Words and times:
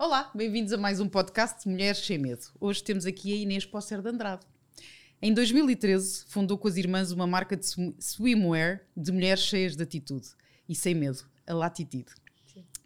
Olá, 0.00 0.30
bem-vindos 0.32 0.72
a 0.72 0.76
mais 0.76 1.00
um 1.00 1.08
podcast 1.08 1.64
de 1.64 1.68
Mulheres 1.68 1.98
Sem 1.98 2.18
Medo. 2.18 2.44
Hoje 2.60 2.80
temos 2.84 3.04
aqui 3.04 3.32
a 3.32 3.36
Inês 3.36 3.66
Posser 3.66 4.00
de 4.00 4.08
Andrade. 4.08 4.46
Em 5.20 5.34
2013, 5.34 6.24
fundou 6.28 6.56
com 6.56 6.68
as 6.68 6.76
irmãs 6.76 7.10
uma 7.10 7.26
marca 7.26 7.56
de 7.56 7.66
swimwear 7.98 8.80
de 8.96 9.10
mulheres 9.10 9.42
cheias 9.42 9.74
de 9.74 9.82
atitude 9.82 10.28
e 10.68 10.74
sem 10.76 10.94
medo, 10.94 11.24
a 11.44 11.52
Latitude. 11.52 12.12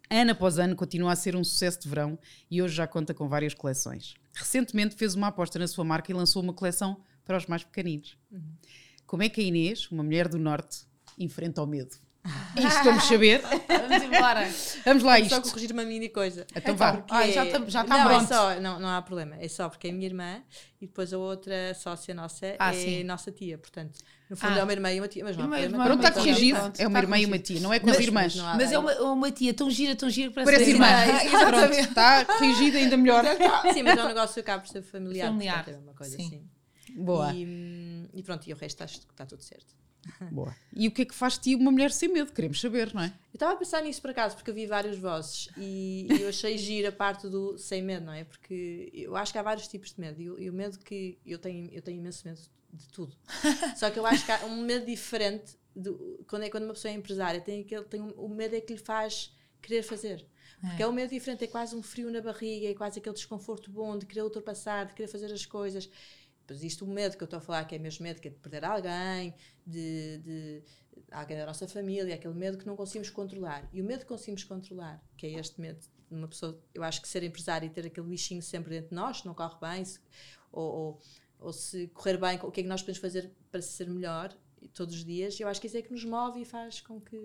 Ano 0.09 0.31
após 0.31 0.57
ano 0.57 0.75
continua 0.75 1.11
a 1.11 1.15
ser 1.15 1.35
um 1.35 1.43
sucesso 1.43 1.81
de 1.81 1.87
verão 1.87 2.17
e 2.49 2.63
hoje 2.63 2.73
já 2.73 2.87
conta 2.87 3.13
com 3.13 3.29
várias 3.29 3.53
coleções. 3.53 4.15
Recentemente 4.33 4.95
fez 4.95 5.13
uma 5.13 5.27
aposta 5.27 5.59
na 5.59 5.67
sua 5.67 5.85
marca 5.85 6.11
e 6.11 6.15
lançou 6.15 6.41
uma 6.41 6.51
coleção 6.51 6.99
para 7.23 7.37
os 7.37 7.45
mais 7.45 7.63
pequeninos. 7.63 8.17
Uhum. 8.31 8.41
Como 9.05 9.21
é 9.21 9.29
que 9.29 9.39
a 9.39 9.43
Inês, 9.43 9.87
uma 9.91 10.01
mulher 10.01 10.27
do 10.27 10.39
Norte, 10.39 10.87
enfrenta 11.19 11.61
o 11.61 11.67
medo? 11.67 11.95
Isto 12.55 12.83
vamos 12.85 13.03
saber. 13.03 13.41
Vamos 13.41 14.03
embora. 14.03 14.49
Vamos 14.85 15.03
lá, 15.03 15.19
isto. 15.19 15.35
Só 15.35 15.41
corrigir 15.41 15.71
uma 15.73 15.83
mini 15.83 16.07
coisa. 16.07 16.47
Então 16.55 16.75
vá. 16.75 16.93
Porque... 16.93 17.13
Ah, 17.13 17.27
já 17.29 17.43
está 17.45 17.59
já 17.67 17.83
tá 17.83 17.97
não, 17.97 18.05
pronto. 18.07 18.23
É 18.23 18.27
só, 18.27 18.59
não, 18.61 18.79
não 18.79 18.89
há 18.89 19.01
problema. 19.01 19.35
É 19.41 19.47
só 19.49 19.67
porque 19.67 19.89
é 19.89 19.91
minha 19.91 20.05
irmã 20.05 20.41
e 20.81 20.87
depois 20.87 21.11
a 21.13 21.17
outra 21.17 21.73
sócia 21.73 22.13
nossa 22.13 22.55
Ah, 22.59 22.73
é 22.73 22.77
sim. 22.77 23.03
nossa 23.03 23.29
tia. 23.31 23.57
Portanto, 23.57 23.99
no 24.29 24.37
fundo 24.37 24.53
Ah. 24.53 24.59
é 24.59 24.63
uma 24.63 24.71
irmã 24.71 24.91
e 24.93 24.99
uma 25.01 25.07
tia. 25.09 25.23
Mas 25.23 25.35
não 25.35 25.45
Uma 25.47 25.57
problema. 25.57 25.75
irmã, 25.75 25.85
Pronto, 25.85 25.99
está 25.99 26.11
Pronto, 26.13 26.25
corrigido. 26.25 26.57
É 26.57 26.61
uma 26.61 26.69
está 26.69 26.99
irmã 26.99 27.19
e 27.19 27.25
uma 27.25 27.39
tia, 27.39 27.59
não 27.59 27.73
é 27.73 27.79
com 27.79 27.89
as 27.89 27.99
irmãs. 27.99 28.35
mas 28.37 28.57
Mas 28.57 28.71
é 28.71 28.79
uma, 28.79 28.93
uma 29.01 29.31
tia 29.31 29.53
tão 29.53 29.69
gira, 29.69 29.93
tão 29.95 30.09
gira, 30.09 30.31
parece, 30.31 30.51
Parece 30.53 30.71
irmã. 30.71 30.87
Exatamente. 31.25 31.67
Pronto, 31.67 31.89
está 31.89 32.25
corrigido 32.25 32.77
ainda 32.77 32.95
melhor. 32.95 33.25
Sim, 33.73 33.83
mas 33.83 33.97
é 33.99 34.03
um 34.03 34.07
negócio 34.07 34.33
que 34.35 34.39
acaba 34.39 34.61
por 34.61 34.69
ser 34.69 34.81
familiar. 34.81 35.27
Familiar. 35.27 35.63
portanto, 35.65 35.75
É 35.75 35.83
uma 35.83 35.93
coisa 35.93 36.15
Sim. 36.15 36.25
assim. 36.27 37.03
Boa. 37.03 37.33
E, 37.33 37.45
hum, 37.45 38.07
e 38.13 38.23
pronto, 38.23 38.47
e 38.47 38.53
o 38.53 38.55
resto 38.55 38.81
está, 38.83 38.85
está 38.85 39.25
tudo 39.25 39.43
certo. 39.43 39.75
Boa. 40.31 40.55
E 40.75 40.87
o 40.87 40.91
que 40.91 41.03
é 41.03 41.05
que 41.05 41.13
faz 41.13 41.33
de 41.33 41.41
ti 41.41 41.55
uma 41.55 41.69
mulher 41.71 41.91
sem 41.91 42.09
medo? 42.11 42.31
Queremos 42.31 42.59
saber, 42.59 42.93
não 42.95 43.01
é? 43.03 43.07
Eu 43.07 43.35
estava 43.35 43.53
a 43.53 43.55
pensar 43.55 43.81
nisso 43.83 44.01
por 44.01 44.09
acaso, 44.09 44.35
porque 44.35 44.49
eu 44.49 44.55
vi 44.55 44.65
várias 44.65 44.97
vozes 44.97 45.47
e, 45.55 46.07
e 46.11 46.21
eu 46.21 46.29
achei 46.29 46.57
gira 46.57 46.89
a 46.89 46.91
parte 46.91 47.27
do 47.29 47.57
sem 47.59 47.81
medo, 47.83 48.05
não 48.07 48.13
é? 48.13 48.23
Porque 48.23 48.89
eu 48.93 49.15
acho 49.15 49.31
que 49.31 49.37
há 49.37 49.43
vários 49.43 49.67
tipos 49.67 49.93
de 49.93 50.01
medo 50.01 50.19
e, 50.19 50.29
o- 50.31 50.39
e 50.39 50.49
o 50.49 50.53
medo 50.53 50.79
que 50.79 51.19
eu 51.25 51.37
tenho, 51.37 51.69
eu 51.71 51.81
tenho 51.81 51.99
imenso 51.99 52.27
medo 52.27 52.41
de 52.73 52.87
tudo. 52.87 53.15
Só 53.77 53.91
que 53.91 53.99
eu 53.99 54.05
acho 54.05 54.25
que 54.25 54.31
há 54.31 54.45
um 54.45 54.63
medo 54.63 54.85
diferente 54.85 55.55
do, 55.75 56.23
quando, 56.27 56.43
é, 56.43 56.49
quando 56.49 56.63
uma 56.63 56.73
pessoa 56.73 56.91
é 56.91 56.95
empresária, 56.95 57.39
tem 57.39 57.61
aquele, 57.61 57.83
tem 57.83 58.01
um, 58.01 58.09
o 58.11 58.27
medo 58.27 58.55
é 58.55 58.61
que 58.61 58.73
lhe 58.73 58.79
faz 58.79 59.31
querer 59.61 59.83
fazer. 59.83 60.25
Porque 60.59 60.81
é. 60.81 60.87
um 60.87 60.91
medo 60.93 61.09
diferente, 61.09 61.43
é 61.43 61.47
quase 61.47 61.75
um 61.75 61.83
frio 61.83 62.09
na 62.09 62.21
barriga, 62.21 62.67
é 62.67 62.73
quase 62.73 62.97
aquele 62.99 63.15
desconforto 63.15 63.69
bom 63.69 63.97
de 63.97 64.05
querer 64.05 64.23
ultrapassar, 64.23 64.85
de 64.87 64.93
querer 64.93 65.07
fazer 65.07 65.31
as 65.31 65.45
coisas. 65.45 65.89
Depois 66.45 66.63
isto 66.63 66.83
o 66.85 66.87
medo 66.87 67.15
que 67.17 67.23
eu 67.23 67.25
estou 67.25 67.37
a 67.37 67.41
falar, 67.41 67.65
que 67.65 67.75
é 67.75 67.79
mesmo 67.79 68.03
medo 68.03 68.19
que 68.21 68.27
é 68.27 68.31
de 68.31 68.37
perder 68.37 68.65
alguém, 68.65 69.33
de, 69.65 70.17
de 70.19 70.63
alguém 71.11 71.37
da 71.37 71.45
nossa 71.45 71.67
família, 71.67 72.15
aquele 72.15 72.33
medo 72.33 72.57
que 72.57 72.65
não 72.67 72.75
conseguimos 72.75 73.09
controlar. 73.09 73.67
E 73.73 73.81
o 73.81 73.85
medo 73.85 74.01
que 74.01 74.07
conseguimos 74.07 74.43
controlar, 74.43 75.03
que 75.17 75.27
é 75.27 75.39
este 75.39 75.59
medo 75.59 75.79
de 75.79 76.15
uma 76.17 76.27
pessoa, 76.27 76.59
eu 76.73 76.83
acho 76.83 77.01
que 77.01 77.07
ser 77.07 77.23
empresário 77.23 77.65
e 77.65 77.69
ter 77.69 77.85
aquele 77.85 78.07
bichinho 78.07 78.41
sempre 78.41 78.71
dentro 78.71 78.89
de 78.89 78.95
nós, 78.95 79.19
se 79.19 79.25
não 79.25 79.33
corre 79.33 79.57
bem, 79.59 79.83
se- 79.85 79.99
ou, 80.51 80.71
ou, 80.73 81.01
ou 81.39 81.53
se 81.53 81.87
correr 81.87 82.17
bem, 82.17 82.39
o 82.43 82.51
que 82.51 82.59
é 82.61 82.63
que 82.63 82.69
nós 82.69 82.81
podemos 82.81 82.99
fazer 83.01 83.31
para 83.51 83.61
ser 83.61 83.89
melhor 83.89 84.35
todos 84.73 84.95
os 84.95 85.05
dias, 85.05 85.39
eu 85.39 85.47
acho 85.47 85.61
que 85.61 85.67
isso 85.67 85.77
é 85.77 85.81
que 85.81 85.91
nos 85.91 86.03
move 86.03 86.41
e 86.41 86.45
faz 86.45 86.81
com 86.81 86.99
que... 86.99 87.15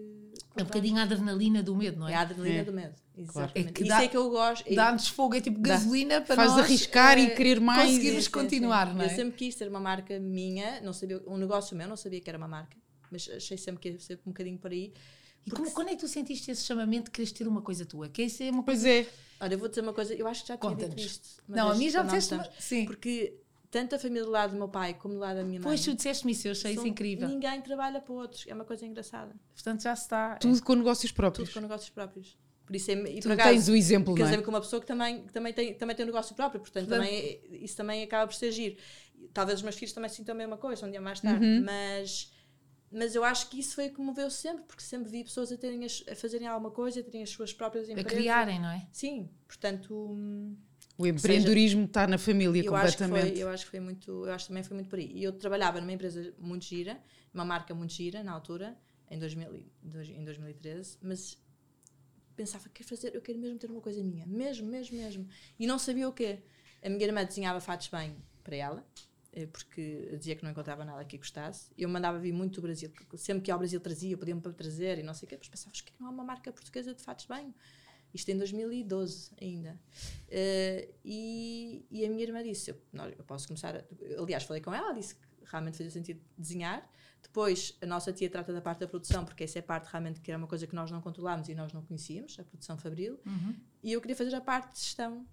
É 0.56 0.62
um 0.62 0.66
bocadinho 0.66 0.98
a 0.98 1.02
adrenalina 1.02 1.62
do 1.62 1.74
medo, 1.74 1.98
não 1.98 2.08
É 2.08 2.12
é? 2.12 2.16
a 2.16 2.20
adrenalina 2.20 2.58
É. 2.60 2.64
do 2.64 2.72
medo. 2.72 2.94
Claro. 3.26 3.50
Exatamente. 3.54 3.68
É 3.68 3.72
que 3.72 3.80
isso 3.82 3.88
dá- 3.88 4.02
é 4.04 4.08
que 4.08 4.16
eu 4.16 4.30
gosto. 4.30 4.74
Dá-nos 4.74 5.08
fogo, 5.08 5.34
é 5.34 5.40
tipo 5.40 5.58
Dá. 5.60 5.70
gasolina 5.70 6.20
para 6.20 6.36
Faz 6.36 6.50
nós 6.52 6.60
arriscar 6.60 7.18
e 7.18 7.26
eh, 7.26 7.30
querer 7.30 7.60
mais. 7.60 7.86
conseguirmos 7.90 8.24
Sim, 8.24 8.30
continuar, 8.30 8.88
sim. 8.88 8.94
não 8.94 9.02
é? 9.02 9.06
Eu 9.06 9.10
sempre 9.16 9.36
quis 9.38 9.54
ter 9.54 9.68
uma 9.68 9.80
marca 9.80 10.18
minha, 10.20 10.80
não 10.82 10.92
sabia, 10.92 11.22
um 11.26 11.36
negócio 11.36 11.76
meu, 11.76 11.88
não 11.88 11.96
sabia 11.96 12.20
que 12.20 12.28
era 12.28 12.36
uma 12.38 12.48
marca, 12.48 12.76
mas 13.10 13.28
achei 13.28 13.56
sempre 13.56 13.80
que 13.80 13.88
ia 13.90 13.98
ser 13.98 14.20
um 14.26 14.30
bocadinho 14.30 14.58
por 14.58 14.70
aí. 14.70 14.92
E 15.46 15.50
como, 15.50 15.70
quando 15.70 15.88
é 15.88 15.92
que 15.92 16.00
tu 16.00 16.08
sentiste 16.08 16.50
esse 16.50 16.64
chamamento 16.64 17.04
de 17.06 17.10
quereres 17.12 17.32
ter 17.32 17.48
uma 17.48 17.62
coisa 17.62 17.86
tua? 17.86 18.08
Que 18.10 18.24
isso 18.24 18.42
é 18.42 18.50
uma 18.50 18.62
coisa... 18.62 18.82
Pois 18.86 19.06
é. 19.06 19.10
Olha, 19.40 19.54
eu 19.54 19.58
vou 19.58 19.68
dizer 19.68 19.80
uma 19.80 19.94
coisa, 19.94 20.12
eu 20.14 20.26
acho 20.28 20.42
que 20.42 20.48
já 20.48 20.56
tinha 20.58 20.74
dito 20.76 20.98
isto. 21.00 21.42
Não, 21.48 21.70
a 21.70 21.74
mim 21.74 21.88
já 21.88 22.02
disseste... 22.02 22.34
Sim. 22.58 22.84
Porque 22.84 23.34
tanto 23.70 23.94
a 23.94 23.98
família 23.98 24.24
do 24.24 24.30
lado 24.30 24.50
do 24.52 24.56
meu 24.56 24.68
pai 24.68 24.94
como 24.94 25.14
do 25.14 25.20
lado 25.20 25.36
da 25.36 25.44
minha 25.44 25.60
mãe. 25.60 25.64
Pois 25.68 25.84
tu 25.84 25.94
disseste-me 25.94 26.32
isso, 26.32 26.48
eu 26.48 26.52
achei 26.52 26.72
isso 26.72 26.86
incrível. 26.86 27.28
Ninguém 27.28 27.60
trabalha 27.60 28.00
para 28.00 28.12
outros, 28.14 28.44
é 28.46 28.54
uma 28.54 28.64
coisa 28.64 28.86
engraçada. 28.86 29.34
Portanto, 29.54 29.82
já 29.82 29.94
se 29.94 30.02
está... 30.02 30.36
Tudo 30.36 30.62
com 30.62 30.74
negócios 30.74 31.10
Tudo 31.10 31.16
próprios. 31.16 31.52
com 31.52 31.60
negócios 31.60 31.90
próprios. 31.90 32.38
Por 32.66 32.76
isso 32.76 32.90
é, 32.90 32.94
e 32.94 33.20
Tu 33.20 33.22
por 33.22 33.32
acaso, 33.32 33.48
tens 33.50 33.68
o 33.68 33.74
exemplo, 33.74 34.14
não 34.14 34.26
é? 34.26 34.42
com 34.42 34.50
uma 34.50 34.60
pessoa 34.60 34.78
que 34.78 34.86
também, 34.86 35.24
que 35.26 35.32
também, 35.32 35.52
tem, 35.54 35.72
também 35.74 35.96
tem 35.96 36.04
um 36.04 36.08
negócio 36.08 36.34
próprio, 36.34 36.60
portanto, 36.60 36.86
Portanto- 36.86 37.02
também, 37.06 37.18
é- 37.18 37.56
isso 37.64 37.74
também 37.76 38.02
acaba 38.02 38.26
por 38.26 38.34
ser 38.34 38.52
giro. 38.52 38.76
Talvez 39.32 39.58
os 39.58 39.62
meus 39.62 39.74
filhos 39.76 39.92
também 39.94 40.10
sintam 40.10 40.34
a 40.34 40.38
mesma 40.38 40.58
coisa, 40.58 40.86
um 40.86 40.90
dia 40.90 41.00
mais 41.00 41.18
tarde, 41.18 41.44
Uhum. 41.46 41.64
mas, 41.64 42.30
mas 42.92 43.14
eu 43.14 43.24
acho 43.24 43.48
que 43.48 43.58
isso 43.58 43.74
foi 43.74 43.86
o 43.88 43.92
que 43.94 43.98
me 44.00 44.06
moveu 44.06 44.30
sempre, 44.30 44.64
porque 44.64 44.82
sempre 44.82 45.10
vi 45.10 45.24
pessoas 45.24 45.50
a, 45.50 45.56
terem 45.56 45.82
as- 45.84 46.04
a 46.10 46.14
fazerem 46.14 46.46
alguma 46.46 46.70
coisa, 46.70 47.00
a 47.00 47.02
terem 47.02 47.22
as 47.22 47.30
suas 47.30 47.54
próprias 47.54 47.88
A 47.88 47.92
empresas. 47.92 48.12
criarem, 48.12 48.60
não 48.60 48.68
é? 48.70 48.86
Sim, 48.92 49.30
portanto, 49.46 49.94
hum, 49.94 50.54
O 50.98 51.06
empreendedorismo 51.06 51.84
está 51.84 52.06
na 52.08 52.18
família 52.18 52.60
eu 52.62 52.74
acho, 52.74 52.92
completamente. 52.96 53.30
foi, 53.34 53.38
eu 53.42 53.48
acho 53.48 53.64
que 53.64 53.70
foi 53.70 53.80
muito, 53.80 54.10
eu 54.26 54.32
acho 54.32 54.44
que 54.46 54.48
também 54.48 54.64
foi 54.64 54.74
muito 54.74 54.90
por 54.90 54.98
aí. 54.98 55.10
E 55.14 55.22
eu 55.22 55.32
trabalhava 55.32 55.80
numa 55.80 55.92
empresa 55.92 56.34
muito 56.38 56.64
gira, 56.64 57.00
uma 57.32 57.44
marca 57.44 57.72
muito 57.74 57.92
gira 57.92 58.22
na 58.24 58.32
altura, 58.32 58.76
em, 59.10 59.16
2000, 59.18 59.54
e- 59.54 59.70
dois- 59.80 60.10
em 60.10 60.24
2013, 60.24 60.98
mas 61.00 61.38
pensava, 62.36 62.68
quero 62.68 62.88
fazer, 62.88 63.14
eu 63.14 63.22
quero 63.22 63.38
mesmo 63.38 63.58
ter 63.58 63.70
uma 63.70 63.80
coisa 63.80 64.02
minha, 64.02 64.26
mesmo, 64.26 64.66
mesmo, 64.68 64.96
mesmo. 64.96 65.28
E 65.58 65.66
não 65.66 65.78
sabia 65.78 66.08
o 66.08 66.12
quê. 66.12 66.40
A 66.82 66.88
minha 66.88 67.04
irmã 67.04 67.24
desenhava 67.24 67.60
fatos 67.60 67.88
bem 67.88 68.16
para 68.44 68.56
ela, 68.56 68.86
eh, 69.32 69.46
porque 69.46 70.16
dizia 70.18 70.34
que 70.36 70.42
não 70.44 70.50
encontrava 70.50 70.84
nada 70.84 71.04
que 71.04 71.16
gostasse. 71.16 71.70
Eu 71.78 71.88
mandava 71.88 72.18
vir 72.18 72.32
muito 72.32 72.56
do 72.56 72.62
Brasil, 72.62 72.90
sempre 73.16 73.42
que 73.44 73.50
ao 73.52 73.58
Brasil 73.58 73.80
trazia, 73.80 74.16
podiam 74.18 74.40
para 74.40 74.52
trazer 74.52 74.98
e 74.98 75.02
não 75.02 75.14
sei 75.14 75.26
o 75.26 75.28
quê. 75.28 75.36
Depois 75.36 75.48
pensava, 75.48 75.70
"Mas 75.72 75.80
que 75.80 75.92
não 76.00 76.08
há 76.08 76.10
uma 76.10 76.24
marca 76.24 76.52
portuguesa 76.52 76.94
de 76.94 77.02
fatos 77.02 77.26
bem? 77.26 77.54
Isto 78.12 78.30
em 78.30 78.38
2012 78.38 79.32
ainda. 79.40 79.78
Eh, 80.28 80.88
e, 81.04 81.86
e 81.90 82.04
a 82.04 82.08
minha 82.08 82.22
irmã 82.22 82.42
disse: 82.42 82.70
eu, 82.70 82.76
não, 82.92 83.06
eu 83.06 83.24
posso 83.24 83.46
começar. 83.46 83.76
A, 83.76 83.84
aliás, 84.20 84.44
falei 84.44 84.62
com 84.62 84.72
ela, 84.72 84.92
disse 84.92 85.14
que 85.14 85.20
realmente 85.44 85.76
fazia 85.76 85.90
sentido 85.90 86.20
desenhar. 86.36 86.88
Depois, 87.22 87.76
a 87.82 87.86
nossa 87.86 88.12
tia 88.12 88.30
trata 88.30 88.52
da 88.52 88.60
parte 88.60 88.80
da 88.80 88.88
produção, 88.88 89.24
porque 89.24 89.44
essa 89.44 89.58
é 89.58 89.60
a 89.60 89.62
parte 89.62 89.90
realmente 89.90 90.20
que 90.20 90.30
era 90.30 90.38
uma 90.38 90.46
coisa 90.46 90.66
que 90.66 90.74
nós 90.74 90.90
não 90.90 91.00
controlámos 91.00 91.48
e 91.48 91.54
nós 91.54 91.72
não 91.72 91.82
conhecíamos, 91.82 92.38
a 92.38 92.44
produção 92.44 92.78
fabril. 92.78 93.18
Uhum. 93.26 93.54
E 93.82 93.92
eu 93.92 94.00
queria 94.00 94.16
fazer 94.16 94.34
a 94.34 94.40
parte 94.40 94.74
de 94.74 94.80
gestão, 94.80 95.26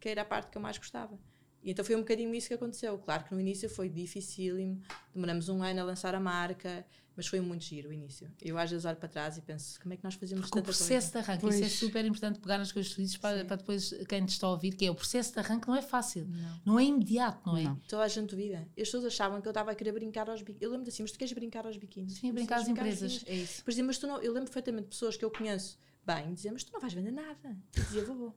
que 0.00 0.08
era 0.08 0.22
a 0.22 0.24
parte 0.24 0.50
que 0.50 0.58
eu 0.58 0.62
mais 0.62 0.76
gostava. 0.76 1.18
E 1.62 1.70
então 1.70 1.84
foi 1.84 1.96
um 1.96 2.00
bocadinho 2.00 2.34
isso 2.34 2.48
que 2.48 2.54
aconteceu. 2.54 2.98
Claro 2.98 3.24
que 3.24 3.34
no 3.34 3.40
início 3.40 3.68
foi 3.68 3.88
dificílimo, 3.88 4.80
demoramos 5.14 5.48
um 5.48 5.62
ano 5.62 5.80
a 5.80 5.84
lançar 5.84 6.14
a 6.14 6.20
marca, 6.20 6.84
mas 7.18 7.26
foi 7.26 7.40
muito 7.40 7.64
giro 7.64 7.88
o 7.88 7.92
início. 7.92 8.30
Eu 8.40 8.56
às 8.56 8.70
vezes 8.70 8.86
olho 8.86 8.96
para 8.96 9.08
trás 9.08 9.36
e 9.36 9.42
penso, 9.42 9.78
como 9.80 9.92
é 9.92 9.96
que 9.96 10.04
nós 10.04 10.14
fazíamos 10.14 10.46
Porque 10.46 10.58
o 10.60 10.62
tanta 10.62 10.66
processo 10.76 11.12
coisa? 11.12 11.24
de 11.26 11.30
arranque, 11.32 11.46
isso 11.48 11.56
é 11.56 11.60
Pois. 11.60 11.72
super 11.72 12.04
importante 12.04 12.38
pegar 12.38 12.58
nas 12.58 12.70
coisas 12.70 12.90
que 12.90 12.94
tu 12.96 13.02
dizes 13.02 13.16
para, 13.16 13.44
para 13.44 13.56
depois 13.56 13.92
quem 14.08 14.24
te 14.24 14.28
está 14.30 14.46
a 14.46 14.50
ouvir, 14.50 14.76
que 14.76 14.86
é 14.86 14.90
o 14.90 14.94
processo 14.94 15.32
de 15.32 15.40
arranque 15.40 15.66
não 15.66 15.74
é 15.74 15.82
fácil, 15.82 16.24
Não. 16.26 16.60
não 16.64 16.78
é 16.78 16.84
imediato, 16.84 17.40
não 17.44 17.56
é? 17.56 17.64
Não. 17.64 17.76
Toda 17.88 18.04
a 18.04 18.08
gente 18.08 18.30
duvida. 18.30 18.60
As 18.70 18.74
pessoas 18.74 19.04
achavam 19.04 19.40
que 19.42 19.48
eu 19.48 19.50
estava 19.50 19.72
a 19.72 19.74
querer 19.74 19.90
brincar 19.92 20.30
aos 20.30 20.40
biquínis. 20.40 20.62
Eu 20.62 20.70
lembro 20.70 20.88
assim, 20.88 21.02
mas 21.02 21.10
tu 21.12 21.18
queres 21.18 21.32
brincar 21.34 21.66
aos 21.66 21.76
biquínis? 21.76 22.14
Sim, 22.14 22.32
brincar 22.32 22.56
às 22.56 22.60
disse, 22.62 22.70
"Mas 22.72 22.78
empresas, 22.86 23.18
biquínis." 23.18 23.40
é 23.40 23.42
isso. 23.42 23.56
Depois 23.58 23.74
dizia, 23.74 23.84
mas 23.84 23.98
tu 23.98 24.06
não... 24.06 24.16
Eu 24.22 24.32
lembro 24.32 24.44
perfeitamente 24.48 24.84
de 24.84 24.90
pessoas 24.90 25.16
que 25.16 25.24
eu 25.24 25.30
conheço 25.30 25.76
bem, 26.06 26.32
diziam, 26.32 26.52
mas 26.54 26.62
tu 26.64 26.72
não 26.72 26.80
vais 26.80 26.92
vender 26.94 27.10
nada. 27.10 27.56
Eu 27.76 27.82
dizia, 27.82 28.04
vou, 28.04 28.16
vou. 28.16 28.34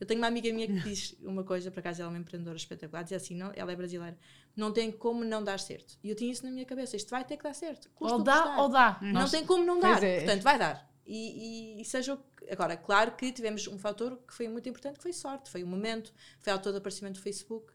Eu 0.00 0.06
tenho 0.06 0.20
uma 0.20 0.26
amiga 0.26 0.52
minha 0.52 0.66
que 0.66 0.80
diz 0.80 1.14
uma 1.22 1.44
coisa, 1.44 1.70
por 1.70 1.80
acaso 1.80 2.02
ela 2.02 2.10
é 2.10 2.14
uma 2.14 2.18
empreendedora 2.20 2.56
espetacular, 2.56 3.02
dizia 3.02 3.16
assim, 3.16 3.34
não, 3.34 3.52
ela 3.54 3.72
é 3.72 3.76
brasileira, 3.76 4.18
não 4.56 4.72
tem 4.72 4.90
como 4.92 5.24
não 5.24 5.42
dar 5.42 5.58
certo. 5.60 5.98
E 6.02 6.08
eu 6.10 6.14
tinha 6.16 6.30
isso 6.32 6.44
na 6.44 6.50
minha 6.50 6.64
cabeça, 6.66 6.96
isto 6.96 7.10
vai 7.10 7.24
ter 7.24 7.36
que 7.36 7.42
dar 7.44 7.54
certo. 7.54 7.88
custa 7.94 8.14
Ou 8.14 8.20
o 8.20 8.24
dá 8.24 8.60
ou 8.60 8.68
dá. 8.68 8.98
Não 9.02 9.12
Nós- 9.12 9.30
tem 9.30 9.44
como 9.46 9.64
não 9.64 9.78
dar, 9.80 10.02
é. 10.02 10.18
portanto 10.20 10.42
vai 10.42 10.58
dar. 10.58 10.90
E, 11.06 11.78
e- 11.78 11.80
e 11.82 11.84
seja 11.84 12.14
o 12.14 12.16
que... 12.18 12.50
Agora, 12.50 12.76
claro 12.76 13.12
que 13.12 13.32
tivemos 13.32 13.66
um 13.66 13.78
fator 13.78 14.16
que 14.26 14.32
foi 14.34 14.48
muito 14.48 14.68
importante, 14.68 14.96
que 14.96 15.02
foi 15.02 15.12
sorte, 15.12 15.50
foi 15.50 15.62
o 15.62 15.66
momento, 15.66 16.12
foi 16.40 16.52
ao 16.52 16.58
todo 16.60 16.76
aparecimento 16.78 17.14
do 17.16 17.20
Facebook, 17.22 17.72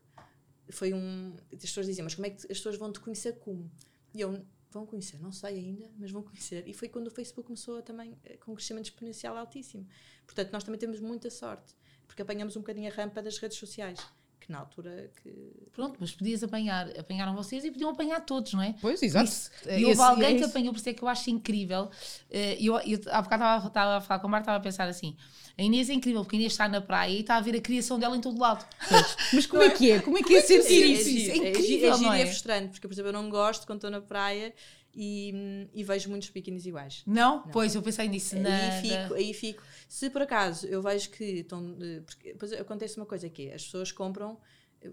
foi 0.69 0.94
um... 0.94 1.36
As 1.54 1.60
pessoas 1.62 1.86
diziam, 1.88 2.04
mas 2.04 2.16
como 2.16 2.25
é 2.27 2.30
que 2.31 2.38
as 2.38 2.57
pessoas 2.57 2.77
vão 2.77 2.92
te 2.92 3.00
conhecer 3.00 3.33
como? 3.39 3.69
E 4.13 4.22
eu, 4.22 4.45
vão 4.72 4.86
conhecer, 4.86 5.19
não 5.22 5.31
sei 5.31 5.57
ainda, 5.60 5.89
mas 5.98 6.12
vão 6.12 6.22
conhecer. 6.22 6.68
E 6.68 6.74
foi 6.74 6.88
quando 6.89 7.07
o 7.07 7.12
Facebook 7.12 7.48
começou 7.48 7.77
a 7.80 7.81
também 7.81 8.18
eh, 8.24 8.38
com 8.38 8.51
um 8.51 8.56
crescimento 8.56 8.86
exponencial 8.86 9.36
altíssimo. 9.38 9.88
Portanto, 10.25 10.51
nós 10.51 10.63
também 10.63 10.80
temos 10.80 11.00
muita 11.00 11.30
sorte, 11.30 11.74
porque 12.07 12.21
apanhamos 12.21 12.56
um 12.56 12.62
bocadinho 12.62 12.92
a 12.92 12.95
rampa 12.95 13.21
das 13.21 13.38
redes 13.38 13.57
sociais, 13.57 14.00
que 14.39 14.51
na 14.51 14.59
altura 14.59 15.12
que... 15.21 15.30
Pronto, 15.74 15.98
mas 16.00 16.12
podias 16.12 16.42
apanhar, 16.44 16.88
apanharam 16.98 17.36
vocês 17.36 17.65
e 17.65 17.71
podiam 17.71 17.89
apanhar 17.89 18.21
todos, 18.21 18.54
não 18.54 18.63
é? 18.63 18.74
Pois, 18.81 19.04
exato. 19.04 19.25
Isso. 19.30 19.51
É 19.65 19.80
E 19.80 19.86
houve 19.86 20.00
esse- 20.00 20.01
alguém 20.09 20.36
é 20.36 20.38
que 20.38 20.44
apanhou, 20.45 20.74
por 20.74 20.80
isso 20.80 20.89
é 20.89 20.94
que 20.94 21.04
eu 21.04 21.07
acho 21.07 21.30
incrível. 21.30 21.89
Eh, 22.30 22.57
Eu, 22.59 22.75
eu 22.80 23.00
há 23.12 23.21
bocado 23.21 23.44
estava, 23.44 23.68
estava 23.68 23.98
a 23.98 24.01
falar 24.01 24.19
com 24.21 24.27
a 24.27 24.30
Marta, 24.30 24.44
estava 24.45 24.57
a 24.57 24.62
pensar 24.62 24.88
assim: 24.88 25.15
a 25.57 25.62
Inês 25.62 25.89
é 25.89 25.94
incrível, 25.94 26.21
porque 26.24 26.36
a 26.38 26.39
Inês 26.39 26.54
está 26.54 26.68
na 26.69 26.80
praia 26.81 27.12
e 27.12 27.19
está 27.19 27.36
a 27.36 27.42
ver 27.42 27.56
a 27.56 27.62
criação 27.62 28.00
dela 28.00 28.15
em 28.15 28.21
todo 28.21 28.39
lado. 28.39 28.65
Mas 29.33 29.45
como 29.45 29.62
é 29.63 29.69
que 29.69 29.92
é? 29.92 30.00
Como 30.00 30.18
é 30.18 30.24
que 30.24 30.36
é 30.36 30.42
sentir 30.42 30.83
é 30.83 30.86
isso? 30.88 31.10
isso? 31.10 31.31
é, 31.31 31.36
incrível, 31.50 31.94
gi- 31.94 32.03
é 32.03 32.07
não 32.07 32.15
e 32.15 32.19
é? 32.19 32.24
é 32.24 32.25
frustrante, 32.27 32.69
porque, 32.69 32.88
por 32.88 32.94
exemplo, 32.94 33.10
eu 33.10 33.13
não 33.13 33.30
gosto 33.30 33.65
quando 33.68 33.77
estou 33.80 33.92
na 33.92 34.00
praia 34.01 34.53
e, 34.95 35.68
e 35.74 35.83
vejo 35.83 36.10
muitos 36.10 36.30
biquínis 36.30 36.65
iguais. 36.65 37.03
Não? 37.06 37.44
Pois, 37.51 37.75
eu 37.75 37.81
pensei 37.83 38.07
nisso. 38.07 38.36
Na, 38.38 38.50
aí, 38.50 38.81
fico, 38.81 39.10
na- 39.13 39.15
aí 39.15 39.33
fico. 39.33 39.63
Se 39.88 40.10
por 40.10 40.22
acaso 40.22 40.68
eu 40.68 40.81
vejo 40.81 41.10
que 41.12 41.24
estão. 41.24 41.78
eh, 41.81 42.01
Porque 42.06 42.34
depois 42.34 42.51
acontece 42.54 42.98
uma 42.98 43.06
coisa 43.06 43.30
que 43.30 43.48
é, 43.50 43.56
as 43.56 43.63
pessoas 43.66 43.92
compram. 43.92 44.39
eh, 44.81 44.92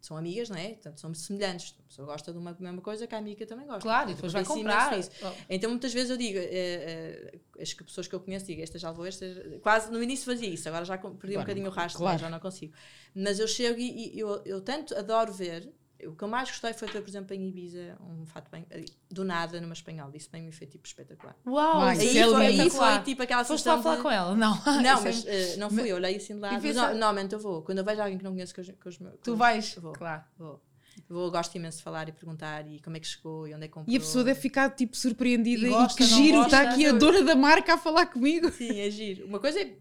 são 0.00 0.16
amigas, 0.16 0.48
não 0.50 0.56
é? 0.56 0.70
Portanto, 0.70 0.98
somos 1.00 1.20
semelhantes. 1.20 1.76
A 1.78 1.82
pessoa 1.84 2.06
gosta 2.06 2.32
de 2.32 2.38
uma 2.38 2.56
mesma 2.58 2.82
coisa 2.82 3.06
que 3.06 3.14
a 3.14 3.18
amiga 3.18 3.46
também 3.46 3.64
gosta. 3.66 3.82
Claro, 3.82 4.10
e 4.10 4.14
depois 4.14 4.32
vai 4.32 4.44
comprar. 4.44 4.92
Oh, 4.98 5.28
Então 5.48 5.70
muitas 5.70 5.94
vezes 5.94 6.10
eu 6.10 6.16
digo, 6.16 6.38
eh, 6.40 7.38
as 7.60 7.72
pessoas 7.72 8.08
que 8.08 8.14
eu 8.16 8.18
conheço, 8.18 8.44
digo, 8.46 8.60
esta 8.60 8.80
já 8.80 8.90
levou, 8.90 9.06
esta. 9.06 9.24
Quase 9.62 9.92
no 9.92 10.02
início 10.02 10.26
fazia 10.26 10.48
isso, 10.48 10.68
agora 10.68 10.84
já 10.84 10.98
perdi 10.98 11.12
um 11.14 11.18
Claro, 11.20 11.40
bocadinho 11.42 11.68
o 11.68 11.70
rastro, 11.70 11.98
claro. 12.02 12.18
já 12.18 12.28
não 12.28 12.40
consigo. 12.40 12.74
Mas 13.14 13.38
eu 13.38 13.46
chego 13.46 13.78
e, 13.78 14.16
e 14.16 14.18
eu, 14.18 14.42
eu 14.44 14.60
tanto 14.60 14.92
adoro 14.96 15.32
ver. 15.32 15.72
O 16.06 16.16
que 16.16 16.24
eu 16.24 16.28
mais 16.28 16.48
gostei 16.48 16.72
foi 16.72 16.88
ver, 16.88 17.00
por 17.02 17.08
exemplo, 17.08 17.34
em 17.34 17.48
Ibiza, 17.48 17.96
um 18.00 18.26
fato 18.26 18.50
bem. 18.50 18.66
Do 19.10 19.24
nada, 19.24 19.60
numa 19.60 19.72
espanhol. 19.72 20.10
Isso 20.14 20.28
bem 20.30 20.42
me 20.42 20.52
foi 20.52 20.66
tipo 20.66 20.86
espetacular. 20.86 21.36
Uau, 21.46 21.92
isso 21.92 22.00
Aí 22.02 22.18
é 22.18 22.24
foi, 22.28 22.46
aí 22.46 22.70
foi 22.70 22.98
tipo 23.02 23.22
aquela 23.22 23.44
Foste 23.44 23.66
lá 23.68 23.80
falar 23.82 23.96
de- 23.96 24.02
com 24.02 24.10
ela? 24.10 24.34
Não. 24.34 24.52
Não, 24.82 25.02
mas 25.02 25.24
eh, 25.26 25.56
não 25.56 25.70
fui, 25.70 25.90
eu 25.90 25.96
olhei 25.96 26.16
assim 26.16 26.34
de 26.34 26.40
lado. 26.40 26.54
E 26.64 26.66
Mas, 26.68 26.76
no- 26.76 26.82
normalmente 26.88 27.32
eu 27.34 27.38
vou. 27.40 27.62
Quando 27.62 27.78
eu 27.78 27.84
vejo 27.84 28.00
alguém 28.02 28.18
que 28.18 28.24
não 28.24 28.32
conheço 28.32 28.54
com 28.54 28.60
os, 28.60 28.68
com 28.70 28.88
os 28.88 28.98
meus. 28.98 29.14
Tu 29.22 29.36
vais, 29.36 29.74
Vou. 29.76 29.92
claro. 29.92 30.22
Vou. 30.38 30.60
Vou, 31.08 31.30
gosto 31.30 31.54
imenso 31.56 31.78
de 31.78 31.84
falar 31.84 32.06
e 32.08 32.12
perguntar 32.12 32.66
e 32.70 32.78
como 32.80 32.96
é 32.98 33.00
que 33.00 33.06
chegou 33.06 33.48
e 33.48 33.54
onde 33.54 33.64
é 33.64 33.68
que 33.68 33.72
comprou. 33.72 33.92
E 33.92 33.96
a 33.96 34.00
pessoa 34.00 34.22
deve 34.24 34.38
ficar 34.38 34.68
tipo 34.70 34.94
surpreendida 34.94 35.64
E 35.66 35.68
e, 35.68 35.70
gosta, 35.72 35.96
que 35.96 36.10
não 36.10 36.16
giro, 36.18 36.42
está 36.42 36.60
aqui 36.62 36.84
a 36.84 36.88
eu- 36.90 36.98
dona 36.98 37.22
da 37.22 37.34
marca 37.34 37.74
a 37.74 37.78
falar 37.78 38.06
comigo. 38.06 38.50
Sim, 38.52 38.78
é 38.78 38.90
giro. 38.90 39.24
Uma 39.26 39.38
coisa 39.40 39.58
é, 39.58 39.74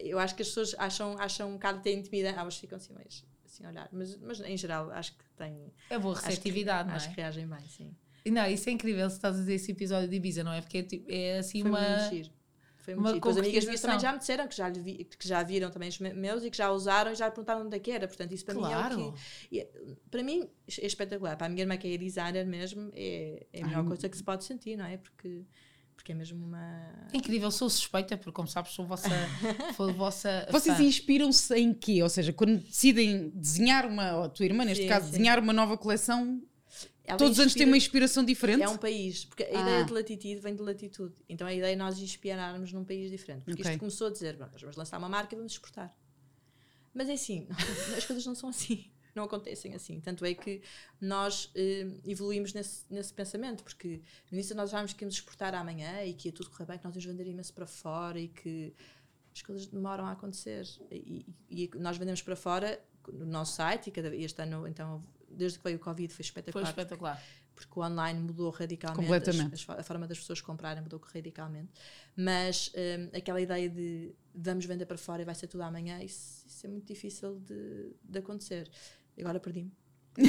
eu 0.00 0.18
acho 0.18 0.34
que 0.34 0.42
as 0.42 0.48
pessoas 0.48 0.74
acham, 0.78 1.16
acham 1.18 1.48
um 1.48 1.52
bocado 1.54 1.78
até 1.78 1.90
intimidante, 1.92 2.38
elas 2.38 2.56
ficam 2.58 2.76
assim, 2.76 2.92
mas, 2.94 3.24
assim 3.58 3.66
olhar, 3.66 3.88
mas, 3.92 4.16
mas 4.18 4.40
em 4.40 4.56
geral 4.56 4.90
acho 4.90 5.12
que 5.16 5.24
tem, 5.36 5.72
É 5.90 5.98
boa 5.98 6.12
acho 6.14 6.22
que- 6.22 6.28
receptividade, 6.28 6.88
não 6.88 6.96
acho 6.96 7.08
é? 7.08 7.10
que 7.10 7.16
reagem 7.20 7.46
bem, 7.46 7.60
sim. 7.68 7.94
E 8.24 8.30
Não, 8.30 8.46
isso 8.46 8.68
é 8.68 8.72
incrível 8.72 9.08
se 9.08 9.16
estás 9.16 9.36
a 9.36 9.38
dizer 9.38 9.54
esse 9.54 9.70
episódio 9.72 10.08
de 10.08 10.16
Ibiza, 10.16 10.44
não 10.44 10.52
é? 10.52 10.60
Porque 10.60 10.78
é, 10.78 10.82
tipo, 10.82 11.10
é 11.10 11.38
assim 11.38 11.62
Foi 11.62 11.70
uma. 11.70 11.78
Foi 11.80 11.88
muito 11.88 12.14
giro. 12.14 12.38
Depois 13.14 13.36
amigas 13.36 13.64
minhas 13.66 13.80
também 13.80 14.00
já 14.00 14.12
me 14.12 14.18
disseram 14.18 14.48
que 14.48 14.56
já, 14.56 14.68
vi- 14.70 15.04
que 15.04 15.28
já 15.28 15.42
viram 15.42 15.70
também 15.70 15.88
os 15.90 15.98
me- 15.98 16.14
meus 16.14 16.42
e 16.42 16.50
que 16.50 16.56
já 16.56 16.70
usaram 16.70 17.12
e 17.12 17.14
já 17.14 17.30
perguntaram 17.30 17.66
onde 17.66 17.76
é 17.76 17.78
que 17.78 17.90
era. 17.90 18.08
Portanto, 18.08 18.32
isso 18.32 18.44
para 18.46 18.54
mim 18.54 18.62
é 18.62 18.66
o 18.66 18.70
Claro. 18.70 19.12
que. 19.12 19.56
e 19.56 19.60
é- 19.60 19.70
para 20.10 20.22
mim 20.22 20.48
é 20.80 20.86
espetacular. 20.86 21.36
Para 21.36 21.46
a 21.46 21.50
minha 21.50 21.62
irmã 21.62 21.76
que 21.76 21.86
é 21.92 21.96
designer 21.98 22.46
mesmo, 22.46 22.90
é, 22.94 23.46
é 23.52 23.62
a 23.62 23.66
melhor 23.66 23.82
Ai, 23.82 23.88
coisa 23.88 24.08
que 24.08 24.16
se 24.16 24.22
pode 24.24 24.44
sentir, 24.44 24.76
não 24.76 24.86
é? 24.86 24.96
Porque, 24.96 25.44
porque 25.98 26.12
é 26.12 26.14
mesmo 26.14 26.46
uma. 26.46 26.62
É 27.12 27.16
incrível, 27.16 27.50
sou 27.50 27.68
suspeita, 27.68 28.16
porque 28.16 28.30
como 28.32 28.46
sabes, 28.46 28.72
sou 28.72 28.86
vossa. 28.86 29.08
Sou 29.76 29.92
vossa 29.92 30.46
Vocês 30.50 30.78
inspiram-se 30.78 31.52
em 31.56 31.74
quê? 31.74 32.00
Ou 32.04 32.08
seja, 32.08 32.32
quando 32.32 32.56
decidem 32.58 33.30
desenhar 33.34 33.84
uma, 33.84 34.16
ou 34.16 34.22
a 34.24 34.28
tua 34.28 34.46
irmã 34.46 34.64
neste 34.64 34.84
Sim, 34.84 34.88
caso, 34.88 35.06
sim. 35.06 35.10
desenhar 35.12 35.38
uma 35.40 35.52
nova 35.52 35.76
coleção, 35.76 36.40
Ela 37.04 37.18
todos 37.18 37.32
os 37.34 37.40
anos 37.40 37.52
têm 37.52 37.62
inspira- 37.62 37.70
uma 37.70 37.76
inspiração 37.76 38.24
diferente? 38.24 38.62
É 38.62 38.68
um 38.68 38.76
país, 38.76 39.24
porque 39.24 39.42
a 39.42 39.46
Ah. 39.58 39.60
ideia 39.62 39.84
de 39.84 39.92
latitude 39.92 40.36
vem 40.36 40.54
de 40.54 40.62
latitude. 40.62 41.14
Então 41.28 41.46
a 41.46 41.52
ideia 41.52 41.72
é 41.72 41.76
nós 41.76 41.98
inspirarmos 41.98 42.72
num 42.72 42.84
país 42.84 43.10
diferente. 43.10 43.42
Porque 43.44 43.60
Ok. 43.62 43.70
isto 43.72 43.80
começou 43.80 44.06
a 44.06 44.10
dizer, 44.10 44.36
"Bom, 44.36 44.46
nós 44.52 44.60
vamos 44.60 44.76
lançar 44.76 44.98
uma 44.98 45.08
marca 45.08 45.34
e 45.34 45.36
vamos 45.36 45.52
exportar. 45.52 45.92
Mas 46.94 47.08
é 47.08 47.14
assim, 47.14 47.46
as 47.98 48.04
coisas 48.06 48.24
não 48.24 48.34
são 48.36 48.48
assim. 48.50 48.84
Não 49.18 49.24
acontecem 49.24 49.74
assim. 49.74 50.00
Tanto 50.00 50.24
é 50.24 50.32
que 50.32 50.62
nós 51.00 51.50
eh, 51.54 51.86
evoluímos 52.06 52.52
nesse, 52.54 52.84
nesse 52.88 53.12
pensamento, 53.12 53.62
porque 53.64 54.00
no 54.30 54.36
início 54.38 54.54
nós 54.54 54.70
achávamos 54.70 54.92
que 54.92 55.02
íamos 55.04 55.14
exportar 55.16 55.54
amanhã 55.54 56.04
e 56.04 56.14
que 56.14 56.28
ia 56.28 56.32
tudo 56.32 56.50
correr 56.50 56.66
bem, 56.66 56.78
que 56.78 56.84
nós 56.84 56.94
íamos 56.94 57.04
vender 57.04 57.26
imenso 57.28 57.52
para 57.52 57.66
fora 57.66 58.18
e 58.18 58.28
que 58.28 58.72
as 59.34 59.42
coisas 59.42 59.66
demoram 59.66 60.06
a 60.06 60.12
acontecer. 60.12 60.64
E, 60.90 61.26
e- 61.50 61.64
e 61.64 61.70
nós 61.78 61.96
vendemos 61.96 62.22
para 62.22 62.36
fora 62.36 62.80
no 63.12 63.26
nosso 63.26 63.54
site 63.56 63.88
e 63.88 63.90
cada, 63.90 64.14
este 64.14 64.40
ano, 64.42 64.66
então, 64.68 65.02
desde 65.30 65.58
que 65.58 65.64
veio 65.64 65.76
o 65.76 65.80
Covid, 65.80 66.08
foi 66.12 66.16
Foi 66.16 66.24
espetacular. 66.24 66.64
porque 66.64 66.80
espetacular. 66.80 67.22
porque 67.54 67.80
o 67.80 67.82
online 67.82 68.20
mudou 68.20 68.50
radicalmente, 68.50 69.00
Completamente. 69.02 69.54
as- 69.54 69.68
as- 69.68 69.78
a 69.80 69.82
forma 69.82 70.06
das 70.06 70.16
pessoas 70.18 70.40
comprarem 70.40 70.80
mudou 70.82 71.00
radicalmente. 71.00 71.70
Mas 72.16 72.70
hum, 72.74 73.10
aquela 73.16 73.40
ideia 73.40 73.68
de 73.68 74.14
vamos 74.34 74.64
vender 74.64 74.86
para 74.86 74.96
fora 74.98 75.22
e 75.22 75.24
vai 75.24 75.34
ser 75.34 75.48
tudo 75.48 75.62
amanhã, 75.62 76.00
isso, 76.00 76.46
isso 76.46 76.66
é 76.66 76.68
muito 76.68 76.86
difícil 76.86 77.40
de, 77.40 77.90
de 78.04 78.18
acontecer. 78.20 78.70
Agora 79.20 79.40
perdi-me. 79.40 79.72
Eu 80.18 80.24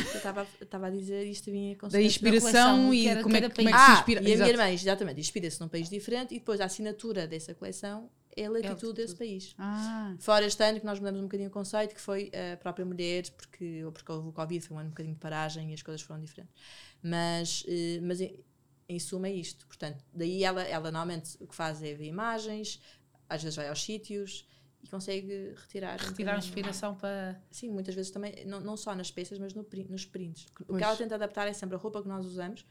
estava 0.64 0.86
a 0.88 0.90
dizer 0.92 1.26
isto 1.26 1.50
vinha 1.50 1.76
com 1.76 1.88
Da 1.88 2.00
inspiração 2.02 2.94
e 2.94 3.08
era 3.08 3.24
como 3.24 3.36
é, 3.36 3.50
como 3.50 3.70
é 3.70 3.72
que 3.72 3.78
se 3.78 3.84
Ah, 3.84 3.94
inspira. 3.96 4.22
e 4.22 4.34
a 4.34 4.36
minha 4.38 4.48
irmã, 4.50 4.70
exatamente, 4.70 5.20
inspira-se 5.20 5.60
num 5.60 5.68
país 5.68 5.90
diferente 5.90 6.36
e 6.36 6.40
depois 6.40 6.62
a 6.62 6.66
assinatura 6.66 7.26
dessa 7.28 7.56
coleção 7.56 8.10
é 8.38 8.46
a 8.46 8.50
latitude 8.52 8.70
latitude. 8.72 8.94
desse 9.02 9.16
país. 9.16 9.56
Ah, 9.58 10.16
Fora 10.20 10.46
este 10.46 10.64
ano 10.64 10.80
que 10.80 10.86
nós 10.86 11.00
mudamos 11.00 11.20
um 11.20 11.24
bocadinho 11.24 11.50
o 11.50 11.52
conceito, 11.52 11.96
que 11.96 12.02
foi 12.02 12.30
a 12.54 12.56
própria 12.58 12.86
mulher, 12.86 13.24
porque, 13.32 13.84
porque 13.92 14.12
houve 14.12 14.28
o 14.30 14.32
Covid, 14.32 14.64
foi 14.68 14.78
um 14.78 14.80
ano 14.80 14.88
um 14.90 14.92
bocadinho 14.92 15.16
de 15.16 15.20
paragem 15.22 15.72
e 15.72 15.74
as 15.74 15.82
coisas 15.82 16.02
foram 16.04 16.22
diferentes. 16.22 16.54
Mas, 17.02 17.64
eh, 17.68 18.00
mas 18.04 18.22
em, 18.22 18.40
em 18.88 19.00
suma 19.00 19.28
é 19.28 19.34
isto. 19.34 19.66
Portanto, 19.66 20.04
daí 20.14 20.44
ela, 20.44 20.62
ela 20.62 20.92
normalmente 20.92 21.36
o 21.40 21.48
que 21.48 21.56
faz 21.56 21.82
é 21.82 21.94
ver 21.96 22.06
imagens, 22.06 22.80
às 23.28 23.42
vezes 23.42 23.56
vai 23.56 23.68
aos 23.68 23.84
sítios 23.84 24.48
e 24.82 24.88
consegue 24.88 25.54
retirar. 25.58 26.00
um 26.02 26.08
Retirar 26.08 26.32
a 26.32 26.36
bocadinho- 26.36 26.38
inspiração 26.38 26.96
para. 26.96 27.42
Sim, 27.52 27.70
muitas 27.70 27.94
vezes 27.96 28.12
também, 28.12 28.46
não, 28.46 28.60
não 28.62 28.78
só 28.78 28.96
nas 28.96 29.12
peças, 29.12 29.38
mas 29.40 29.54
no, 29.54 29.66
nos 29.90 30.06
prints. 30.06 30.48
O 30.68 30.78
que 30.78 30.84
ela 30.84 30.96
tenta 30.96 31.16
adaptar 31.16 31.48
é 31.48 31.54
sempre 31.54 31.76
a 31.76 31.80
roupa 31.80 32.02
que 32.02 32.08
nós 32.08 32.26
usamos 32.26 32.66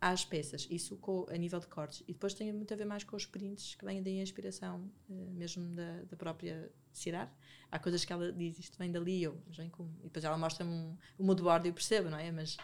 às 0.00 0.22
peças, 0.24 0.66
isso 0.70 0.96
com, 0.98 1.24
a 1.30 1.36
nível 1.36 1.58
de 1.58 1.66
cortes. 1.66 2.02
E 2.06 2.12
depois 2.12 2.34
tem 2.34 2.52
muito 2.52 2.74
a 2.74 2.76
ver 2.76 2.84
mais 2.84 3.04
com 3.04 3.16
os 3.16 3.24
prints, 3.24 3.74
que 3.74 3.84
vêm 3.86 4.02
daí 4.02 4.20
a 4.20 4.22
inspiração 4.22 4.90
eh, 5.10 5.14
mesmo 5.32 5.74
da, 5.74 6.02
da 6.02 6.16
própria 6.16 6.70
cidade. 6.92 7.30
Há 7.70 7.78
coisas 7.78 8.04
que 8.04 8.12
ela 8.12 8.30
diz, 8.30 8.58
isto 8.58 8.76
vem 8.78 8.92
dali, 8.92 9.22
eu, 9.22 9.40
mas 9.46 9.56
vem 9.56 9.70
com... 9.70 9.84
E 10.00 10.04
depois 10.04 10.22
ela 10.22 10.36
mostra-me 10.36 10.70
um, 10.70 10.96
um 11.18 11.24
mood 11.24 11.40
board 11.42 11.66
e 11.66 11.70
eu 11.70 11.74
percebo, 11.74 12.10
não 12.10 12.18
é? 12.18 12.30
Mas... 12.30 12.56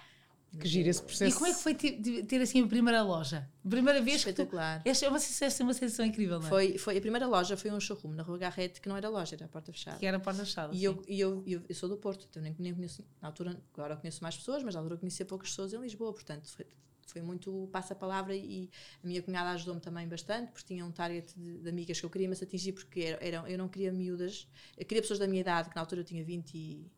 que 0.59 0.67
gira 0.67 0.89
esse 0.89 1.03
processo. 1.03 1.31
E 1.31 1.35
como 1.35 1.47
é 1.47 1.55
que 1.55 1.61
foi 1.61 1.75
ter, 1.75 2.25
ter 2.25 2.41
assim 2.41 2.63
a 2.63 2.67
primeira 2.67 3.03
loja? 3.03 3.49
Primeira 3.69 4.01
vez 4.01 4.25
que 4.25 4.33
tu. 4.33 4.43
Espetacular. 4.43 4.83
Esta 4.85 5.07
é 5.07 5.09
uma 5.09 5.21
sensação, 5.21 5.67
uma 5.67 5.75
sensação 5.75 6.05
incrível, 6.05 6.41
não 6.41 6.47
é? 6.47 6.49
Foi, 6.49 6.79
foi, 6.79 6.99
a 6.99 7.01
primeira 7.01 7.27
loja 7.27 7.57
foi 7.57 7.71
um 7.71 7.79
showroom 7.79 8.15
na 8.15 8.23
Rua 8.23 8.39
Garrete, 8.39 8.81
que 8.81 8.89
não 8.89 8.97
era 8.97 9.09
loja, 9.09 9.37
era 9.37 9.45
a 9.45 9.49
porta 9.49 9.73
fechada. 9.73 9.99
Que 9.99 10.07
era 10.07 10.17
a 10.17 10.21
porta 10.21 10.45
fechada. 10.45 10.75
E 10.75 10.79
sim. 10.79 10.85
eu, 10.85 11.03
e 11.07 11.21
eu, 11.21 11.43
eu, 11.47 11.63
eu 11.69 11.75
sou 11.75 11.89
do 11.89 11.97
Porto, 11.97 12.27
então 12.29 12.43
nem, 12.43 12.55
nem 12.59 12.75
conheço, 12.75 13.05
na 13.23 13.29
altura, 13.29 13.61
agora 13.73 13.97
conheço 13.97 14.23
mais 14.23 14.37
pessoas, 14.37 14.63
mas 14.63 14.75
na 14.75 14.81
altura 14.81 14.99
conhecia 14.99 15.25
poucas 15.25 15.51
pessoas 15.51 15.73
em 15.73 15.81
Lisboa, 15.81 16.13
portanto 16.13 16.49
foi, 16.49 16.67
foi 17.07 17.23
muito 17.23 17.69
passa-palavra 17.71 18.35
e 18.35 18.71
a 19.03 19.07
minha 19.07 19.23
cunhada 19.23 19.51
ajudou-me 19.51 19.81
também 19.81 20.09
bastante, 20.09 20.51
porque 20.51 20.67
tinha 20.67 20.85
um 20.85 20.91
target 20.91 21.33
de, 21.37 21.59
de 21.59 21.69
amigas 21.69 22.01
que 22.01 22.07
eu 22.07 22.11
queria 22.11 22.29
mas 22.29 22.43
atingir, 22.43 22.73
porque 22.73 23.01
era, 23.01 23.25
eram, 23.25 23.47
eu 23.47 23.59
não 23.59 23.69
queria 23.69 23.93
miúdas, 23.93 24.49
eu 24.77 24.85
queria 24.85 25.03
pessoas 25.03 25.19
da 25.19 25.29
minha 25.29 25.41
idade, 25.41 25.69
que 25.69 25.77
na 25.77 25.83
altura 25.83 26.01
eu 26.01 26.05
tinha 26.05 26.25
20 26.25 26.55
e... 26.55 26.91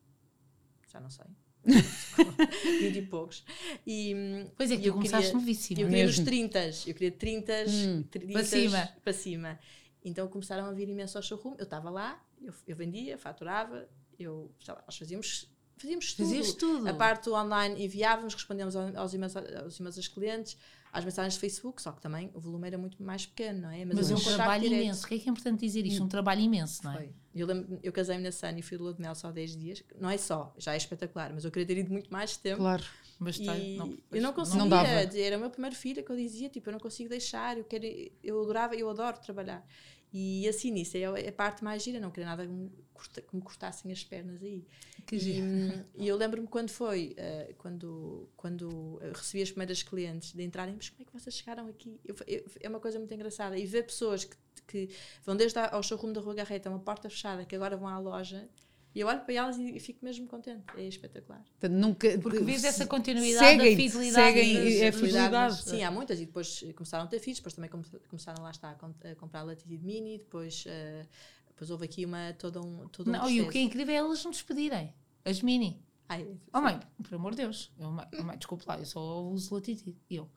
já 0.91 0.99
não 0.99 1.09
sei. 1.09 1.25
20 2.81 2.95
e 2.97 3.01
poucos. 3.03 3.43
E, 3.87 4.15
Pois 4.57 4.69
é, 4.71 4.77
que 4.77 4.87
eu 4.87 4.93
começaste 4.93 5.27
queria- 5.27 5.39
novíssima. 5.39 5.81
eu 5.81 5.87
queria 5.87 6.05
nos 6.05 6.17
Mesmo. 6.19 6.25
30, 6.25 6.59
eu 6.87 6.93
queria 6.93 7.11
30, 7.11 7.53
Hum, 7.67 8.03
30 8.11 8.33
para 8.33 8.43
cima. 8.43 8.89
para 9.03 9.13
cima. 9.13 9.59
Então 10.03 10.27
começaram 10.27 10.65
a 10.65 10.71
vir 10.71 10.89
imenso 10.89 11.17
ao 11.17 11.23
showroom. 11.23 11.55
Eu 11.57 11.63
estava 11.63 11.89
lá, 11.89 12.21
eu, 12.41 12.53
eu 12.67 12.75
vendia, 12.75 13.17
faturava, 13.17 13.87
eu, 14.19 14.51
lá, 14.75 14.83
nós 14.85 14.97
fazíamos, 14.97 15.47
fazíamos 15.77 16.13
tudo. 16.13 16.25
Fazias 16.27 16.53
tudo. 16.53 16.87
A 16.89 16.93
parte 16.93 17.29
online 17.29 17.83
enviávamos, 17.85 18.33
respondíamos 18.33 18.75
ao- 18.75 18.95
aos 18.97 19.13
aos 19.33 19.79
e-mails 19.79 19.95
dos 19.95 20.07
clientes, 20.09 20.57
às 20.93 21.03
mensagens 21.03 21.33
de 21.33 21.39
Facebook, 21.39 21.81
só 21.81 21.91
que 21.91 21.99
também 21.99 22.29
o 22.35 22.39
volume 22.39 22.67
era 22.67 22.77
muito 22.77 23.01
mais 23.01 23.25
pequeno, 23.25 23.63
não 23.63 23.71
é? 23.71 23.83
Mas 23.83 24.11
havia 24.11 24.13
é 24.13 24.15
um 24.15 24.35
trabalho 24.35 24.61
direto. 24.61 24.83
imenso. 24.83 25.05
O 25.05 25.07
que 25.07 25.15
é 25.15 25.19
que 25.19 25.27
é 25.27 25.31
importante 25.31 25.59
dizer 25.59 25.85
isto? 25.87 26.03
Um 26.03 26.07
trabalho 26.07 26.41
imenso, 26.41 26.83
não 26.83 26.91
é? 26.91 26.97
Foi. 26.97 27.09
Eu, 27.33 27.47
eu 27.81 27.91
casei-me 27.91 28.21
nesse 28.21 28.45
ano 28.45 28.59
e 28.59 28.61
fui 28.61 28.77
de 28.77 28.83
lua 28.83 28.93
de 28.93 29.01
mel 29.01 29.15
só 29.15 29.31
10 29.31 29.57
dias. 29.57 29.83
Não 29.99 30.07
é 30.07 30.19
só, 30.19 30.53
já 30.55 30.75
é 30.75 30.77
espetacular, 30.77 31.33
mas 31.33 31.43
eu 31.43 31.51
queria 31.51 31.65
ter 31.65 31.79
ido 31.79 31.91
muito 31.91 32.13
mais 32.13 32.37
tempo. 32.37 32.57
Claro. 32.57 32.83
Mas 33.17 33.39
tá- 33.39 33.57
eu 33.57 34.21
não 34.21 34.33
conseguia 34.33 34.65
Não 34.65 34.77
era 34.77 35.37
o 35.37 35.39
meu 35.39 35.49
primeiro 35.49 35.75
filho 35.75 36.03
que 36.03 36.11
eu 36.11 36.15
dizia, 36.15 36.49
tipo, 36.49 36.69
eu 36.69 36.73
não 36.73 36.79
consigo 36.79 37.09
deixar, 37.09 37.57
eu 37.57 37.63
quero, 37.63 37.85
eu 38.23 38.41
adorava, 38.43 38.75
eu 38.75 38.87
adoro 38.87 39.17
trabalhar. 39.19 39.65
E 40.15 40.47
assim, 40.47 40.69
nisso 40.69 40.95
é 40.95 41.27
a 41.27 41.31
parte 41.31 41.63
mais 41.63 41.81
gira, 41.81 41.99
não 41.99 42.11
queria 42.11 42.27
nada 42.27 42.45
que 42.45 42.51
me, 42.51 42.69
corta- 42.93 43.21
que 43.21 43.35
me 43.35 43.41
cortassem 43.41 43.91
as 43.91 44.03
pernas 44.03 44.43
aí. 44.43 44.63
Que 45.07 45.15
E, 45.15 45.19
giro. 45.19 45.43
hum, 45.45 45.83
e 45.95 46.07
eu 46.07 46.15
lembro-me 46.15 46.47
quando 46.47 46.69
foi, 46.69 47.15
eh, 47.17 47.55
quando, 47.57 48.29
quando 48.37 48.99
recebi 49.15 49.41
as 49.41 49.49
primeiras 49.49 49.81
clientes 49.81 50.31
de 50.33 50.43
entrarem, 50.43 50.75
mas 50.75 50.89
como 50.89 51.01
é 51.01 51.05
que 51.05 51.11
vocês 51.19 51.35
chegaram 51.35 51.67
aqui? 51.67 51.99
Eu- 52.05 52.15
eu- 52.27 52.45
é 52.61 52.69
uma 52.69 52.79
coisa 52.79 52.99
muito 52.99 53.11
engraçada. 53.13 53.57
E 53.57 53.65
ver 53.65 53.83
pessoas 53.87 54.23
que, 54.23 54.35
que 54.67 54.89
vão 55.25 55.35
desde 55.35 55.57
ao 55.57 55.81
showroom 55.81 56.13
da 56.13 56.21
Rua 56.21 56.35
Garreta, 56.35 56.69
uma 56.69 56.79
porta 56.79 57.09
fechada, 57.09 57.43
que 57.43 57.55
agora 57.55 57.75
vão 57.75 57.87
à 57.87 57.97
loja, 57.97 58.47
e 58.95 58.99
eu 58.99 59.07
olho 59.07 59.21
para 59.21 59.33
elas 59.33 59.57
e, 59.57 59.79
fico 59.79 60.03
mesmo 60.05 60.27
contente. 60.27 60.63
É 60.77 60.83
espetacular. 60.87 61.43
Portanto, 61.59 61.73
nunca, 61.79 62.17
Porque 62.19 62.39
vês 62.39 62.63
essa 62.63 62.85
continuidade 62.85 63.45
seguem, 63.45 63.75
da 63.75 63.81
fidelidade. 63.83 64.33
Seguem 64.37 64.53
das- 64.81 64.81
a 64.95 64.97
fidelidade. 64.99 65.63
Sim, 65.63 65.83
há 65.83 65.91
muitas 65.91 66.19
e 66.19 66.25
depois 66.25 66.63
começaram 66.75 67.05
a 67.05 67.07
ter 67.07 67.19
filhos, 67.19 67.39
depois 67.39 67.53
também 67.55 67.69
come- 67.69 67.85
começaram 68.09 68.43
lá 68.43 68.51
está 68.51 68.71
a, 68.71 68.75
com- 68.75 68.93
a 69.03 69.15
comprar 69.15 69.43
Latitude 69.43 69.83
Mini, 69.83 70.17
depois, 70.19 70.63
eh, 70.67 71.05
depois 71.49 71.69
houve 71.71 71.85
aqui 71.85 72.05
uma, 72.05 72.33
todo 72.37 72.59
um, 72.65 72.87
todo 72.89 73.07
um 73.09 73.11
Não, 73.11 73.29
e 73.29 73.33
o 73.33 73.33
que 73.35 73.39
é 73.39 73.43
processo. 73.45 73.65
incrível 73.65 73.93
é 73.93 73.97
elas 73.97 74.23
não 74.23 74.31
despedirem. 74.31 74.93
As 75.25 75.41
mini. 75.41 75.81
Ai, 76.09 76.27
Oh 76.53 76.59
mãe, 76.61 76.79
por 77.01 77.15
amor 77.15 77.31
de 77.31 77.37
Deus. 77.37 77.71
Eu, 77.79 77.89
mãe, 77.89 78.05
oh, 78.19 78.23
mãe, 78.23 78.37
desculpe 78.37 78.65
lá, 78.67 78.77
eu 78.77 78.85
só 78.85 79.23
uso 79.23 79.55
latitude. 79.55 79.97
E 80.09 80.15
eu. 80.17 80.29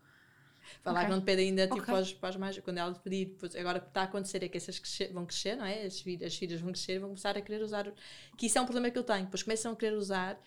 Falar 0.83 1.01
Ok. 1.01 1.07
que 1.09 1.11
não 1.15 1.21
te 1.21 1.25
pedem 1.25 1.49
ainda 1.49 1.63
tipo, 1.65 1.75
Ok. 1.75 1.87
para, 1.87 2.01
os, 2.03 2.13
para 2.13 2.31
os 2.31 2.37
mais. 2.37 2.59
Quando 2.59 2.79
ela 2.79 2.93
te 2.93 3.01
pedir, 3.01 3.27
depois, 3.27 3.55
agora 3.57 3.79
o 3.79 3.81
que 3.81 3.89
está 3.89 4.01
a 4.03 4.05
acontecer 4.05 4.43
é 4.43 4.49
que 4.49 4.57
essas 4.57 4.79
crescer- 4.79 5.13
vão 5.13 5.25
crescer, 5.27 5.57
não 5.57 5.65
é? 5.67 5.85
As, 5.85 6.01
filhas- 6.01 6.23
as 6.23 6.37
filhas 6.37 6.61
vão 6.61 6.73
crescer 6.73 6.95
e 6.95 6.99
vão 6.99 7.09
começar 7.11 7.37
a 7.37 7.41
querer 7.41 7.63
usar. 7.63 7.93
Que 8.37 8.47
isso 8.47 8.59
é 8.59 8.61
um 8.61 8.65
problema 8.65 8.91
que 8.91 8.99
eu 8.99 9.05
tenho. 9.05 9.25
Depois 9.25 9.43
começam 9.43 9.73
a 9.73 9.77
querer 9.77 9.95
usar 9.97 10.41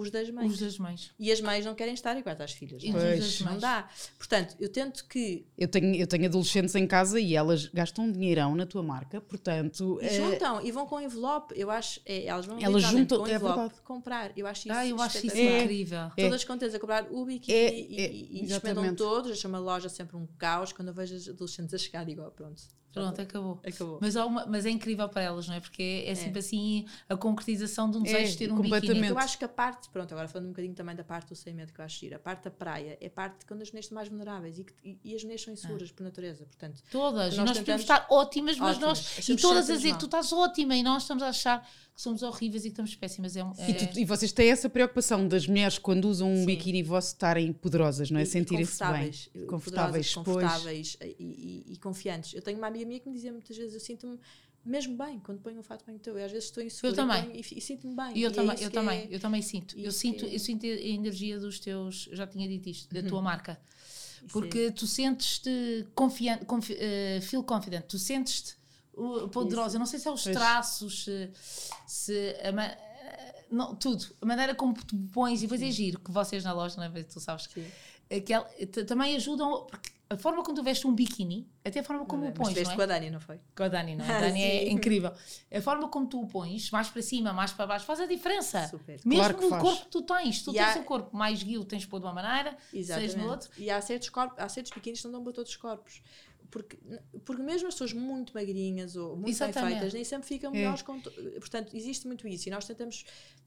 os 0.00 0.10
das 0.10 0.30
mães. 0.30 0.52
Os 0.52 0.58
das 0.60 0.78
mães. 0.78 1.12
E 1.18 1.30
as 1.32 1.40
mães 1.40 1.64
não 1.64 1.74
querem 1.74 1.94
estar 1.94 2.16
iguais 2.16 2.40
às 2.40 2.52
filhas. 2.52 2.82
E 2.82 2.90
não 2.92 3.00
Pois. 3.00 3.40
Não 3.40 3.58
dá. 3.58 3.88
Portanto, 4.16 4.54
eu 4.60 4.68
tento 4.70 5.06
que 5.06 5.46
Eu 5.56 5.68
tenho, 5.68 5.94
eu 5.96 6.06
tenho 6.06 6.26
adolescentes 6.26 6.74
em 6.74 6.86
casa 6.86 7.18
e 7.20 7.34
elas 7.34 7.66
gastam 7.66 8.04
um 8.04 8.12
dinheirão 8.12 8.54
na 8.54 8.66
tua 8.66 8.82
marca, 8.82 9.20
portanto. 9.20 9.98
E 10.02 10.06
é- 10.06 10.10
juntam 10.16 10.64
e 10.64 10.70
vão 10.70 10.86
com 10.86 11.00
envelope. 11.00 11.54
Eu 11.56 11.70
acho, 11.70 12.00
é, 12.06 12.24
elas 12.26 12.46
vão 12.46 12.58
Elas 12.60 12.82
juntam- 12.82 13.18
com 13.20 13.26
é 13.26 13.34
envelope 13.34 13.58
verdade. 13.60 13.80
comprar. 13.82 14.32
Eu 14.38 14.46
acho 14.46 14.68
isso 14.68 14.76
Ah, 14.78 14.86
eu 14.86 15.00
acho 15.00 15.26
isso. 15.26 15.36
É. 15.36 15.62
incrível. 15.62 15.98
É. 16.16 16.22
Todas 16.24 16.44
contentes 16.44 16.74
a 16.74 16.78
comprar 16.78 17.06
o 17.10 17.24
biquíni 17.24 17.56
É, 17.56 17.74
e, 17.74 17.96
é, 18.00 18.10
e, 18.12 18.28
e 18.40 18.44
exatamente. 18.44 18.96
todos. 18.96 19.28
Deixa 19.30 19.48
uma 19.48 19.58
loja 19.58 19.88
sempre 19.88 20.16
um 20.16 20.26
caos. 20.38 20.72
Quando 20.72 20.88
eu 20.88 20.94
vejo 20.94 21.14
as 21.14 21.28
adolescentes 21.28 21.74
a 21.74 21.78
chegar, 21.78 22.04
digo, 22.04 22.22
ó, 22.22 22.30
pronto. 22.30 22.62
Pronto, 22.92 23.20
acabou. 23.20 23.60
Acabou. 23.64 23.98
Mas, 24.00 24.16
há 24.16 24.24
uma- 24.26 24.46
mas 24.46 24.66
é 24.66 24.70
incrível 24.70 25.08
para 25.08 25.22
elas, 25.22 25.46
não 25.46 25.54
é? 25.54 25.60
Porque 25.60 26.04
é, 26.06 26.14
sempre 26.14 26.38
assim 26.40 26.86
a 27.08 27.16
concretização 27.16 27.90
de 27.90 27.98
um 27.98 28.02
desejo 28.02 28.24
É, 28.24 28.30
de 28.30 28.36
ter 28.38 28.52
um 28.52 28.56
completamente. 28.56 28.88
biquíni. 28.94 29.08
Eu 29.08 29.18
acho 29.18 29.38
que 29.38 29.44
a 29.44 29.48
parte, 29.48 29.88
pronto, 29.90 30.10
agora 30.12 30.26
falando 30.26 30.46
um 30.46 30.50
bocadinho 30.50 30.74
também 30.74 30.96
da 30.96 31.04
parte 31.04 31.28
do 31.28 31.36
sem 31.36 31.54
medo 31.54 31.72
que 31.72 31.80
eu 31.80 31.84
acho 31.84 31.98
giro, 32.00 32.16
a 32.16 32.18
parte 32.18 32.44
da 32.44 32.50
praia 32.50 32.98
é 33.00 33.06
a 33.06 33.10
parte 33.10 33.44
quando 33.46 33.62
as 33.62 33.68
mulheres 33.70 33.84
estão 33.84 33.96
mais 33.96 34.08
vulneráveis 34.08 34.58
e, 34.58 34.64
que- 34.64 34.72
e, 34.84 34.98
e 35.04 35.14
as 35.14 35.22
mulheres 35.22 35.42
são 35.44 35.52
inseguras 35.52 35.92
por 35.92 36.02
natureza, 36.02 36.44
portanto, 36.46 36.82
Todas. 36.90 37.34
E 37.34 37.36
Nós 37.36 37.46
nós 37.48 37.58
tentamos- 37.58 37.58
podemos 37.58 37.82
estar 37.82 38.06
ótimas, 38.10 38.58
mas 38.58 38.76
Ótimas. 38.76 38.98
nós. 38.98 39.16
E 39.16 39.20
Achamos 39.20 39.42
todas 39.42 39.70
a 39.70 39.76
dizer 39.76 39.92
que 39.92 39.98
tu 39.98 40.06
estás 40.06 40.32
ótima 40.32 40.74
e 40.74 40.82
nós 40.82 41.02
estamos 41.02 41.22
a 41.22 41.28
achar 41.28 41.68
que 41.98 42.02
somos 42.02 42.22
horríveis 42.22 42.64
e 42.64 42.68
que 42.68 42.74
estamos 42.74 42.94
péssimas. 42.94 43.34
É, 43.36 43.42
um- 43.42 43.52
E, 43.58 43.72
é- 43.72 43.74
tu- 43.74 43.98
e 43.98 44.04
vocês 44.04 44.30
têm 44.30 44.48
essa 44.52 44.70
preocupação 44.70 45.26
das 45.26 45.48
mulheres 45.48 45.78
quando 45.78 46.04
usam 46.08 46.32
um 46.32 46.36
Sim. 46.36 46.46
biquíni 46.46 46.80
vosso 46.80 47.08
estarem 47.08 47.52
poderosas, 47.52 48.08
não 48.08 48.20
é? 48.20 48.24
Sentirem-se 48.24 48.78
bem. 48.78 48.86
confortáveis, 48.88 49.30
eh, 49.34 49.46
Confortáveis, 49.46 50.14
confortáveis 50.14 50.96
e, 51.02 51.16
e- 51.18 51.72
e 51.72 51.76
confiantes. 51.78 52.34
Eu 52.34 52.40
tenho 52.40 52.56
uma 52.56 52.68
amiga 52.68 52.86
minha 52.86 53.00
que 53.00 53.08
me 53.08 53.14
dizia 53.16 53.32
muitas 53.32 53.56
vezes, 53.56 53.74
eu 53.74 53.80
sinto-me 53.80 54.16
mesmo 54.64 54.96
bem 54.96 55.18
quando 55.18 55.40
ponho 55.40 55.58
um 55.58 55.62
fato 55.64 55.84
bem 55.84 55.98
teu. 55.98 56.16
Eu 56.16 56.24
às 56.24 56.30
vezes 56.30 56.44
estou 56.46 56.62
insegura 56.62 56.88
Eu 56.88 56.92
e 56.92 56.96
também. 56.96 57.36
e, 57.36 57.58
e 57.58 57.60
sinto-me 57.60 57.96
bem. 57.96 58.16
Eu 58.16 58.30
é 58.30 58.32
também, 58.32 58.54
isso 58.54 58.64
eu 58.64 58.70
também, 58.70 58.98
é- 59.00 59.08
eu 59.10 59.18
também 59.20 59.42
sinto. 59.42 59.76
Eu 59.76 59.90
sinto, 59.90 60.24
é- 60.24 60.32
eu 60.36 60.38
sinto 60.38 60.66
a 60.66 60.68
energia 60.68 61.40
dos 61.40 61.58
teus, 61.58 62.06
eu 62.12 62.16
já 62.16 62.28
tinha 62.28 62.46
dito 62.48 62.68
isto, 62.68 62.94
da 62.94 63.02
tua 63.02 63.20
marca. 63.20 63.58
isso 64.18 64.24
é- 64.24 64.28
Porque 64.32 64.70
tu 64.70 64.86
sentes-te 64.86 65.84
confiante, 65.96 66.44
confi, 66.44 66.76
eh, 66.78 67.18
feel 67.22 67.42
confident, 67.42 67.86
tu 67.86 67.98
sentes-te 67.98 68.52
uh, 68.52 68.57
poderosa. 69.32 69.76
Eu 69.76 69.78
não 69.80 69.86
sei 69.86 69.98
se 69.98 70.08
é 70.08 70.10
os 70.10 70.22
Pois. 70.22 70.36
traços, 70.36 71.04
se, 71.04 71.30
se 71.86 72.36
a 72.42 72.52
não, 73.50 73.74
tudo, 73.74 74.04
a 74.20 74.26
maneira 74.26 74.54
como 74.54 74.74
tu 74.74 74.96
pões, 75.12 75.38
e 75.40 75.42
depois 75.42 75.62
é 75.62 75.70
giro 75.70 75.98
que 76.00 76.10
vocês 76.10 76.44
na 76.44 76.52
loja, 76.52 76.76
não 76.76 76.84
é? 76.84 77.02
Tu 77.02 77.18
sabes 77.20 77.46
que 77.46 77.64
também 78.86 79.16
ajudam, 79.16 79.66
porque 79.66 79.90
a 80.10 80.16
forma 80.16 80.42
como 80.42 80.56
tu 80.56 80.62
vestes 80.62 80.84
um 80.86 80.94
biquíni, 80.94 81.46
até 81.64 81.80
a 81.80 81.84
forma 81.84 82.06
como 82.06 82.22
o 82.24 82.28
Mas 82.28 82.34
pões, 82.34 82.48
estiveste 82.48 82.68
não 82.68 82.72
é? 82.72 82.76
com 82.76 82.82
a 82.82 82.86
Dani, 82.94 83.10
não 83.10 83.20
foi? 83.20 83.40
Com 83.54 83.62
a 83.62 83.68
Dani, 83.68 83.94
não 83.96 84.04
é? 84.04 84.08
A 84.12 84.16
Ah, 84.16 84.20
Dani 84.20 84.42
é 84.42 84.60
sim. 84.64 84.70
incrível. 84.72 85.12
A 85.52 85.60
forma 85.60 85.88
como 85.88 86.06
tu 86.06 86.22
o 86.22 86.26
pões, 86.26 86.70
mais 86.70 86.88
para 86.88 87.02
cima, 87.02 87.32
mais 87.34 87.52
para 87.52 87.66
baixo, 87.66 87.84
faz 87.84 88.00
a 88.00 88.06
diferença. 88.06 88.66
Super. 88.68 88.98
Mesmo 89.04 89.12
Claro 89.20 89.34
que 89.36 89.42
no 89.44 89.50
faz. 89.50 89.62
corpo 89.62 89.84
que 89.84 89.90
tu 89.90 90.02
tens. 90.02 90.42
Tu 90.42 90.50
E 90.50 90.54
tens 90.54 90.76
há- 90.76 90.80
um 90.80 90.84
corpo 90.84 91.14
mais 91.16 91.42
guio, 91.42 91.62
tens 91.64 91.82
de 91.82 91.88
pôr 91.88 92.00
de 92.00 92.06
uma 92.06 92.14
maneira, 92.14 92.56
seis 92.70 93.14
no 93.14 93.28
outro. 93.28 93.50
E 93.58 93.70
há 93.70 93.80
certos, 93.82 94.08
corpos, 94.08 94.38
há 94.38 94.48
certos 94.48 94.72
biquínis 94.72 95.00
que 95.00 95.06
não 95.06 95.12
dão 95.12 95.22
para 95.24 95.32
todos 95.34 95.50
os 95.50 95.56
corpos. 95.56 96.02
Porque, 96.50 96.78
porque 97.24 97.42
mesmo 97.42 97.68
as 97.68 97.74
pessoas 97.74 97.92
muito 97.92 98.32
magrinhas 98.34 98.96
ou 98.96 99.16
muito 99.16 99.38
bem 99.38 99.52
feitas 99.52 99.92
nem 99.92 100.04
sempre 100.04 100.26
ficam 100.26 100.50
É. 100.50 100.54
melhores 100.58 100.82
com 100.82 100.98
to- 101.00 101.10
Portanto, 101.38 101.76
existe 101.76 102.06
muito 102.06 102.26
isso 102.26 102.48
e 102.48 102.50
nós 102.50 102.64
tentamos 102.64 103.04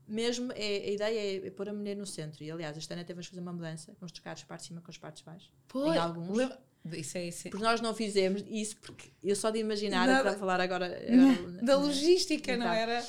mesmo, 0.08 0.52
é, 0.54 0.78
a 0.78 0.92
ideia 0.92 1.20
é, 1.44 1.48
é 1.48 1.52
pôr 1.52 1.70
a 1.70 1.74
mulher 1.74 1.96
no 1.96 2.06
centro. 2.06 2.44
E 2.44 2.52
aliás, 2.52 2.78
este 2.78 2.92
ano 2.94 3.02
até 3.02 3.14
vamos 3.14 3.28
fazer 3.28 3.42
uma 3.42 3.54
mudança, 3.54 3.96
vamos 4.00 4.12
trocar 4.12 4.34
as 4.34 4.44
partes 4.44 4.66
de 4.66 4.68
cima 4.70 4.82
com 4.82 4.92
as 4.92 4.98
partes 4.98 5.22
de 5.24 5.26
baixo. 5.26 5.52
Pois, 5.68 5.98
alguns. 5.98 6.38
lembra- 6.38 6.60
Isso 6.94 7.18
é 7.18 7.28
isso. 7.28 7.48
é- 7.48 7.52
Porque 7.52 7.64
nós 7.64 7.80
não 7.82 7.94
fizemos 7.96 8.44
isso 8.48 8.76
porque 8.82 9.10
eu 9.24 9.36
só 9.36 9.50
de 9.52 9.60
imaginar, 9.60 10.08
Nada. 10.08 10.22
para 10.30 10.38
falar 10.40 10.60
agora. 10.62 10.86
agora 10.88 11.62
Da 11.64 11.78
logística, 11.78 12.56
não 12.58 12.66
Exato. 12.66 12.80
era? 12.92 13.06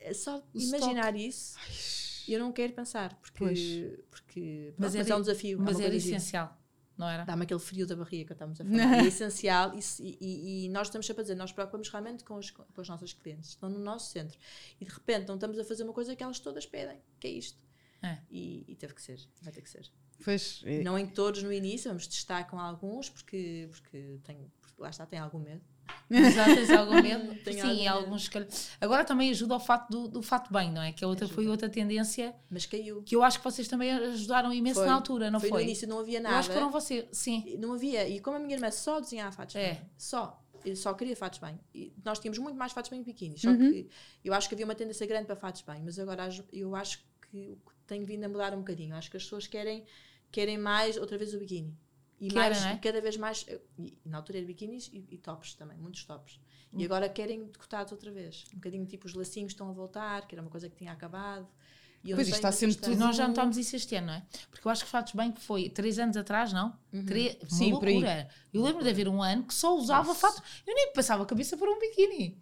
é 0.00 0.14
só 0.14 0.38
O 0.54 0.58
imaginar 0.60 1.14
isso. 1.16 1.56
Eu 2.28 2.40
não 2.40 2.50
quero 2.50 2.72
pensar, 2.72 3.14
porque, 3.20 3.38
Pois. 3.38 3.60
porque 4.10 4.74
Mas 4.78 4.94
mas, 4.94 5.06
era- 5.06 5.14
é 5.14 5.16
um 5.16 5.20
desafio. 5.20 5.58
é 5.58 5.62
Mas 5.62 5.78
era 5.80 5.94
essencial, 5.94 6.56
não 6.96 7.08
era? 7.08 7.24
Dá-me 7.24 7.42
aquele 7.44 7.60
frio 7.60 7.86
da 7.86 7.94
barriga 7.96 8.26
que 8.26 8.32
estamos 8.32 8.60
a 8.60 8.64
falar. 8.66 8.98
é 8.98 9.06
essencial 9.06 9.72
e, 9.74 9.80
e- 10.00 10.66
e- 10.66 10.68
nós 10.70 10.86
estamos 10.88 11.06
sempre 11.06 11.20
a 11.20 11.24
dizer, 11.24 11.34
nós 11.34 11.52
preocupamos 11.52 11.88
realmente 11.88 12.24
com 12.24 12.36
as, 12.38 12.50
com 12.50 12.64
as 12.80 12.88
nossas 12.88 13.12
clientes, 13.12 13.50
estão 13.50 13.68
no 13.68 13.78
nosso 13.78 14.10
centro. 14.12 14.38
E 14.80 14.84
de 14.84 14.90
repente 14.90 15.26
não 15.28 15.34
estamos 15.34 15.58
a 15.58 15.64
fazer 15.64 15.82
uma 15.84 15.92
coisa 15.92 16.14
que 16.16 16.22
elas 16.22 16.38
todas 16.38 16.64
pedem, 16.66 17.00
que 17.20 17.26
é 17.26 17.30
isto. 17.30 17.58
É. 18.02 18.18
E, 18.30 18.64
e 18.68 18.76
teve 18.76 18.94
que 18.94 19.02
ser, 19.02 19.18
vai 19.42 19.52
ter 19.52 19.62
que 19.62 19.70
ser. 19.70 19.90
Pois, 20.24 20.62
Não 20.82 20.98
em 20.98 21.06
todos 21.06 21.42
no 21.42 21.52
início, 21.52 21.90
vamos 21.90 22.06
testar 22.06 22.44
com 22.44 22.58
alguns, 22.58 23.10
porque, 23.10 23.68
porque, 23.70 24.18
tenho, 24.24 24.50
porque 24.62 24.80
lá 24.80 24.88
está, 24.90 25.04
tem 25.04 25.18
algum 25.18 25.38
medo. 25.38 25.62
Já 26.10 26.44
tens 26.44 26.70
algum 26.70 26.94
medo? 27.02 27.34
Tenho 27.42 27.60
Sim, 27.60 27.68
algum 27.68 27.78
medo. 27.82 28.04
alguns. 28.06 28.28
calhar- 28.28 28.48
Agora 28.80 29.04
também 29.04 29.30
ajuda 29.30 29.54
ao 29.54 29.60
fato 29.60 29.90
do, 29.90 30.08
do 30.08 30.22
fato 30.22 30.52
bem, 30.52 30.70
não 30.72 30.82
é? 30.82 30.92
Que 30.92 31.04
a 31.04 31.08
outra, 31.08 31.26
foi 31.28 31.46
outra 31.48 31.68
tendência 31.68 32.34
Mas 32.50 32.66
caiu. 32.66 33.02
que 33.02 33.14
eu 33.16 33.22
acho 33.22 33.38
que 33.38 33.44
vocês 33.44 33.66
também 33.68 33.90
ajudaram 33.92 34.52
imenso 34.52 34.80
Foi. 34.80 34.88
na 34.88 34.94
altura, 34.94 35.30
não 35.30 35.40
foi, 35.40 35.48
foi? 35.48 35.62
no 35.62 35.68
início, 35.68 35.88
não 35.88 35.98
havia 36.00 36.18
eu 36.18 36.22
nada. 36.22 36.36
acho 36.38 36.48
que 36.48 36.54
foram 36.54 36.70
vocês, 36.70 37.06
sim. 37.12 37.56
Não 37.58 37.72
havia. 37.74 38.08
E 38.08 38.20
como 38.20 38.36
a 38.36 38.40
minha 38.40 38.54
irmã 38.56 38.70
só 38.70 39.00
desenhava 39.00 39.32
fatos 39.32 39.56
É. 39.56 39.72
bem, 39.74 39.80
só. 39.96 40.42
Eu 40.64 40.74
só 40.74 40.92
queria 40.94 41.14
fatos 41.16 41.38
bem. 41.38 41.58
E 41.74 41.92
nós 42.04 42.18
tínhamos 42.18 42.38
muito 42.38 42.56
mais 42.56 42.72
fatos 42.72 42.90
bem 42.90 43.00
e 43.00 43.04
biquíni. 43.04 43.38
Só 43.38 43.48
Uhum. 43.50 43.58
que 43.70 43.88
eu 44.24 44.34
acho 44.34 44.48
que 44.48 44.54
havia 44.54 44.64
uma 44.64 44.74
tendência 44.74 45.06
grande 45.06 45.26
para 45.26 45.36
fatos 45.36 45.62
bem. 45.62 45.80
Mas 45.84 45.96
agora 45.98 46.28
eu 46.52 46.74
acho 46.74 47.04
que 47.30 47.50
o 47.50 47.56
que 47.56 47.72
tem 47.86 48.02
vindo 48.04 48.24
a 48.24 48.28
mudar 48.28 48.52
um 48.52 48.58
bocadinho. 48.58 48.94
Acho 48.96 49.08
que 49.10 49.16
as 49.16 49.22
pessoas 49.22 49.46
querem, 49.46 49.84
querem 50.32 50.58
mais 50.58 50.96
outra 50.96 51.16
vez 51.16 51.32
o 51.34 51.38
biquíni. 51.38 51.72
E 52.20 52.32
mais, 52.32 52.60
não 52.60 52.68
é? 52.68 52.76
cada 52.76 53.00
vez 53.00 53.16
mais. 53.16 53.46
E, 53.78 53.98
e 54.04 54.08
na 54.08 54.18
altura 54.18 54.38
era 54.38 54.46
biquínis 54.46 54.88
e, 54.92 55.06
e 55.10 55.18
tops 55.18 55.54
também, 55.54 55.76
muitos 55.76 56.04
tops. 56.04 56.40
Hum. 56.72 56.80
E 56.80 56.84
agora 56.84 57.08
querem 57.08 57.44
decotados 57.44 57.92
outra 57.92 58.10
vez. 58.10 58.44
Um 58.52 58.56
bocadinho 58.56 58.86
tipo 58.86 59.06
os 59.06 59.14
lacinhos 59.14 59.52
estão 59.52 59.68
a 59.68 59.72
voltar, 59.72 60.26
que 60.26 60.34
era 60.34 60.42
uma 60.42 60.50
coisa 60.50 60.68
que 60.68 60.76
tinha 60.76 60.92
acabado. 60.92 61.46
E 62.02 62.14
Pois, 62.14 62.28
isto 62.28 62.36
está 62.36 62.52
sempre. 62.52 62.92
E 62.92 62.96
nós 62.96 63.16
já 63.16 63.26
notámos 63.26 63.56
isso 63.56 63.74
este 63.74 63.96
ano, 63.96 64.08
não 64.08 64.14
é? 64.14 64.22
Porque 64.50 64.66
eu 64.66 64.70
acho 64.70 64.84
que 64.84 64.90
fatos 64.90 65.12
bem 65.12 65.32
que 65.32 65.40
foi 65.40 65.68
três 65.68 65.98
anos 65.98 66.16
atrás, 66.16 66.52
não? 66.52 66.78
Três, 67.04 67.36
uma 67.42 67.50
Sim, 67.50 67.70
por 67.72 67.88
aí. 67.88 67.94
loucura. 67.94 68.28
Eu 68.54 68.62
lembro 68.62 68.84
de 68.84 68.90
haver 68.90 69.08
um 69.08 69.20
ano 69.20 69.42
que 69.42 69.54
só 69.54 69.76
usava 69.76 70.14
fato. 70.14 70.40
Eu 70.66 70.74
nem 70.74 70.92
passava 70.92 71.24
a 71.24 71.26
cabeça 71.26 71.56
para 71.56 71.70
um 71.70 71.78
biquíni. 71.80 72.40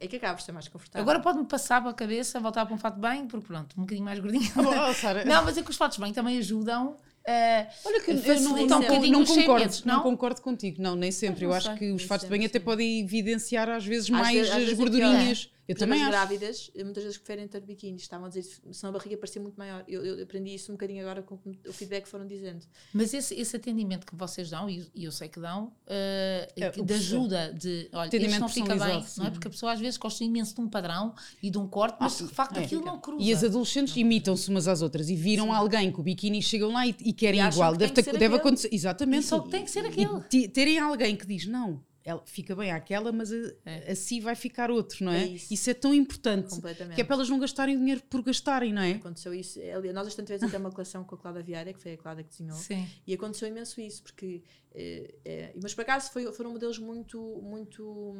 É 0.00 0.08
que 0.08 0.16
acaba 0.16 0.34
por 0.34 0.42
ser 0.42 0.52
mais 0.52 0.68
confortável. 0.68 1.02
Agora 1.02 1.20
pode-me 1.20 1.46
passar 1.46 1.80
para 1.80 1.90
a 1.90 1.94
cabeça, 1.94 2.40
voltar 2.40 2.66
para 2.66 2.74
um 2.74 2.78
fato 2.78 2.98
bem, 2.98 3.26
porque 3.26 3.46
pronto, 3.46 3.74
um 3.78 3.82
bocadinho 3.82 4.04
mais 4.04 4.18
gordinho. 4.18 4.50
Oh, 4.56 5.28
Não, 5.28 5.44
mas 5.44 5.56
é 5.56 5.62
que 5.62 5.70
os 5.70 5.76
fatos 5.76 5.98
bem 5.98 6.12
também 6.12 6.38
ajudam. 6.38 6.98
Eh, 7.26 7.66
Olha 7.84 8.00
que 8.00 8.10
eu 8.10 8.40
não, 8.40 8.66
não, 8.66 8.78
um 8.78 9.10
não 9.10 9.24
concordo, 9.24 9.74
não? 9.84 9.94
não? 9.96 10.02
concordo 10.02 10.40
contigo, 10.42 10.82
não, 10.82 10.94
nem 10.96 11.10
sempre. 11.10 11.44
não 11.44 11.50
eu 11.50 11.54
acho 11.54 11.74
que 11.76 11.90
os 11.92 12.02
fatos 12.04 12.24
de 12.26 12.30
banho 12.30 12.46
até 12.46 12.58
podem 12.58 13.00
evidenciar 13.00 13.68
às 13.68 13.84
vezes 13.84 14.04
Às 14.06 14.10
mais 14.10 14.36
vezes- 14.48 14.52
as 14.52 14.68
é 14.72 14.74
gordurinhas. 14.74 15.50
Eu 15.66 15.74
também 15.76 16.02
as 16.02 16.08
grávidas 16.08 16.70
eh, 16.74 16.84
muitas 16.84 17.02
vezes 17.04 17.18
preferem 17.18 17.48
ter 17.48 17.60
biquíni. 17.60 17.96
Estavam 17.96 18.26
a 18.26 18.28
dizer, 18.28 18.44
senão 18.72 18.90
a 18.90 18.98
barriga 18.98 19.16
parecia 19.16 19.40
muito 19.40 19.56
maior. 19.56 19.82
Eu, 19.88 20.04
eu 20.04 20.22
aprendi 20.22 20.54
isso 20.54 20.70
um 20.70 20.74
bocadinho 20.74 21.00
agora 21.02 21.22
com 21.22 21.36
o 21.66 21.72
feedback 21.72 22.04
que 22.04 22.08
foram 22.10 22.26
dizendo. 22.26 22.66
Mas 22.92 23.14
esse, 23.14 23.34
esse 23.34 23.56
atendimento 23.56 24.06
que 24.06 24.14
vocês 24.14 24.50
dão, 24.50 24.68
e 24.68 24.86
e 24.94 25.04
eu 25.04 25.12
sei 25.12 25.28
que 25.28 25.40
dão, 25.40 25.72
eh, 25.86 26.52
É, 26.56 26.70
de 26.70 26.92
ajuda, 26.94 27.52
de 27.52 27.88
olha, 27.92 28.08
Atendimento 28.08 28.32
este 28.32 28.40
não 28.40 28.48
fica 28.48 28.76
bem, 28.76 28.94
não 28.94 29.00
é? 29.00 29.02
sim. 29.02 29.30
Porque 29.30 29.48
a 29.48 29.50
pessoa 29.50 29.72
às 29.72 29.80
vezes 29.80 29.96
gosta 29.96 30.22
imenso 30.22 30.54
de 30.54 30.60
um 30.60 30.68
padrão 30.68 31.14
e 31.42 31.48
de 31.50 31.56
um 31.58 31.66
corte, 31.66 31.96
mas 32.00 32.18
de 32.18 32.28
facto 32.28 32.58
é. 32.58 32.64
aquilo 32.64 32.84
não 32.84 33.00
cruza. 33.00 33.22
E 33.22 33.32
as 33.32 33.42
adolescentes 33.42 33.96
imitam-se 33.96 34.50
umas 34.50 34.68
às 34.68 34.82
outras 34.82 35.08
e 35.08 35.16
viram 35.16 35.52
alguém 35.52 35.90
com 35.90 36.00
o 36.00 36.04
biquíni 36.04 36.42
chegam 36.42 36.72
lá 36.72 36.86
e, 36.86 36.94
e 37.00 37.12
querem 37.12 37.40
E 37.40 37.48
igual. 37.48 37.72
que 37.72 37.78
Deve, 37.78 38.02
que 38.02 38.12
deve 38.18 38.36
acontecer. 38.36 38.68
Exatamente. 38.72 39.24
E 39.24 39.26
só 39.28 39.40
que 39.40 39.50
tem 39.50 39.64
que 39.64 39.70
ser 39.70 39.84
E 39.84 39.88
aquele. 39.88 40.48
terem 40.48 40.78
alguém 40.78 41.16
que 41.16 41.26
diz 41.26 41.46
não. 41.46 41.82
Ela 42.06 42.22
fica 42.26 42.54
bem 42.54 42.70
àquela, 42.70 43.10
mas 43.10 43.32
a- 43.32 43.52
É. 43.64 43.92
assim 43.92 44.20
vai 44.20 44.34
ficar 44.34 44.70
outro, 44.70 45.02
não 45.04 45.10
é? 45.12 45.22
É 45.22 45.26
isso. 45.26 45.54
isso. 45.54 45.70
é 45.70 45.74
tão 45.74 45.94
importante. 45.94 46.54
Que 46.94 47.00
é 47.00 47.04
para 47.04 47.16
elas 47.16 47.30
não 47.30 47.38
gastarem 47.38 47.78
dinheiro 47.78 48.02
por 48.10 48.22
gastarem, 48.22 48.74
não 48.74 48.82
é? 48.82 48.92
Aconteceu 48.92 49.32
isso. 49.32 49.58
Aliás, 49.58 49.94
nós 49.94 50.04
bastante 50.06 50.28
vezes 50.28 50.46
até 50.46 50.58
uma 50.58 50.70
coleção 50.70 51.02
com 51.02 51.14
a 51.14 51.18
Cláudia 51.18 51.42
Vieira, 51.42 51.72
que 51.72 51.80
foi 51.80 51.94
a 51.94 51.96
Cláudia 51.96 52.22
que 52.24 52.30
desenhou. 52.30 52.56
Sim. 52.58 52.86
E 53.06 53.14
aconteceu 53.14 53.48
imenso 53.48 53.80
isso, 53.80 54.02
porque. 54.02 54.42
eh, 54.74 55.52
mas 55.62 55.72
por 55.74 55.80
acaso 55.80 56.12
foi, 56.12 56.30
foram 56.32 56.52
modelos 56.52 56.78
muito, 56.78 57.18
muito, 57.42 58.14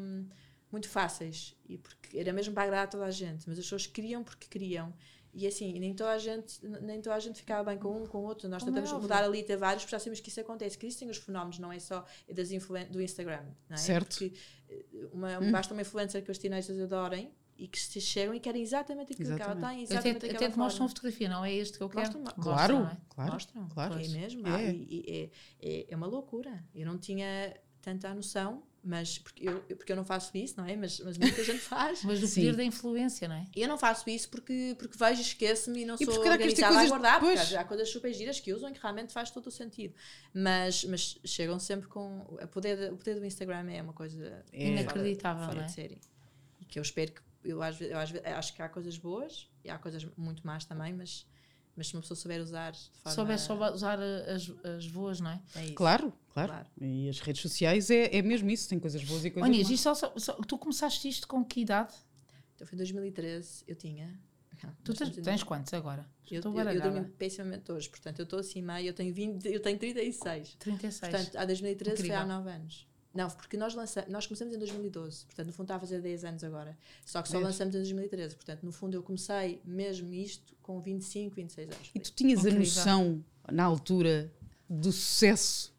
muito 0.72 0.88
fáceis. 0.88 1.54
E 1.68 1.76
porque 1.76 2.18
era 2.18 2.32
mesmo 2.32 2.54
para 2.54 2.62
agradar 2.62 2.84
a 2.84 2.88
toda 2.88 3.04
a 3.04 3.10
gente. 3.10 3.44
Mas 3.46 3.58
as 3.58 3.64
pessoas 3.66 3.86
queriam 3.86 4.24
porque 4.24 4.46
queriam. 4.48 4.94
E 5.36 5.46
assim, 5.48 5.78
nem 5.80 5.92
toda 5.92 6.12
a 6.12 6.18
gente, 6.18 6.64
nem 6.80 7.02
toda 7.02 7.16
a 7.16 7.18
gente 7.18 7.38
ficava 7.40 7.64
bem 7.70 7.76
com 7.78 8.02
um, 8.02 8.06
com 8.06 8.18
o 8.18 8.22
outro. 8.22 8.48
Nós 8.48 8.62
Como 8.62 8.70
é 8.70 8.80
tentamos 8.80 8.92
óbvio. 8.92 9.02
mudar 9.02 9.24
ali, 9.24 9.42
ter 9.42 9.56
vários, 9.56 9.82
porque 9.82 9.90
já 9.96 9.98
sabemos 9.98 10.20
que 10.20 10.28
isso 10.28 10.40
acontece. 10.40 10.78
Que 10.78 10.86
existem 10.86 11.10
os 11.10 11.16
fenómenos, 11.16 11.58
não 11.58 11.72
é 11.72 11.78
só 11.80 12.04
das 12.32 12.48
do 12.90 13.02
Instagram. 13.02 13.42
Não 13.68 13.74
é? 13.74 13.76
Certo. 13.76 14.10
Porque 14.16 14.32
eh, 14.70 14.84
uma, 15.12 15.40
basta 15.50 15.74
uma 15.74 15.82
influencer 15.82 16.22
que 16.24 16.30
os 16.30 16.38
teenagers 16.38 16.78
adorem 16.80 17.32
e 17.56 17.66
que 17.68 17.78
se 17.78 18.00
chegam 18.00 18.34
e 18.34 18.40
querem 18.40 18.62
exatamente 18.62 19.12
aquilo 19.12 19.36
que 19.36 19.42
ela 19.42 19.52
Exatamente. 19.52 19.76
tem, 19.76 19.84
Até, 19.84 19.92
exatamente 19.94 20.26
até 20.26 20.34
aquela 20.36 20.50
te 20.52 20.58
mostram 20.58 20.88
fotografia, 20.88 21.28
não 21.28 21.44
é 21.44 21.52
este 21.52 21.78
que 21.78 21.84
eu 21.84 21.88
quero? 21.88 22.00
Mostram, 22.18 22.20
Mostram, 22.22 22.42
Claro, 22.44 22.74
não 22.78 22.88
é? 22.90 22.96
claro. 23.08 23.32
Mostram, 23.32 23.68
claro. 23.68 23.94
é 23.94 24.08
mesmo. 24.08 24.46
É. 24.46 24.50
Ah, 24.50 24.62
e- 24.62 24.86
e 24.90 25.30
é, 25.60 25.68
é, 25.80 25.86
é 25.90 25.96
uma 25.96 26.06
loucura. 26.06 26.64
Eu 26.74 26.86
não 26.86 26.98
tinha 26.98 27.54
tanta 27.80 28.12
noção, 28.14 28.62
mas 28.84 29.18
porque 29.18 29.48
eu, 29.48 29.60
porque 29.62 29.90
eu 29.90 29.96
não 29.96 30.04
faço 30.04 30.36
isso, 30.36 30.54
não 30.58 30.66
é? 30.66 30.76
Mas, 30.76 31.00
mas 31.00 31.16
muita 31.16 31.42
gente 31.42 31.60
faz. 31.64 32.02
Mas 32.04 32.20
do 32.20 32.26
Sim. 32.26 32.42
poder 32.42 32.56
da 32.56 32.64
influência, 32.64 33.26
não 33.26 33.36
é? 33.36 33.46
Eu 33.56 33.66
não 33.66 33.78
faço 33.78 34.08
isso 34.10 34.28
porque, 34.28 34.76
porque 34.78 34.96
vejo, 34.98 35.22
esqueço-me 35.22 35.82
e 35.82 35.84
não 35.84 35.94
E 35.94 36.04
sou 36.04 36.14
porque 36.14 36.28
organizada 36.28 36.78
a 36.78 36.86
guardar, 36.86 37.20
porque 37.20 37.34
depois. 37.34 37.54
há, 37.54 37.60
há 37.60 37.64
coisas 37.64 37.88
super 37.88 38.12
giras 38.12 38.38
que 38.40 38.52
usam 38.52 38.68
e 38.68 38.72
que 38.74 38.80
realmente 38.80 39.12
faz 39.12 39.30
todo 39.30 39.46
o 39.46 39.50
sentido. 39.50 39.94
Mas, 40.34 40.84
mas 40.84 41.18
chegam 41.24 41.58
sempre 41.58 41.88
com. 41.88 42.20
O 42.20 42.46
poder, 42.48 42.92
o 42.92 42.96
poder 42.96 43.18
do 43.18 43.24
Instagram 43.24 43.70
é 43.70 43.80
uma 43.80 43.92
coisa 43.94 44.44
É. 44.52 44.68
Inacreditável, 44.68 45.44
fora 45.44 45.56
não 45.56 45.62
é? 45.62 45.66
de 45.66 45.72
série. 45.72 45.98
E 46.60 46.64
que 46.64 46.78
eu 46.78 46.82
espero 46.82 47.12
que. 47.12 47.22
Eu, 47.44 47.62
às 47.62 47.80
eu 47.80 47.98
às 47.98 48.12
acho 48.14 48.54
que 48.54 48.62
há 48.62 48.68
coisas 48.68 48.96
boas 48.96 49.50
e 49.64 49.70
há 49.70 49.78
coisas 49.78 50.06
muito 50.16 50.46
más 50.46 50.64
também, 50.64 50.92
mas, 50.94 51.26
Mas 51.76 51.88
se 51.88 51.94
uma 51.94 52.02
pessoa 52.02 52.16
souber 52.16 52.40
usar 52.40 52.72
de 52.72 52.78
forma... 53.02 53.14
Souber, 53.16 53.38
souber 53.38 53.72
usar 53.72 53.98
as, 54.00 54.50
as 54.64 54.86
voas, 54.86 55.20
não 55.20 55.30
é? 55.30 55.42
É 55.56 55.64
isso. 55.64 55.74
Claro, 55.74 56.12
claro, 56.32 56.52
Claro. 56.52 56.68
E 56.80 57.08
as 57.08 57.18
redes 57.20 57.42
sociais 57.42 57.90
é, 57.90 58.16
é 58.16 58.22
mesmo 58.22 58.48
isso, 58.50 58.68
tem 58.68 58.78
coisas 58.78 59.02
boas 59.02 59.24
e 59.24 59.30
coisas 59.30 59.50
Olha, 59.50 59.68
más. 59.68 59.80
só, 59.80 59.94
só- 59.94 60.12
só- 60.16 60.34
tu 60.34 60.56
começaste 60.56 61.08
isto 61.08 61.26
com 61.26 61.44
que 61.44 61.62
idade? 61.62 61.94
Então 62.54 62.66
foi 62.66 62.76
em 62.76 62.78
2013, 62.78 63.64
eu 63.66 63.74
tinha... 63.74 64.18
Tu 64.82 64.94
tens, 64.94 65.10
tens 65.16 65.42
quantos 65.42 65.74
agora? 65.74 66.06
Eu, 66.30 66.38
Estou 66.38 66.58
eu, 66.58 66.70
eu 66.70 66.80
dormi 66.80 67.08
pessimamente 67.10 67.70
hoje, 67.70 67.88
portanto, 67.90 68.18
eu 68.20 68.22
estou 68.22 68.38
acima 68.38 68.80
e 68.80 68.86
eu 68.86 68.94
tenho 68.94 69.12
20, 69.12 69.44
eu 69.46 69.60
tenho 69.60 69.78
36. 69.78 70.56
36. 70.58 71.00
Portanto, 71.00 71.36
há 71.36 71.44
2013 71.44 71.96
foi 71.96 72.10
há 72.10 72.20
Incrível. 72.22 72.36
9 72.38 72.50
anos. 72.50 72.86
Não, 73.14 73.30
porque 73.30 73.56
nós, 73.56 73.74
lança, 73.74 74.04
nós 74.08 74.26
começamos 74.26 74.54
em 74.54 74.58
2012, 74.58 75.26
portanto, 75.26 75.46
no 75.46 75.52
fundo 75.52 75.66
está 75.66 75.76
a 75.76 75.80
fazer 75.80 76.00
10 76.00 76.24
anos 76.24 76.44
agora. 76.44 76.76
Só 77.06 77.22
que 77.22 77.28
só 77.28 77.34
Vês? 77.34 77.44
lançamos 77.46 77.74
em 77.74 77.78
2013, 77.78 78.34
portanto, 78.34 78.62
no 78.64 78.72
fundo 78.72 78.96
eu 78.96 79.02
comecei 79.02 79.60
mesmo 79.64 80.12
isto 80.12 80.54
com 80.60 80.80
25, 80.80 81.36
26 81.36 81.70
anos. 81.70 81.90
E 81.94 82.00
tu 82.00 82.12
tinhas 82.12 82.40
Incrível. 82.40 82.60
a 82.60 82.64
noção, 82.64 83.24
na 83.52 83.64
altura, 83.64 84.32
do 84.68 84.90
sucesso. 84.90 85.72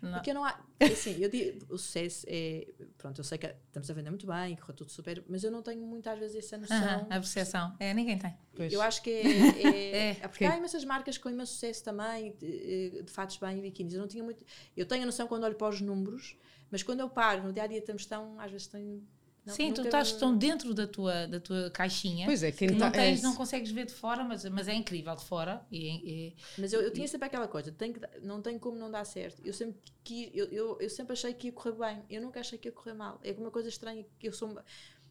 Não. 0.00 0.14
Porque 0.14 0.30
eu 0.30 0.34
não 0.34 0.44
há. 0.44 0.58
Assim, 0.80 1.16
eu 1.22 1.30
digo, 1.30 1.64
o 1.72 1.78
sucesso 1.78 2.26
é. 2.28 2.66
Pronto, 2.98 3.20
eu 3.20 3.24
sei 3.24 3.38
que 3.38 3.46
estamos 3.46 3.88
a 3.88 3.94
vender 3.94 4.10
muito 4.10 4.26
bem, 4.26 4.56
correu 4.56 4.74
tudo 4.74 4.90
super, 4.90 5.22
mas 5.28 5.44
eu 5.44 5.50
não 5.52 5.62
tenho 5.62 5.86
muitas 5.86 6.18
vezes 6.18 6.36
essa 6.38 6.58
noção. 6.58 6.76
Aham, 6.76 7.06
a 7.08 7.20
percepção. 7.20 7.76
É, 7.78 7.94
ninguém 7.94 8.18
tem. 8.18 8.34
Pois. 8.52 8.72
Eu 8.72 8.82
acho 8.82 9.00
que 9.00 9.10
é. 9.10 9.22
é, 9.22 9.62
É, 9.94 10.10
é 10.22 10.28
porque 10.28 10.44
há 10.44 10.56
imensas 10.56 10.84
marcas 10.84 11.16
com 11.18 11.30
imenso 11.30 11.52
sucesso 11.52 11.84
também, 11.84 12.32
de, 12.32 13.02
de 13.04 13.12
fatos 13.12 13.36
bem 13.36 13.58
e 13.58 13.62
biquínis. 13.62 13.94
Eu 13.94 14.00
não 14.00 14.08
tinha 14.08 14.24
muito. 14.24 14.44
Eu 14.76 14.84
tenho 14.84 15.04
a 15.04 15.06
noção 15.06 15.28
quando 15.28 15.44
olho 15.44 15.54
para 15.54 15.68
os 15.68 15.80
números, 15.80 16.36
mas 16.72 16.82
quando 16.82 16.98
eu 17.00 17.08
paro, 17.08 17.44
no 17.44 17.52
dia 17.52 17.62
a 17.62 17.66
dia 17.68 17.78
estamos 17.78 18.04
tão. 18.06 18.40
Às 18.40 18.50
vezes 18.50 18.66
tenho. 18.66 19.06
não- 19.46 19.54
Sim, 19.54 19.72
tu 19.72 19.82
estás 19.82 20.12
tão 20.12 20.36
dentro 20.36 20.72
da 20.72 20.86
tua, 20.86 21.26
da 21.26 21.38
tua 21.38 21.70
caixinha. 21.70 22.26
Pois 22.26 22.42
é, 22.42 22.50
quem 22.50 22.68
que 22.68 22.74
tá- 22.76 22.86
não, 22.86 22.92
tens, 22.92 23.20
é 23.20 23.22
não 23.22 23.34
consegues 23.36 23.70
ver 23.70 23.86
de 23.86 23.92
fora, 23.92 24.24
mas, 24.24 24.44
mas 24.46 24.66
é 24.68 24.74
incrível 24.74 25.14
de 25.14 25.24
fora. 25.24 25.64
E, 25.70 26.28
e- 26.28 26.36
Mas 26.58 26.72
eu, 26.72 26.80
eu 26.80 26.92
tinha 26.92 27.06
sempre 27.06 27.26
aquela 27.26 27.46
coisa, 27.46 27.70
tem 27.70 27.92
que, 27.92 28.00
não 28.22 28.40
tem 28.40 28.58
como 28.58 28.76
não 28.78 28.90
dar 28.90 29.04
certo. 29.04 29.40
Eu 29.44 29.52
sempre, 29.52 29.80
quis, 30.02 30.30
eu, 30.34 30.46
eu, 30.46 30.80
eu 30.80 30.88
sempre 30.90 31.12
achei 31.12 31.34
que 31.34 31.48
ia 31.48 31.52
correr 31.52 31.72
bem, 31.72 32.02
eu 32.08 32.22
nunca 32.22 32.40
achei 32.40 32.56
que 32.58 32.68
ia 32.68 32.72
correr 32.72 32.94
mal. 32.94 33.20
É 33.22 33.32
uma 33.32 33.50
coisa 33.50 33.68
estranha 33.68 34.04
que 34.18 34.26
eu 34.28 34.32
sou. 34.32 34.56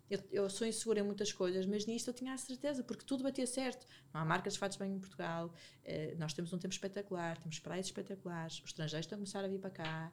Eu, 0.10 0.20
eu 0.30 0.50
sou 0.50 0.68
insegura 0.68 1.00
em 1.00 1.04
muitas 1.04 1.32
coisas, 1.32 1.66
mas 1.66 1.86
nisto 1.86 2.10
eu 2.10 2.14
tinha 2.14 2.34
a 2.34 2.38
certeza, 2.38 2.84
porque 2.84 3.06
tudo 3.06 3.24
batia 3.24 3.48
certo. 3.48 3.88
Não 4.14 4.20
há 4.20 4.26
marcas 4.26 4.54
de 4.54 4.60
fatos 4.60 4.76
bem 4.78 4.92
em 4.94 5.00
Portugal, 5.00 5.54
eh, 5.86 6.16
nós 6.20 6.34
temos 6.34 6.52
um 6.52 6.58
tempo 6.58 6.74
espetacular, 6.74 7.38
temos 7.38 7.60
praias 7.60 7.86
espetaculares, 7.86 8.58
os 8.60 8.66
estrangeiros 8.72 9.06
estão 9.06 9.16
a 9.16 9.20
começar 9.20 9.46
a 9.46 9.48
vir 9.48 9.60
para 9.60 9.70
cá, 9.70 10.12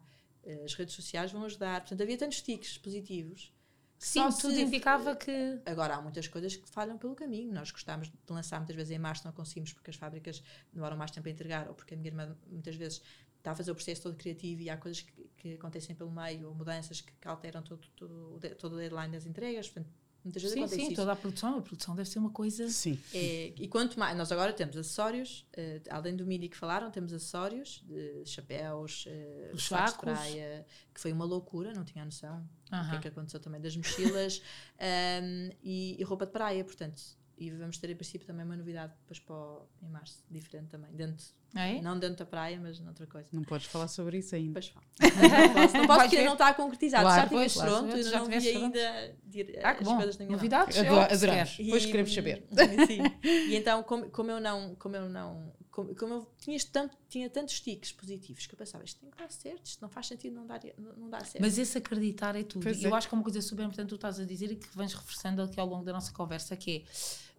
as 0.65 0.75
redes 0.75 0.95
sociais 0.95 1.31
vão 1.33 1.45
ajudar. 1.45 1.81
Portanto, 1.81 2.01
havia 2.03 2.17
tantos 2.19 2.41
tiques 2.43 2.77
positivos. 2.79 3.53
sim, 3.99 4.21
só 4.31 4.31
tudo 4.31 4.55
se- 4.55 4.63
indicava 4.63 5.15
que. 5.17 5.61
Agora, 5.67 5.97
há 5.97 6.01
muitas 6.03 6.27
coisas 6.29 6.57
que 6.57 6.69
falham 6.69 6.97
pelo 6.99 7.15
caminho. 7.15 7.53
Nós 7.53 7.71
gostávamos 7.71 8.09
de 8.09 8.15
lançar 8.29 8.59
muitas 8.59 8.77
vezes 8.77 8.91
em 8.93 8.99
março, 8.99 9.25
não 9.25 9.33
conseguimos 9.33 9.73
porque 9.73 9.91
as 9.91 9.97
fábricas 9.97 10.43
demoram 10.73 10.97
mais 10.97 11.11
tempo 11.11 11.29
a 11.29 11.31
entregar 11.31 11.69
ou 11.69 11.75
porque 11.75 11.95
a 11.95 11.97
minha 11.97 12.09
irmã 12.09 12.37
muitas 12.47 12.77
vezes 12.77 13.03
está 13.39 13.53
a 13.53 13.55
fazer 13.55 13.71
o 13.71 13.75
processo 13.75 14.03
todo 14.03 14.17
criativo 14.17 14.63
e 14.63 14.71
há 14.71 14.77
coisas 14.77 15.03
que, 15.03 15.13
que 15.37 15.55
acontecem 15.55 15.95
pelo 15.95 16.11
meio 16.11 16.49
ou 16.49 16.55
mudanças 16.55 17.01
que, 17.01 17.13
que 17.21 17.29
alteram 17.29 17.63
todo, 17.63 17.87
todo, 17.97 18.39
todo 18.59 18.73
o 18.75 18.77
deadline 18.79 19.13
das 19.13 19.27
entregas. 19.27 19.69
Portanto, 19.69 19.93
muitas 20.29 20.43
vezes 20.43 20.55
Sim, 20.55 20.61
acontece 20.61 20.81
sim, 20.81 20.87
isso. 20.89 20.97
toda 20.97 21.13
a 21.13 21.17
produção. 21.17 21.59
A 21.59 21.63
produção 21.63 21.97
deve 21.97 22.09
ser 22.09 22.19
uma 22.19 22.31
coisa. 22.31 22.69
Sim. 22.69 22.99
É, 23.13 23.53
e 23.57 23.67
quanto 23.69 23.99
mais, 23.99 24.17
nós 24.17 24.31
agora 24.31 24.53
temos 24.53 24.77
acessórios, 24.77 25.47
eh, 25.55 25.81
além 25.91 26.15
do 26.15 26.27
midi 26.27 26.49
que 26.49 26.57
falaram, 26.57 26.91
temos 26.91 27.13
acessórios, 27.13 27.83
de 27.87 28.25
chapéus, 28.25 29.05
eh, 29.09 29.51
Os 29.55 29.67
sacos 29.67 29.93
de 29.93 29.99
praia, 29.99 30.67
que 30.95 31.01
foi 31.01 31.13
uma 31.13 31.25
loucura, 31.25 31.73
não 31.73 31.85
tinha 31.85 32.05
noção 32.05 32.47
o 32.71 32.91
que 32.91 32.97
é 32.97 33.01
que 33.01 33.09
aconteceu 33.09 33.41
também 33.41 33.61
das 33.61 33.77
mochilas 33.77 34.43
um, 34.79 35.51
e, 35.63 35.97
e 35.99 36.05
roupa 36.05 36.27
de 36.27 36.33
praia, 36.33 36.63
portanto. 36.65 37.03
E 37.41 37.51
vamos 37.51 37.79
ter 37.79 37.89
em 37.91 37.95
princípio 37.95 38.27
também 38.27 38.45
uma 38.45 38.57
novidade 38.57 38.93
depois 39.03 39.21
para 39.21 39.35
o- 39.37 39.69
em 39.83 39.89
março, 39.89 40.25
diferente 40.29 40.69
também. 40.71 40.91
Dentro, 40.93 41.25
É? 41.55 41.81
Não 41.81 41.99
dentro 41.99 42.17
da 42.19 42.27
praia, 42.27 42.59
mas 42.61 42.79
noutra 42.81 43.07
coisa. 43.07 43.29
Não 43.33 43.43
podes 43.45 43.67
falar 43.69 43.87
sobre 43.89 44.19
isso 44.19 44.35
ainda. 44.35 44.61
Depois 44.61 44.69
falo. 44.69 44.87
Não 45.01 45.55
posso, 45.55 45.77
não 45.77 45.87
posso 45.87 46.01
porque 46.01 46.17
ver? 46.17 46.25
não 46.25 46.33
está 46.33 46.53
concretizado. 46.55 47.05
Claro, 47.05 47.23
já 47.23 47.29
pois, 47.29 47.53
tiveste 47.53 47.59
claro. 47.59 47.73
pronto, 47.87 47.97
ainda 47.97 48.11
já 48.11 48.19
não 48.19 48.27
vi 48.27 48.49
ainda 48.49 49.17
dir- 49.25 49.61
Ah, 49.63 49.75
que 49.75 49.83
as 49.83 49.89
bom. 49.89 49.97
coisas 49.97 50.19
na 50.19 50.25
minha 50.27 50.37
mão. 50.37 50.37
Novidades? 50.37 50.79
adoramos. 50.79 51.57
Depois 51.57 51.87
queremos 51.87 52.13
saber. 52.15 52.45
Sim. 52.87 53.03
E 53.23 53.55
então, 53.57 53.83
como, 53.85 54.11
como 54.11 54.31
eu 54.31 54.41
não, 54.41 54.75
como 54.75 54.97
eu 54.97 55.09
não, 55.09 55.53
como, 55.79 55.95
como 55.95 56.15
eu 56.15 56.27
tinha, 56.39 56.59
tanto, 56.73 56.97
tinha 57.09 57.31
tantos 57.31 57.61
tiques 57.61 57.93
positivos 57.93 58.47
que 58.47 58.53
eu 58.55 58.59
pensava, 58.59 58.83
isto 58.85 58.99
tem 59.01 59.09
que 59.09 59.17
dar 59.17 59.31
certo, 59.31 59.65
isto 59.65 59.81
não 59.81 59.89
faz 59.89 60.09
sentido 60.09 60.35
não 60.35 60.45
dar, 60.45 60.61
não, 60.77 60.93
não 60.97 61.09
dar 61.09 61.25
certo. 61.25 61.41
Mas 61.41 61.57
esse 61.57 61.79
acreditar 61.79 62.35
é 62.35 62.43
tudo. 62.43 62.65
Pois 62.65 62.81
E 62.81 62.85
eu 62.85 62.93
é. 62.93 62.99
acho 62.99 63.09
que 63.09 63.15
é 63.15 63.17
uma 63.17 63.23
coisa 63.23 63.41
super 63.41 63.63
importante 63.63 63.87
que 63.87 63.91
tu 63.91 63.95
estás 63.95 64.19
a 64.19 64.25
dizer 64.25 64.51
e 64.51 64.57
que 64.57 64.77
vens 64.77 64.93
reforçando 64.93 65.41
aqui 65.41 65.61
ao 65.61 65.67
longo 65.69 65.85
da 65.85 65.93
nossa 65.93 66.13
conversa, 66.13 66.57
que 66.57 66.85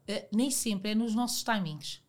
é 0.07 0.13
eh, 0.13 0.29
nem 0.33 0.49
sempre 0.49 0.91
é 0.91 0.95
nos 0.95 1.13
nossos 1.13 1.43
timings. 1.43 2.01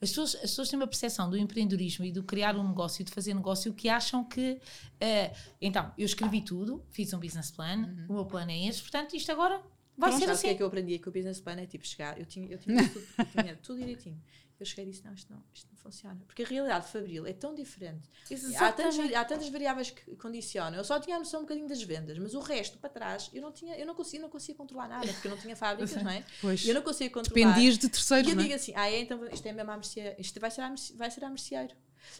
As 0.00 0.08
pessoas, 0.10 0.34
as 0.36 0.40
pessoas 0.42 0.68
têm 0.70 0.78
uma 0.78 0.86
percepção 0.86 1.28
do 1.28 1.36
empreendedorismo 1.36 2.04
e 2.06 2.10
do 2.12 2.22
criar 2.22 2.56
um 2.56 2.66
negócio, 2.66 3.04
de 3.04 3.10
fazer 3.10 3.34
negócio, 3.34 3.72
que 3.74 3.88
acham 3.90 4.24
que. 4.24 4.58
eh, 4.98 5.34
então, 5.60 5.92
eu 5.98 6.06
escrevi 6.06 6.40
tudo, 6.40 6.82
fiz 6.90 7.12
um 7.12 7.18
business 7.20 7.50
plan, 7.50 7.94
o 8.08 8.14
meu 8.14 8.24
plano 8.24 8.50
é 8.50 8.66
este, 8.66 8.80
portanto, 8.82 9.14
isto 9.14 9.30
agora 9.30 9.60
vai 9.96 10.10
Pronto, 10.10 10.20
ser 10.20 10.26
sabe 10.26 10.38
o 10.38 10.40
que 10.40 10.46
é 10.46 10.50
assim. 10.50 10.56
que 10.56 10.62
eu 10.62 10.66
aprendi? 10.66 10.98
Que 10.98 11.08
o 11.08 11.12
business 11.12 11.40
plan 11.40 11.54
é 11.60 11.66
tipo 11.66 11.86
chegar. 11.86 12.18
Eu 12.18 12.26
tinha, 12.26 12.46
eu 12.50 12.58
tinha, 12.58 12.88
tudo, 12.88 13.06
eu 13.18 13.24
tinha 13.42 13.56
tudo 13.56 13.78
direitinho. 13.78 14.22
Eu 14.58 14.64
cheguei 14.64 14.86
e 14.86 14.90
disse: 14.90 15.04
não 15.04 15.12
isto, 15.12 15.32
não, 15.32 15.42
isto 15.52 15.68
não 15.70 15.76
funciona. 15.78 16.20
Porque 16.26 16.42
a 16.42 16.46
realidade 16.46 16.88
fabril 16.88 17.26
é 17.26 17.32
tão 17.32 17.54
diferente. 17.54 18.08
Há 18.56 18.72
tantas, 18.72 18.98
há 19.14 19.24
tantas 19.24 19.48
variáveis 19.50 19.90
que 19.90 20.16
condicionam. 20.16 20.78
Eu 20.78 20.84
só 20.84 20.98
tinha 20.98 21.16
a 21.16 21.18
noção 21.18 21.40
um 21.40 21.42
bocadinho 21.44 21.68
das 21.68 21.82
vendas, 21.82 22.18
mas 22.18 22.32
o 22.34 22.40
resto 22.40 22.78
para 22.78 22.88
trás 22.90 23.30
eu 23.34 23.42
não 23.42 23.52
tinha, 23.52 23.76
eu 23.76 23.86
não 23.86 23.94
conseguia, 23.94 24.20
não 24.22 24.30
conseguia 24.30 24.54
controlar 24.54 24.88
nada, 24.88 25.06
porque 25.12 25.28
eu 25.28 25.30
não 25.30 25.38
tinha 25.38 25.54
fábricas, 25.54 26.02
não 26.02 26.10
é? 26.10 26.24
Pois. 26.40 26.64
E 26.64 26.68
eu 26.70 26.74
não 26.74 26.82
conseguia 26.82 27.10
controlar. 27.10 27.48
Dependias 27.48 27.76
de 27.78 27.86
E 27.86 27.90
terceiros, 27.90 28.28
eu 28.30 28.34
não 28.34 28.40
é? 28.42 28.44
digo 28.46 28.56
assim, 28.56 28.72
ah, 28.74 28.90
é, 28.90 29.00
então 29.00 29.26
isto 29.28 29.46
é 29.46 29.52
mesmo 29.52 29.70
a 29.70 29.76
merceeiro, 29.76 30.16
isto 30.18 30.40
vai 30.40 30.50
ser 30.50 30.60
a, 30.62 30.74
vai 30.94 31.10
ser 31.10 31.24
a 31.24 31.28
merceeiro. 31.28 31.74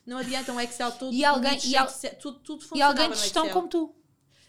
Não 0.04 0.18
adianta 0.18 0.52
um 0.52 0.60
Excel 0.60 0.92
todo 0.92 1.14
E 1.14 1.24
alguém- 1.24 1.58
e 1.64 1.76
al- 1.76 1.88
tudo, 2.20 2.38
tudo 2.40 2.66
E 2.76 2.82
alguém 2.82 3.10
de 3.10 3.16
gestão 3.16 3.48
como 3.50 3.68
tu. 3.68 3.94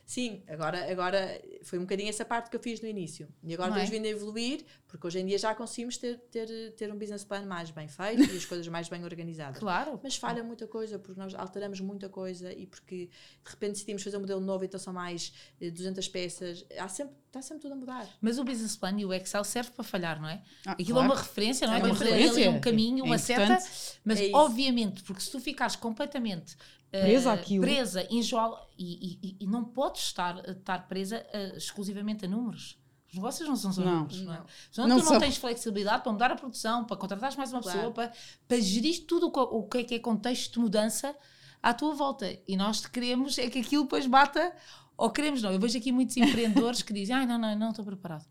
Sim, 0.07 0.41
agora, 0.47 0.89
agora 0.89 1.41
foi 1.63 1.77
um 1.77 1.81
bocadinho 1.81 2.07
essa 2.07 2.23
parte 2.23 2.49
que 2.49 2.55
eu 2.55 2.61
fiz 2.61 2.79
no 2.79 2.87
início. 2.87 3.27
E 3.43 3.53
agora 3.53 3.71
Não 3.71 3.75
é? 3.75 3.79
temos 3.81 3.93
vindo 3.93 4.05
a 4.05 4.07
evoluir, 4.07 4.63
porque 4.87 5.05
hoje 5.05 5.19
em 5.19 5.25
dia 5.25 5.37
já 5.37 5.53
conseguimos 5.53 5.97
ter, 5.97 6.17
ter, 6.31 6.47
ter 6.77 6.89
um 6.93 6.97
business 6.97 7.25
plan 7.25 7.45
mais 7.45 7.71
bem 7.71 7.89
feito 7.89 8.23
e 8.23 8.37
as 8.37 8.45
coisas 8.47 8.65
mais 8.69 8.87
bem 8.87 9.03
organizadas. 9.03 9.59
Claro. 9.59 9.99
Mas 10.01 10.15
falha 10.15 10.41
muita 10.41 10.65
coisa, 10.65 10.97
porque 10.97 11.19
nós 11.19 11.35
alteramos 11.35 11.81
muita 11.81 12.07
coisa 12.07 12.53
e 12.53 12.65
porque 12.65 13.07
de 13.43 13.51
repente 13.51 13.73
decidimos 13.73 14.01
fazer 14.01 14.15
um 14.15 14.21
modelo 14.21 14.39
novo, 14.39 14.63
então 14.63 14.79
são 14.79 14.93
mais 14.93 15.33
eh, 15.59 15.69
200 15.69 16.07
peças. 16.07 16.65
Há 16.79 16.87
sempre, 16.87 17.13
está 17.27 17.41
sempre 17.41 17.63
tudo 17.63 17.73
a 17.73 17.75
mudar. 17.75 18.07
Mas 18.21 18.39
o 18.39 18.45
business 18.45 18.77
plan 18.77 18.97
e 18.97 19.05
o 19.05 19.13
Excel 19.13 19.43
serve 19.43 19.71
para 19.71 19.83
falhar, 19.83 20.21
não 20.21 20.29
é? 20.29 20.41
Ah, 20.65 20.71
Aquilo 20.71 20.93
claro. 20.93 21.11
é 21.11 21.13
uma 21.13 21.21
referência, 21.21 21.67
não 21.67 21.73
é? 21.73 21.79
É 21.79 21.83
uma 21.83 21.93
referência. 21.93 22.49
um 22.49 22.61
caminho, 22.61 23.03
É 23.03 23.07
uma 23.07 23.17
seta, 23.17 23.57
mas 24.05 24.21
É 24.21 24.29
obviamente, 24.33 25.03
porque 25.03 25.21
se 25.21 25.29
tu 25.29 25.41
ficares 25.41 25.75
completamente 25.75 26.55
eh, 26.55 26.76
Presa 26.91 27.33
àquilo. 27.33 27.61
presa, 27.61 28.07
enjoal, 28.09 28.69
e, 28.77 29.19
e- 29.21 29.37
e 29.41 29.47
não 29.47 29.63
podes 29.65 30.03
estar, 30.03 30.37
estar 30.49 30.87
presa 30.87 31.17
eh, 31.33 31.53
exclusivamente 31.57 32.25
a 32.25 32.27
números. 32.27 32.77
Os 33.09 33.15
negócios 33.15 33.47
não 33.47 33.55
são 33.55 33.71
só 33.71 33.81
números, 33.81 34.21
não 34.21 34.33
é? 34.33 34.37
Não. 34.39 34.45
Senão 34.71 34.87
Não 34.87 34.97
tu 34.97 35.03
não 35.03 35.11
são. 35.11 35.19
tens 35.19 35.37
flexibilidade 35.37 36.03
para 36.03 36.11
mudar 36.11 36.31
a 36.31 36.35
produção, 36.35 36.83
para 36.85 36.97
contratares 36.97 37.35
mais 37.35 37.51
uma 37.51 37.61
Claro. 37.61 37.77
pessoa, 37.77 37.93
para, 37.93 38.11
para 38.47 38.59
gerir 38.59 39.05
tudo 39.05 39.27
o 39.33 39.63
que, 39.63 39.77
é 39.79 39.83
que 39.83 39.95
é 39.95 39.99
contexto 39.99 40.53
de 40.53 40.59
mudança 40.59 41.15
à 41.63 41.73
tua 41.73 41.93
volta. 41.93 42.25
E 42.47 42.55
nós 42.57 42.85
queremos 42.85 43.37
é 43.37 43.49
que 43.49 43.59
aquilo 43.59 43.83
depois 43.83 44.05
bata, 44.07 44.53
ou 44.97 45.09
queremos 45.09 45.41
não. 45.41 45.51
Eu 45.51 45.59
vejo 45.59 45.77
aqui 45.77 45.91
muitos 45.91 46.15
empreendedores 46.17 46.81
que 46.81 46.91
dizem, 46.93 47.15
ai 47.15 47.25
não, 47.25 47.37
não, 47.37 47.55
não 47.57 47.69
estou 47.69 47.85
preparado. 47.85 48.25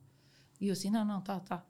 E 0.61 0.69
eu 0.69 0.73
assim, 0.73 0.91
não, 0.91 1.05
não, 1.05 1.21
tá, 1.21 1.41
tá. 1.41 1.65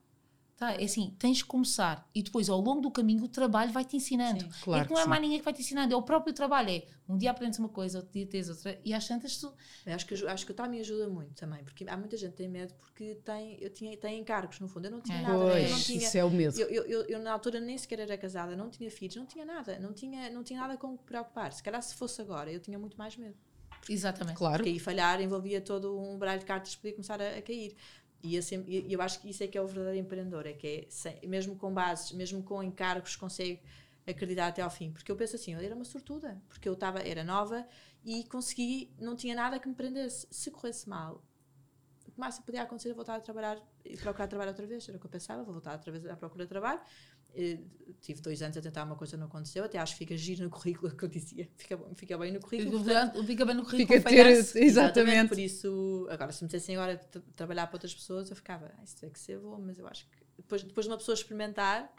Tá, 0.56 0.72
é 0.72 0.84
assim, 0.84 1.14
tens 1.18 1.36
de 1.36 1.44
começar 1.44 2.08
e 2.14 2.22
depois 2.22 2.48
ao 2.48 2.58
longo 2.58 2.80
do 2.80 2.90
caminho 2.90 3.22
o 3.24 3.28
trabalho 3.28 3.70
vai-te 3.70 3.94
ensinando. 3.94 4.40
Sim. 4.40 4.50
Claro 4.62 4.84
é 4.84 4.86
que 4.86 4.90
não 4.94 5.00
é 5.00 5.02
sim. 5.02 5.08
mais 5.10 5.20
ninguém 5.20 5.38
que 5.38 5.44
vai 5.44 5.52
te 5.52 5.60
ensinando, 5.60 5.92
é 5.92 5.96
o 5.96 6.00
próprio 6.02 6.32
trabalho. 6.32 6.70
É 6.70 6.82
um 7.06 7.18
dia 7.18 7.30
aprendes 7.30 7.58
uma 7.58 7.68
coisa, 7.68 7.98
outro 7.98 8.10
dia 8.14 8.26
tens 8.26 8.48
outra, 8.48 8.80
e 8.82 8.94
às 8.94 9.06
tantas 9.06 9.36
tu. 9.36 9.52
Eu 9.84 9.94
acho 9.94 10.06
que, 10.06 10.14
acho 10.14 10.46
que 10.46 10.52
o 10.52 10.54
time 10.54 10.80
ajuda 10.80 11.10
muito 11.10 11.34
também, 11.34 11.62
porque 11.62 11.84
há 11.86 11.94
muita 11.94 12.16
gente 12.16 12.30
que 12.30 12.36
tem 12.38 12.48
medo 12.48 12.72
porque 12.80 13.16
tem, 13.16 13.58
eu 13.60 13.68
tinha, 13.68 13.94
tem 13.98 14.18
encargos, 14.18 14.58
no 14.58 14.66
fundo. 14.66 14.86
Eu 14.86 14.92
não 14.92 15.02
tinha 15.02 15.18
É. 15.18 15.22
nada, 15.22 15.34
eu 15.34 15.40
não 15.44 15.50
Pois, 15.50 15.84
tinha. 15.84 15.98
isso 15.98 16.16
é 16.16 16.24
o 16.24 16.30
medo. 16.30 16.58
Eu, 16.58 16.68
eu, 16.68 16.84
eu, 16.86 17.02
eu, 17.02 17.18
na 17.18 17.32
altura 17.32 17.60
nem 17.60 17.76
sequer 17.76 18.00
era 18.00 18.16
casada, 18.16 18.56
não 18.56 18.70
tinha 18.70 18.90
filhos, 18.90 19.14
não 19.16 19.26
tinha 19.26 19.44
nada, 19.44 19.78
não 19.78 19.92
tinha, 19.92 20.30
não 20.30 20.42
tinha 20.42 20.58
nada 20.58 20.78
com 20.78 20.94
o 20.94 20.96
que 20.96 21.04
preocupar. 21.04 21.52
Se 21.52 21.62
calhar 21.62 21.82
se 21.82 21.94
fosse 21.94 22.22
agora, 22.22 22.50
eu 22.50 22.60
tinha 22.60 22.78
muito 22.78 22.96
mais 22.96 23.14
medo. 23.14 23.36
Exatamente. 23.90 24.36
Claro. 24.36 24.56
Porque 24.56 24.70
aí 24.70 24.78
falhar 24.78 25.20
envolvia 25.20 25.60
todo 25.60 25.98
um 26.00 26.16
baralho 26.18 26.40
de 26.40 26.46
cartas 26.46 26.74
que 26.74 26.80
podia 26.80 26.92
começar 26.94 27.20
a, 27.20 27.36
a 27.36 27.42
cair. 27.42 27.76
E 28.26 28.36
eu, 28.36 28.42
sempre, 28.42 28.86
eu 28.90 29.00
acho 29.02 29.20
que 29.20 29.30
isso 29.30 29.42
é 29.44 29.46
que 29.46 29.56
é 29.58 29.62
o 29.62 29.66
verdadeiro 29.66 29.98
empreendedor, 30.06 30.46
é 30.46 30.52
que 30.52 30.66
é, 30.66 30.86
sem- 30.88 31.18
mesmo 31.28 31.56
com 31.56 31.72
bases, 31.72 32.12
mesmo 32.12 32.42
com 32.42 32.62
encargos, 32.62 33.16
consegue 33.16 33.60
acreditar 34.06 34.48
até 34.48 34.62
ao 34.62 34.70
fim. 34.70 34.92
Porque 34.92 35.10
eu 35.10 35.16
penso 35.16 35.36
assim, 35.36 35.54
eu 35.54 35.60
era 35.60 35.74
uma 35.74 35.84
sortuda, 35.84 36.40
porque 36.48 36.68
eu 36.68 36.74
estava, 36.74 37.00
era 37.00 37.24
nova 37.24 37.66
e 38.04 38.24
consegui, 38.24 38.92
não 38.98 39.16
tinha 39.16 39.34
nada 39.34 39.58
que 39.58 39.68
me 39.68 39.74
prendesse. 39.74 40.26
Se 40.30 40.50
corresse 40.50 40.88
mal, 40.88 41.22
o 42.06 42.12
que 42.12 42.20
mais 42.20 42.38
podia 42.38 42.62
acontecer 42.62 42.90
é 42.90 42.94
voltar 42.94 43.16
a 43.16 43.20
trabalhar 43.20 43.58
e 43.84 43.96
procurar 43.96 44.28
trabalho 44.28 44.50
outra 44.50 44.66
vez, 44.66 44.88
era 44.88 44.96
o 44.96 45.00
que 45.00 45.06
eu 45.06 45.10
pensava, 45.10 45.42
vou 45.42 45.52
voltar 45.54 45.72
outra 45.72 45.92
vez 45.92 46.06
à 46.06 46.16
procura 46.16 46.44
de 46.44 46.48
trabalho. 46.48 46.80
Eh, 47.37 47.59
tive 48.01 48.20
dois 48.20 48.40
anos 48.42 48.57
a 48.57 48.61
tentar 48.62 48.85
uma 48.85 48.96
coisa 48.96 49.16
não 49.16 49.27
aconteceu, 49.27 49.64
até 49.64 49.79
acho 49.79 49.92
que 49.92 49.99
fica 49.99 50.16
giro 50.16 50.44
no 50.44 50.51
currículo, 50.51 50.90
é 50.92 50.94
que 50.96 51.05
eu 51.05 51.09
dizia, 51.09 51.49
fica, 51.57 51.77
bom- 51.77 51.94
fica 51.94 52.16
bem 52.18 52.33
no 52.33 52.40
currículo. 52.40 52.83
portanto, 52.83 53.25
Fica 53.25 53.44
bem 53.44 53.55
no 53.55 53.62
currículo, 53.64 53.87
Fica 54.01 54.11
ter. 54.11 54.25
falhasse. 54.25 54.59
Exatamente. 54.59 55.29
Por 55.29 55.38
isso, 55.38 56.07
agora, 56.11 56.33
se 56.33 56.42
me 56.44 56.49
dissessem 56.49 56.77
agora 56.77 56.96
tra- 56.96 57.22
trabalhar 57.35 57.66
para 57.66 57.77
outras 57.77 57.94
pessoas, 57.94 58.31
eu 58.31 58.37
ficava, 58.37 58.72
ah, 58.79 58.85
isso 58.85 58.96
tem 58.96 59.11
que 59.11 59.18
ser 59.18 59.38
bom, 59.38 59.59
mas 59.61 59.79
eu 59.79 59.87
acho 59.87 60.07
que 60.11 60.25
depois, 60.38 60.62
depois 60.62 60.87
de 60.87 60.90
uma 60.92 60.99
pessoa 60.99 61.14
experimentar, 61.14 61.92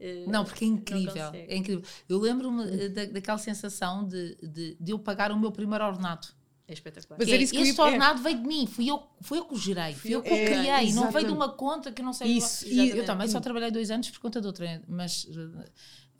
eh, 0.00 0.26
Não, 0.26 0.44
porque 0.44 0.64
é 0.64 0.68
incrível. 0.68 1.30
É 1.34 1.56
incrível. 1.56 1.84
Eu 2.08 2.18
lembro-me 2.18 2.84
eh, 2.84 2.88
da, 2.88 3.04
daquela 3.06 3.38
sensação 3.38 4.06
de, 4.06 4.34
de, 4.42 4.76
de 4.80 4.92
eu 4.92 4.98
pagar 4.98 5.30
o 5.32 5.38
meu 5.38 5.52
primeiro 5.52 5.84
ordenado. 5.84 6.26
É 6.66 6.72
espetacular. 6.72 7.18
Mas 7.18 7.26
Que 7.26 7.32
era 7.34 7.42
é, 7.42 7.44
isso 7.44 7.52
que 7.52 7.58
eu 7.58 7.62
este 7.62 7.76
ia- 7.76 7.82
é. 7.82 7.86
ordenado 7.86 8.22
veio 8.22 8.38
de 8.38 8.46
mim, 8.46 8.66
fui 8.66 8.88
eu, 8.88 9.02
fui 9.20 9.38
eu 9.38 9.44
que 9.44 9.54
o 9.54 9.58
gerei, 9.58 9.94
fui 9.94 10.10
eu 10.14 10.22
que 10.22 10.30
o 10.30 10.34
É, 10.34 10.44
criei, 10.46 10.64
não 10.64 10.72
veio 10.72 10.88
exatamente. 11.02 11.26
de 11.26 11.32
uma 11.32 11.48
conta 11.52 11.92
que 11.92 12.00
eu 12.00 12.04
não 12.06 12.12
sei. 12.14 12.28
Isso, 12.38 12.64
eu 12.66 12.72
exatamente. 12.84 13.06
também 13.06 13.28
só 13.28 13.38
trabalhei 13.40 13.70
dois 13.70 13.90
anos 13.90 14.08
por 14.10 14.18
conta 14.20 14.40
de 14.40 14.46
outra, 14.46 14.82
mas, 14.88 15.26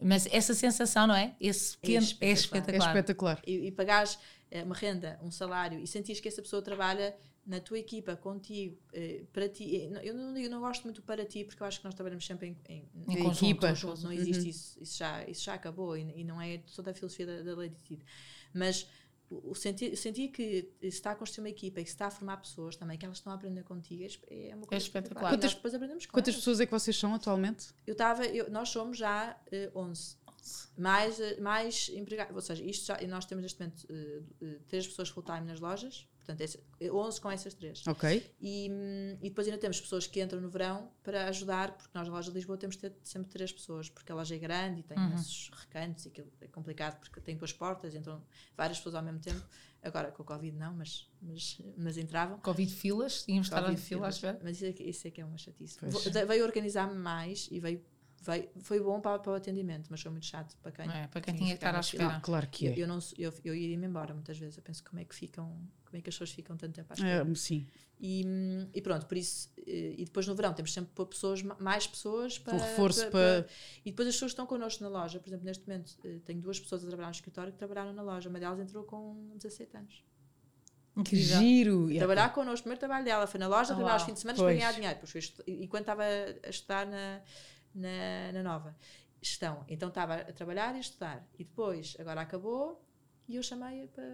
mas 0.03 0.27
essa 0.27 0.53
sensação, 0.55 1.07
não 1.07 1.15
é? 1.15 1.35
Esse 1.41 1.77
pequeno 1.79 2.07
é 2.21 2.31
espetacular. 2.31 2.31
É 2.31 2.33
espetacular. 2.33 2.89
espetacular. 2.91 3.43
e, 3.47 3.67
e 3.69 3.73
pagares 3.73 4.19
eh, 4.51 4.63
uma 4.63 4.75
renda, 4.75 5.19
um 5.23 5.31
salário 5.31 5.79
e 5.81 5.87
sentires 5.87 6.21
que 6.21 6.29
essa 6.29 6.43
pessoa 6.43 6.61
trabalha 6.61 7.15
na 7.47 7.61
tua 7.61 7.79
equipa, 7.79 8.17
contigo, 8.17 8.77
eh, 8.93 9.23
para 9.33 9.49
ti. 9.49 9.77
Eh, 9.77 9.89
não- 9.91 10.01
Eu 10.01 10.15
não, 10.15 10.35
digo- 10.35 10.49
não 10.51 10.61
gosto 10.61 10.83
muito 10.85 11.01
para 11.03 11.25
ti 11.25 11.45
porque 11.45 11.63
eu 11.63 11.67
acho 11.67 11.79
que 11.79 11.85
nós 11.85 11.95
trabalhamos 11.95 12.27
sempre 12.27 12.49
em, 12.49 12.57
em, 12.69 12.89
Em 13.09 13.13
Em 13.15 13.23
conjunto, 13.23 13.45
equipa. 13.45 13.69
conjunto, 13.69 14.03
não 14.03 14.13
existe 14.13 14.49
isso, 14.49 14.79
isso 14.83 14.99
já, 14.99 15.25
isso 15.27 15.43
já 15.45 15.55
acabou 15.55 15.97
e, 15.97 16.03
e 16.21 16.25
não 16.25 16.41
é 16.41 16.59
toda 16.75 16.91
a 16.91 16.95
filosofia 16.95 17.27
da, 17.27 17.43
da 17.43 17.55
Lady 17.57 17.77
Tid. 17.87 18.01
Mas 18.53 18.87
o, 19.45 19.55
sentir, 19.55 19.97
sentir 19.97 20.29
que 20.29 20.71
se 20.81 20.87
está 20.89 21.13
a 21.13 21.15
construir 21.17 21.45
uma 21.45 21.51
equipa 21.51 21.81
e 21.81 21.85
que 21.85 21.91
se 21.91 21.95
está 21.95 22.07
a 22.07 22.11
formar 22.11 22.37
pessoas 22.39 22.77
também, 22.77 22.97
que 22.99 23.05
elas 23.05 23.19
estão 23.19 23.33
a 23.33 23.37
aprender 23.37 23.63
contigo, 23.65 24.05
é 24.29 24.51
é 24.51 24.55
uma 24.55 24.67
coisa 24.67 24.85
espetacular. 24.85 25.29
E 25.31 25.35
Quantas- 25.35 25.51
nós 25.51 25.55
depois 25.55 25.75
aprendemos 25.75 26.07
com 26.07 26.13
Quantas 26.13 26.35
elas. 26.35 26.41
pessoas 26.41 26.61
é 26.61 26.67
que 26.67 26.73
vocês 26.73 26.97
são 26.97 27.15
atualmente? 27.15 27.69
Eu 27.87 27.93
estava, 27.93 28.25
eu- 28.27 28.51
nós 28.51 28.69
somos 28.69 28.97
já 28.99 29.39
eh, 29.51 29.71
11. 29.75 30.17
Mais, 30.77 31.19
eh, 31.21 31.41
mais 31.41 31.89
empregados, 31.89 32.35
ou 32.37 32.43
seja, 32.43 32.63
isto 32.63 32.85
já, 32.87 33.01
nós 33.09 33.25
temos 33.25 33.43
neste 33.43 33.59
momento 33.61 33.87
eh, 33.91 34.23
eh, 34.43 34.59
três 34.69 34.87
pessoas 34.87 35.09
full-time 35.09 35.41
nas 35.47 35.59
lojas, 35.61 36.07
portanto, 36.25 36.41
esse, 36.41 36.59
eh, 36.81 36.91
11 36.91 37.21
com 37.21 37.31
essas 37.31 37.53
três. 37.55 37.87
Ok. 37.87 38.35
E, 38.41 38.69
hum, 38.71 39.19
e 39.21 39.29
depois 39.29 39.47
ainda 39.47 39.59
temos 39.59 39.81
pessoas 39.81 40.07
que 40.07 40.23
entram 40.23 40.41
no 40.41 40.49
verão 40.49 40.91
para 41.03 41.29
ajudar, 41.29 41.73
porque 41.77 41.91
nós 41.95 42.09
na 42.09 42.15
loja 42.15 42.31
de 42.31 42.37
Lisboa 42.37 42.57
temos 42.57 42.77
de 42.77 42.83
ter 42.89 42.97
sempre 43.05 43.29
três 43.31 43.53
pessoas, 43.53 43.89
porque 43.91 44.11
a 44.11 44.15
loja 44.15 44.35
é 44.35 44.39
grande 44.39 44.81
e 44.81 44.83
tem 44.83 44.97
Uhum. 44.99 45.07
imensos 45.09 45.51
recantos 45.55 46.07
e 46.07 46.09
aquilo 46.09 46.33
é 46.41 46.47
complicado 46.49 46.99
porque 46.99 47.21
tem 47.21 47.37
duas 47.37 47.53
portas, 47.53 47.95
entram 47.95 48.23
várias 48.57 48.79
pessoas 48.79 48.95
ao 48.95 49.03
mesmo 49.03 49.21
tempo. 49.21 49.45
Agora 49.83 50.11
com 50.11 50.23
o 50.23 50.25
Covid 50.27 50.57
não, 50.57 50.73
mas, 50.73 51.11
mas, 51.21 51.59
mas 51.77 51.99
entravam. 51.99 52.39
Covid 52.39 52.73
filas, 52.75 53.23
tínhamos 53.25 53.49
estar 53.49 53.59
a 53.59 53.63
Covid 53.65 53.81
fila 53.83 54.09
espera. 54.09 54.41
Mas 54.43 54.57
isso 54.57 54.65
é, 54.65 54.73
que- 54.73 54.83
isso 54.83 55.07
é 55.07 55.11
que 55.11 55.21
é 55.21 55.25
uma 55.27 55.37
chatice. 55.37 55.77
Pois. 55.79 56.05
Veio 56.27 56.43
organizar-me 56.43 56.95
mais 56.97 57.49
e 57.51 57.61
veio, 57.61 57.85
veio, 58.25 58.49
foi 58.61 58.81
bom 58.81 59.01
para, 59.01 59.19
para 59.19 59.33
o 59.33 59.35
atendimento, 59.35 59.87
mas 59.91 60.01
foi 60.01 60.11
muito 60.11 60.27
chato 60.27 60.57
para 60.63 60.73
quem, 60.73 60.91
É, 60.91 61.07
para 61.07 61.21
quem 61.21 61.35
tinha 61.35 61.49
que 61.51 61.55
estar 61.57 61.75
à 61.75 61.81
espera. 61.81 62.21
Claro 62.21 62.47
que 62.49 62.67
Eu, 62.67 62.73
é. 62.73 62.79
eu, 62.79 62.89
não, 62.89 62.99
eu, 63.19 63.33
eu 63.45 63.55
iria-me 63.55 63.87
embora 63.87 64.13
muitas 64.15 64.39
vezes. 64.39 64.57
Eu 64.57 64.63
penso 64.63 64.83
como 64.85 65.01
é 65.01 65.05
que 65.05 65.15
ficam, 65.15 65.47
como 65.85 65.97
é 65.97 66.01
que 66.01 66.09
as 66.09 66.15
pessoas 66.15 66.31
ficam 66.33 66.57
tanto 66.57 66.73
tempo 66.75 66.93
à 66.93 66.95
espera. 66.95 67.31
É, 67.31 67.35
sim. 67.35 67.67
E, 68.01 68.25
e 68.75 68.83
pronto, 68.83 69.07
por 69.07 69.17
isso, 69.17 69.49
eh, 69.67 69.95
e 69.97 70.05
depois 70.05 70.27
no 70.27 70.35
verão 70.35 70.53
temos 70.53 70.73
sempre 70.73 70.91
pôr 70.95 71.07
pessoas, 71.07 71.43
ma- 71.43 71.57
mais 71.61 71.87
pessoas 71.87 72.39
para. 72.39 72.55
Um 72.55 72.59
reforço 72.59 73.09
para- 73.11 73.47
E 73.85 73.91
depois 73.91 74.09
as 74.09 74.15
pessoas 74.15 74.33
estão 74.33 74.47
connosco 74.47 74.83
na 74.83 74.89
loja, 74.91 75.21
por 75.21 75.29
exemplo, 75.29 75.47
neste 75.47 75.67
momento 75.67 75.97
eh, 76.05 76.19
tenho 76.25 76.41
duas 76.41 76.59
pessoas 76.59 76.83
a 76.85 76.87
trabalhar 76.89 77.09
no 77.09 77.15
escritório 77.15 77.53
que 77.53 77.59
trabalharam 77.59 77.93
na 77.93 78.03
loja. 78.03 78.29
Uma 78.29 78.41
delas 78.41 78.59
entrou 78.59 78.83
com 78.85 79.31
17 79.37 79.77
anos. 79.77 80.05
Que 80.95 81.01
Incrível. 81.01 81.39
giro. 81.41 81.81
Yeah. 81.91 81.99
Trabalhar 82.07 82.33
connosco, 82.33 82.61
o 82.61 82.63
primeiro 82.63 82.79
trabalho 82.81 83.05
dela 83.05 83.27
foi 83.27 83.41
na 83.41 83.49
loja, 83.49 83.73
Ah, 83.73 83.75
trabalhar 83.75 83.95
aos 83.95 84.03
fins 84.05 84.15
de 84.15 84.21
semana 84.21 84.39
Pois. 84.39 84.47
para 84.47 84.55
ganhar 84.61 84.73
dinheiro. 84.73 84.95
Depois 84.95 85.11
foi 85.11 85.19
estu- 85.21 85.43
e 85.47 85.67
quando 85.67 85.81
estava 85.83 86.03
a 86.05 86.49
estudar 86.51 86.87
na, 86.87 87.21
na, 87.75 88.33
na 88.33 88.43
nova 88.43 88.77
gestão, 89.21 89.65
então 89.69 89.89
estava 89.89 90.15
a 90.17 90.33
trabalhar 90.33 90.75
e 90.75 90.77
a 90.77 90.81
estudar. 90.81 91.27
E 91.39 91.45
depois, 91.45 91.97
agora 91.99 92.21
acabou 92.21 92.85
e 93.27 93.37
eu 93.37 93.43
chamei-a 93.43 93.87
para, 93.89 94.05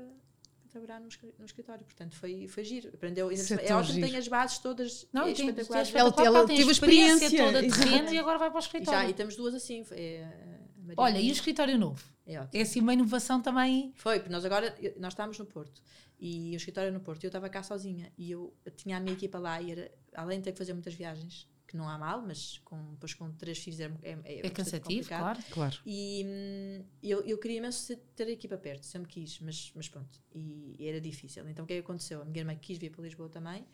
para 0.62 0.70
trabalhar 0.70 1.00
no, 1.00 1.08
escri- 1.08 1.34
no 1.38 1.44
escritório. 1.44 1.84
Portanto, 1.84 2.14
foi, 2.16 2.46
foi 2.46 2.62
giro. 2.64 2.88
Aprendeu. 2.94 3.30
Isso 3.32 3.42
é 3.42 3.56
cima- 3.58 3.62
tão 3.68 3.80
é 3.80 4.00
tem 4.00 4.16
as 4.16 4.28
bases 4.28 4.58
todas 4.58 5.08
Não, 5.12 5.24
é 5.24 5.30
e 5.30 5.34
tem, 5.34 5.46
é 5.46 5.50
espetacular. 5.50 5.82
espetacular, 5.82 6.26
Ela- 6.26 6.38
ela 6.38 6.46
tem 6.46 6.56
teve 6.56 6.68
a 6.68 6.72
experiência 6.72 7.24
experiência, 7.26 7.60
toda 7.68 7.84
terreno 7.84 8.12
e 8.14 8.18
agora 8.18 8.38
vai 8.38 8.50
para 8.50 8.58
o 8.58 8.60
E, 8.60 8.62
já, 8.62 8.66
escritório. 8.68 9.10
e 9.10 9.14
temos 9.14 9.34
duas 9.36 9.54
assim. 9.54 9.84
É, 9.90 10.60
Olha, 10.96 11.18
e 11.20 11.28
o 11.28 11.32
escritório 11.32 11.76
novo? 11.78 12.02
é 12.26 12.38
ótimo. 12.40 12.50
É 12.52 12.60
assim 12.62 12.80
uma 12.80 12.92
inovação 12.94 13.40
também. 13.42 13.92
Foi, 13.96 14.18
porque 14.20 14.32
nós 14.32 14.44
agora, 14.44 14.74
eu- 14.80 14.94
nós 14.98 15.12
estávamos 15.12 15.38
no 15.38 15.46
Porto 15.46 15.82
e 16.20 16.52
o 16.54 16.56
escritório 16.56 16.88
era 16.88 16.96
no 16.96 17.02
Porto 17.02 17.22
e 17.22 17.26
eu 17.26 17.30
estava 17.30 17.48
cá 17.48 17.62
sozinha 17.62 18.12
e 18.16 18.30
eu 18.30 18.54
tinha 18.76 18.96
a 18.96 19.00
minha 19.00 19.12
equipa 19.14 19.38
lá 19.38 19.60
e 19.60 19.72
era, 19.72 19.90
além 20.14 20.38
de 20.38 20.44
ter 20.44 20.52
que 20.52 20.58
fazer 20.58 20.72
muitas 20.72 20.94
viagens, 20.94 21.48
que 21.70 21.76
não 21.76 21.88
há 21.88 21.96
mal, 21.96 22.20
mas 22.20 22.58
com, 22.64 22.94
depois 22.94 23.14
com 23.14 23.30
três 23.30 23.58
filhos 23.58 23.78
é, 23.78 23.92
é, 24.02 24.18
é, 24.24 24.46
É 24.46 24.50
cansativo, 24.50 25.06
claro. 25.06 25.38
Claro. 25.50 25.78
E 25.86 26.24
hum, 26.26 26.84
eu, 27.00 27.20
eu 27.20 27.38
queria 27.38 27.58
imenso 27.58 27.96
ter 28.16 28.24
a 28.24 28.30
equipa 28.30 28.58
perto, 28.58 28.84
sempre 28.84 29.08
quis, 29.08 29.38
mas, 29.38 29.72
mas 29.76 29.88
pronto, 29.88 30.20
e, 30.34 30.74
e 30.76 30.88
era 30.88 31.00
difícil. 31.00 31.48
Então 31.48 31.64
o 31.64 31.68
que 31.68 31.74
é 31.74 31.76
que 31.76 31.84
aconteceu? 31.84 32.22
A 32.22 32.24
minha 32.24 32.40
irmã 32.40 32.56
quis 32.56 32.76
vir 32.76 32.90
para 32.90 33.02
Lisboa 33.04 33.28
também, 33.28 33.64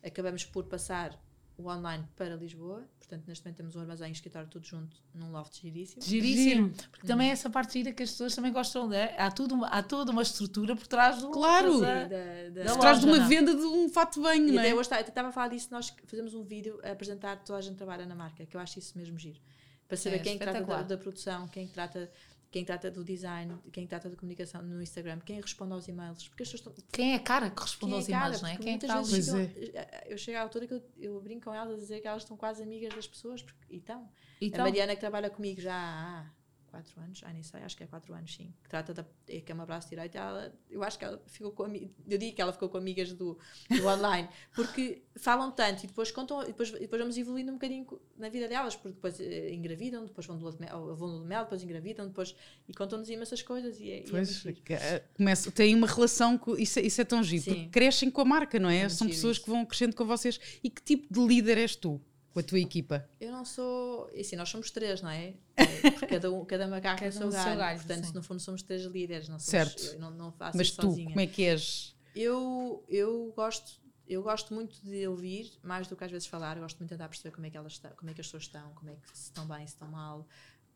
acabamos 0.00 0.44
por 0.44 0.64
passar 0.66 1.20
o 1.60 1.68
online 1.68 2.04
para 2.16 2.34
Lisboa, 2.36 2.82
portanto 2.98 3.24
neste 3.26 3.44
momento 3.44 3.56
temos 3.56 3.76
um 3.76 3.80
armazém 3.80 4.08
e 4.08 4.10
um 4.10 4.12
escritório 4.12 4.48
tudo 4.48 4.66
junto 4.66 4.96
num 5.14 5.30
loft 5.30 5.60
giríssimo. 5.60 6.02
Giríssimo. 6.02 6.70
Porque 6.90 7.06
também 7.06 7.28
é 7.28 7.32
essa 7.32 7.48
parte 7.50 7.74
gira 7.78 7.92
que 7.92 8.02
as 8.02 8.10
pessoas 8.10 8.34
também 8.34 8.52
gostam 8.52 8.88
de. 8.88 8.96
Há, 8.96 9.30
tudo, 9.30 9.54
uma- 9.54 9.68
há 9.68 9.82
toda 9.82 10.10
uma 10.10 10.22
estrutura 10.22 10.74
por 10.74 10.86
trás 10.86 11.20
do. 11.20 11.30
Claro. 11.30 11.80
da- 11.80 12.04
Da- 12.04 12.64
da- 12.64 12.68
Se 12.72 12.78
traz 12.78 13.00
de 13.00 13.06
uma 13.06 13.18
não. 13.18 13.28
venda 13.28 13.54
de 13.54 13.62
um 13.62 13.88
fato 13.88 14.14
de 14.14 14.20
banho, 14.20 14.48
E 14.48 14.52
não 14.52 14.62
é? 14.62 14.72
eu 14.72 14.80
estava 14.80 15.28
a 15.28 15.32
falar 15.32 15.48
disso, 15.48 15.68
nós 15.70 15.92
fazemos 16.06 16.34
um 16.34 16.42
vídeo 16.42 16.80
a 16.82 16.92
apresentar 16.92 17.36
toda 17.44 17.58
a 17.58 17.62
gente 17.62 17.72
que 17.72 17.78
trabalha 17.78 18.06
na 18.06 18.14
marca, 18.14 18.44
que 18.46 18.56
eu 18.56 18.60
acho 18.60 18.78
isso 18.78 18.96
mesmo 18.96 19.18
giro. 19.18 19.38
Para 19.86 19.96
saber 19.96 20.16
É, 20.16 20.18
quem 20.20 20.38
trata 20.38 20.62
da, 20.62 20.82
da 20.82 20.96
produção, 20.96 21.48
quem 21.48 21.66
trata, 21.66 22.08
quem 22.50 22.64
trata 22.64 22.90
do 22.90 23.04
design, 23.04 23.56
quem 23.72 23.86
trata 23.86 24.10
da 24.10 24.16
comunicação 24.16 24.60
no 24.62 24.82
Instagram, 24.82 25.20
quem 25.20 25.40
responde 25.40 25.72
aos 25.72 25.86
e-mails. 25.88 26.28
Porque 26.28 26.42
as 26.42 26.50
pessoas 26.50 26.76
estão. 26.76 26.88
Quem 26.92 27.12
é 27.12 27.16
a 27.16 27.20
cara 27.20 27.48
que 27.50 27.60
responde 27.62 27.92
Quem 27.92 27.94
é 27.94 27.96
aos 27.98 28.06
cara? 28.08 28.24
e-mails, 28.24 28.42
não 28.42 28.48
é? 28.48 28.56
Quem 28.56 28.66
é 28.66 28.70
muitas 28.70 28.90
está 28.90 28.98
ali? 29.00 29.10
vezes 29.12 29.32
Pois 29.32 29.48
ficam- 29.68 30.00
eu 30.10 30.18
chego 30.18 30.38
à 30.38 30.40
altura 30.42 30.66
que 30.66 30.74
eu, 30.74 30.82
eu 30.98 31.20
brinco 31.20 31.44
com 31.44 31.54
elas 31.54 31.74
a 31.74 31.76
dizer 31.76 32.00
que 32.00 32.08
elas 32.08 32.22
estão 32.22 32.36
quase 32.36 32.62
amigas 32.62 32.94
das 32.94 33.06
pessoas. 33.06 33.42
Porque, 33.42 33.58
e 33.70 33.76
estão. 33.76 34.08
Então, 34.40 34.60
A 34.62 34.64
Mariana 34.64 34.94
que 34.94 35.00
trabalha 35.00 35.30
comigo 35.30 35.60
já 35.60 35.74
há 35.74 36.30
quatro 36.70 37.00
anos, 37.00 37.20
ai 37.24 37.32
nem 37.32 37.42
sei, 37.42 37.60
acho 37.62 37.76
que 37.76 37.82
é 37.84 37.86
quatro 37.86 38.14
anos, 38.14 38.34
sim, 38.34 38.52
que 38.62 38.68
trata 38.68 38.94
da 38.94 39.04
é, 39.28 39.40
que 39.40 39.50
é 39.52 39.54
uma 39.54 39.66
braço 39.66 39.88
direito, 39.88 40.16
ela, 40.16 40.52
eu 40.70 40.82
acho 40.82 40.98
que 40.98 41.04
ela 41.04 41.22
ficou 41.26 41.52
com 41.52 41.66
eu 41.66 42.18
digo 42.18 42.34
que 42.34 42.40
ela 42.40 42.52
ficou 42.52 42.68
com 42.68 42.78
amigas 42.78 43.12
do, 43.12 43.38
do 43.68 43.86
online, 43.86 44.28
porque 44.54 45.02
falam 45.16 45.50
tanto 45.50 45.84
e 45.84 45.86
depois 45.86 46.10
contam, 46.10 46.42
e 46.42 46.46
depois, 46.46 46.70
e 46.70 46.78
depois 46.80 47.00
vamos 47.00 47.18
evoluindo 47.18 47.50
um 47.50 47.54
bocadinho 47.54 47.86
na 48.16 48.28
vida 48.28 48.48
delas, 48.48 48.76
porque 48.76 48.94
depois 48.94 49.20
eh, 49.20 49.52
engravidam, 49.52 50.04
depois 50.06 50.26
vão 50.26 50.36
de 50.36 50.42
lua 50.42 50.52
de 50.52 50.60
mel, 50.60 50.94
vão 50.96 51.22
depois 51.28 51.62
engravidam, 51.62 52.06
depois 52.06 52.34
e 52.68 52.72
contam-nos 52.72 53.10
imensas 53.10 53.42
coisas 53.42 53.78
e 53.80 53.90
é, 53.90 54.00
e 54.00 54.04
é 54.04 54.10
Pois, 54.10 54.46
eh, 54.46 55.04
começa, 55.14 55.50
tem 55.50 55.74
uma 55.74 55.86
relação, 55.86 56.38
com, 56.38 56.56
isso, 56.56 56.78
é- 56.78 56.82
isso 56.82 57.00
é 57.00 57.04
tão 57.04 57.22
giro, 57.22 57.42
Sim. 57.42 57.54
porque 57.54 57.68
crescem 57.68 58.10
com 58.10 58.20
a 58.20 58.24
marca, 58.24 58.58
não 58.58 58.68
é? 58.68 58.82
É 58.82 58.88
São 58.88 59.06
pessoas 59.08 59.36
isso. 59.36 59.44
que 59.44 59.50
vão 59.50 59.64
crescendo 59.66 59.94
com 59.96 60.04
vocês. 60.04 60.38
E 60.62 60.70
que 60.70 60.82
tipo 60.82 61.12
de 61.12 61.20
líder 61.26 61.58
és 61.58 61.74
tu, 61.76 62.00
com 62.32 62.40
a 62.40 62.42
tua 62.42 62.58
equipa? 62.60 63.08
Eu 63.20 63.32
não 63.32 63.44
sou. 63.44 64.10
e 64.14 64.20
Assim, 64.20 64.36
nós 64.36 64.48
somos 64.48 64.70
três, 64.70 65.02
não 65.02 65.10
é? 65.10 65.34
É, 65.56 65.90
porque 65.90 66.06
cada, 66.06 66.30
um, 66.32 66.44
cada 66.44 66.66
macaco 66.68 67.00
Cada 67.00 67.06
no 67.06 67.12
seu 67.18 67.26
um 67.28 67.30
galho. 67.30 67.58
galho, 67.58 67.78
Portanto, 67.78 68.06
sim. 68.06 68.12
no 68.14 68.22
fundo, 68.22 68.40
somos 68.40 68.62
três 68.62 68.82
líderes. 68.84 69.28
Não 69.28 69.38
somos, 69.38 69.50
Certo. 69.50 69.82
Eu 69.94 69.98
não, 69.98 70.10
não 70.10 70.32
faço 70.32 70.56
Mas 70.56 70.70
tu, 70.70 70.82
sozinha. 70.82 71.08
como 71.08 71.20
é 71.20 71.26
que 71.26 71.42
és? 71.44 71.94
Eu, 72.14 72.84
eu 72.88 73.32
gosto. 73.36 73.80
Eu 74.08 74.22
gosto 74.24 74.52
muito 74.52 74.80
de 74.84 75.06
ouvir, 75.06 75.52
mais 75.62 75.86
do 75.86 75.94
que 75.94 76.02
às 76.02 76.10
vezes 76.10 76.26
falar. 76.26 76.56
Eu 76.56 76.62
gosto 76.64 76.78
muito 76.78 76.88
de 76.88 76.94
tentar 76.96 77.08
perceber 77.08 77.32
como 77.32 77.46
é 77.46 77.50
que 77.50 77.56
elas 77.56 77.72
estão, 77.74 77.92
como 77.92 78.10
é 78.10 78.14
que 78.14 78.20
as 78.20 78.26
pessoas 78.26 78.42
estão, 78.42 78.72
como 78.74 78.90
é 78.90 78.94
que 78.96 79.16
se 79.16 79.24
estão 79.26 79.46
bem, 79.46 79.64
se 79.66 79.74
estão 79.74 79.86
mal. 79.88 80.26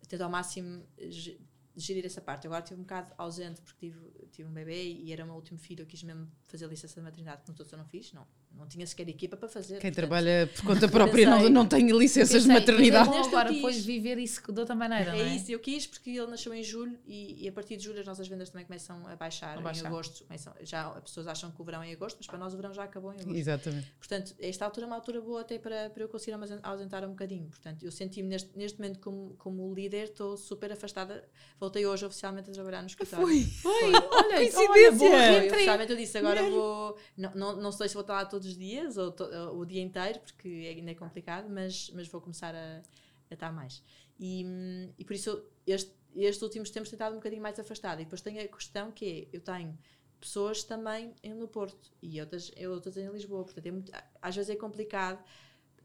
Tento 0.08 0.20
ao 0.22 0.30
máximo 0.30 0.86
ge- 1.08 1.40
gerir 1.76 2.06
essa 2.06 2.20
parte. 2.20 2.46
Agora 2.46 2.62
estive 2.62 2.78
um 2.80 2.84
bocado 2.84 3.12
ausente 3.18 3.60
porque 3.62 3.86
tive, 3.90 4.28
tive 4.30 4.48
um 4.48 4.52
bebê 4.52 4.84
e 4.92 5.12
era 5.12 5.24
o 5.24 5.26
meu 5.26 5.34
último 5.34 5.58
filho. 5.58 5.82
Eu 5.82 5.86
quis 5.86 6.00
mesmo 6.04 6.30
fazer 6.42 6.66
a 6.66 6.68
licença 6.68 6.94
de 7.00 7.00
maternidade, 7.04 7.42
que 7.42 7.50
nos 7.50 7.58
outros 7.58 7.72
eu 7.72 7.78
não 7.78 7.86
fiz. 7.86 8.12
Não, 8.12 8.24
não 8.56 8.66
tinha 8.66 8.86
sequer 8.86 9.08
equipa 9.08 9.36
para 9.36 9.48
fazer. 9.48 9.78
Quem 9.78 9.90
portanto, 9.90 9.94
trabalha 9.94 10.50
por 10.54 10.64
conta 10.64 10.86
própria 10.88 11.28
não, 11.28 11.48
não 11.50 11.66
tem 11.66 11.86
licenças 11.90 12.42
de 12.42 12.48
pensei, 12.48 12.60
maternidade. 12.60 13.08
mas 13.08 13.18
eu 13.18 13.24
agora 13.26 13.52
depois 13.52 13.84
viver 13.84 14.18
isso 14.18 14.40
de 14.52 14.60
outra 14.60 14.74
maneira, 14.74 15.12
não 15.12 15.18
É 15.18 15.22
é? 15.22 15.34
isso, 15.36 15.50
eu 15.50 15.58
quis 15.58 15.86
porque 15.86 16.10
ele 16.10 16.26
nasceu 16.26 16.52
em 16.54 16.62
julho 16.62 16.98
e, 17.06 17.44
e 17.44 17.48
a 17.48 17.52
partir 17.52 17.76
de 17.76 17.84
julho 17.84 18.00
as 18.00 18.06
nossas 18.06 18.26
vendas 18.28 18.50
também 18.50 18.64
começam 18.66 19.06
a 19.06 19.16
baixar. 19.16 19.58
A 19.58 19.60
baixar. 19.60 19.84
Em 19.84 19.86
agosto, 19.88 20.24
começam, 20.24 20.52
já 20.62 20.88
as 20.88 21.02
pessoas 21.02 21.26
acham 21.26 21.50
que 21.50 21.60
o 21.60 21.64
verão 21.64 21.82
é 21.82 21.88
em 21.90 21.92
agosto, 21.92 22.16
mas 22.18 22.26
para 22.26 22.38
nós 22.38 22.52
o 22.54 22.56
verão 22.56 22.72
já 22.72 22.84
acabou 22.84 23.12
em 23.12 23.20
agosto. 23.20 23.36
Exatamente. 23.36 23.92
Portanto, 23.98 24.34
esta 24.38 24.64
altura 24.64 24.86
é 24.86 24.88
uma 24.88 24.96
altura 24.96 25.20
boa 25.20 25.40
até 25.40 25.58
para, 25.58 25.90
para 25.90 26.02
eu 26.04 26.08
conseguir 26.08 26.32
ausen- 26.32 26.60
ausentar 26.62 27.04
um 27.04 27.10
bocadinho. 27.10 27.46
Portanto, 27.48 27.84
eu 27.84 27.90
senti-me 27.92 28.28
neste, 28.28 28.50
neste 28.56 28.78
momento 28.80 29.00
como, 29.00 29.34
como 29.38 29.74
líder, 29.74 30.04
estou 30.04 30.36
super 30.36 30.70
afastada. 30.72 31.24
Voltei 31.58 31.84
hoje 31.86 32.04
oficialmente 32.04 32.50
a 32.50 32.52
trabalhar 32.52 32.80
no 32.82 32.86
escritório. 32.88 33.26
Foi. 33.26 33.42
Foi, 33.44 33.92
olha, 33.92 34.36
coincidência! 34.36 34.70
olha, 34.70 34.92
boa 34.92 35.16
reentrée. 35.18 35.50
oficialmente 35.52 35.90
eu 35.92 35.96
disse, 35.98 36.18
agora 36.18 36.42
vou. 36.42 36.96
Não, 37.16 37.32
não, 37.34 37.56
não 37.56 37.72
sei 37.72 37.88
se 37.88 37.94
vou 37.94 38.00
estar 38.02 38.14
lá 38.14 38.24
todos 38.44 38.52
os 38.52 38.56
dias 38.58 38.96
ou 38.96 39.10
to- 39.12 39.24
o 39.58 39.64
dia 39.64 39.82
inteiro, 39.82 40.20
porque 40.20 40.48
ainda 40.48 40.90
é 40.90 40.94
complicado, 40.94 41.48
mas, 41.48 41.90
mas 41.94 42.08
vou 42.08 42.20
começar 42.20 42.54
a, 42.54 42.82
a 43.30 43.34
estar 43.34 43.52
mais. 43.52 43.82
E, 44.18 44.44
hum, 44.46 44.92
e 44.98 45.04
por 45.04 45.14
isso 45.14 45.30
eu- 45.30 45.50
este, 45.66 45.92
estes 46.14 46.42
últimos 46.42 46.70
tempos 46.70 46.88
tenho 46.90 46.96
estado 46.96 47.12
um 47.12 47.16
bocadinho 47.16 47.42
mais 47.42 47.58
afastada. 47.58 48.00
E 48.00 48.04
depois 48.04 48.20
tenho 48.20 48.40
a 48.42 48.48
questão 48.48 48.92
que 48.92 49.28
é: 49.32 49.36
eu 49.36 49.40
tenho 49.40 49.76
pessoas 50.20 50.62
também 50.62 51.12
no 51.36 51.48
Porto 51.48 51.90
e 52.02 52.20
outras, 52.20 52.50
outras 52.70 52.96
em 52.96 53.08
Lisboa. 53.10 53.44
Portanto, 53.44 53.66
é 53.66 53.70
muito, 53.70 53.92
às 54.22 54.34
vezes 54.36 54.50
é 54.50 54.56
complicado, 54.56 55.22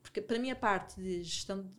porque 0.02 0.22
para 0.22 0.38
mim 0.40 0.52
a 0.52 0.56
parte 0.56 0.96
de 1.02 1.24
gestão. 1.24 1.70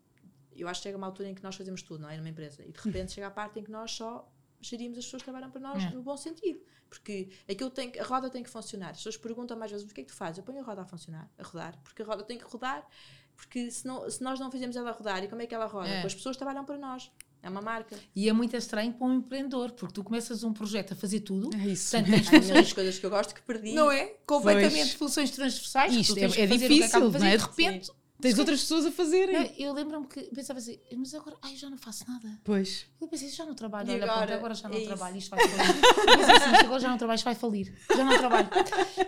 eu 0.55 0.66
acho 0.69 0.81
que 0.81 0.88
chega 0.88 0.99
uma 0.99 1.07
altura 1.07 1.29
em 1.29 1.35
que 1.35 1.43
nós 1.43 1.55
fazemos 1.57 1.83
tudo, 1.83 2.03
não 2.03 2.09
é? 2.11 2.16
Numa 2.16 2.29
empresa. 2.29 2.62
E 2.64 2.73
de 2.73 2.79
repente 2.81 3.12
chega 3.14 3.27
a 3.29 3.31
parte 3.31 3.59
em 3.61 3.62
que 3.64 3.71
nós 3.71 3.93
só 3.93 4.31
gerimos 4.61 4.99
as 4.99 5.05
pessoas 5.05 5.23
que 5.23 5.25
trabalham 5.31 5.51
para 5.51 5.61
nós 5.61 5.83
É. 5.85 5.90
no 5.90 6.03
bom 6.03 6.16
sentido. 6.16 6.61
Porque 6.88 7.29
aquilo 7.49 7.70
tem, 7.70 7.90
que- 7.90 7.99
a 8.01 8.05
roda 8.05 8.29
tem 8.29 8.42
que 8.42 8.51
funcionar. 8.51 8.90
As 8.90 8.96
pessoas 8.99 9.16
perguntam 9.16 9.57
mais 9.57 9.70
vezes: 9.70 9.88
o 9.88 9.94
que 9.94 10.01
é 10.01 10.05
que 10.05 10.11
tu 10.11 10.16
fazes? 10.16 10.38
Eu 10.38 10.44
ponho 10.44 10.61
a 10.61 10.62
roda 10.62 10.83
a 10.83 10.85
funcionar, 10.85 11.31
a 11.38 11.42
rodar, 11.42 11.79
porque 11.85 12.03
a 12.03 12.05
roda 12.05 12.23
tem 12.25 12.37
que 12.38 12.44
rodar. 12.44 12.87
Porque 13.37 13.70
se, 13.70 13.87
não, 13.87 14.09
se 14.11 14.23
nós 14.23 14.38
não 14.38 14.51
fizermos 14.51 14.77
ela 14.77 14.90
rodar, 14.92 15.25
e 15.25 15.29
como 15.29 15.40
é 15.40 15.46
que 15.46 15.55
ela 15.55 15.66
roda? 15.66 15.88
É. 15.88 16.03
As 16.05 16.14
pessoas 16.14 16.37
trabalham 16.37 16.64
para 16.64 16.77
nós. 16.77 17.11
É 17.42 17.49
uma 17.49 17.62
marca. 17.62 17.96
E 18.14 18.29
é 18.29 18.33
muito 18.35 18.55
estranho 18.55 18.92
para 18.92 19.07
um 19.07 19.14
empreendedor, 19.14 19.73
porque 19.73 19.94
tu 19.94 20.05
começas 20.05 20.44
um 20.44 20.53
projeto 20.53 20.92
a 20.92 20.94
fazer 20.96 21.20
tudo, 21.20 21.49
É 21.57 21.68
isso. 21.68 21.96
muitas 21.96 22.29
funções, 22.29 22.73
coisas 22.75 22.99
que 22.99 23.07
eu 23.07 23.09
gosto 23.09 23.35
que 23.35 23.40
perdi. 23.40 23.73
não 23.73 23.90
é? 23.90 24.09
Completamente 24.27 24.75
Pois. 24.88 24.92
funções 24.92 25.31
transversais. 25.31 25.94
Isto 25.94 26.12
tu 26.14 26.20
tens 26.20 26.37
é- 26.37 26.42
é 26.42 26.46
difícil, 26.46 27.11
não 27.11 27.25
é? 27.25 27.37
de 27.38 27.42
repente, 27.42 27.90
Tens 28.20 28.38
outras 28.38 28.61
pessoas 28.61 28.87
a 28.87 28.90
fazerem. 28.92 29.35
não, 29.35 29.42
eu 29.59 29.72
lembro-me 29.72 30.06
que 30.06 30.22
pensava 30.35 30.59
assim, 30.59 30.78
mas 30.96 31.14
agora, 31.14 31.37
ai, 31.42 31.56
já 31.56 31.68
não 31.70 31.78
faço 31.78 32.04
nada. 32.09 32.38
Pois. 32.44 32.87
Eu 33.00 33.09
pensei, 33.09 33.28
já 33.28 33.44
não 33.46 33.54
trabalho, 33.54 33.90
E 33.90 33.94
olha, 33.94 34.04
agora? 34.04 34.18
pronto, 34.26 34.38
agora 34.38 34.54
já 34.54 34.68
não 34.68 34.76
É 34.76 34.78
isso. 34.78 34.87
trabalho, 34.88 35.16
isto 35.16 35.30
vai 35.30 35.48
falir. 35.48 35.76
Eu 35.85 36.18
pensei 36.18 36.35
assim, 36.37 36.52
isto 36.52 36.64
agora 36.66 36.80
já 36.80 36.88
não 36.90 36.98
trabalho, 36.98 37.16
isto 37.16 37.24
vai 37.24 37.35
falir. 37.35 37.74
Já 37.96 38.04
não 38.04 38.18
trabalho. 38.18 38.48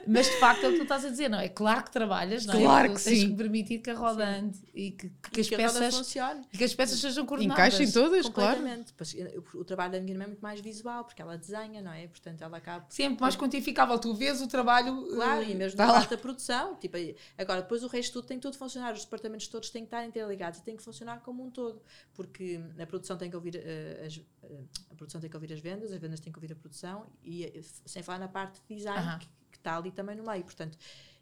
Mas 0.06 0.26
de 0.26 0.36
facto 0.38 0.64
é 0.64 0.68
o 0.68 0.72
que 0.72 0.78
tu 0.78 0.82
estás 0.82 1.04
a 1.04 1.08
dizer, 1.10 1.28
não 1.28 1.38
é? 1.38 1.48
Claro 1.48 1.84
que 1.84 1.90
trabalhas, 1.90 2.46
não 2.46 2.54
é? 2.54 2.62
Claro 2.62 2.88
Tu 2.88 2.94
que 2.96 3.04
tens 3.04 3.18
sim. 3.20 3.28
que 3.30 3.34
permitir 3.36 3.78
que 3.78 3.90
a 3.90 3.94
roda 3.94 4.24
ande 4.26 4.58
e 4.74 4.90
que, 4.92 5.10
que 5.30 5.40
as 5.40 5.48
que 5.48 5.54
a 5.54 5.58
roda 5.66 5.78
peças 5.80 5.94
funcione. 5.96 6.40
e 6.52 6.58
que 6.58 6.64
as 6.64 6.74
peças 6.74 6.98
sejam 6.98 7.26
coordenadas. 7.26 7.74
Encaixem 7.74 7.90
todas, 7.92 8.28
claro. 8.28 8.66
Eh, 8.66 9.38
o, 9.54 9.64
trabalho 9.64 9.92
da 9.92 10.00
minha 10.00 10.12
irmã 10.12 10.24
é 10.24 10.26
muito 10.28 10.40
mais 10.40 10.60
visual, 10.60 11.04
porque 11.04 11.20
ela 11.20 11.36
desenha, 11.36 11.82
não 11.82 11.92
é? 11.92 12.06
Portanto, 12.08 12.42
ela 12.42 12.56
acaba. 12.56 12.86
Sempre 12.88 13.20
mais 13.20 13.36
quantificável. 13.36 13.98
Tu 13.98 14.14
vês 14.14 14.40
o 14.40 14.46
trabalho. 14.46 15.06
Claro, 15.14 15.42
eh, 15.42 15.50
e 15.50 15.54
mesmo 15.54 15.76
na 15.78 15.86
parte 15.86 16.10
da 16.10 16.18
produção. 16.18 16.76
Tipo, 16.76 16.96
agora, 17.36 17.62
depois 17.62 17.82
o 17.82 17.86
resto 17.88 18.14
tudo 18.14 18.26
tem 18.26 18.38
tudo 18.38 18.54
a 18.54 18.58
funcionar. 18.58 18.94
Os 19.02 19.06
departamentos 19.06 19.48
todos 19.48 19.70
têm 19.70 19.82
que 19.82 19.88
estar 19.88 20.04
interligados 20.04 20.60
e 20.60 20.62
têm 20.62 20.76
que 20.76 20.82
funcionar 20.82 21.20
como 21.20 21.44
um 21.44 21.50
todo. 21.50 21.82
Porque 22.14 22.60
a 22.80 22.86
produção 22.86 23.16
tem 23.18 23.28
que 23.28 23.36
ouvir, 23.36 23.56
eh, 23.56 24.04
as, 24.06 24.20
eh, 24.42 24.64
a 24.90 24.94
produção 24.94 25.20
tem 25.20 25.28
que 25.28 25.36
ouvir 25.36 25.52
as 25.52 25.60
vendas, 25.60 25.92
as 25.92 25.98
vendas 25.98 26.20
têm 26.20 26.32
que 26.32 26.38
ouvir 26.38 26.52
a 26.52 26.56
produção, 26.56 27.06
e 27.22 27.44
eh, 27.44 27.60
sem 27.62 28.02
falar 28.02 28.18
na 28.18 28.28
parte 28.28 28.60
de 28.68 28.76
design, 28.76 29.00
Aham. 29.00 29.18
que, 29.18 29.26
que 29.50 29.56
está 29.58 29.76
ali 29.76 29.90
também 29.90 30.16
no 30.16 30.24
meio. 30.24 30.44
Portanto, 30.44 30.78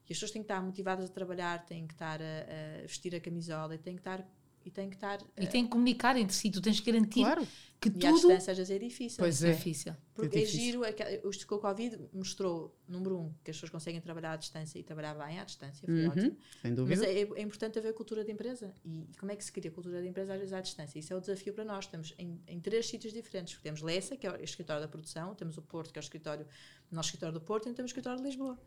e 0.08 0.12
as 0.12 0.16
pessoas 0.16 0.32
têm 0.32 0.42
que 0.42 0.52
estar 0.52 0.60
motivadas 0.60 1.08
a 1.08 1.12
trabalhar, 1.12 1.64
têm 1.64 1.86
que 1.86 1.94
estar 1.94 2.20
a, 2.20 2.82
a 2.82 2.82
vestir 2.82 3.14
a 3.14 3.20
camisola 3.20 3.78
têm 3.78 3.94
que 3.94 4.00
estar. 4.00 4.26
E 4.64 4.70
têm 4.70 4.88
que 4.90 4.96
estar. 4.96 5.18
E 5.38 5.46
tem 5.46 5.64
que 5.64 5.70
comunicar 5.70 6.16
entre 6.16 6.34
si. 6.36 6.50
Tu 6.50 6.60
tens 6.60 6.78
que 6.80 6.90
garantir 6.92 7.20
Claro. 7.22 7.46
que 7.80 7.88
e 7.88 7.92
à 8.06 8.10
tudo 8.10 8.14
distância 8.28 8.50
às 8.52 8.58
vezes 8.58 8.70
é 8.70 8.78
difícil. 8.78 9.16
Pois 9.18 9.42
é 9.42 9.48
é. 9.50 9.52
difícil. 9.54 9.96
Porque 10.14 10.36
É 10.38 10.42
é, 10.42 10.44
difícil. 10.44 10.60
giro, 10.66 10.84
é 10.84 10.92
que 10.92 11.04
o 11.24 11.58
Covid 11.58 11.98
mostrou, 12.12 12.76
número 12.86 13.18
um, 13.18 13.32
que 13.42 13.50
as 13.50 13.56
pessoas 13.56 13.70
conseguem 13.70 14.00
trabalhar 14.02 14.32
à 14.32 14.36
distância 14.36 14.78
e 14.78 14.82
trabalhar 14.82 15.14
bem 15.14 15.40
à 15.40 15.44
distância, 15.44 15.86
foi 15.86 16.04
Uhum, 16.04 16.10
ótimo. 16.10 16.36
Sem 16.60 16.70
Mas 16.72 16.74
dúvida. 16.74 17.06
é, 17.06 17.20
é 17.22 17.42
importante 17.42 17.78
haver 17.78 17.94
cultura 17.94 18.22
de 18.22 18.30
empresa. 18.30 18.74
E, 18.84 19.06
e 19.10 19.16
como 19.18 19.32
é 19.32 19.36
que 19.36 19.42
se 19.42 19.50
cria 19.50 19.70
cultura 19.70 20.02
de 20.02 20.08
empresa 20.08 20.34
às 20.34 20.38
vezes 20.38 20.52
à 20.52 20.60
distância? 20.60 20.98
Isso 20.98 21.10
é 21.12 21.16
o 21.16 21.20
desafio 21.20 21.54
para 21.54 21.64
nós. 21.64 21.86
Temos 21.86 22.12
em, 22.18 22.38
em 22.46 22.60
três 22.60 22.86
sítios 22.86 23.14
diferentes. 23.14 23.58
Temos 23.62 23.80
Lessa, 23.80 24.14
que 24.14 24.26
é 24.26 24.30
o 24.30 24.44
escritório 24.44 24.82
da 24.82 24.88
produção, 24.88 25.34
temos 25.34 25.56
o 25.56 25.62
Porto, 25.62 25.90
que 25.90 25.98
é 25.98 26.00
o 26.00 26.04
escritório, 26.04 26.46
o 26.92 26.94
nosso 26.94 27.06
escritório 27.08 27.32
do 27.32 27.40
Porto, 27.40 27.66
e 27.66 27.72
temos 27.72 27.90
o 27.90 27.92
escritório 27.92 28.18
de 28.20 28.26
Lisboa. 28.26 28.58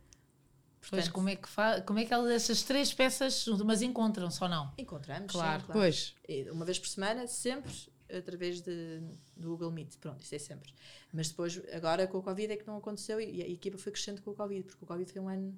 Pois 0.89 1.04
Portanto, 1.06 1.13
como 1.13 1.30
é 1.30 1.36
que 1.36 1.48
fa... 1.48 1.82
como 1.82 2.00
é 2.00 2.06
que 2.06 2.13
elas, 2.13 2.30
essas 2.32 2.62
três 2.63 2.93
peças 2.93 3.48
mas 3.65 3.82
encontram-se 3.82 4.43
ou 4.43 4.50
não? 4.50 4.72
encontramos, 4.78 5.32
Claro. 5.32 5.62
sim, 5.62 5.65
claro. 5.67 5.80
Pois. 5.82 6.13
E 6.28 6.50
Uma 6.50 6.65
vez 6.65 6.78
por 6.78 6.88
semana, 6.88 7.26
sempre 7.28 7.72
através 8.15 8.62
de, 8.62 9.00
do 9.36 9.50
Google 9.50 9.72
Meet. 9.72 9.96
Pronto, 9.98 10.22
isso 10.22 10.36
é 10.36 10.39
sempre. 10.39 10.74
Mas 11.12 11.30
depois, 11.30 11.60
agora 11.72 12.06
com 12.06 12.17
o 12.19 12.22
Covid 12.22 12.52
é 12.54 12.58
que 12.58 12.67
não 12.67 12.78
aconteceu 12.78 13.19
e 13.19 13.41
a 13.41 13.48
equipa 13.48 13.78
foi 13.78 13.91
crescendo 13.91 14.22
com 14.22 14.32
o 14.32 14.36
Covid, 14.36 14.63
porque 14.63 14.84
o 14.84 14.88
Covid 14.88 15.12
foi 15.12 15.22
um 15.22 15.30
ano. 15.30 15.58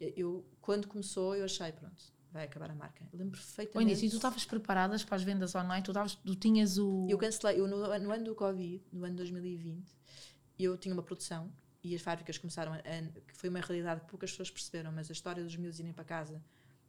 Eu, 0.00 0.44
quando 0.62 0.86
começou, 0.88 1.34
eu 1.36 1.44
achei, 1.44 1.72
pronto, 1.72 2.02
vai 2.32 2.44
acabar 2.44 2.70
a 2.70 2.74
marca. 2.74 3.04
Eu 3.12 3.18
lembro 3.18 3.32
perfeitamente. 3.38 3.90
início, 3.90 4.06
e 4.06 4.10
tu 4.10 4.16
estavas 4.16 4.44
preparadas 4.46 5.04
para 5.04 5.16
as 5.16 5.22
vendas 5.22 5.54
online? 5.54 5.82
Tu, 5.82 5.90
estavas, 5.90 6.14
tu 6.14 6.34
tinhas 6.36 6.78
o. 6.78 7.06
Eu 7.10 7.18
cancelei, 7.18 7.60
eu 7.60 7.66
no, 7.68 7.76
no 7.98 8.10
ano 8.12 8.24
do 8.24 8.34
Covid, 8.34 8.82
no 8.92 9.04
ano 9.04 9.12
de 9.14 9.18
2020, 9.18 9.84
eu 10.58 10.78
tinha 10.78 10.94
uma 10.94 11.02
produção 11.02 11.52
e 11.82 11.94
as 11.94 12.02
fábricas 12.02 12.36
começaram 12.38 12.72
a, 12.72 12.76
a- 12.76 13.34
foi 13.34 13.48
uma 13.48 13.60
realidade 13.60 14.00
que 14.02 14.06
poucas 14.08 14.30
pessoas 14.30 14.50
perceberam, 14.50 14.92
mas 14.92 15.08
a 15.10 15.12
história 15.12 15.42
dos 15.42 15.56
miúdos 15.56 15.78
irem 15.80 15.92
para 15.92 16.04
casa, 16.04 16.42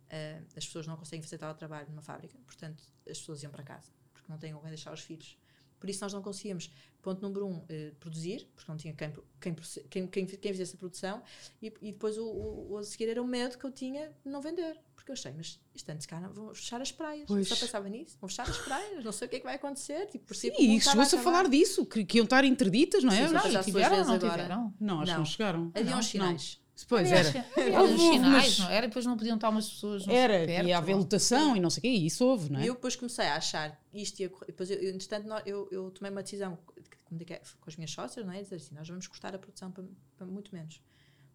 eh, 0.10 0.42
as 0.56 0.66
pessoas 0.66 0.86
não 0.88 0.98
conseguem 0.98 1.24
fazer 1.24 1.38
teletrabalho 1.38 1.88
numa 1.90 2.02
fábrica, 2.02 2.38
portanto 2.46 2.84
as 3.10 3.18
pessoas 3.20 3.42
iam 3.44 3.52
para 3.52 3.64
casa, 3.64 3.92
porque 4.14 4.30
não 4.30 4.38
têm 4.38 4.54
onde 4.54 4.68
deixar 4.68 4.94
os 4.94 5.02
filhos. 5.02 5.38
Por 5.82 5.90
isso 5.90 6.04
nós 6.04 6.14
não 6.14 6.22
conseguíamos, 6.22 6.70
ponto 7.02 7.20
número 7.24 7.48
um, 7.48 7.66
eh, 7.68 7.92
produzir, 8.00 8.48
porque 8.56 8.72
não 8.72 8.78
tinha 8.78 8.94
quem, 8.94 9.12
quem, 9.42 9.56
quem, 9.90 10.08
quem, 10.08 10.26
quem 10.28 10.52
fizesse 10.54 10.76
a 10.76 10.78
produção, 10.78 11.24
e, 11.60 11.74
e 11.82 11.92
depois 11.92 12.20
o, 12.20 12.24
o, 12.24 12.72
o 12.74 12.78
a 12.78 12.84
seguir 12.84 13.10
era 13.10 13.20
o 13.20 13.26
medo 13.26 13.58
que 13.58 13.66
eu 13.66 13.72
tinha 13.72 14.14
de 14.24 14.32
não 14.32 14.40
vender, 14.42 14.80
porque 14.96 15.10
eu 15.10 15.14
achei, 15.14 15.34
mas 15.36 15.60
isto 15.74 15.90
antes 15.90 16.06
cá 16.06 16.20
vão 16.32 16.54
fechar 16.54 16.80
as 16.80 16.92
praias, 16.92 17.26
Pois. 17.28 17.48
só 17.48 17.56
pensava 17.56 17.90
nisso, 17.90 18.16
vão 18.22 18.30
fechar 18.30 18.48
as 18.48 18.60
praias, 18.60 19.04
não 19.04 19.12
sei 19.12 19.26
o 19.26 19.30
que 19.30 19.38
é 19.38 19.40
que 19.40 19.46
vai 19.46 19.56
acontecer, 19.56 20.06
tipo, 20.06 20.26
por 20.28 20.36
si, 20.36 20.54
E 20.60 20.80
chegou-se 20.80 21.16
a 21.16 21.20
falar 21.20 21.50
disso, 21.50 21.84
que, 21.84 22.06
que 22.06 22.18
iam 22.20 22.26
estar 22.26 22.46
interditas, 22.46 23.04
não 23.04 23.12
é? 23.12 23.28
Sim, 23.28 23.34
Não, 23.34 23.42
sim. 23.42 23.50
Já 23.52 23.64
se 23.64 23.72
tiveram 23.72 24.06
não 24.06 24.14
agora. 24.14 24.34
tiveram? 24.44 24.74
Não, 24.80 25.02
acho 25.02 25.12
que 25.14 25.18
Não. 25.18 25.26
chegaram. 25.26 25.72
Havia 25.74 25.98
uns 25.98 26.06
sinais. 26.06 26.62
Pois 26.88 27.12
Havia- 27.12 27.30
era. 27.30 27.48
Havia 27.68 27.80
Houve, 27.82 27.94
uns 27.94 28.00
houve, 28.02 28.14
sinais, 28.14 28.34
mas- 28.46 28.60
não 28.60 28.70
era? 28.70 28.86
E 28.86 28.90
depois 28.90 29.06
não 29.06 29.18
podiam 29.18 29.36
estar 29.36 29.50
umas 29.50 29.70
pessoas. 29.70 30.06
não 30.06 30.14
Era, 30.14 30.46
perto, 30.46 30.68
ia 30.68 30.78
haver 30.78 30.94
ou- 30.94 31.00
lotação 31.00 31.56
e 31.56 31.60
não 31.60 31.70
sei 31.70 31.80
o 31.80 31.82
quê, 31.82 31.88
e 31.90 32.06
isso 32.06 32.26
houve, 32.26 32.52
não 32.52 32.60
E 32.60 32.64
é? 32.64 32.70
eu 32.70 32.74
depois 32.76 32.96
comecei 32.96 33.26
a 33.26 33.36
achar 33.36 33.80
isto 33.94 34.20
ia 34.20 34.30
correr. 34.30 34.48
Depois, 34.48 34.70
eu, 34.72 34.78
eu, 34.78 34.94
entretanto, 34.94 35.28
eu, 35.46 35.68
eu 35.72 35.92
tomei 35.92 36.12
uma 36.12 36.24
decisão 36.24 36.58
comuniquei 37.06 37.38
com 37.60 37.70
as 37.70 37.76
minhas 37.76 37.92
sócias, 37.92 38.26
não 38.26 38.34
é? 38.34 38.42
Dizer 38.42 38.56
assim: 38.56 38.74
nós 38.76 38.88
vamos 38.88 39.06
cortar 39.08 39.36
a 39.36 39.40
produção 39.40 39.72
para, 39.72 39.84
para 40.18 40.26
muito 40.28 40.54
menos. 40.56 40.82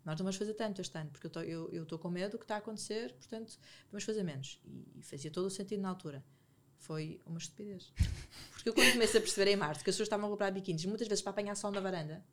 Nós 0.05 0.15
não 0.19 0.25
vamos 0.25 0.37
fazer 0.37 0.55
tanto 0.55 0.81
este 0.81 0.97
ano, 0.97 1.11
porque 1.11 1.27
eu 1.27 1.29
estou 1.29 1.43
eu, 1.43 1.69
eu 1.73 1.83
estou 1.83 1.99
com 1.99 2.09
medo 2.09 2.33
do 2.33 2.39
que 2.39 2.45
está 2.45 2.55
a 2.55 2.59
acontecer, 2.59 3.13
portanto, 3.15 3.59
vamos 3.91 4.05
fazer 4.05 4.23
menos. 4.23 4.61
E, 4.65 5.01
e 5.01 5.03
fazia 5.03 5.31
todo 5.31 5.47
o 5.47 5.51
sentido 5.51 5.81
na 5.83 5.89
altura. 5.89 6.25
Foi 6.79 7.21
uma 7.27 7.39
estupidez. 7.39 7.93
Porque 8.53 8.69
eu, 8.69 8.75
quando 8.75 8.93
comecei 8.93 9.19
a 9.19 9.23
perceber 9.23 9.51
em 9.51 9.57
março 9.57 9.83
que 9.83 9.91
as 9.91 9.95
pessoas 9.97 10.07
estavam 10.07 10.27
a 10.27 10.31
comprar 10.31 10.51
biquínis, 10.53 10.85
muitas 10.85 11.09
vezes 11.09 11.23
para 11.23 11.31
apanhar 11.31 11.55
sol 11.57 11.73
na 11.73 11.81
varanda, 11.81 12.25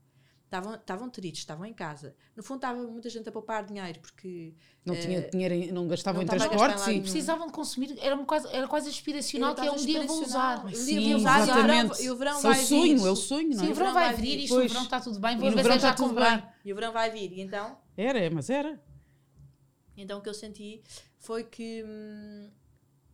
estavam, 0.45 0.75
estavam 0.75 1.09
tristes, 1.09 1.39
estavam 1.39 1.65
em 1.65 1.73
casa. 1.73 2.15
No 2.35 2.43
fundo, 2.43 2.57
estava 2.57 2.81
muita 2.87 3.09
gente 3.09 3.27
a 3.27 3.31
poupar 3.31 3.65
dinheiro, 3.65 3.99
porque 3.99 4.53
Não, 4.85 4.95
tinha 4.95 5.21
dinheiro, 5.29 5.53
em- 5.53 5.71
não 5.71 5.87
gastavam 5.87 6.21
não 6.21 6.23
em 6.23 6.27
transportes 6.37 6.87
e. 6.87 6.99
Precisavam 7.01 7.47
de 7.47 7.53
consumir, 7.53 7.97
era, 7.99 8.15
um 8.15 8.25
quase, 8.25 8.47
era 8.55 8.67
quase 8.67 8.89
aspiracional, 8.89 9.55
que 9.55 9.61
é 9.67 9.71
um 9.71 9.75
dia 9.75 10.05
vou 10.05 10.21
usar. 10.21 10.65
Um 10.65 10.69
dia 10.69 11.01
vou 11.01 11.15
usar 11.15 11.39
e 11.39 11.51
o 11.51 11.53
verão- 11.55 11.91
e 12.01 12.09
o 12.11 12.15
verão 12.15 12.33
É 12.35 12.39
o 12.39 12.41
vai 12.41 12.59
vir. 12.59 12.65
sonho, 12.65 13.07
é 13.07 13.11
o 13.11 13.15
sonho, 13.15 13.49
não 13.49 13.57
Sim, 13.59 13.67
é? 13.67 13.71
o 13.71 13.75
verão 13.75 13.93
vai 13.93 14.13
vir, 14.15 14.39
isto 14.39 14.49
Pois. 14.55 14.63
no 14.63 14.69
verão 14.69 14.83
está 14.83 14.99
tudo 15.01 15.19
bem, 15.19 15.35
E 15.35 15.39
vou 15.39 15.49
ver 15.49 15.55
verão 15.63 15.75
se 15.75 15.79
já 15.81 15.89
está 15.89 15.93
tudo 15.97 16.09
comprar. 16.09 16.59
E 16.63 16.71
o 16.71 16.75
verão 16.75 16.93
vai 16.93 17.09
vir. 17.11 17.31
E 17.31 17.41
então, 17.41 17.77
Era, 17.97 18.29
mas 18.31 18.49
era. 18.49 18.79
então 19.97 20.19
o 20.19 20.21
que 20.21 20.29
eu 20.29 20.33
senti 20.33 20.81
foi 21.17 21.43
que. 21.43 21.83
hum, 21.85 22.49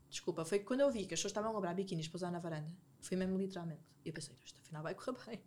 desculpa, 0.09 0.43
foi 0.43 0.59
que 0.59 0.65
quando 0.65 0.81
eu 0.81 0.91
vi 0.91 1.05
que 1.05 1.13
as 1.13 1.19
pessoas 1.19 1.31
estavam 1.31 1.51
a 1.51 1.53
comprar 1.53 1.73
biquínis 1.73 2.07
para 2.07 2.17
usar 2.17 2.31
na 2.31 2.39
varanda, 2.39 2.71
foi 2.99 3.15
mesmo 3.15 3.37
literalmente. 3.37 3.81
Eu 4.03 4.11
pensei, 4.13 4.35
isto 4.45 4.59
afinal 4.59 4.81
vai 4.83 4.93
correr 4.95 5.15
bem. 5.27 5.39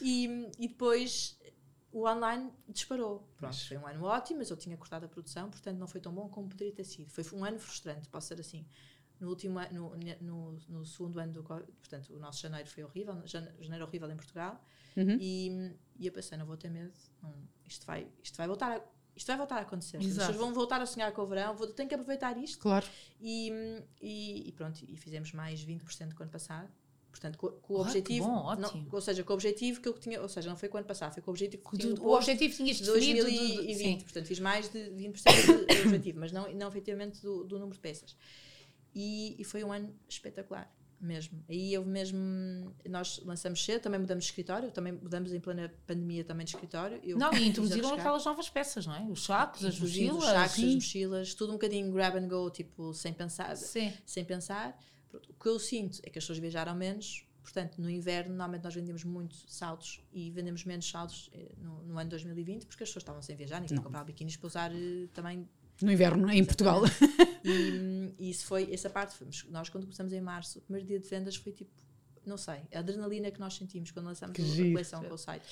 E, 0.00 0.50
e 0.58 0.68
depois 0.68 1.38
o 1.92 2.06
online 2.08 2.50
disparou. 2.68 3.28
Pronto, 3.36 3.56
foi 3.68 3.76
um 3.76 3.86
ano 3.86 4.04
ótimo, 4.04 4.38
mas 4.38 4.50
eu 4.50 4.56
tinha 4.56 4.76
cortado 4.76 5.04
a 5.06 5.08
produção, 5.08 5.50
portanto 5.50 5.76
não 5.78 5.86
foi 5.86 6.00
tão 6.00 6.12
bom 6.12 6.28
como 6.28 6.48
poderia 6.48 6.72
ter 6.72 6.84
sido. 6.84 7.10
Foi 7.10 7.24
um 7.38 7.44
ano 7.44 7.58
frustrante, 7.58 8.08
posso 8.08 8.28
ser 8.28 8.40
assim. 8.40 8.64
No 9.20 9.28
último 9.28 9.60
no, 9.70 9.94
no, 10.20 10.52
no 10.68 10.84
segundo 10.84 11.20
ano 11.20 11.32
do 11.32 11.42
Covid, 11.44 11.70
portanto, 11.78 12.12
o 12.12 12.18
nosso 12.18 12.40
janeiro 12.40 12.68
foi 12.68 12.82
horrível, 12.82 13.22
jane- 13.24 13.52
janeiro 13.60 13.84
horrível 13.84 14.10
em 14.10 14.16
Portugal, 14.16 14.60
Uhum. 14.96 15.16
e, 15.18 15.74
e 15.98 16.06
eu 16.06 16.12
pensei, 16.12 16.36
não 16.36 16.44
vou 16.44 16.56
ter 16.56 16.68
medo, 16.70 16.92
não, 17.22 17.32
isto, 17.66 17.86
vai, 17.86 18.06
isto 18.22 18.36
vai 18.36 18.46
voltar 18.46 18.76
a, 18.78 18.82
isto 19.16 19.26
vai 19.26 19.36
voltar 19.38 19.56
a 19.56 19.60
acontecer. 19.60 19.96
As 19.98 20.04
Exato. 20.04 20.26
pessoas 20.32 20.36
vão 20.44 20.52
voltar 20.52 20.82
a 20.82 20.86
sonhar 20.86 21.10
com 21.12 21.22
o 21.22 21.26
verão, 21.26 21.56
vou, 21.56 21.66
tenho 21.68 21.88
que 21.88 21.94
aproveitar 21.94 22.36
isto. 22.36 22.58
Claro. 22.58 22.84
E, 23.20 23.50
e, 24.02 24.48
e 24.48 24.52
pronto, 24.52 24.84
e 24.86 24.96
fizemos 24.96 25.32
mais 25.32 25.64
20% 25.64 26.08
do 26.14 26.22
ano 26.22 26.30
passado. 26.32 26.68
Portanto, 27.12 27.36
com, 27.38 27.48
com 27.48 27.74
o 27.74 27.76
que 27.76 27.82
objetivo. 27.90 28.26
bom, 28.26 28.32
não- 28.56 28.68
ótimo. 28.68 28.88
ou 28.90 29.00
seja, 29.00 29.22
com 29.22 29.32
o 29.32 29.34
objetivo 29.34 29.80
que 29.80 29.88
eu 29.88 29.92
tinha. 29.92 30.20
Ou 30.20 30.28
seja, 30.28 30.48
não 30.50 30.56
foi 30.56 30.68
o 30.68 30.76
ano 30.76 30.86
passado, 30.86 31.12
foi 31.12 31.22
com 31.22 31.30
o 31.30 31.34
objetivo 31.34 31.62
que 31.62 31.74
eu 31.76 31.78
tinha 31.78 31.92
O 31.94 31.96
posto 31.98 32.30
objetivo 32.30 32.56
tinhas 32.56 32.76
de 32.78 32.84
definido. 32.90 33.22
2020. 33.22 33.76
sim. 33.78 33.98
portanto, 34.02 34.26
fiz 34.26 34.40
mais 34.40 34.68
de 34.72 34.78
20% 34.78 35.46
do 35.46 35.82
objetivo, 35.88 36.18
mas 36.18 36.32
não, 36.32 36.52
não 36.54 36.68
efetivamente 36.68 37.20
do, 37.22 37.44
do 37.44 37.56
número 37.58 37.74
de 37.74 37.80
peças. 37.80 38.16
E, 38.94 39.36
e 39.38 39.44
foi 39.44 39.62
um 39.62 39.72
ano 39.72 39.94
espetacular, 40.08 40.70
mesmo. 41.00 41.42
Aí 41.48 41.76
houve 41.76 41.90
mesmo. 41.90 42.18
Nós 42.88 43.20
lançamos 43.24 43.64
cedo, 43.64 43.82
também 43.82 43.98
mudamos 44.00 44.24
de 44.24 44.30
escritório, 44.30 44.70
também 44.70 44.92
mudamos 44.92 45.32
em 45.32 45.40
plena 45.40 45.72
pandemia 45.86 46.24
também 46.24 46.44
de 46.44 46.54
escritório. 46.54 47.00
Eu 47.02 47.18
Não, 47.18 47.32
e 47.34 47.44
introduziram 47.48 47.92
aquelas 47.94 48.24
novas 48.24 48.48
peças, 48.48 48.86
não 48.86 48.94
é? 48.94 49.02
Os 49.02 49.24
sacos, 49.24 49.64
as 49.64 49.78
mochilas. 49.78 50.16
os 50.16 50.24
sacos, 50.24 50.58
as 50.64 50.74
mochilas, 50.74 51.34
tudo 51.34 51.50
um 51.50 51.54
bocadinho 51.54 51.90
grab 51.92 52.16
and 52.16 52.28
go, 52.28 52.48
tipo, 52.50 52.94
sem 52.94 53.12
pensar 53.12 53.56
Sim. 53.56 53.92
sem 54.06 54.24
pensar. 54.24 54.78
Pronto, 55.12 55.30
O 55.30 55.34
que 55.34 55.48
eu 55.48 55.58
sinto 55.60 56.00
é 56.02 56.10
que 56.10 56.18
as 56.18 56.24
pessoas 56.24 56.38
viajaram 56.38 56.74
menos, 56.74 57.24
portanto, 57.42 57.80
no 57.80 57.88
inverno, 57.88 58.30
normalmente 58.30 58.64
nós 58.64 58.74
vendemos 58.74 59.04
muito 59.04 59.36
saltos 59.46 60.00
e 60.12 60.30
vendemos 60.30 60.64
menos 60.64 60.88
saltos 60.90 61.30
eh, 61.34 61.52
no, 61.58 61.82
no 61.84 61.98
ano 61.98 62.10
2020 62.10 62.66
porque 62.66 62.82
as 62.82 62.88
pessoas 62.88 63.02
estavam 63.02 63.22
sem 63.22 63.36
viajar, 63.36 63.60
ninguém 63.60 63.78
comprava 63.78 64.06
biquínis 64.06 64.36
para 64.36 64.46
usar 64.48 64.72
eh, 64.74 65.06
também. 65.14 65.48
No 65.80 65.92
inverno, 65.92 66.30
em 66.30 66.44
Portugal. 66.44 66.82
E, 67.44 68.14
e 68.18 68.30
isso 68.30 68.46
foi, 68.46 68.72
essa 68.72 68.88
parte, 68.88 69.14
foi, 69.14 69.26
nós 69.50 69.68
quando 69.68 69.84
começamos 69.84 70.12
em 70.12 70.20
março, 70.20 70.58
o 70.60 70.62
primeiro 70.62 70.86
dia 70.86 71.00
de 71.00 71.08
vendas 71.08 71.36
foi 71.36 71.52
tipo, 71.52 71.70
não 72.24 72.36
sei, 72.36 72.60
a 72.72 72.78
adrenalina 72.78 73.30
que 73.30 73.40
nós 73.40 73.54
sentimos 73.54 73.90
quando 73.90 74.06
lançamos 74.06 74.34
Que 74.36 74.42
a 74.42 74.44
giro. 74.44 74.70
coleção 74.70 75.02
com 75.02 75.14
o 75.14 75.18
site. 75.18 75.44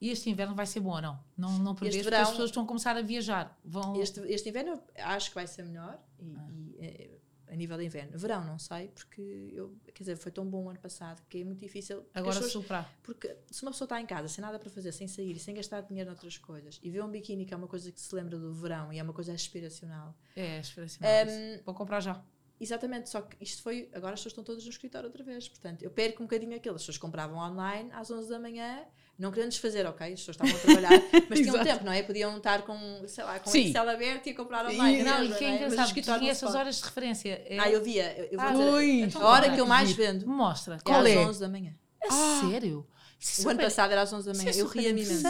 E 0.00 0.10
este 0.10 0.28
inverno 0.30 0.54
vai 0.54 0.66
ser 0.66 0.80
bom 0.80 0.94
ou 0.96 1.02
não? 1.02 1.20
Não, 1.36 1.58
não 1.60 1.74
prevês, 1.74 1.96
Este 1.96 2.04
porque 2.10 2.16
as 2.22 2.30
pessoas 2.30 2.50
estão 2.50 2.64
a 2.64 2.66
começar 2.66 2.96
a 2.96 3.02
viajar. 3.02 3.56
Vão... 3.64 4.00
Este, 4.00 4.20
este 4.32 4.48
inverno 4.48 4.80
acho 4.96 5.28
que 5.30 5.34
vai 5.36 5.46
ser 5.46 5.62
melhor 5.64 6.00
e, 6.18 6.34
Ah. 6.36 6.48
e, 6.50 6.76
eh, 6.80 7.11
a 7.52 7.56
nível 7.56 7.76
de 7.76 7.84
inverno. 7.84 8.16
Verão, 8.18 8.44
não 8.44 8.58
sei, 8.58 8.88
porque 8.88 9.50
eu, 9.52 9.76
quer 9.92 10.02
dizer, 10.02 10.16
foi 10.16 10.32
tão 10.32 10.46
bom 10.46 10.64
o 10.64 10.70
ano 10.70 10.78
passado 10.80 11.22
que 11.28 11.42
é 11.42 11.44
muito 11.44 11.60
difícil. 11.60 12.04
Agora 12.14 12.34
pessoas- 12.34 12.52
superar. 12.52 12.90
Porque 13.02 13.36
se 13.50 13.62
uma 13.62 13.70
pessoa 13.70 13.84
está 13.86 14.00
em 14.00 14.06
casa 14.06 14.26
sem 14.28 14.40
nada 14.40 14.58
para 14.58 14.70
fazer, 14.70 14.90
sem 14.92 15.06
sair, 15.06 15.38
sem 15.38 15.54
gastar 15.54 15.82
dinheiro 15.82 16.10
noutras 16.10 16.38
coisas, 16.38 16.80
e 16.82 16.90
vê 16.90 17.02
um 17.02 17.10
biquíni 17.10 17.44
que 17.44 17.52
é 17.52 17.56
uma 17.56 17.68
coisa 17.68 17.92
que 17.92 18.00
se 18.00 18.14
lembra 18.14 18.38
do 18.38 18.52
verão 18.54 18.92
e 18.92 18.98
é 18.98 19.02
uma 19.02 19.12
coisa 19.12 19.32
aspiracional, 19.34 20.14
É, 20.34 20.58
aspiracional. 20.58 21.26
Isso. 21.26 21.62
Vou 21.64 21.74
comprar 21.74 22.00
já. 22.00 22.24
Exatamente, 22.60 23.10
só 23.10 23.20
que 23.22 23.36
isto 23.42 23.60
foi. 23.62 23.90
Agora 23.92 24.14
as 24.14 24.20
pessoas 24.20 24.32
estão 24.32 24.44
todas 24.44 24.62
no 24.64 24.70
escritório 24.70 25.08
outra 25.08 25.24
vez. 25.24 25.48
Portanto, 25.48 25.82
eu 25.82 25.90
perco 25.90 26.22
um 26.22 26.26
bocadinho 26.26 26.56
aquilo. 26.56 26.76
As 26.76 26.82
pessoas 26.82 26.96
compravam 26.98 27.36
online 27.36 27.90
às 27.92 28.08
11 28.10 28.28
da 28.28 28.38
manhã, 28.38 28.84
não 29.18 29.30
querendo 29.30 29.50
desfazer, 29.50 29.86
ok? 29.86 30.12
As 30.12 30.20
pessoas 30.20 30.36
estavam 30.36 30.56
a 30.56 30.58
trabalhar, 30.60 31.02
mas 31.30 31.38
tinham 31.40 31.62
tempo, 31.62 31.84
não 31.84 31.92
é? 31.92 32.02
Podiam 32.02 32.36
estar 32.36 32.62
com, 32.62 32.76
sei 33.06 33.24
lá, 33.24 33.38
com 33.38 33.48
o 33.48 33.52
Sim. 33.52 33.66
Excel 33.66 33.88
aberto 33.88 34.26
e 34.28 34.34
comprar 34.34 34.66
online. 34.66 35.00
E- 35.00 35.02
Não, 35.04 35.24
e 35.24 35.28
que 35.34 35.44
é 35.44 35.54
é? 35.54 35.56
Tinha 35.58 35.68
não 35.68 35.86
se 35.86 36.28
essas 36.28 36.54
horas 36.54 36.76
de 36.76 36.84
referência. 36.84 37.42
É- 37.46 37.58
Ah, 37.58 37.70
eu 37.70 37.82
via. 37.82 38.12
Eu, 38.18 38.24
eu 38.32 38.38
vou 38.40 38.48
Ah, 38.48 38.80
dizer, 38.82 39.18
a 39.18 39.26
hora 39.28 39.50
que 39.54 39.60
eu 39.60 39.66
mais 39.66 39.92
vendo 39.92 40.26
Mostra. 40.26 40.78
Qual 40.84 41.06
é 41.06 41.12
é? 41.14 41.22
às 41.22 41.28
11 41.28 41.40
da 41.40 41.48
manhã. 41.48 41.74
Ah. 42.10 42.40
sério? 42.50 42.86
Isso 43.20 43.46
O 43.46 43.50
ano 43.50 43.60
passado 43.60 43.92
era 43.92 44.02
às 44.02 44.12
11 44.12 44.26
da 44.26 44.34
manhã. 44.36 44.50
é 44.50 44.60
eu 44.60 44.66
ria-me 44.66 45.04
imenso. 45.04 45.22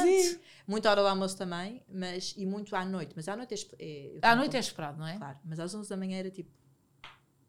à 0.87 0.91
hora 0.93 1.03
do 1.03 1.09
almoço 1.09 1.37
também, 1.37 1.83
mas 1.93 2.33
e 2.39 2.47
muito 2.47 2.75
à 2.75 2.85
noite. 2.87 3.13
Mas 3.15 3.29
à 3.29 3.37
noite 3.37 3.55
é. 3.79 3.85
é 3.85 4.19
À 4.23 4.35
noite 4.35 4.57
é 4.57 4.61
esperado, 4.61 4.99
não 4.99 5.07
é? 5.07 5.19
Claro, 5.19 5.39
mas 5.45 5.61
às 5.61 5.75
11 5.75 5.91
da 5.91 5.97
manhã 5.97 6.19
era 6.19 6.31
tipo. 6.31 6.51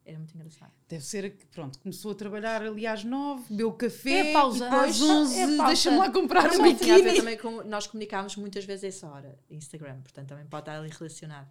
Era 0.06 0.18
muito 0.18 0.34
engraçado. 0.34 0.70
Deve 0.86 1.02
ser 1.02 1.34
que, 1.34 1.46
pronto, 1.46 1.78
começou 1.78 2.12
a 2.12 2.14
trabalhar 2.14 2.62
ali 2.62 2.86
às 2.86 3.02
9, 3.04 3.44
bebeu 3.48 3.72
café, 3.72 4.30
É 4.30 4.32
pausa. 4.34 4.66
e 4.66 4.68
às 4.68 5.00
É 5.00 5.04
11, 5.04 5.56
pausa. 5.56 5.66
deixa-me 5.66 5.96
lá 5.96 6.10
comprar 6.10 6.50
um 6.52 6.62
biquíni. 6.62 7.14
também 7.16 7.38
com. 7.38 7.62
Nós 7.64 7.86
comunicávamos 7.86 8.36
muitas 8.36 8.64
vezes 8.66 8.84
a 8.84 8.88
essa 8.88 9.08
hora, 9.08 9.38
Instagram, 9.50 10.02
portanto 10.02 10.28
também 10.28 10.44
pode 10.46 10.60
estar 10.62 10.78
ali 10.78 10.90
relacionado. 10.90 11.50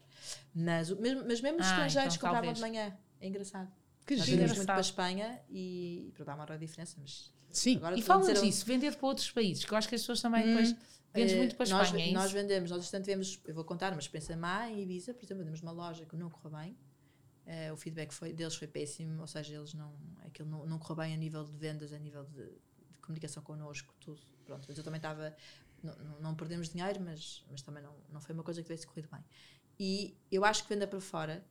Mas, 0.54 0.90
mas 0.92 1.42
mesmo 1.42 1.60
os 1.60 1.66
Ah, 1.66 1.72
estrangeiros 1.72 2.16
então 2.16 2.28
compravam 2.30 2.54
talvez. 2.54 2.56
de 2.58 2.62
manhã. 2.62 2.98
É 3.20 3.28
engraçado. 3.28 3.72
Que 4.06 4.16
Nós 4.18 4.26
giro. 4.26 4.38
vendemos 4.38 4.58
muito 4.58 4.68
para 4.68 4.78
a. 4.78 4.82
Espanha 4.82 5.40
e. 5.50 6.12
Para 6.16 6.26
dar 6.26 6.34
uma 6.36 6.44
hora 6.44 6.58
de 6.58 6.66
diferença, 6.66 6.96
mas. 7.02 7.34
Sim. 7.50 7.78
Agora 7.78 7.98
E 7.98 8.02
fala-nos 8.02 8.28
dizer- 8.34 8.46
disso, 8.46 8.66
vender 8.66 8.96
para 8.96 9.08
outros 9.08 9.32
países, 9.32 9.64
que 9.66 9.72
eu 9.74 9.78
acho 9.78 9.88
que 9.90 9.96
as 9.96 10.02
pessoas 10.02 10.22
também 10.22 10.44
Hum. 10.44 10.48
depois 10.50 10.76
vendes 11.14 11.34
Eh, 11.34 11.38
muito 11.38 11.56
para 11.56 11.66
a 11.66 11.70
nós, 11.70 11.88
Espanha, 11.88 12.08
é 12.10 12.12
nós 12.12 12.26
isso? 12.26 12.34
vendemos, 12.34 12.70
nós 12.72 12.80
bastante 12.82 13.06
vemos, 13.06 13.40
eu 13.48 13.54
vou 13.56 13.64
contar 13.64 13.92
uma 13.94 14.00
experiência 14.00 14.36
má 14.38 14.70
em 14.70 14.82
Ibiza, 14.84 15.14
por 15.14 15.24
exemplo, 15.24 15.40
vendemos 15.44 15.62
uma 15.62 15.72
loja 15.72 16.06
que 16.06 16.16
não 16.16 16.30
correu 16.30 16.52
bem. 16.60 16.76
Eh, 17.46 17.72
o 17.72 17.78
feedback 17.78 18.14
foi, 18.14 18.34
deles 18.34 18.56
foi 18.56 18.68
péssimo, 18.68 19.22
ou 19.22 19.28
seja, 19.28 19.56
eles 19.56 19.74
não, 19.74 19.94
aquilo 20.26 20.50
não, 20.50 20.66
não 20.66 20.80
correu 20.80 20.98
bem 20.98 21.14
a 21.14 21.18
nível 21.18 21.44
de 21.44 21.52
vendas, 21.58 21.92
a 21.92 22.00
nível 22.00 22.24
de, 22.26 22.46
de 22.46 22.98
comunicação 23.02 23.44
connosco, 23.44 23.94
tudo. 24.00 24.22
Pronto, 24.46 24.66
mas 24.68 24.78
eu 24.78 24.84
também 24.84 24.98
estava, 24.98 25.36
não, 25.82 26.20
não, 26.20 26.36
perdemos 26.36 26.70
dinheiro, 26.70 27.02
mas, 27.02 27.46
mas 27.50 27.62
também 27.62 27.82
não, 27.82 27.96
não 28.12 28.22
foi 28.22 28.34
uma 28.34 28.44
coisa 28.44 28.62
que 28.62 28.68
tivesse 28.68 28.88
corrido 28.88 29.10
bem. 29.12 29.24
E 29.80 30.18
eu 30.32 30.46
acho 30.46 30.64
que 30.64 30.70
venda 30.70 30.88
para 30.88 31.00
fora, 31.02 31.46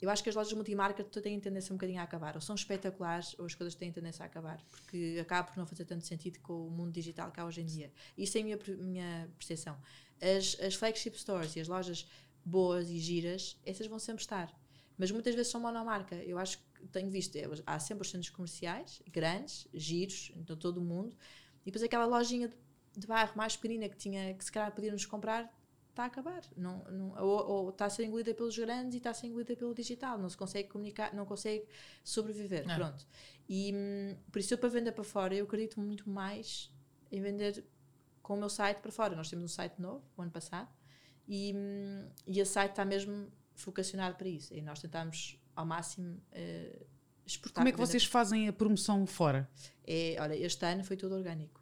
eu 0.00 0.08
acho 0.08 0.22
que 0.22 0.30
as 0.30 0.34
lojas 0.34 0.52
multimarca 0.54 1.04
têm 1.04 1.38
tendência 1.38 1.72
um 1.72 1.76
bocadinho 1.76 2.00
a 2.00 2.04
acabar, 2.04 2.34
ou 2.34 2.40
são 2.40 2.54
espetaculares, 2.54 3.38
ou 3.38 3.44
as 3.44 3.54
coisas 3.54 3.74
têm 3.74 3.92
tendência 3.92 4.22
a 4.22 4.26
acabar, 4.26 4.58
porque 4.70 5.18
acaba 5.20 5.48
por 5.48 5.58
não 5.58 5.66
fazer 5.66 5.84
tanto 5.84 6.06
sentido 6.06 6.38
com 6.40 6.66
o 6.66 6.70
mundo 6.70 6.90
digital 6.90 7.30
que 7.30 7.38
há 7.38 7.44
hoje 7.44 7.60
em 7.60 7.66
dia. 7.66 7.92
Isso 8.16 8.38
é 8.38 8.40
a 8.40 8.44
minha, 8.44 8.58
minha 8.78 9.30
percepção. 9.36 9.78
As, 10.20 10.58
as 10.60 10.74
flagship 10.74 11.18
stores 11.18 11.54
e 11.56 11.60
as 11.60 11.68
lojas 11.68 12.08
boas 12.44 12.90
e 12.90 12.98
giras, 12.98 13.58
essas 13.64 13.86
vão 13.86 13.98
sempre 13.98 14.22
estar. 14.22 14.54
Mas 14.96 15.10
muitas 15.10 15.34
vezes 15.34 15.50
são 15.50 15.60
monomarca. 15.60 16.14
Eu 16.16 16.38
acho 16.38 16.58
que 16.58 16.86
tenho 16.88 17.10
visto, 17.10 17.36
é, 17.36 17.44
há 17.66 17.78
sempre 17.78 18.02
os 18.02 18.10
centros 18.10 18.30
comerciais, 18.30 19.02
grandes, 19.10 19.66
giros, 19.72 20.32
em 20.34 20.42
todo 20.44 20.78
o 20.78 20.84
mundo, 20.84 21.16
e 21.62 21.66
depois 21.66 21.82
aquela 21.82 22.06
lojinha 22.06 22.48
de, 22.48 22.54
de 22.96 23.06
bairro 23.06 23.32
mais 23.36 23.56
pequenina 23.56 23.88
que, 23.88 23.96
tinha, 23.96 24.34
que 24.34 24.44
se 24.44 24.50
calhar 24.50 24.72
podíamos 24.72 25.04
comprar, 25.06 25.52
está 25.90 26.04
a 26.04 26.06
acabar. 26.06 26.42
Não, 26.56 26.84
não, 26.84 27.22
ou, 27.22 27.48
ou 27.48 27.70
está 27.70 27.86
a 27.86 27.90
ser 27.90 28.04
engolida 28.04 28.32
pelos 28.34 28.56
grandes 28.56 28.94
e 28.94 28.98
está 28.98 29.10
a 29.10 29.14
ser 29.14 29.26
engolida 29.26 29.54
pelo 29.56 29.74
digital. 29.74 30.18
Não 30.18 30.28
se 30.28 30.36
consegue 30.36 30.68
comunicar, 30.68 31.14
não 31.14 31.26
consegue 31.26 31.66
sobreviver. 32.02 32.68
É. 32.68 32.74
Pronto. 32.74 33.06
E 33.48 33.72
hum, 33.74 34.16
por 34.30 34.38
isso 34.38 34.54
eu 34.54 34.58
para 34.58 34.68
vender 34.68 34.92
para 34.92 35.04
fora, 35.04 35.34
eu 35.34 35.44
acredito 35.44 35.80
muito 35.80 36.08
mais 36.08 36.72
em 37.10 37.20
vender 37.20 37.64
com 38.22 38.34
o 38.34 38.36
meu 38.36 38.48
site 38.48 38.78
para 38.78 38.92
fora. 38.92 39.14
Nós 39.14 39.28
temos 39.28 39.44
um 39.44 39.48
site 39.48 39.78
novo, 39.80 40.02
o 40.16 40.22
ano 40.22 40.30
passado, 40.30 40.68
e, 41.32 41.54
e 42.26 42.40
esse 42.40 42.52
site 42.54 42.72
está 42.72 42.84
mesmo 42.84 43.28
vocacionado 43.54 44.16
para 44.16 44.28
isso. 44.28 44.52
E 44.52 44.60
nós 44.60 44.80
tentamos 44.80 45.38
ao 45.54 45.64
máximo 45.64 46.20
eh, 46.32 46.84
exportar. 47.24 47.62
Como 47.62 47.68
é 47.68 47.72
que 47.72 47.78
vocês 47.78 48.04
fazem 48.04 48.48
a 48.48 48.52
promoção 48.52 49.06
fora? 49.06 49.48
É, 49.86 50.16
olha, 50.18 50.34
este 50.34 50.66
ano 50.66 50.82
foi 50.82 50.96
tudo 50.96 51.14
orgânico. 51.14 51.60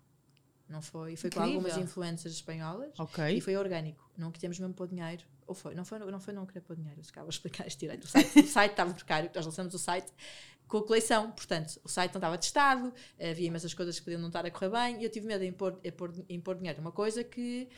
Não 0.67 0.81
foi, 0.81 1.17
foi 1.17 1.31
com 1.31 1.41
Incrível. 1.41 1.61
algumas 1.61 1.77
influencers 1.77 2.35
espanholas 2.35 2.91
e 2.99 3.03
Ok. 3.03 3.41
foi 3.43 3.57
orgânico. 3.57 4.11
Não 4.17 4.31
quisemos 4.33 4.59
mesmo 4.59 4.73
pôr 4.75 4.89
dinheiro. 4.89 5.25
Ou 5.47 5.55
foi? 5.55 5.75
Não 5.75 5.85
foi, 5.85 5.99
não 5.99 6.21
foi 6.21 6.33
não 6.33 6.47
querer 6.47 6.61
pôr 6.63 6.77
dinheiro. 6.77 7.03
Se 7.05 7.13
calhar 7.13 7.29
explicar 7.29 7.67
isto 7.67 7.79
direito. 7.79 8.05
O 8.05 8.09
site, 8.09 8.41
o 8.41 8.47
site 8.47 8.71
estava 8.71 8.95
precário, 8.95 9.31
nós 9.35 9.45
lançamos 9.45 9.75
o 9.75 9.79
site 9.79 10.11
com 10.67 10.79
a 10.79 10.87
coleção. 10.87 11.31
Portanto, 11.33 11.81
o 11.85 11.89
site 11.89 12.13
não 12.13 12.19
estava 12.19 12.39
testado, 12.39 12.93
havia 13.19 13.47
imensas 13.47 13.73
coisas 13.75 13.99
que 13.99 14.05
podiam 14.05 14.21
não 14.21 14.29
estar 14.29 14.45
a 14.47 14.51
correr 14.51 14.71
bem 14.71 15.01
e 15.01 15.05
eu 15.05 15.11
tive 15.11 15.27
medo 15.27 15.43
em 15.45 15.53
pôr, 15.53 15.79
em 15.83 15.91
pôr, 15.93 16.13
em 16.29 16.41
pôr 16.41 16.57
dinheiro 16.57 16.81
numa 16.81 16.93
coisa 16.93 17.23
que. 17.25 17.69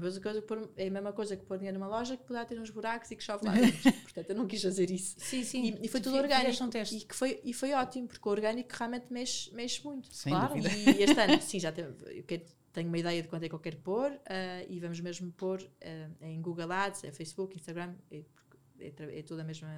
A 0.00 0.04
mesma 0.04 0.20
coisa 0.22 0.40
que 0.40 0.46
pôr- 0.46 0.70
é 0.76 0.86
a 0.86 0.90
mesma 0.90 1.12
coisa 1.12 1.36
que 1.36 1.44
pôr 1.44 1.58
dinheiro 1.58 1.78
numa 1.78 1.88
loja 1.88 2.16
que 2.16 2.24
poderá 2.24 2.44
ter 2.44 2.58
uns 2.60 2.70
buracos 2.70 3.10
e 3.10 3.16
que 3.16 3.22
chove 3.22 3.44
lá 3.46 3.52
dentro. 3.54 3.92
Portanto, 4.02 4.30
eu 4.30 4.36
não 4.36 4.46
quis 4.46 4.62
fazer 4.62 4.90
isso. 4.90 5.16
Sim, 5.18 5.44
sim. 5.44 5.64
E, 5.80 5.86
e 5.86 5.88
foi 5.88 6.00
tudo 6.00 6.16
orgânico. 6.16 6.64
um 6.64 6.70
teste. 6.70 6.96
E, 6.96 7.00
que 7.04 7.14
foi, 7.14 7.40
e 7.44 7.52
foi 7.52 7.72
ótimo, 7.72 8.08
porque 8.08 8.28
o 8.28 8.32
orgânico 8.32 8.70
realmente 8.76 9.06
mexe, 9.12 9.52
mexe 9.54 9.84
muito. 9.84 10.12
Sem 10.14 10.32
Claro. 10.32 10.54
dúvida. 10.54 10.68
E 10.74 11.02
este 11.02 11.20
ano, 11.20 11.40
sim, 11.42 11.60
já 11.60 11.70
tenho, 11.72 11.94
tenho 12.72 12.88
uma 12.88 12.98
ideia 12.98 13.22
de 13.22 13.28
quanto 13.28 13.42
é 13.44 13.48
que 13.48 13.54
eu 13.54 13.58
quero 13.58 13.76
pôr 13.78 14.10
ah, 14.26 14.64
e 14.68 14.78
vamos 14.80 15.00
mesmo 15.00 15.30
pôr 15.32 15.60
ah, 15.82 16.08
em 16.26 16.40
Google 16.40 16.70
Ads, 16.72 17.04
em 17.04 17.12
Facebook, 17.12 17.56
Instagram, 17.56 17.94
é, 18.10 18.22
é, 18.78 19.18
é 19.18 19.22
toda 19.22 19.42
a 19.42 19.44
mesma. 19.44 19.68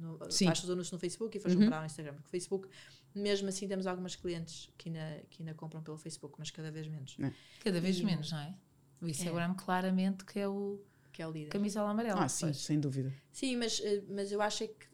No, 0.00 0.16
Sim. 0.30 0.44
faz 0.46 0.62
os 0.62 0.70
anúncios 0.70 0.92
no 0.92 0.98
Facebook 0.98 1.36
e 1.36 1.40
faz 1.40 1.54
Uhum. 1.56 1.62
comprar 1.62 1.80
no 1.80 1.86
Instagram. 1.86 2.12
Porque 2.14 2.28
o 2.28 2.30
Facebook, 2.30 2.68
mesmo 3.12 3.48
assim, 3.48 3.66
temos 3.66 3.84
algumas 3.84 4.14
clientes 4.14 4.70
que 4.78 4.88
ainda, 4.90 5.24
que 5.28 5.42
ainda 5.42 5.54
compram 5.54 5.82
pelo 5.82 5.98
Facebook, 5.98 6.36
mas 6.38 6.52
cada 6.52 6.70
vez 6.70 6.86
menos. 6.86 7.16
Cada 7.64 7.80
vez 7.80 7.98
E- 7.98 8.04
menos, 8.04 8.30
não 8.30 8.38
é? 8.38 8.54
O 9.00 9.06
Instagram, 9.08 9.54
claramente, 9.54 10.24
que 10.24 10.38
é 10.38 10.48
o 10.48 10.80
Que 11.12 11.22
é 11.22 11.26
o 11.26 11.30
líder. 11.30 11.50
camisola 11.50 11.90
amarela. 11.90 12.22
Ah, 12.24 12.28
sim, 12.28 12.46
pois. 12.46 12.56
sem 12.58 12.78
dúvida. 12.80 13.12
Sim, 13.32 13.56
mas, 13.56 13.80
eh, 13.84 14.02
mas 14.08 14.32
eu 14.32 14.40
acho 14.42 14.64
é 14.64 14.68
que 14.68 14.86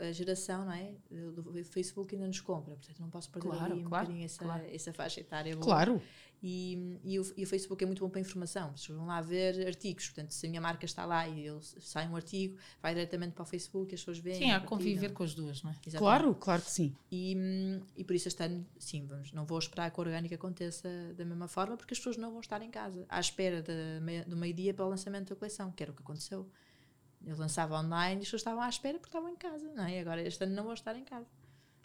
a- 0.00 0.06
a 0.08 0.12
geração 0.12 0.64
não 0.64 0.72
é, 0.72 0.94
do 1.10 1.64
Facebook 1.64 2.14
ainda 2.14 2.26
nos 2.26 2.40
compra, 2.40 2.74
portanto 2.76 3.00
não 3.00 3.10
posso 3.10 3.28
perder 3.30 3.48
Claro, 3.48 3.72
ali 3.72 3.80
um 3.80 3.84
claro, 3.84 4.06
bocadinho 4.06 4.24
essa, 4.24 4.44
claro. 4.44 4.64
essa 4.72 4.92
faixa 4.92 5.20
etária. 5.20 5.52
boa. 5.54 5.64
Claro. 5.64 6.02
E, 6.42 6.98
e, 7.04 7.18
o, 7.18 7.32
e 7.36 7.44
o 7.44 7.46
Facebook 7.46 7.82
é 7.82 7.86
muito 7.86 8.00
bom 8.00 8.08
para 8.08 8.20
informação. 8.20 8.70
Vocês 8.76 8.96
vão 8.96 9.06
lá 9.06 9.20
ver 9.20 9.66
artigos. 9.66 10.06
Portanto, 10.06 10.30
se 10.30 10.46
a 10.46 10.48
minha 10.48 10.60
marca 10.60 10.84
está 10.84 11.04
lá 11.04 11.26
e 11.26 11.44
eu, 11.44 11.60
sai 11.62 12.08
um 12.08 12.14
artigo, 12.14 12.56
vai 12.80 12.94
diretamente 12.94 13.32
para 13.32 13.42
o 13.42 13.46
Facebook, 13.46 13.94
as 13.94 14.00
pessoas 14.00 14.18
veem. 14.18 14.38
Sim, 14.38 14.50
há 14.52 14.60
conviver 14.60 15.12
com 15.12 15.24
as 15.24 15.34
duas, 15.34 15.62
não 15.62 15.70
é? 15.70 15.74
Exatamente. 15.74 15.98
Claro, 15.98 16.34
claro 16.34 16.62
que 16.62 16.70
sim. 16.70 16.94
E, 17.10 17.36
e 17.96 18.04
por 18.04 18.14
isso 18.14 18.28
este 18.28 18.42
ano, 18.44 18.64
sim, 18.78 19.04
vamos, 19.06 19.32
não 19.32 19.44
vou 19.44 19.58
esperar 19.58 19.90
que 19.90 19.98
o 19.98 20.02
orgânico 20.02 20.34
aconteça 20.34 20.88
da 21.16 21.24
mesma 21.24 21.48
forma, 21.48 21.76
porque 21.76 21.94
as 21.94 21.98
pessoas 21.98 22.16
não 22.16 22.30
vão 22.30 22.40
estar 22.40 22.62
em 22.62 22.70
casa, 22.70 23.04
à 23.08 23.18
espera 23.18 23.62
de 23.62 24.24
do 24.26 24.36
meio-dia 24.36 24.72
para 24.74 24.84
o 24.84 24.88
lançamento 24.88 25.30
da 25.30 25.36
coleção, 25.36 25.70
que 25.72 25.82
era 25.82 25.92
o 25.92 25.94
que 25.94 26.02
aconteceu. 26.02 26.48
Eu 27.24 27.36
lançava 27.36 27.78
online 27.78 28.20
e 28.20 28.22
as 28.22 28.26
pessoas 28.26 28.40
estavam 28.40 28.62
à 28.62 28.68
espera 28.68 28.98
porque 28.98 29.08
estavam 29.08 29.28
em 29.28 29.36
casa, 29.36 29.68
não 29.74 29.84
é? 29.84 30.00
Agora 30.00 30.22
este 30.22 30.42
ano 30.44 30.54
não 30.54 30.64
vão 30.64 30.74
estar 30.74 30.96
em 30.96 31.04
casa. 31.04 31.26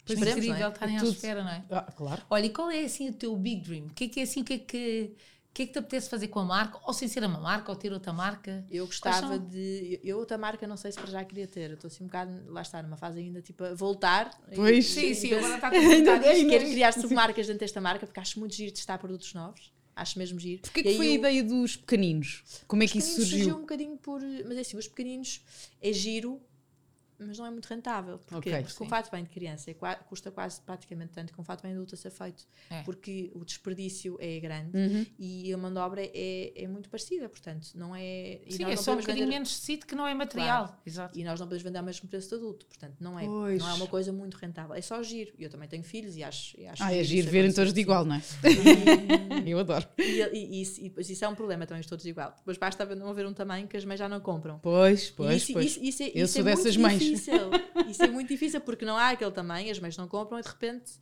Pois 0.06 0.18
Esperemos, 0.18 0.44
incrível 0.44 0.60
não 0.60 0.66
é? 0.66 0.72
estarem 0.72 0.96
à 0.96 1.00
Tudo. 1.00 1.12
espera, 1.12 1.42
não 1.44 1.50
é? 1.50 1.64
Ah, 1.70 1.92
claro. 1.96 2.22
Olha, 2.28 2.46
e 2.46 2.50
qual 2.50 2.70
é 2.70 2.80
assim 2.84 3.08
o 3.08 3.12
teu 3.12 3.34
big 3.36 3.62
dream? 3.62 3.86
O 3.86 3.90
que 3.90 4.04
é 4.04 4.08
que 4.08 4.20
é 4.20 4.22
assim, 4.24 4.42
o 4.42 4.44
que 4.44 4.52
é 4.52 4.58
que, 4.58 5.12
o 5.50 5.54
que, 5.54 5.62
é 5.62 5.66
que 5.66 5.72
te 5.72 5.78
apetece 5.78 6.10
fazer 6.10 6.28
com 6.28 6.40
a 6.40 6.44
marca? 6.44 6.78
Ou 6.84 6.92
sem 6.92 7.08
ser 7.08 7.24
uma 7.24 7.40
marca, 7.40 7.70
ou 7.72 7.76
ter 7.76 7.90
outra 7.92 8.12
marca? 8.12 8.66
Eu 8.70 8.84
gostava 8.86 9.38
de. 9.38 9.98
Eu 10.04 10.18
outra 10.18 10.36
marca 10.36 10.66
não 10.66 10.76
sei 10.76 10.92
se 10.92 10.98
para 10.98 11.10
já 11.10 11.24
queria 11.24 11.46
ter. 11.46 11.70
Eu 11.70 11.74
estou 11.74 11.88
assim 11.88 12.04
um 12.04 12.06
bocado, 12.08 12.32
lá 12.52 12.60
está, 12.60 12.82
numa 12.82 12.96
fase 12.98 13.20
ainda 13.20 13.40
tipo 13.40 13.64
a 13.64 13.74
voltar. 13.74 14.30
Pois. 14.54 14.84
E- 14.84 14.88
Sim, 14.88 15.06
e- 15.06 15.14
sim, 15.14 15.28
e- 15.28 15.34
agora 15.36 15.54
está 15.54 15.68
a 15.68 15.70
Ainda 15.70 15.86
comentar 15.88 16.20
bem, 16.20 16.36
isto. 16.38 16.48
Quero 16.50 16.64
criar 16.70 16.92
submarcas 16.92 17.46
dentro 17.46 17.60
desta 17.60 17.80
marca 17.80 18.06
porque 18.06 18.20
acho 18.20 18.38
muito 18.38 18.54
giro 18.54 18.72
testar 18.72 18.98
produtos 18.98 19.32
novos. 19.32 19.72
Acho 19.96 20.18
mesmo 20.18 20.38
giro. 20.40 20.60
Porquê 20.62 20.82
que 20.82 20.96
foi 20.96 21.06
a 21.06 21.10
eu- 21.10 21.14
ideia 21.14 21.42
dos 21.44 21.76
pequeninos? 21.76 22.42
Como 22.66 22.82
é 22.82 22.86
Os 22.86 22.92
que 22.92 22.98
isso 22.98 23.10
pequeninos 23.10 23.30
surgiu? 23.38 23.56
um 23.56 23.60
bocadinho 23.60 23.96
por. 23.96 24.20
Mas 24.46 24.58
é 24.58 24.60
assim, 24.60 24.76
os 24.76 24.88
pequeninos 24.88 25.40
é 25.80 25.92
giro, 25.92 26.42
mas 27.18 27.38
não 27.38 27.46
é 27.46 27.50
muito 27.50 27.66
rentável. 27.66 28.18
Porquê? 28.18 28.50
Ok, 28.50 28.62
Porque 28.64 28.82
o 28.82 28.84
sim. 28.84 28.88
fato 28.88 29.10
bem 29.10 29.22
de 29.24 29.30
criança 29.30 29.70
é 29.70 29.74
custa 30.08 30.30
quase 30.30 30.60
praticamente 30.60 31.12
tanto 31.12 31.32
que 31.32 31.40
um 31.40 31.44
fato 31.44 31.62
bem 31.62 31.70
de 31.72 31.76
adulto 31.76 31.94
a 31.94 31.98
ser 31.98 32.10
feito. 32.10 32.44
É. 32.70 32.82
Porque 32.82 33.30
o 33.34 33.44
desperdício 33.44 34.16
é 34.20 34.38
grande 34.40 34.76
Uhum. 34.76 35.06
e 35.18 35.52
a 35.52 35.56
mão 35.56 35.72
de 35.72 35.78
obra 35.78 36.02
é, 36.04 36.52
é 36.54 36.66
muito 36.68 36.88
parecida, 36.88 37.28
portanto, 37.28 37.68
não 37.74 37.94
é. 37.94 38.40
Sim, 38.48 38.64
é 38.64 38.76
só 38.76 38.92
um 38.92 38.96
bocadinho 38.96 39.26
vender- 39.26 39.34
menos 39.34 39.58
tecido 39.58 39.86
que 39.86 39.94
não 39.94 40.06
é 40.06 40.14
material. 40.14 40.64
Claro. 40.66 40.80
Exato. 40.86 41.18
E 41.18 41.24
nós 41.24 41.38
não 41.40 41.46
podemos 41.46 41.62
vender 41.62 41.78
ao 41.78 41.84
mesmo 41.84 42.08
preço 42.08 42.28
de 42.30 42.34
adulto, 42.36 42.66
portanto, 42.66 42.96
não 43.00 43.18
é, 43.18 43.24
Pois. 43.24 43.58
não 43.60 43.68
é 43.68 43.74
uma 43.74 43.86
coisa 43.86 44.12
muito 44.12 44.34
rentável. 44.34 44.74
É 44.74 44.80
só 44.80 45.02
giro. 45.02 45.32
E 45.38 45.44
eu 45.44 45.50
também 45.50 45.68
tenho 45.68 45.82
filhos 45.84 46.16
e 46.16 46.22
acho. 46.22 46.58
E 46.60 46.66
acho 46.66 46.82
Ah, 46.82 46.94
é 46.94 47.02
giro 47.04 47.30
verem 47.30 47.52
todos 47.52 47.72
de 47.72 47.80
igual, 47.80 48.04
não 48.04 48.16
é? 48.16 48.22
E- 48.44 48.44
Eu 49.50 49.58
adoro. 49.58 49.86
E, 49.98 50.20
e, 50.32 50.62
isso, 50.62 50.80
e 50.80 50.92
isso 50.98 51.24
é 51.24 51.28
um 51.28 51.34
problema 51.34 51.66
também, 51.66 51.80
os 51.80 51.86
todos 51.86 52.04
igual. 52.06 52.34
Depois 52.36 52.56
basta 52.58 52.84
não 52.94 53.08
haver 53.08 53.26
um 53.26 53.32
tamanho 53.34 53.68
que 53.68 53.76
as 53.76 53.84
mães 53.84 53.98
já 53.98 54.08
não 54.08 54.20
compram. 54.20 54.58
Pois, 54.60 55.10
pois, 55.10 55.42
isso, 55.42 55.52
pois. 55.52 55.66
isso, 55.76 55.82
isso 55.82 56.02
é, 56.02 56.10
Eu 56.14 56.26
sou 56.28 56.40
é 56.40 56.44
dessas 56.44 56.76
mães. 56.76 57.02
Difícil. 57.10 57.50
Isso 57.88 58.02
é 58.02 58.08
muito 58.08 58.28
difícil 58.28 58.60
porque 58.60 58.84
não 58.84 58.96
há 58.96 59.10
aquele 59.10 59.30
tamanho, 59.30 59.70
as 59.70 59.78
mães 59.78 59.96
não 59.96 60.08
compram 60.08 60.38
e 60.38 60.42
de 60.42 60.48
repente 60.48 60.92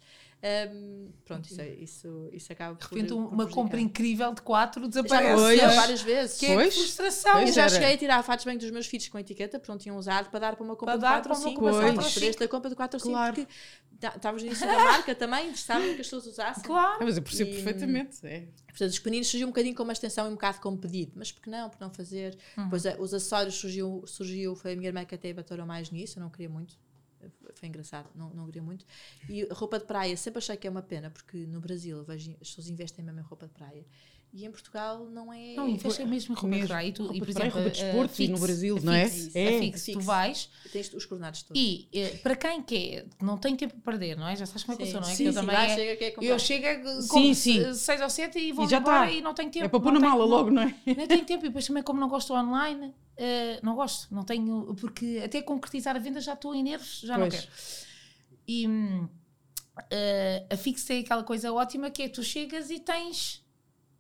Um, 0.44 1.08
pronto, 1.24 1.46
isso, 1.48 1.60
é- 1.60 1.68
isso, 1.74 2.28
isso 2.32 2.52
acaba 2.52 2.74
por. 2.74 2.88
De 2.88 2.94
repente, 2.96 3.08
por 3.10 3.16
uma 3.18 3.28
prejudicar. 3.28 3.54
compra 3.54 3.80
incrível 3.80 4.34
de 4.34 4.42
quatro 4.42 4.82
Já 4.82 4.88
desaparece. 4.88 5.32
aconteceu 5.32 5.64
Pois. 5.66 5.76
várias 5.76 6.02
vezes. 6.02 6.38
Que 6.38 6.46
é 6.46 6.54
Pois. 6.54 6.74
frustração. 6.74 7.32
Pois 7.34 7.48
Eu 7.50 7.54
já 7.54 7.62
era. 7.62 7.70
cheguei 7.70 7.94
a 7.94 7.96
tirar 7.98 8.22
fatos 8.24 8.44
bem 8.44 8.58
dos 8.58 8.70
meus 8.72 8.86
filhos 8.86 9.06
com 9.08 9.18
etiqueta, 9.20 9.60
pronto, 9.60 9.80
tinham 9.80 9.96
usado 9.96 10.30
para 10.30 10.40
dar 10.40 10.56
para 10.56 10.64
uma 10.64 10.74
compra 10.74 10.86
Para 10.86 10.96
de 10.96 11.02
dar 11.02 11.08
4 11.22 11.28
para 11.30 11.38
ou 11.38 11.38
uma 11.44 11.48
5. 11.50 11.60
compra 11.60 11.72
de 11.72 11.94
quatro 11.94 12.06
ou 12.08 12.12
Preço 12.14 12.38
da 12.40 12.48
compra 12.48 12.70
de 12.70 12.76
4 12.76 12.96
ou 12.96 13.00
5, 13.00 13.12
Claro. 13.14 13.34
porque 13.34 13.52
tá- 14.00 14.12
estávamos 14.16 14.42
no 14.42 14.48
início 14.48 14.66
da 14.66 14.72
marca 14.78 15.14
também, 15.14 15.44
interessavam 15.44 15.82
que 15.84 15.90
as 15.92 15.96
pessoas 15.98 16.26
usassem. 16.26 16.64
Claro. 16.64 16.98
Ah, 17.00 17.04
mas 17.04 17.16
eu 17.16 17.22
percebo 17.22 17.50
E- 17.50 17.54
perfeitamente. 17.54 18.18
É. 18.26 18.48
Portanto, 18.66 18.90
os 18.90 18.98
pequeninos 18.98 19.28
surgiu 19.28 19.46
um 19.46 19.50
bocadinho 19.50 19.76
com 19.76 19.82
uma 19.84 19.92
extensão 19.92 20.26
e 20.26 20.28
um 20.30 20.32
bocado 20.32 20.58
como 20.60 20.76
pedido, 20.76 21.12
mas 21.14 21.30
por 21.30 21.40
que 21.42 21.50
não? 21.50 21.70
Por 21.70 21.80
não 21.80 21.90
fazer? 21.94 22.36
Uhum. 22.56 22.64
Depois 22.64 22.84
eh, 22.84 22.96
os 22.98 23.14
acessórios 23.14 23.54
surgiu, 23.54 24.02
surgiu, 24.08 24.56
foi 24.56 24.72
a 24.72 24.76
minha 24.76 24.88
irmã 24.88 25.04
que 25.04 25.14
até 25.14 25.32
batalhou 25.32 25.64
mais 25.66 25.90
nisso, 25.92 26.18
eu 26.18 26.22
não 26.22 26.30
queria 26.30 26.48
muito. 26.48 26.74
Foi 27.62 27.68
engraçado, 27.68 28.08
não, 28.16 28.28
não 28.30 28.46
queria 28.46 28.60
muito. 28.60 28.84
E 29.28 29.44
roupa 29.52 29.78
de 29.78 29.84
praia, 29.84 30.16
sempre 30.16 30.38
achei 30.38 30.56
que 30.56 30.66
é 30.66 30.70
uma 30.70 30.82
pena, 30.82 31.10
porque 31.10 31.36
no 31.46 31.60
Brasil 31.60 32.02
vejo, 32.02 32.32
as 32.40 32.48
pessoas 32.48 32.68
investem 32.68 33.04
mesmo 33.04 33.20
em 33.20 33.22
roupa 33.22 33.46
de 33.46 33.52
praia. 33.52 33.86
E 34.32 34.44
em 34.44 34.50
Portugal 34.50 35.06
não 35.08 35.32
é. 35.32 35.54
Não, 35.54 35.68
investem 35.68 36.04
mesmo 36.04 36.34
em 36.34 36.36
roupa 36.36 36.56
de 36.56 36.66
praia. 36.66 36.88
E, 36.88 36.92
tu, 36.92 37.02
Roupa 37.02 37.14
e, 37.16 37.18
por 37.20 37.26
de 37.28 37.34
praia, 37.34 37.48
exemplo, 37.50 37.62
roupa 37.62 37.76
de 37.76 37.80
a 37.80 37.84
desporto 37.84 38.28
no 38.32 38.38
Brasil, 38.40 38.80
não 38.82 38.92
é? 38.92 39.08
Fix, 39.08 39.36
É. 39.36 39.58
Fix, 39.60 39.86
tu 39.92 40.00
vais 40.00 40.50
Tens 40.72 40.92
os 40.92 41.06
coordenados 41.06 41.42
todos. 41.44 41.62
e 41.62 41.88
eh, 41.92 42.16
para 42.16 42.34
quem 42.34 42.62
quer, 42.64 43.06
não 43.20 43.38
tem 43.38 43.54
tempo 43.54 43.74
para 43.74 43.92
perder, 43.92 44.16
não 44.16 44.26
é? 44.26 44.34
Já 44.34 44.44
sabes 44.46 44.64
como 44.64 44.74
é 44.74 44.76
que 44.78 44.82
eu 44.82 44.86
sou, 44.88 45.00
não 45.02 45.08
é? 45.08 45.14
Sim, 45.14 45.22
que 45.24 45.28
eu 45.28 45.32
sim, 45.34 45.38
também 45.38 45.54
vai, 45.54 45.70
é- 45.70 45.74
chega, 45.76 45.96
quer 45.96 46.10
comprar. 46.10 46.30
eu 46.30 46.38
chego, 46.40 46.66
a- 46.88 47.02
Sim, 47.02 47.34
sim. 47.34 47.60
eh, 47.62 47.74
seis 47.74 48.00
ou 48.00 48.10
sete 48.10 48.38
e 48.40 48.52
vou 48.52 48.64
E 48.64 48.68
já 48.68 48.78
embora 48.78 49.06
tá. 49.06 49.12
e 49.12 49.20
não 49.22 49.34
tenho 49.34 49.50
tempo. 49.52 49.66
É 49.66 49.68
para 49.68 49.78
pôr 49.78 49.92
não 49.92 50.00
na 50.00 50.08
mala 50.08 50.24
logo, 50.24 50.50
não 50.50 50.62
é? 50.62 50.74
Nem 50.84 51.06
tenho 51.06 51.24
tempo 51.24 51.44
e 51.44 51.48
depois 51.48 51.64
também 51.66 51.82
como 51.84 52.00
não 52.00 52.08
gosto 52.08 52.32
online, 52.34 52.92
eh, 53.16 53.60
não 53.62 53.74
gosto, 53.74 54.12
não 54.14 54.24
tenho, 54.24 54.74
porque 54.80 55.20
até 55.24 55.40
concretizar 55.42 55.94
a 55.96 55.98
venda 55.98 56.20
já 56.20 56.34
estou 56.34 56.54
em 56.54 56.62
nervos, 56.62 57.00
já 57.00 57.16
não 57.18 57.28
Pois. 57.28 57.40
quero. 57.40 57.52
E 58.48 58.66
eh, 59.90 60.46
a 60.50 60.56
Fix 60.56 60.84
tem 60.84 61.00
aquela 61.00 61.22
coisa 61.24 61.52
ótima 61.52 61.90
que 61.90 62.02
é 62.02 62.08
tu 62.08 62.22
chegas 62.22 62.70
e 62.70 62.78
tens 62.80 63.44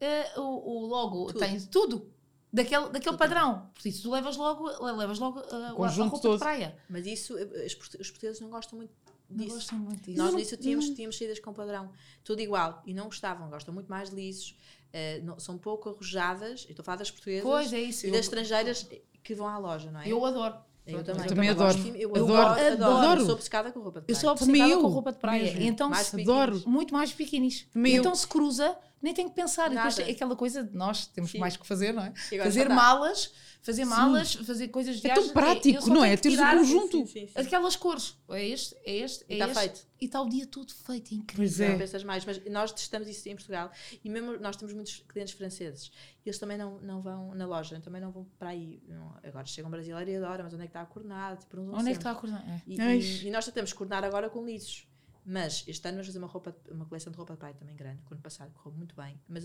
eh, 0.00 0.32
o, 0.38 0.42
o 0.82 0.86
logo, 0.86 1.26
Tudo. 1.26 1.38
tens 1.38 1.66
tudo. 1.66 2.12
Daquele, 2.54 2.84
daquele 2.90 3.04
Tudo. 3.04 3.18
padrão. 3.18 3.70
Por 3.74 3.88
isso, 3.88 4.02
tu 4.02 4.10
levas 4.10 4.36
logo, 4.36 4.68
levas 4.94 5.18
logo 5.18 5.38
a, 5.38 5.70
a 5.70 5.72
conjunto 5.72 6.10
roupa 6.10 6.20
todo. 6.22 6.32
de 6.34 6.38
praia. 6.40 6.76
Mas 6.88 7.06
isso, 7.06 7.34
os 7.34 7.74
portugueses 8.10 8.40
não 8.42 8.50
gostam 8.50 8.76
muito 8.76 8.92
Não 9.30 9.38
disso. 9.38 9.54
gostam 9.56 9.78
muito 9.78 10.02
disso. 10.04 10.18
Nós 10.18 10.32
não- 10.32 10.38
nisso 10.38 10.56
tínhamos, 10.58 10.90
tínhamos 10.90 11.16
saídas 11.16 11.40
com 11.40 11.50
padrão, 11.54 11.90
tudo 12.22 12.40
igual, 12.42 12.82
e 12.84 12.92
não 12.92 13.06
gostavam, 13.06 13.48
gostam 13.48 13.72
muito 13.72 13.88
mais 13.88 14.10
de 14.10 14.16
lisos, 14.16 14.54
eh, 14.92 15.20
não- 15.22 15.38
são 15.38 15.56
pouco 15.58 15.88
arrojadas, 15.90 16.64
eu 16.64 16.70
estou 16.70 16.82
a 16.82 16.84
falar 16.84 16.96
das 16.98 17.10
portuguesas 17.10 17.42
Pois 17.44 17.72
é 17.72 17.80
isso. 17.80 18.06
e 18.06 18.08
eu, 18.08 18.12
das 18.12 18.22
estrangeiras 18.26 18.86
que 19.22 19.34
vão 19.34 19.46
à 19.48 19.58
loja, 19.58 19.90
não 19.90 20.00
é? 20.00 20.08
eu 20.08 20.24
adoro. 20.24 20.54
Eu 20.84 20.94
Pronto, 21.04 21.28
também, 21.28 21.54
gosto 21.54 21.62
adoro. 21.78 21.78
de- 21.92 22.02
Eu 22.02 22.10
Adoro. 22.10 22.34
adoro, 22.34 22.72
adoro, 22.72 22.96
Adoro. 22.98 23.20
Eu 23.20 23.24
sou 23.26 23.34
obcecada 23.36 23.70
com 23.70 23.78
roupa 23.80 24.00
de 24.00 24.04
Eu 24.12 24.16
praia. 24.16 24.20
sou 24.20 24.34
Também 24.34 24.62
obcecada 24.62 24.72
eu, 24.72 24.80
com 24.80 24.88
roupa 24.92 25.12
de 25.12 25.18
praia. 25.18 25.42
mesmo. 25.44 25.62
Então, 25.62 25.88
Mais 25.90 26.06
se- 26.08 26.20
Adoro. 26.20 26.62
muito 26.66 26.92
mais 26.92 27.12
biquinis. 27.12 27.68
Eu. 27.72 27.86
Então 27.86 28.12
se 28.16 28.26
cruza, 28.26 28.76
nem 29.02 29.12
tem 29.12 29.28
que 29.28 29.34
pensar. 29.34 29.70
E 29.70 29.74
depois 29.74 29.98
é 29.98 30.10
aquela 30.10 30.36
coisa 30.36 30.62
de 30.64 30.74
nós 30.76 31.06
temos 31.06 31.30
Sim. 31.32 31.38
mais 31.38 31.56
que 31.56 31.66
fazer, 31.66 31.92
não 31.92 32.04
é? 32.04 32.12
Fazer 32.42 32.68
malas, 32.68 33.32
fazer 33.60 33.84
malas, 33.84 34.34
fazer 34.34 34.68
coisas 34.68 35.00
de 35.00 35.10
É 35.10 35.14
tão 35.14 35.28
prático, 35.30 35.82
só 35.82 35.88
não 35.88 36.02
tenho 36.02 36.12
é? 36.12 36.16
Teres 36.16 36.38
o 36.38 36.42
conjunto. 36.50 36.98
Sim, 36.98 37.06
sim, 37.06 37.26
sim. 37.26 37.32
Aquelas 37.34 37.76
cores. 37.76 38.16
É 38.30 38.46
este, 38.48 38.76
é 38.84 38.96
este, 38.98 39.24
é 39.28 39.34
E 39.34 39.40
está 39.40 39.46
este. 39.46 39.58
feito. 39.58 39.92
E 40.00 40.04
está 40.06 40.20
o 40.20 40.28
dia 40.28 40.46
todo 40.46 40.72
feito, 40.72 41.14
é 41.14 41.16
incrível. 41.18 41.36
Pois 41.46 41.58
Não 41.58 41.66
é. 41.66 41.78
pensas 41.78 42.02
mais, 42.04 42.24
mas 42.24 42.44
nós 42.46 42.72
testamos 42.72 43.06
isso 43.08 43.28
em 43.28 43.34
Portugal 43.36 43.70
e 44.04 44.08
mesmo 44.10 44.36
nós 44.38 44.56
temos 44.56 44.74
muitos 44.74 45.04
clientes 45.08 45.32
franceses 45.34 45.92
e 46.24 46.28
eles 46.28 46.38
também 46.40 46.58
não, 46.58 46.80
não 46.80 47.00
vão 47.00 47.34
na 47.36 47.46
loja, 47.46 47.80
também 47.80 48.00
não 48.00 48.10
vão 48.10 48.24
para 48.38 48.48
aí. 48.50 48.82
Não- 48.88 49.16
agora 49.22 49.46
chegam 49.46 49.70
brasileiro 49.70 50.10
e 50.10 50.16
adoram, 50.16 50.42
mas 50.44 50.54
onde 50.54 50.62
é 50.62 50.66
que 50.66 50.70
está 50.70 50.82
a 50.82 50.86
coordenada? 50.86 51.36
Tipo, 51.36 51.56
não 51.56 51.74
Onde 51.74 51.88
é 51.90 51.92
que 51.92 51.98
está 51.98 52.10
a 52.10 52.14
cor? 52.16 52.30
É. 52.30 52.62
E, 52.66 52.80
e- 52.80 53.26
e 53.28 53.30
nós 53.30 53.44
tentamos 53.44 53.72
coordenar 53.72 54.02
agora 54.04 54.28
com 54.28 54.44
lisos. 54.44 54.88
Mas 55.24 55.62
este 55.68 55.86
ano 55.86 55.96
vamos 55.98 56.06
fazer 56.08 56.18
uma, 56.18 56.26
roupa, 56.26 56.56
uma 56.70 56.84
coleção 56.84 57.10
de 57.12 57.16
roupa 57.16 57.34
de 57.34 57.38
praia 57.38 57.54
também 57.54 57.76
grande, 57.76 58.02
que 58.02 58.10
o 58.10 58.14
ano 58.14 58.22
passado 58.22 58.50
correu 58.52 58.76
muito 58.76 58.94
bem. 58.96 59.20
Mas 59.28 59.44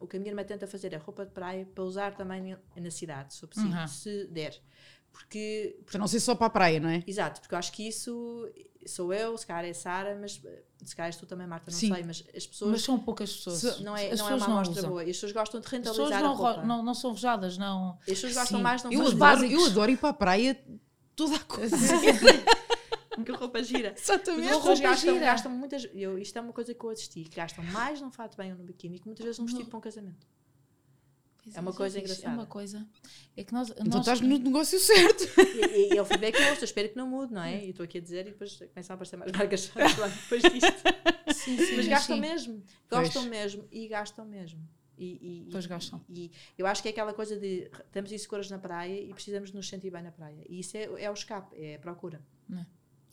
o 0.00 0.06
que 0.06 0.16
a 0.16 0.20
minha 0.20 0.30
irmã 0.32 0.42
tenta 0.44 0.66
fazer 0.66 0.92
é 0.94 0.96
roupa 0.96 1.26
de 1.26 1.32
praia 1.32 1.66
para 1.66 1.84
usar 1.84 2.14
também 2.16 2.56
na 2.76 2.90
cidade, 2.90 3.34
se, 3.34 3.46
possível, 3.46 3.78
Uhum. 3.78 3.86
se 3.88 4.26
der. 4.28 4.58
Porque, 5.12 5.80
Para 5.86 5.98
não 5.98 6.06
ser 6.06 6.20
só 6.20 6.34
para 6.34 6.46
a 6.46 6.50
praia, 6.50 6.78
não 6.80 6.88
é? 6.88 7.02
exato, 7.06 7.40
porque 7.40 7.54
eu 7.54 7.58
acho 7.58 7.72
que 7.72 7.88
isso 7.88 8.48
sou 8.86 9.12
eu, 9.12 9.36
se 9.36 9.46
calhar 9.46 9.64
é 9.64 9.72
Sara, 9.74 10.16
mas 10.18 10.40
eh, 10.44 10.62
se 10.84 10.94
calhar 10.96 11.08
és 11.08 11.16
tu 11.16 11.26
também, 11.26 11.46
Marta, 11.46 11.70
não 11.70 11.78
Sim. 11.78 11.92
sei, 11.92 12.02
mas 12.04 12.24
as 12.34 12.46
pessoas 12.46 12.70
Mas 12.70 12.82
são 12.82 12.98
poucas 12.98 13.30
pessoas. 13.36 13.58
Se- 13.58 13.82
não 13.82 13.94
é, 13.96 14.10
As 14.12 14.18
não 14.20 14.28
é 14.30 14.34
uma 14.34 14.46
amostra 14.46 14.82
boa. 14.88 15.04
E 15.04 15.10
as 15.10 15.16
pessoas 15.16 15.32
gostam 15.32 15.60
de 15.60 15.66
As 15.66 15.70
pessoas 15.72 15.96
rentabilizar 16.10 16.22
não, 16.22 16.30
a 16.30 16.34
roupa. 16.34 16.60
ro- 16.60 16.66
não, 16.66 16.82
não 16.82 16.94
são 16.94 17.10
rojadas, 17.10 17.58
não. 17.58 17.98
As 18.00 18.04
pessoas 18.06 18.34
gostam 18.34 18.58
Sim. 18.58 18.62
mais, 18.62 18.82
não 18.82 18.92
eu, 18.92 19.00
adoro, 19.00 19.16
básicos. 19.16 19.52
eu 19.52 19.64
adoro 19.66 19.90
ir 19.90 19.96
para 19.98 20.08
a 20.10 20.12
praia 20.14 20.64
toda 21.16 21.36
a 21.36 21.40
coisa. 21.40 21.76
que 23.24 23.32
roupa 23.32 23.62
gira. 23.62 23.94
Exatamente. 23.98 24.52
roupa 24.52 24.74
gastam, 24.76 25.14
gira. 25.14 25.24
gastam 25.26 25.52
muitas. 25.52 25.88
Eu, 25.94 26.18
isto 26.18 26.36
é 26.38 26.40
uma 26.40 26.52
coisa 26.52 26.74
que 26.74 26.84
eu 26.84 26.90
assisti, 26.90 27.24
que 27.24 27.36
gastam 27.36 27.64
mais 27.64 28.00
num 28.00 28.10
fato 28.10 28.36
bem 28.36 28.52
ou 28.52 28.58
no 28.58 28.64
biquíni 28.64 28.98
que 28.98 29.06
muitas 29.06 29.24
vezes 29.24 29.38
num 29.38 29.46
vestido 29.46 29.68
para 29.68 29.78
um 29.78 29.82
casamento. 29.82 30.26
É 31.54 31.60
uma 31.60 31.72
coisa 31.72 31.98
É 31.98 32.02
engraçada. 32.02 32.34
uma 32.34 32.44
coisa. 32.46 32.86
É 33.34 33.42
que 33.42 33.54
nós. 33.54 33.70
Então 33.70 33.84
nós- 33.86 34.00
estás 34.00 34.20
no 34.20 34.38
negócio 34.38 34.78
certo. 34.78 35.24
E, 35.40 35.88
e, 35.88 35.94
e 35.94 35.96
é 35.96 36.02
o 36.02 36.04
feedback 36.04 36.36
que 36.36 36.42
eu 36.42 36.50
ouço, 36.50 36.62
espero 36.64 36.90
que 36.90 36.96
não 36.96 37.08
mude, 37.08 37.32
não 37.32 37.42
é? 37.42 37.64
E 37.64 37.70
estou 37.70 37.84
aqui 37.84 37.96
a 37.96 38.00
dizer 38.02 38.26
e 38.26 38.30
depois 38.32 38.58
começam 38.58 38.92
a 38.92 38.94
aparecer 38.94 39.16
mais 39.16 39.32
marcas 39.32 39.72
depois 40.22 40.42
disto. 40.42 40.82
Sim, 41.34 41.56
sim, 41.56 41.76
Mas 41.76 41.88
gastam 41.88 42.16
sim. 42.16 42.20
mesmo, 42.20 42.62
Pois. 42.88 43.02
gostam 43.04 43.24
mesmo 43.30 43.66
e 43.72 43.88
gastam 43.88 44.26
mesmo. 44.26 44.60
E, 44.98 45.46
e, 45.46 45.48
Pois 45.50 45.64
e- 45.64 45.68
gastam. 45.68 46.04
E, 46.10 46.30
eu 46.58 46.66
acho 46.66 46.82
que 46.82 46.88
é 46.88 46.90
aquela 46.90 47.14
coisa 47.14 47.38
de 47.38 47.70
estamos 47.86 48.12
inseguras 48.12 48.50
na 48.50 48.58
praia 48.58 49.00
e 49.00 49.14
precisamos 49.14 49.50
nos 49.52 49.66
sentir 49.68 49.90
bem 49.90 50.02
na 50.02 50.10
praia. 50.12 50.44
E 50.50 50.58
isso 50.60 50.76
é, 50.76 50.82
é 51.04 51.10
o 51.10 51.14
escape, 51.14 51.56
é 51.56 51.76
a 51.76 51.78
procura. 51.78 52.20
Que 52.46 52.54
é 52.54 52.66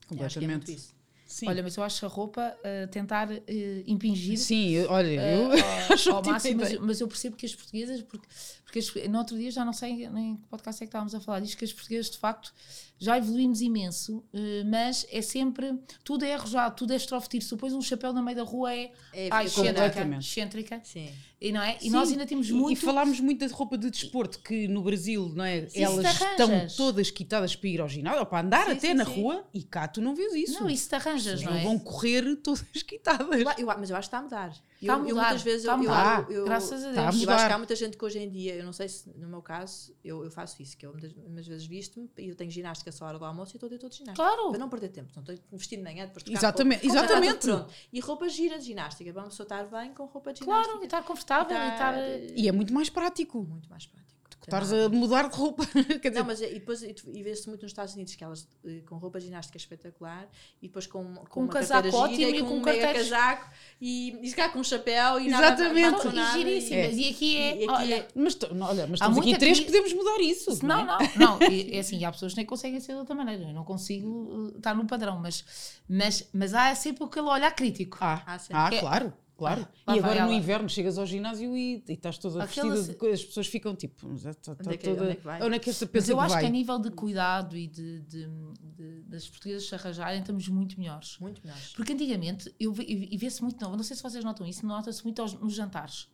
Completamente. 0.08 0.74
isso. 0.74 0.95
Sim. 1.28 1.47
Olha, 1.49 1.64
mas 1.64 1.76
eu 1.76 1.84
acho 1.84 2.06
a 2.06 2.10
roupa 2.10 2.56
eh, 2.64 2.86
tentar 2.88 3.30
eh, 3.32 3.84
impingir 3.88 4.38
Sim, 4.38 4.70
eu- 4.70 4.89
olha, 4.91 5.08
eu 5.10 5.51
eh, 5.53 5.62
acho 5.89 6.12
ao, 6.12 6.22
máximo, 6.24 6.62
mas, 6.62 6.78
mas 6.80 7.01
eu 7.01 7.08
percebo 7.08 7.36
que 7.36 7.45
as 7.47 7.56
portuguesas, 7.56 8.01
porque, 8.03 8.28
porque 8.66 8.80
as, 8.80 8.93
no 9.09 9.18
outro 9.20 9.38
dia 9.38 9.49
já 9.51 9.63
não 9.63 9.72
sei 9.72 10.09
nem 10.09 10.32
em 10.32 10.36
que 10.38 10.47
podcast 10.47 10.84
é 10.84 10.86
que 10.86 10.89
estávamos 10.89 11.13
a 11.16 11.20
falar 11.22 11.39
disto, 11.39 11.55
que 11.57 11.63
as 11.66 11.72
portuguesas 11.72 12.09
de 12.09 12.18
facto 12.18 12.51
já 12.97 13.18
evoluímos 13.18 13.61
imenso, 13.61 14.24
eh, 14.34 14.63
mas 14.66 15.05
é 15.11 15.22
sempre, 15.22 15.78
tudo 16.03 16.26
é 16.26 16.34
arrojado, 16.34 16.76
tudo 16.76 16.93
é 16.93 16.95
estrofe 16.95 17.28
Se 17.41 17.49
tu 17.49 17.57
pões 17.57 17.74
um 17.74 17.82
chapéu 17.82 18.11
no 18.13 18.24
meio 18.24 18.38
da 18.38 18.43
rua 18.43 18.74
é, 18.74 18.91
É, 19.13 19.28
ai, 19.32 19.45
excêntrica, 19.45 19.74
completamente. 19.84 20.28
excêntrica, 20.30 20.82
Sim. 20.84 21.09
e 21.39 21.51
não 21.51 21.61
é? 21.61 21.76
E 21.78 21.82
Sim, 21.82 21.89
nós 21.91 22.09
ainda 22.09 22.26
temos 22.26 22.49
muito... 22.49 22.72
E 22.72 22.76
falámos 22.76 23.20
muito 23.20 23.45
da 23.45 23.53
roupa 23.53 23.78
de 23.78 23.89
desporto, 23.91 24.39
que 24.39 24.68
no 24.70 24.82
Brasil, 24.82 25.30
não 25.36 25.43
é? 25.43 25.68
Sim, 25.68 25.84
Elas 25.84 26.05
estão 26.05 26.68
todas 26.76 27.11
quitadas 27.11 27.55
para 27.55 27.70
ir 27.70 27.82
ao 27.82 27.89
ginásio, 27.89 28.22
ou 28.22 28.26
para 28.26 28.45
andar 28.45 28.66
Sim, 28.66 28.72
até 28.72 28.88
sim, 28.88 28.93
na 28.93 29.05
sim. 29.05 29.22
rua, 29.22 29.45
e 29.53 29.61
cá 29.63 29.88
tu 29.89 30.01
não 30.01 30.16
vês 30.16 30.34
isso. 30.34 30.59
Não, 30.61 30.70
isso 30.70 30.88
te 30.89 30.95
arranjas, 30.95 31.41
não 31.43 31.51
Não 31.51 31.57
é? 31.59 31.63
vão 31.63 31.78
correr 31.78 32.36
todas 32.38 32.63
quitadas. 32.82 33.41
Eu- 33.57 33.68
mas 33.78 33.89
eu 33.89 33.95
acho 33.97 34.09
que 34.09 34.16
está 34.16 34.20
a 34.20 34.22
mudar. 34.24 34.55
Está 34.86 34.96
a 34.96 34.98
eu, 35.00 35.08
eu 35.08 35.16
mudar, 35.16 35.22
muitas 35.28 35.42
vezes 35.42 35.62
está 35.62 35.74
a 35.74 35.76
eu, 35.78 35.84
eu- 35.84 35.90
mudar. 35.90 36.32
eu- 36.32 36.46
Graças 36.46 36.72
a 36.72 36.76
Está 36.76 36.90
a 36.90 36.92
Deus. 36.92 36.98
Eu 37.00 37.08
acho 37.10 37.20
mudar. 37.20 37.48
que 37.48 37.54
há 37.54 37.58
muita 37.58 37.76
gente 37.76 37.98
que 37.98 38.06
hoje 38.06 38.20
em 38.20 38.30
dia, 38.30 38.56
eu 38.56 38.64
não 38.66 38.74
sei 38.74 38.88
se 38.90 39.10
no 39.18 39.28
meu 39.28 39.42
caso, 39.42 39.94
eu, 40.04 40.24
eu 40.24 40.32
faço 40.32 40.62
isso, 40.62 40.78
que 40.78 40.86
eu 40.86 40.92
muitas, 40.92 41.14
muitas 41.14 41.48
vezes 41.48 41.66
visto-me 41.66 42.10
e 42.18 42.30
eu 42.30 42.36
tenho 42.36 42.50
ginástica 42.52 42.92
só 42.92 43.06
à 43.06 43.08
hora 43.10 43.20
do 43.20 43.26
almoço 43.26 43.54
e 43.54 43.58
estou 43.58 43.68
dia 43.70 43.80
todo 43.80 43.92
de 43.92 43.98
ginástica. 43.98 44.24
Claro. 44.28 44.50
Para 44.50 44.60
não 44.60 44.70
perder 44.70 44.90
tempo, 44.90 45.12
não 45.16 45.22
estou 45.24 45.36
vestido 45.54 45.80
de 45.80 45.84
manhã, 45.84 46.06
depois 46.06 46.24
de 46.24 46.34
Exatamente, 46.34 46.82
tudo 46.82 46.92
exatamente. 46.96 47.48
pronto. 47.48 47.74
E 47.92 48.00
roupa 48.00 48.30
gira 48.30 48.58
de 48.60 48.66
ginástica, 48.66 49.12
uma 49.12 49.24
pessoa 49.30 49.46
estar 49.46 49.64
bem 49.66 49.94
com 49.94 50.06
roupa 50.06 50.32
de 50.34 50.42
Claro, 50.42 50.62
ginástica. 50.64 50.84
e 50.84 50.88
estar 50.88 51.04
confortável, 51.04 51.58
e 51.58 51.70
estar... 51.70 51.94
eh, 51.98 52.28
E 52.36 52.48
é 52.48 52.52
muito 52.52 52.74
mais 52.74 52.90
prático. 52.90 53.44
muito 53.44 53.70
mais 53.70 53.86
prático. 53.86 54.14
Estás 54.46 54.72
a 54.74 54.89
mudar 54.89 55.30
de 55.30 55.36
roupa. 55.36 55.66
Quer 56.02 56.10
dizer, 56.10 56.20
Não, 56.20 56.26
mas 56.26 56.41
é- 56.41 56.50
e 56.52 56.54
depois 56.56 56.82
e, 56.84 56.96
e 57.14 57.24
vê-se 57.24 57.48
muito 57.50 57.64
nos 57.64 57.72
Estados 57.72 57.93
Unidos 57.96 58.16
que 58.16 58.24
elas 58.24 58.48
eh, 58.66 58.82
com 58.88 58.96
roupa 58.98 59.20
ginástica 59.20 59.58
espetacular 59.58 60.28
e 60.62 60.68
depois 60.68 60.88
com, 60.88 61.04
com, 61.16 61.26
Com 61.26 61.39
um 61.41 61.43
uma 61.43 61.54
casaco 61.54 61.96
ótimo 61.96 62.22
e 62.30 62.38
e 62.38 62.39
com, 62.41 62.48
com 62.48 62.54
um 62.58 62.62
mega 62.64 62.80
carteiros- 62.82 63.10
casaco 63.10 63.50
e, 63.82 64.18
e 64.22 64.30
se 64.30 64.36
calhar 64.36 64.52
com 64.54 64.60
um 64.60 64.64
chapéu 64.64 65.20
e 65.20 65.30
nada 65.30 65.48
Exatamente. 65.48 65.82
nada 65.91 66.04
São 66.04 66.12
nada, 66.12 66.38
giríssimas. 66.38 66.93
e- 66.96 67.02
E 67.02 67.10
aqui 67.10 67.38
é... 67.38 67.50
e 67.58 67.64
aqui 67.64 67.70
olha, 67.72 67.96
é- 67.96 68.08
mas, 68.16 68.36
não, 68.52 68.68
olha, 68.68 68.88
mas 68.88 68.93
estamos 68.93 69.18
aqui 69.18 69.38
três, 69.38 69.60
que- 69.60 69.66
podemos 69.66 69.93
mudar 69.93 70.20
isso. 70.22 70.66
Não, 70.66 70.80
é? 70.80 70.86
não, 70.86 70.98
não. 71.39 71.41
É, 71.41 71.76
é 71.78 71.80
assim, 71.80 72.04
há 72.06 72.12
pessoas 72.12 72.34
que 72.34 72.38
nem 72.38 72.46
conseguem 72.46 72.80
ser 72.80 72.93
de 72.93 73.00
outra 73.00 73.16
maneira. 73.16 73.43
Eu 73.43 73.54
não 73.54 73.64
consigo 73.64 74.08
uh, 74.08 74.58
estar 74.58 74.74
no 74.76 74.86
padrão, 74.86 75.20
mas, 75.20 75.43
mas, 75.89 76.30
mas 76.34 76.54
há 76.54 76.74
sempre 76.76 77.04
aquele 77.04 77.28
olhar 77.28 77.52
crítico. 77.56 77.98
Ah, 78.02 78.22
Ah, 78.28 78.38
ah, 78.52 78.70
é- 78.74 78.80
claro, 78.80 79.14
claro. 79.38 79.68
Lá 79.88 79.96
e 79.96 80.00
agora 80.00 80.16
no 80.22 80.32
ela. 80.32 80.34
inverno 80.34 80.68
chegas 80.70 80.98
ao 80.98 81.06
ginásio 81.06 81.56
e, 81.56 81.84
e 81.88 81.94
estás 81.94 82.18
toda 82.18 82.44
Aquela 82.44 82.68
vestida 82.70 82.84
se- 82.86 82.92
de 82.94 82.98
coisas, 82.98 83.20
as 83.20 83.26
pessoas 83.26 83.48
ficam 83.48 83.76
tipo, 83.76 84.08
mas 84.08 84.26
é- 84.26 84.34
tá- 84.34 84.56
tá 84.56 84.64
Onde 84.66 84.74
é 84.76 84.78
que- 84.78 84.88
toda- 84.88 85.02
onde 85.04 85.12
é 85.12 85.16
que 85.16 85.22
vai? 85.24 85.42
onde 85.44 85.56
é 85.56 85.60
que 85.60 85.70
Mas 85.70 85.82
eu 85.82 85.88
que 86.18 86.24
acho 86.24 86.34
vai? 86.34 86.42
que 86.44 86.48
a 86.48 86.50
nível 86.50 86.80
de 86.80 86.92
cuidado 86.92 87.58
e 87.58 87.68
de, 87.68 88.02
de, 88.02 88.28
de- 88.62 89.02
das 89.04 89.28
portuguesas 89.30 89.68
se 89.68 89.76
arranjarem, 89.76 90.20
estamos 90.22 90.48
muito 90.48 90.80
melhores. 90.80 91.18
muito 91.20 91.42
melhores. 91.44 91.74
Porque 91.74 91.94
antigamente, 91.94 92.54
eu, 92.60 92.74
e 92.80 93.18
vê-se 93.18 93.42
muito, 93.42 93.62
não, 93.64 93.76
não 93.76 93.84
sei 93.84 93.96
se 93.96 94.04
vocês 94.04 94.24
notam 94.24 94.46
isso, 94.48 94.66
nota-se 94.66 95.04
muito 95.04 95.22
aos- 95.22 95.34
nos 95.34 95.54
jantares. 95.54 96.08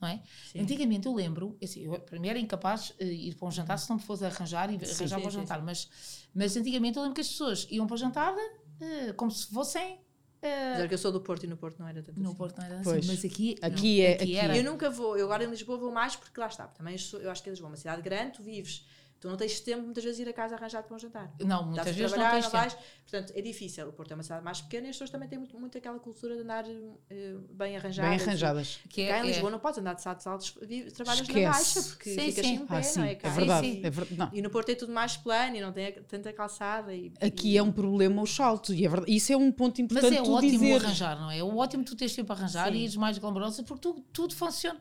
Não 0.00 0.06
é? 0.06 0.22
Sim. 0.52 0.60
Antigamente 0.60 1.08
eu 1.08 1.12
lembro, 1.12 1.58
assim, 1.60 1.80
eu 1.80 1.98
para 1.98 2.20
mim 2.20 2.28
era 2.28 2.38
incapaz 2.38 2.92
de 3.00 3.04
ir 3.04 3.34
para 3.34 3.48
um 3.48 3.50
jantar 3.50 3.76
se 3.78 3.90
não 3.90 3.96
me 3.96 4.02
fosse 4.02 4.24
arranjar 4.24 4.70
e 4.70 4.76
arranjar 4.76 4.94
sim, 4.94 5.08
para 5.08 5.18
o 5.18 5.22
sim, 5.32 5.38
jantar, 5.40 5.60
mas, 5.60 5.90
mas 6.32 6.56
antigamente 6.56 6.96
eu 6.96 7.02
lembro 7.02 7.16
que 7.16 7.20
as 7.20 7.26
pessoas 7.28 7.66
iam 7.68 7.84
para 7.84 7.94
o 7.94 7.98
jantar 7.98 8.32
eh, 8.80 9.12
como 9.14 9.28
se 9.28 9.48
fossem. 9.52 9.98
Apesar 10.40 10.88
que 10.88 10.94
eu 10.94 10.98
sou 10.98 11.10
do 11.12 11.20
Porto 11.20 11.44
e 11.44 11.46
no 11.46 11.56
Porto 11.56 11.78
não 11.80 11.88
era 11.88 12.02
tanto 12.02 12.18
no 12.20 12.28
assim. 12.28 12.36
Porto 12.38 12.58
não 12.58 12.64
era 12.64 12.74
assim, 12.76 12.84
Pois. 12.84 13.06
mas 13.06 13.24
aqui, 13.24 13.56
Aqui 13.60 13.98
não, 13.98 14.06
é- 14.08 14.12
aqui 14.14 14.36
era. 14.36 14.56
Eu 14.56 14.64
nunca 14.64 14.88
vou, 14.90 15.16
eu 15.18 15.24
agora 15.26 15.44
em 15.44 15.50
Lisboa 15.50 15.76
vou 15.78 15.90
mais 15.90 16.14
porque 16.16 16.38
lá 16.38 16.46
está. 16.46 16.66
Também 16.68 16.96
sou- 16.96 17.20
eu 17.20 17.30
acho 17.30 17.42
que 17.42 17.50
Lisboa 17.50 17.68
é 17.68 17.70
uma 17.72 17.76
cidade 17.76 18.02
grande, 18.02 18.32
tu 18.36 18.42
vives 18.42 18.84
Tu 19.20 19.26
não 19.28 19.36
tens 19.36 19.58
tempo 19.58 19.82
muitas 19.82 20.04
vezes 20.04 20.16
de 20.18 20.22
ir 20.22 20.28
a 20.28 20.32
casa 20.32 20.54
arranjar 20.54 20.84
para 20.84 20.94
um 20.94 20.98
jantar. 20.98 21.34
Não, 21.40 21.64
muitas 21.66 21.86
vezes 21.96 22.16
não 22.16 22.30
tens 22.30 22.44
não 22.44 22.50
tempo. 22.52 22.52
vais. 22.52 22.76
Portanto, 23.10 23.32
é 23.34 23.42
difícil. 23.42 23.88
O 23.88 23.92
Porto 23.92 24.12
é 24.12 24.14
uma 24.14 24.22
cidade 24.22 24.44
mais 24.44 24.60
pequena 24.60 24.86
e 24.86 24.90
as 24.90 24.94
pessoas 24.94 25.10
também 25.10 25.28
têm 25.28 25.38
muito, 25.40 25.58
muito 25.58 25.76
aquela 25.76 25.98
cultura 25.98 26.36
de 26.36 26.42
andar 26.42 26.64
eh, 27.10 27.34
bem 27.50 27.76
arranjadas. 27.76 28.10
Bem 28.16 28.20
arranjadas. 28.28 28.78
Que 28.88 29.08
Cá 29.08 29.16
é- 29.16 29.18
em 29.18 29.22
é- 29.22 29.26
Lisboa 29.26 29.50
não 29.50 29.58
podes 29.58 29.78
andar 29.80 29.94
de 29.94 30.02
saltos 30.02 30.24
altos, 30.24 30.50
trabalhas 30.94 31.22
Esquece. 31.22 31.40
na 31.42 31.50
baixa, 31.52 31.82
porque 31.82 32.10
Sim, 32.14 32.20
ficas 32.20 32.46
sim. 32.46 32.52
em 32.54 32.66
pé, 32.66 32.76
Ah, 32.76 32.82
sim, 32.84 32.98
não 33.00 33.06
é? 33.06 33.10
é 33.10 33.14
Cá, 33.16 33.28
verdade. 33.30 33.66
sim. 33.66 33.80
É 33.84 33.90
ver- 33.90 34.06
não. 34.16 34.30
E 34.32 34.40
no 34.42 34.50
Porto 34.50 34.68
é 34.68 34.74
tudo 34.76 34.92
mais 34.92 35.16
plano 35.16 35.56
e 35.56 35.60
não 35.60 35.72
tem 35.72 35.92
tanta 36.04 36.32
calçada. 36.32 36.94
E, 36.94 37.12
Aqui 37.20 37.54
e- 37.54 37.58
é 37.58 37.62
um 37.62 37.72
problema 37.72 38.22
os 38.22 38.32
saltos. 38.32 38.70
E 38.70 38.84
é 38.84 38.88
verdade. 38.88 39.12
Isso 39.12 39.32
é 39.32 39.36
um 39.36 39.50
ponto 39.50 39.80
Mas 39.82 39.90
importante 39.90 40.16
é 40.16 40.22
tu 40.22 40.30
ótimo 40.32 40.52
dizer. 40.52 40.74
arranjar, 40.76 41.18
não 41.20 41.28
é? 41.30 41.38
É 41.38 41.42
ótimo 41.42 41.82
tu 41.82 41.96
teres 41.96 42.14
tempo 42.14 42.32
a 42.32 42.36
arranjar 42.36 42.72
e 42.72 42.84
ires 42.84 42.94
mais 42.94 43.18
glamourosa 43.18 43.64
porque 43.64 43.80
tu, 43.80 44.00
tudo 44.12 44.34
funciona. 44.36 44.80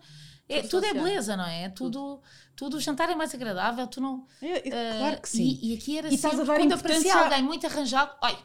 É, 0.49 0.61
Tudo 0.61 0.85
é 0.85 0.93
beleza, 0.93 1.35
não 1.35 1.45
é? 1.45 1.67
Tudo, 1.69 2.21
tudo, 2.55 2.77
o 2.77 2.79
jantar 2.79 3.09
é 3.09 3.15
mais 3.15 3.33
agradável, 3.35 3.85
tu 3.87 3.99
não. 3.99 4.25
É, 4.41 4.69
é, 4.69 4.91
ah, 4.91 4.97
claro 4.99 5.21
que 5.21 5.29
sim. 5.29 5.59
E, 5.61 5.73
e 5.73 5.77
aqui 5.77 5.97
era 5.97 6.07
E 6.09 6.15
estás 6.15 6.35
a 6.35 6.37
sempre 6.37 6.53
dar 6.53 6.59
quando 6.61 6.71
aparecia 6.73 6.99
importância 7.09 7.21
a- 7.21 7.23
alguém 7.25 7.43
muito 7.43 7.65
arranjado, 7.67 8.15
ai, 8.21 8.37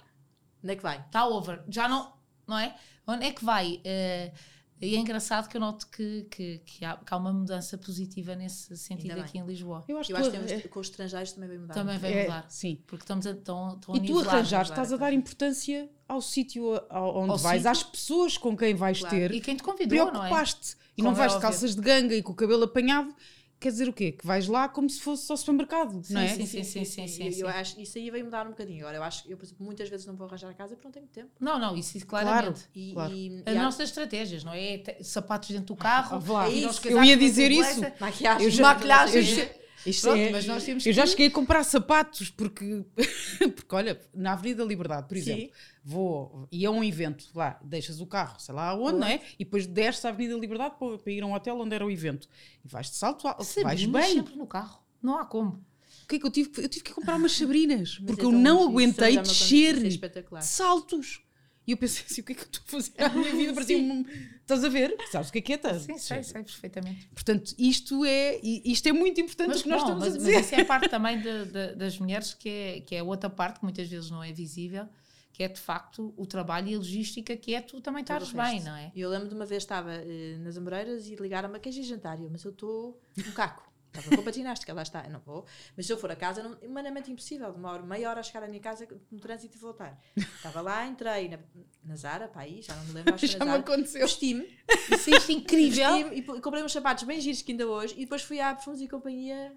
Onde 0.64 0.72
é 0.72 0.76
que 0.76 0.82
vai? 0.82 0.98
está 0.98 1.26
over, 1.26 1.62
já 1.68 1.88
não, 1.88 2.12
não 2.46 2.58
é? 2.58 2.74
Onde 3.06 3.26
é 3.26 3.30
que 3.32 3.44
vai? 3.44 3.80
Eh, 3.84 4.32
e 4.80 4.96
é 4.96 4.98
engraçado 4.98 5.48
que 5.48 5.56
eu 5.56 5.60
noto 5.60 5.86
que, 5.88 6.26
que, 6.28 6.58
que, 6.66 6.84
há, 6.84 6.96
que 6.96 7.14
há 7.14 7.16
uma 7.16 7.32
mudança 7.32 7.78
positiva 7.78 8.34
nesse 8.34 8.76
sentido 8.76 9.20
aqui 9.20 9.38
em 9.38 9.46
Lisboa. 9.46 9.84
Eu 9.86 9.96
acho 9.98 10.10
Eu 10.10 10.16
que 10.16 10.20
acho 10.22 10.30
que 10.32 10.36
temos, 10.38 10.52
é- 10.64 10.68
com 10.68 10.80
os 10.80 10.88
estrangeiros 10.88 11.32
também 11.32 11.48
vai 11.50 11.58
mudar. 11.58 11.74
Também 11.74 11.98
vai 11.98 12.12
é, 12.12 12.22
mudar. 12.24 12.46
Sim. 12.48 12.82
Porque 12.86 13.04
estamos 13.04 13.24
a, 13.28 13.34
tão, 13.34 13.78
tão 13.78 13.94
E 13.96 14.00
tu 14.04 14.18
arranjar, 14.18 14.62
estás 14.62 14.92
a 14.92 14.96
dar 14.96 15.12
importância 15.12 15.88
ao 16.08 16.20
sítio 16.20 16.66
onde 16.90 17.30
Ao 17.30 17.38
vais, 17.38 17.58
sítio. 17.62 17.70
às 17.70 17.82
pessoas 17.84 18.36
com 18.36 18.56
quem 18.56 18.74
vais 18.74 18.98
Claro. 18.98 19.14
ter. 19.16 19.32
E 19.32 19.40
quem 19.40 19.56
te 19.56 19.62
convidou, 19.62 19.98
não 19.98 20.06
é? 20.06 20.10
Preocupaste. 20.10 20.76
E 20.96 21.02
Como 21.02 21.08
não 21.08 21.12
é 21.12 21.18
vais 21.18 21.34
de 21.34 21.40
calças 21.40 21.74
de 21.74 21.80
ganga 21.80 22.14
e 22.14 22.22
com 22.22 22.32
o 22.32 22.34
cabelo 22.36 22.64
apanhado. 22.64 23.14
Quer 23.58 23.70
dizer 23.70 23.88
o 23.88 23.92
quê? 23.92 24.10
Que 24.10 24.26
vais 24.26 24.48
lá 24.48 24.68
como 24.68 24.90
se 24.90 25.00
fosse 25.00 25.30
ao 25.30 25.36
supermercado, 25.36 26.02
Sim, 26.02 26.14
não 26.14 26.20
é? 26.20 26.26
sim, 26.34 26.44
sim, 26.46 26.64
sim, 26.64 26.84
sim, 26.84 27.06
sim, 27.06 27.22
E 27.28 27.40
eu, 27.40 27.46
sim. 27.46 27.52
acho 27.54 27.80
isso 27.80 27.96
aí 27.96 28.10
vai 28.10 28.20
mudar 28.20 28.44
um 28.44 28.50
bocadinho. 28.50 28.80
Agora, 28.80 28.96
eu 28.96 29.02
acho 29.04 29.22
eu, 29.30 29.36
por 29.36 29.44
exemplo, 29.44 29.64
muitas 29.64 29.88
vezes 29.88 30.04
não 30.04 30.16
vou 30.16 30.26
arranjar 30.26 30.50
a 30.50 30.54
casa 30.54 30.74
porque 30.74 30.88
não 30.88 30.92
tenho 30.92 31.06
tempo. 31.06 31.30
Não, 31.38 31.60
não, 31.60 31.76
isso 31.76 31.96
Claro. 32.04 32.26
claramente. 32.26 32.64
E, 32.74 32.92
Claro. 32.92 33.12
e, 33.14 33.42
As 33.46 33.54
e 33.54 33.56
há- 33.58 33.62
nossas 33.62 33.88
estratégias, 33.88 34.42
não 34.42 34.52
é? 34.52 34.82
Sapatos 35.00 35.50
dentro 35.50 35.66
do 35.66 35.76
carro, 35.76 36.20
Ah, 36.36 36.48
É 36.48 36.50
isso. 36.54 36.88
Eu 36.88 37.04
ia 37.04 37.16
dizer 37.16 37.52
isso. 37.52 37.80
maquiagem. 38.00 38.44
Eu 38.46 38.50
já- 38.50 38.62
maquilhagens. 38.64 39.28
eu 39.28 39.36
já- 39.44 39.50
Isto 39.84 40.02
Pronto, 40.08 40.18
é- 40.20 40.30
mas 40.30 40.46
nós 40.46 40.64
temos 40.64 40.86
eu 40.86 40.92
já 40.92 41.02
que- 41.02 41.08
cheguei 41.10 41.26
a 41.26 41.30
comprar 41.30 41.64
sapatos 41.64 42.30
porque, 42.30 42.84
porque 43.56 43.74
olha, 43.74 44.00
na 44.14 44.32
Avenida 44.32 44.62
Liberdade, 44.64 45.08
por 45.08 45.16
Sim. 45.16 45.20
exemplo, 45.22 45.50
vou 45.84 46.48
e 46.52 46.64
é 46.64 46.70
um 46.70 46.84
evento 46.84 47.26
lá, 47.34 47.58
deixas 47.64 48.00
o 48.00 48.06
carro, 48.06 48.38
sei 48.38 48.54
lá 48.54 48.68
aonde, 48.68 48.98
não 48.98 49.06
é? 49.06 49.20
E 49.38 49.44
depois 49.44 49.66
desces 49.66 50.04
à 50.04 50.10
Avenida 50.10 50.36
Liberdade 50.38 50.76
para, 50.78 50.98
para 50.98 51.12
ir 51.12 51.22
a 51.22 51.26
um 51.26 51.32
hotel 51.34 51.58
onde 51.58 51.74
era 51.74 51.84
o 51.84 51.90
evento 51.90 52.28
e 52.64 52.68
vais 52.68 52.90
de 52.90 52.96
salto 52.96 53.26
alto, 53.26 53.44
vais 53.62 53.84
bem. 53.84 54.14
sempre 54.14 54.36
no 54.36 54.46
carro. 54.46 54.80
Não 55.02 55.18
há 55.18 55.24
como. 55.24 55.64
O 56.04 56.06
que 56.08 56.16
é 56.16 56.18
que 56.18 56.26
eu 56.26 56.30
tive? 56.30 56.48
que- 56.50 56.60
Eu 56.60 56.68
tive 56.68 56.84
que 56.84 56.92
comprar 56.92 57.16
umas 57.16 57.32
sabrinas 57.32 57.98
porque 58.06 58.22
é 58.22 58.24
eu 58.24 58.32
não 58.32 58.62
aguentei 58.68 59.14
já 59.14 59.22
descer 59.22 59.78
de 59.82 59.98
saltos. 60.44 61.22
E 61.66 61.70
eu 61.72 61.76
pensei 61.76 62.04
assim, 62.04 62.20
o 62.20 62.24
que 62.24 62.32
é 62.32 62.34
que 62.34 62.42
eu 62.42 62.46
estou 62.46 62.62
a 62.66 62.70
fazer 62.82 62.92
à 63.04 63.08
minha 63.10 63.32
vida? 63.32 63.52
Parecia 63.54 63.78
um... 63.78 64.04
Estás 64.40 64.64
a 64.64 64.68
ver? 64.68 64.96
Sabes 65.10 65.28
o 65.28 65.32
que 65.32 65.38
é 65.38 65.40
que 65.42 65.52
é? 65.52 65.56
Estás? 65.56 65.82
Sim, 65.82 65.96
sei, 65.96 66.22
sei 66.24 66.42
perfeitamente. 66.42 67.06
Portanto, 67.14 67.54
isto 67.56 68.04
é, 68.04 68.40
isto 68.42 68.88
é 68.88 68.92
muito 68.92 69.20
importante 69.20 69.48
o 69.50 69.52
Mas, 69.52 69.62
que 69.62 69.68
nós 69.68 69.82
bom, 69.82 69.86
estamos 69.96 70.04
mas, 70.04 70.14
a 70.14 70.18
mas 70.18 70.26
dizer. 70.26 70.40
isso 70.40 70.54
é 70.56 70.60
a 70.60 70.64
parte 70.64 70.88
também 70.90 71.20
de- 71.20 71.44
de- 71.46 71.74
das 71.76 71.98
mulheres, 71.98 72.34
que 72.34 72.48
é, 72.48 72.80
que 72.80 72.94
é 72.96 73.02
outra 73.02 73.30
parte 73.30 73.60
que 73.60 73.64
muitas 73.64 73.88
vezes 73.88 74.10
não 74.10 74.22
é 74.24 74.32
visível, 74.32 74.88
que 75.32 75.44
é 75.44 75.48
de 75.48 75.60
facto 75.60 76.12
o 76.16 76.26
trabalho 76.26 76.68
e 76.68 76.74
a 76.74 76.78
logística, 76.78 77.36
que 77.36 77.54
é 77.54 77.60
tu 77.60 77.80
também 77.80 78.00
o 78.00 78.04
estares 78.04 78.32
bem, 78.32 78.60
não 78.62 78.74
é? 78.74 78.90
Eu 78.94 79.08
lembro 79.08 79.28
de 79.28 79.34
uma 79.34 79.46
vez 79.46 79.62
estava 79.62 79.92
eh, 79.94 80.36
nas 80.40 80.56
Amoreiras 80.58 81.06
e 81.08 81.14
ligaram-me 81.14 81.56
a 81.56 81.60
queijo 81.60 81.80
e 81.80 81.84
jantar. 81.84 82.20
Eu, 82.20 82.28
mas 82.28 82.42
eu 82.44 82.50
estou 82.50 83.00
um 83.16 83.30
caco. 83.32 83.71
Estava 83.92 84.08
com 84.08 84.14
roupa 84.16 84.30
de 84.30 84.38
ginástica, 84.38 84.72
lá 84.72 84.80
está, 84.82 85.04
eu 85.04 85.10
não 85.10 85.20
vou. 85.20 85.44
Mas 85.76 85.84
se 85.86 85.92
eu 85.92 85.98
for 85.98 86.10
a 86.10 86.16
casa, 86.16 86.42
não, 86.42 86.56
humanamente 86.62 87.10
impossível. 87.12 87.52
Demoro 87.52 87.84
meia 87.84 88.08
hora 88.08 88.20
a 88.20 88.22
chegar 88.22 88.42
à 88.42 88.48
minha 88.48 88.58
casa 88.60 88.88
no 89.10 89.20
trânsito 89.20 89.54
e 89.56 89.60
voltar. 89.60 90.00
Estava 90.16 90.62
lá, 90.62 90.86
entrei 90.86 91.28
na, 91.28 91.38
na 91.84 91.94
Zara, 91.96 92.26
para 92.26 92.40
aí, 92.42 92.62
já 92.62 92.74
não 92.74 92.84
me 92.86 92.92
lembro, 92.92 93.14
acho 93.14 93.26
que 93.26 93.32
Já 93.38 93.44
me 93.44 93.50
aconteceu. 93.50 94.00
Vesti-me, 94.00 94.48
Isso 94.90 95.10
é 95.30 95.34
incrível. 95.34 96.12
e, 96.12 96.22
p- 96.22 96.40
comprei 96.40 96.62
uns 96.64 96.72
sapatos 96.72 97.04
bem 97.04 97.20
giros 97.20 97.42
que 97.42 97.52
ainda 97.52 97.66
hoje. 97.68 97.94
E 97.98 98.00
depois 98.04 98.22
fui 98.22 98.40
à 98.40 98.54
Perfumes 98.54 98.80
e 98.80 98.88
Companhia 98.88 99.52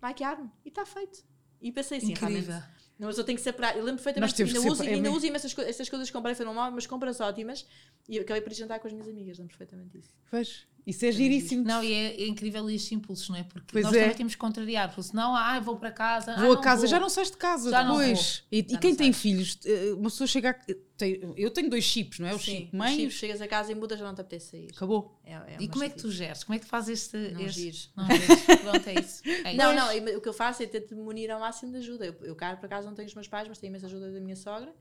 maquiar-me. 0.00 0.50
E 0.64 0.68
está 0.68 0.86
feito. 0.86 1.22
E 1.60 1.70
pensei 1.72 1.98
assim, 1.98 2.12
Incrível. 2.12 2.42
realmente, 2.42 2.76
não, 2.98 3.08
mas 3.08 3.18
eu 3.18 3.24
tenho 3.24 3.36
que 3.36 3.44
separar. 3.44 3.76
Eu 3.76 3.84
lembro 3.84 4.02
perfeitamente, 4.02 4.34
temos 4.34 4.54
ainda 4.54 4.64
que 4.66 4.72
uso, 4.72 4.82
ainda 4.82 5.08
é 5.08 5.10
uso 5.10 5.26
imensas 5.26 5.52
co 5.52 5.60
essas 5.60 5.88
coisas 5.88 6.08
que 6.08 6.12
comprei 6.16 6.34
foram 6.34 6.54
mal, 6.54 6.70
mas 6.70 6.86
compras 6.86 7.20
ótimas. 7.20 7.66
E 8.08 8.16
eu 8.16 8.22
acabei 8.22 8.40
por 8.40 8.52
jantar 8.54 8.78
com 8.78 8.86
as 8.86 8.92
minhas 8.94 9.08
amigas, 9.08 9.38
lembro 9.38 9.56
perfeitamente 9.56 9.98
isso. 9.98 10.10
Pois, 10.30 10.66
isso 10.86 11.04
é 11.04 11.10
giríssimo. 11.10 11.64
Não, 11.64 11.82
e 11.82 11.92
é, 11.92 12.22
é 12.22 12.26
incrível 12.28 12.70
estes 12.70 12.92
impulsos, 12.92 13.28
não 13.28 13.36
é? 13.36 13.42
Porque 13.42 13.66
Pois 13.72 13.84
nós 13.84 13.94
é. 13.94 14.00
também 14.02 14.16
temos 14.16 14.34
que 14.34 14.38
contrariar, 14.40 14.88
porque 14.88 15.02
senão, 15.02 15.34
ah, 15.34 15.58
vou 15.58 15.76
para 15.76 15.90
casa. 15.90 16.32
ah, 16.32 16.40
Vou 16.40 16.52
a 16.52 16.54
não 16.54 16.60
casa, 16.62 16.82
vou. 16.82 16.90
já 16.90 17.00
não 17.00 17.08
sais 17.08 17.30
de 17.30 17.36
casa 17.36 17.70
Já 17.70 17.82
não 17.82 17.98
depois. 17.98 18.44
E, 18.52 18.58
e 18.58 18.62
quem 18.78 18.90
não 18.92 18.96
tem 18.96 19.12
sais. 19.12 19.16
filhos, 19.22 19.58
eh, 19.64 19.92
uma 19.94 20.04
pessoa 20.10 20.26
chega 20.28 20.50
a, 20.50 20.54
tem- 20.96 21.20
Eu 21.36 21.50
tenho 21.50 21.68
dois 21.68 21.82
chips, 21.84 22.18
não 22.20 22.28
é? 22.28 22.34
O 22.34 22.38
chip 22.38 22.70
Sim, 22.70 22.76
mãe, 22.76 22.96
Chico, 22.96 23.10
chegas 23.10 23.40
a 23.40 23.48
casa 23.48 23.72
e 23.72 23.74
mudas, 23.74 23.98
já 23.98 24.04
não 24.06 24.14
te 24.14 24.20
apetece 24.20 24.50
sair. 24.52 24.68
acabou. 24.74 25.18
É, 25.24 25.32
é 25.34 25.56
E 25.60 25.66
como 25.68 25.82
é 25.82 25.88
que 25.88 25.96
tu 25.96 26.10
geres? 26.10 26.44
Como 26.44 26.54
é 26.54 26.58
que 26.60 26.66
tu 26.66 26.68
fazes 26.68 27.00
este. 27.04 27.16
Não 27.34 27.40
este... 27.40 27.60
gires. 27.62 27.90
Não 27.96 28.06
gires. 28.08 28.42
Pronto, 28.62 28.88
é 28.88 29.00
isso. 29.00 29.22
É 29.44 29.54
Não, 29.54 29.74
não, 29.74 29.92
eu- 29.92 30.18
o 30.18 30.20
que 30.20 30.28
eu 30.28 30.32
faço 30.32 30.62
é 30.62 30.66
tento 30.66 30.94
me 30.94 31.02
munir 31.02 31.30
ao 31.32 31.40
máximo 31.40 31.72
de 31.72 31.78
ajuda. 31.78 32.06
Eu, 32.06 32.14
eu 32.22 32.36
cá, 32.36 32.56
por 32.56 32.66
acaso, 32.66 32.86
não 32.86 32.94
tenho 32.94 33.08
os 33.08 33.14
meus 33.14 33.26
pais, 33.28 33.48
mas 33.48 33.58
tenho 33.58 33.70
imensa 33.70 33.86
ajuda 33.86 34.10
da 34.12 34.20
minha 34.20 34.36
sogra. 34.36 34.72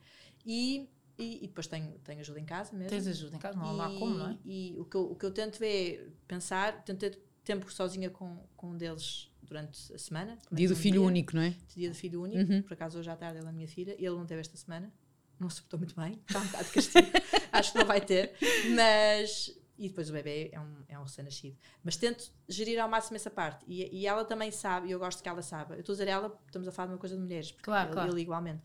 E, 0.46 0.88
e, 1.18 1.44
e 1.44 1.48
depois 1.48 1.68
tenho, 1.68 1.92
tenho 2.04 2.20
ajuda 2.20 2.40
em 2.40 2.46
casa 2.46 2.74
mesmo. 2.74 2.90
Tens 2.90 3.08
ajuda 3.08 3.36
em 3.36 3.40
casa, 3.40 3.58
não 3.58 3.82
há 3.82 3.94
e, 3.94 4.00
como, 4.00 4.16
não 4.16 4.30
é? 4.32 4.38
E 4.46 4.76
o 4.80 4.86
que, 4.86 4.96
eu, 4.98 5.12
o 5.12 5.16
que 5.16 5.26
eu 5.26 5.32
tento 5.32 5.62
é 5.64 6.06
pensar, 6.28 6.84
tento 6.84 7.00
ter 7.00 7.20
tempo 7.44 7.72
sozinha 7.72 8.10
com, 8.10 8.44
com 8.56 8.72
um 8.72 8.78
deles 8.78 9.30
durante 9.44 9.94
a 9.94 9.98
semana. 9.98 10.38
Dia 10.52 10.68
do 10.68 10.76
filho 10.76 11.00
dia. 11.02 11.08
único, 11.08 11.36
não 11.36 11.44
é? 11.44 11.56
dia 11.76 11.90
do 11.90 11.96
filho 11.96 12.22
único, 12.24 12.52
Uhum. 12.52 12.62
por 12.64 12.74
acaso 12.74 12.98
hoje 13.00 13.10
à 13.10 13.16
tarde 13.16 13.38
ele 13.38 13.46
é 13.46 13.50
a 13.50 13.54
minha 13.54 13.68
filha, 13.68 13.92
ele 13.98 14.10
não 14.10 14.26
teve 14.26 14.42
esta 14.42 14.58
semana, 14.58 14.92
não 15.40 15.50
se 15.50 15.62
portou 15.62 15.78
muito 15.80 15.96
bem, 15.96 16.20
está 16.28 16.40
um 16.40 16.46
bocado 16.46 16.70
castigo, 16.72 17.08
acho 17.52 17.72
que 17.72 17.78
não 17.78 17.86
vai 17.86 18.02
ter, 18.02 18.34
mas. 18.76 19.56
E 19.78 19.90
depois 19.90 20.10
o 20.10 20.14
bebê 20.14 20.50
é 20.54 20.60
um, 20.60 20.74
é 20.88 20.98
um 20.98 21.04
recém-nascido. 21.04 21.58
Mas 21.84 21.98
tento 21.98 22.32
gerir 22.48 22.80
ao 22.80 22.88
máximo 22.88 23.18
essa 23.18 23.30
parte. 23.30 23.66
E, 23.68 23.84
e 23.94 24.08
ela 24.08 24.24
também 24.24 24.50
sabe, 24.50 24.88
e 24.88 24.92
eu 24.92 25.00
gosto 25.00 25.22
que 25.22 25.28
ela 25.28 25.42
saiba. 25.42 25.74
Eu 25.74 25.82
estou 25.82 25.92
a 25.92 25.98
dizer 25.98 26.08
ela, 26.08 26.34
estamos 26.46 26.66
a 26.66 26.72
falar 26.72 26.88
de 26.88 26.94
uma 26.94 26.98
coisa 26.98 27.14
de 27.18 27.22
mulheres, 27.22 27.52
porque 27.52 27.66
Claro, 27.66 27.88
ele, 27.90 27.94
claro. 27.94 28.12
ele 28.14 28.22
igualmente. 28.22 28.62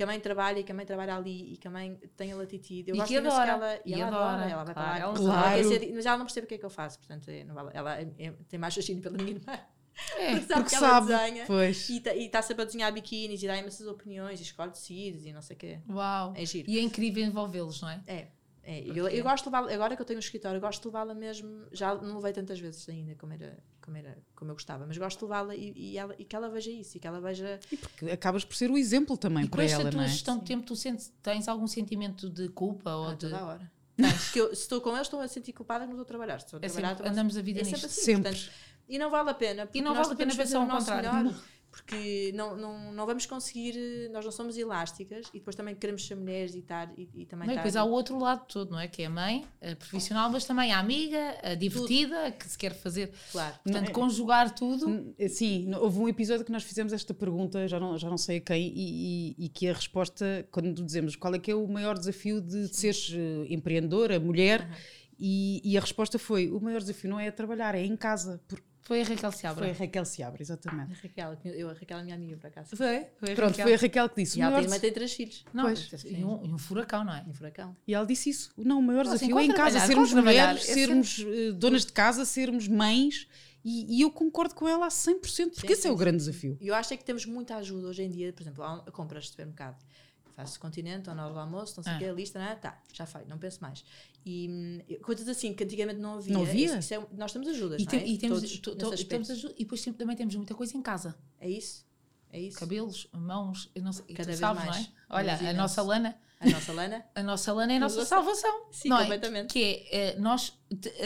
Que 0.00 0.04
a 0.04 0.06
mãe 0.06 0.18
trabalha 0.18 0.58
e 0.60 0.64
que 0.64 0.72
a 0.72 0.74
mãe 0.74 0.86
trabalha 0.86 1.14
ali 1.14 1.52
e 1.52 1.56
que 1.58 1.68
a 1.68 1.70
mãe 1.70 1.94
tem 2.16 2.32
a 2.32 2.36
latitude. 2.36 2.84
Eu 2.88 2.94
E 2.94 2.98
gosto 2.98 3.10
que 3.10 3.16
adora. 3.18 3.50
ela, 3.50 3.80
E 3.84 3.92
ela 3.92 4.06
adora, 4.06 4.24
adora, 4.32 4.50
ela 4.50 4.64
vai 4.64 4.74
claro, 4.74 4.98
para 4.98 5.08
lá. 5.08 5.14
Claro. 5.42 5.56
quer 5.56 5.64
ser- 5.64 5.92
mas 5.94 6.06
ela 6.06 6.16
não 6.16 6.24
percebe 6.24 6.44
o 6.46 6.48
que 6.48 6.54
é 6.54 6.58
que 6.58 6.64
eu 6.64 6.70
faço, 6.70 6.98
portanto, 7.00 7.28
é, 7.28 7.44
vale, 7.44 7.70
ela 7.74 8.00
é- 8.00 8.08
é- 8.18 8.32
tem 8.48 8.58
mais 8.58 8.74
fascínio 8.74 9.02
pela 9.02 9.18
minha 9.18 9.32
irmã. 9.32 9.52
É, 10.16 10.30
Porque 10.30 10.46
sabe 10.46 10.54
Porque 10.62 10.68
que 10.70 10.74
ela 10.76 10.88
sabe. 10.88 11.06
desenha. 11.08 11.44
Pois. 11.46 11.88
E 11.90 11.98
está 12.24 12.40
sempre 12.40 12.62
a 12.62 12.64
desenhar 12.64 12.90
biquínis 12.92 13.42
e 13.42 13.46
dá 13.46 13.58
imensas 13.58 13.86
opiniões 13.86 14.40
e 14.40 14.42
escolhe 14.42 14.70
tecidos 14.70 15.26
e 15.26 15.32
não 15.34 15.42
sei 15.42 15.54
o 15.54 15.58
quê. 15.58 15.78
Uau. 15.90 16.32
É 16.34 16.46
giro. 16.46 16.70
E 16.70 16.78
é 16.78 16.80
incrível 16.82 17.22
envolvê-los, 17.22 17.82
não 17.82 17.90
é? 17.90 18.00
É. 18.06 18.28
é. 18.78 18.82
Eu, 18.98 19.08
eu 19.08 19.22
gosto 19.24 19.44
de 19.44 19.50
levá-la, 19.50 19.72
agora 19.74 19.96
que 19.96 20.02
eu 20.02 20.06
tenho 20.06 20.18
um 20.18 20.20
escritório, 20.20 20.56
eu 20.56 20.60
gosto 20.60 20.80
de 20.82 20.86
levá-la 20.88 21.14
mesmo. 21.14 21.66
Já 21.72 21.94
não 21.94 22.16
levei 22.16 22.32
tantas 22.32 22.58
vezes 22.60 22.88
ainda 22.88 23.14
como 23.16 23.32
era, 23.32 23.58
como 23.80 23.96
era 23.96 24.16
como 24.36 24.50
eu 24.50 24.54
gostava, 24.54 24.86
mas 24.86 24.96
gosto 24.98 25.18
de 25.18 25.24
levá-la 25.24 25.54
e, 25.54 25.72
e, 25.76 25.98
ela- 25.98 26.14
e 26.18 26.24
que 26.24 26.36
ela 26.36 26.48
veja 26.48 26.70
isso 26.70 26.96
e 26.96 27.00
que 27.00 27.06
ela 27.06 27.20
veja. 27.20 27.58
E 27.72 27.76
porque 27.76 28.06
acabas 28.10 28.44
por 28.44 28.54
ser 28.56 28.70
o 28.70 28.78
exemplo 28.78 29.16
também 29.16 29.44
E 29.44 29.48
com 29.48 29.56
para 29.56 29.64
esta 29.64 29.80
ela, 29.82 29.90
tua 29.90 29.98
não 29.98 30.04
é? 30.04 30.08
gestão 30.08 30.38
de 30.38 30.44
tempo, 30.44 30.64
tu 30.66 30.76
sentes, 30.76 31.12
tens 31.22 31.48
algum 31.48 31.66
sentimento 31.66 32.28
de 32.30 32.48
culpa 32.50 32.94
ou 32.94 33.08
a 33.08 33.14
de. 33.14 33.18
toda 33.20 33.38
a 33.38 33.44
hora. 33.46 33.72
Porque 33.96 34.40
eu, 34.40 34.54
se 34.54 34.62
estou 34.62 34.80
com 34.80 34.90
eles, 34.90 35.02
estou 35.02 35.20
a 35.20 35.28
sentir 35.28 35.52
culpada 35.52 35.84
que 35.84 35.88
não 35.92 35.96
estou 36.00 36.04
a 36.04 36.06
trabalhar. 36.08 36.36
Estou 36.38 36.56
a 36.56 36.60
É 36.64 36.68
trabalhar, 36.68 36.88
sempre, 36.88 36.92
estou 37.02 37.06
a- 37.06 37.10
andamos 37.12 37.36
a 37.36 37.42
vida 37.42 37.60
é 37.60 37.62
nisto. 37.64 37.74
sempre 37.76 37.86
assim. 37.88 38.00
Sempre. 38.02 38.30
portanto, 38.32 38.50
e 38.88 38.98
não 38.98 39.10
vale 39.10 39.30
a 39.30 39.34
pena. 39.34 39.66
porque 39.66 39.82
não 39.82 39.94
nós 39.94 40.06
vale 40.08 40.14
a 40.14 40.16
pena 40.16 40.34
pensar 40.36 40.58
ao 40.58 40.64
o 40.64 40.66
nosso 40.68 40.86
contrário. 40.90 41.12
melhor, 41.24 41.42
Porque 41.70 42.32
não, 42.34 42.56
não, 42.56 42.92
não 42.92 43.06
vamos 43.06 43.26
conseguir, 43.26 43.76
eh, 43.76 44.08
nós 44.08 44.24
não 44.24 44.32
somos 44.32 44.56
elásticas 44.58 45.28
e 45.32 45.38
depois 45.38 45.54
também 45.54 45.74
queremos 45.74 46.04
ser 46.04 46.16
mulheres 46.16 46.54
e, 46.54 46.58
estar, 46.58 46.92
e, 46.98 47.08
e 47.14 47.26
também 47.26 47.46
Não, 47.46 47.54
e 47.54 47.56
estar. 47.56 47.62
depois 47.62 47.76
há 47.76 47.84
o 47.84 47.90
outro 47.90 48.18
lado 48.18 48.44
todo, 48.48 48.72
não 48.72 48.80
é? 48.80 48.88
Que 48.88 49.02
é 49.02 49.06
a 49.06 49.10
mãe, 49.10 49.46
a 49.62 49.76
profissional, 49.76 50.28
mas 50.30 50.44
também 50.44 50.72
a 50.72 50.80
amiga, 50.80 51.36
a 51.44 51.54
divertida, 51.54 52.32
que 52.32 52.48
se 52.48 52.58
quer 52.58 52.74
fazer. 52.74 53.12
Claro. 53.30 53.54
Portanto, 53.62 53.92
conjugar 53.92 54.52
tudo. 54.54 54.88
Hum, 54.88 55.14
Sim, 55.28 55.72
houve 55.76 55.98
um 56.00 56.08
episódio 56.08 56.44
que 56.44 56.50
nós 56.52 56.64
fizemos 56.64 56.92
esta 56.92 57.14
pergunta, 57.14 57.68
já 57.68 57.78
não, 57.78 57.96
já 57.96 58.10
não 58.10 58.18
sei 58.18 58.38
a 58.38 58.40
quem, 58.40 58.66
e, 58.74 59.34
e- 59.38 59.44
e 59.44 59.48
que 59.48 59.68
a 59.68 59.72
resposta, 59.72 60.46
quando 60.50 60.84
dizemos 60.84 61.14
qual 61.14 61.34
é 61.34 61.38
que 61.38 61.50
é 61.50 61.54
o 61.54 61.68
maior 61.68 61.96
desafio 61.96 62.40
de, 62.40 62.68
de 62.68 62.76
seres 62.76 63.12
eh, 63.14 63.46
empreendedora, 63.48 64.18
mulher, 64.18 64.68
e, 65.18 65.60
e 65.64 65.76
a 65.76 65.80
resposta 65.80 66.18
foi: 66.18 66.50
o 66.50 66.60
maior 66.60 66.80
desafio 66.80 67.10
não 67.10 67.20
é 67.20 67.30
trabalhar, 67.30 67.74
é 67.74 67.84
em 67.84 67.96
casa. 67.96 68.40
Porque 68.48 68.64
Foi 68.90 69.02
a 69.02 69.04
Raquel 69.04 69.30
Seabra. 69.30 69.64
foi 69.64 69.70
a 69.70 69.78
Raquel 69.86 70.04
Seabra, 70.04 70.42
exatamente. 70.42 70.92
A 70.92 70.96
Raquel, 71.00 71.38
eu, 71.54 71.70
a 71.70 71.72
Raquel 71.74 71.96
é 71.96 72.00
a 72.00 72.02
minha 72.02 72.16
amiga, 72.16 72.36
por 72.36 72.48
acaso. 72.48 72.74
Foi, 72.76 73.06
foi 73.20 73.32
a 73.32 73.36
Pronto, 73.36 73.50
Raquel. 73.50 73.66
foi 73.66 73.74
a 73.74 73.76
Raquel 73.78 74.08
que 74.08 74.22
disse. 74.24 74.38
E 74.40 74.42
ela 74.42 74.60
maior 74.62 74.80
tem 74.80 74.92
três 74.92 75.12
filhos. 75.12 75.44
Não, 75.54 75.62
Pois. 75.62 76.04
e 76.04 76.24
um, 76.24 76.44
e 76.44 76.52
um 76.52 76.58
furacão, 76.58 77.04
não 77.04 77.14
é? 77.14 77.24
Em 77.28 77.32
furacão. 77.32 77.76
E 77.86 77.94
ela 77.94 78.04
disse 78.04 78.30
isso. 78.30 78.50
Não, 78.58 78.80
o 78.80 78.82
maior 78.82 79.04
Não, 79.04 79.12
desafio 79.12 79.38
é 79.38 79.44
em 79.44 79.52
casa, 79.52 79.78
sermos 79.78 80.12
mulheres, 80.12 80.68
é 80.68 80.74
sermos 80.74 81.24
eh, 81.24 81.52
donas 81.52 81.86
de 81.86 81.92
casa, 81.92 82.24
sermos 82.24 82.66
mães. 82.66 83.28
E, 83.64 83.98
e 83.98 84.00
eu 84.00 84.10
concordo 84.10 84.54
com 84.56 84.66
ela 84.66 84.86
a 84.86 84.88
100%, 84.88 85.20
porque 85.20 85.28
Sim, 85.28 85.50
esse 85.72 85.72
é 85.72 85.74
sim, 85.76 85.90
o 85.90 85.96
grande 85.96 86.20
sim, 86.22 86.30
desafio. 86.30 86.58
E 86.60 86.66
eu 86.66 86.74
acho 86.74 86.92
é 86.92 86.96
que 86.96 87.04
temos 87.04 87.26
muita 87.26 87.56
ajuda 87.56 87.86
hoje 87.88 88.02
em 88.02 88.10
dia, 88.10 88.32
por 88.32 88.42
exemplo, 88.42 88.64
há 88.64 88.74
um- 88.76 88.84
compras 88.90 89.24
de 89.24 89.30
supermercado. 89.30 89.76
Faço 90.40 90.58
continente, 90.60 91.08
ou 91.08 91.14
na 91.14 91.24
hora 91.24 91.34
do 91.34 91.40
almoço, 91.40 91.74
não 91.76 91.84
sei 91.84 91.92
o 91.92 91.96
Ah. 91.96 91.98
que, 91.98 92.04
a 92.06 92.12
lista, 92.12 92.38
não 92.38 92.46
é? 92.46 92.54
Tá, 92.56 92.78
já 92.92 93.06
foi, 93.06 93.24
não 93.26 93.38
penso 93.38 93.58
mais. 93.60 93.84
E 94.24 94.48
hum, 94.50 94.96
coisas 95.02 95.28
assim 95.28 95.52
que 95.54 95.64
antigamente 95.64 95.98
não 96.00 96.14
havia. 96.18 96.32
Não 96.34 96.42
havia? 96.42 96.66
Isso, 96.66 96.78
isso 96.78 96.94
é- 96.94 97.06
nós 97.12 97.32
temos 97.32 97.48
ajudas, 97.48 97.80
E, 97.80 97.84
não 97.84 97.90
tem- 97.90 98.00
é? 98.00 98.06
e 98.06 98.18
temos, 98.18 98.40
Todos 98.60 99.00
to- 99.00 99.06
temos 99.06 99.30
aju- 99.30 99.52
e 99.56 99.64
depois 99.64 99.82
também 99.84 100.16
temos 100.16 100.34
muita 100.34 100.54
coisa 100.54 100.76
em 100.76 100.82
casa. 100.82 101.16
É 101.38 101.48
isso? 101.48 101.84
É 102.32 102.38
isso? 102.40 102.58
Cabelos, 102.58 103.08
mãos, 103.12 103.70
eu 103.74 103.82
não 103.82 103.92
sei, 103.92 104.04
Cada 104.06 104.22
tu 104.22 104.26
vez 104.28 104.38
sabes, 104.38 104.64
mais. 104.64 104.76
não 104.76 104.84
é? 104.84 104.88
Olha, 105.10 105.50
a 105.50 105.52
nossa 105.52 105.82
Lana, 105.82 106.16
A 106.38 106.48
nossa 106.48 106.72
Lana? 106.72 107.04
a 107.14 107.22
nossa 107.22 107.52
Lana 107.52 107.72
é 107.72 107.76
a 107.76 107.80
nossa 107.80 108.04
salvação. 108.06 108.66
Sim, 108.72 108.88
não 108.88 108.96
é? 108.98 109.00
completamente. 109.02 109.52
Que 109.52 109.62
é, 109.90 110.12
eh, 110.12 110.18
nós, 110.18 110.52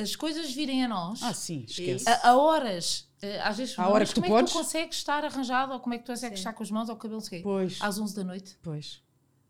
as 0.01 0.15
coisas 0.15 0.53
virem 0.53 0.85
a 0.85 0.89
nós 0.89 1.23
Ah, 1.23 1.33
sim, 1.35 1.65
esquece. 1.67 2.09
a, 2.09 2.29
a 2.31 2.37
horas. 2.37 3.09
eh, 3.23 3.41
às 3.41 3.57
vezes, 3.57 3.79
À 3.79 3.89
hora 3.89 4.05
que 4.05 4.13
tu 4.13 4.21
como 4.21 4.27
é 4.27 4.29
podes? 4.39 4.53
que 4.53 4.59
tu 4.59 4.63
consegues 4.63 4.97
estar 4.99 5.25
arranjado 5.25 5.73
ou 5.73 5.81
como 5.81 5.95
é 5.95 5.99
que 5.99 6.05
tu 6.05 6.09
consegues 6.13 6.39
Sim. 6.39 6.43
estar 6.43 6.53
com 6.53 6.63
as 6.63 6.71
mãos 6.71 6.89
ou 6.91 6.95
o 6.95 6.99
cabelo 6.99 7.21
sei, 7.23 7.41
Pois, 7.43 7.79
às 7.81 7.99
11 7.99 8.15
da 8.15 8.23
noite? 8.23 8.59
pois. 8.63 9.03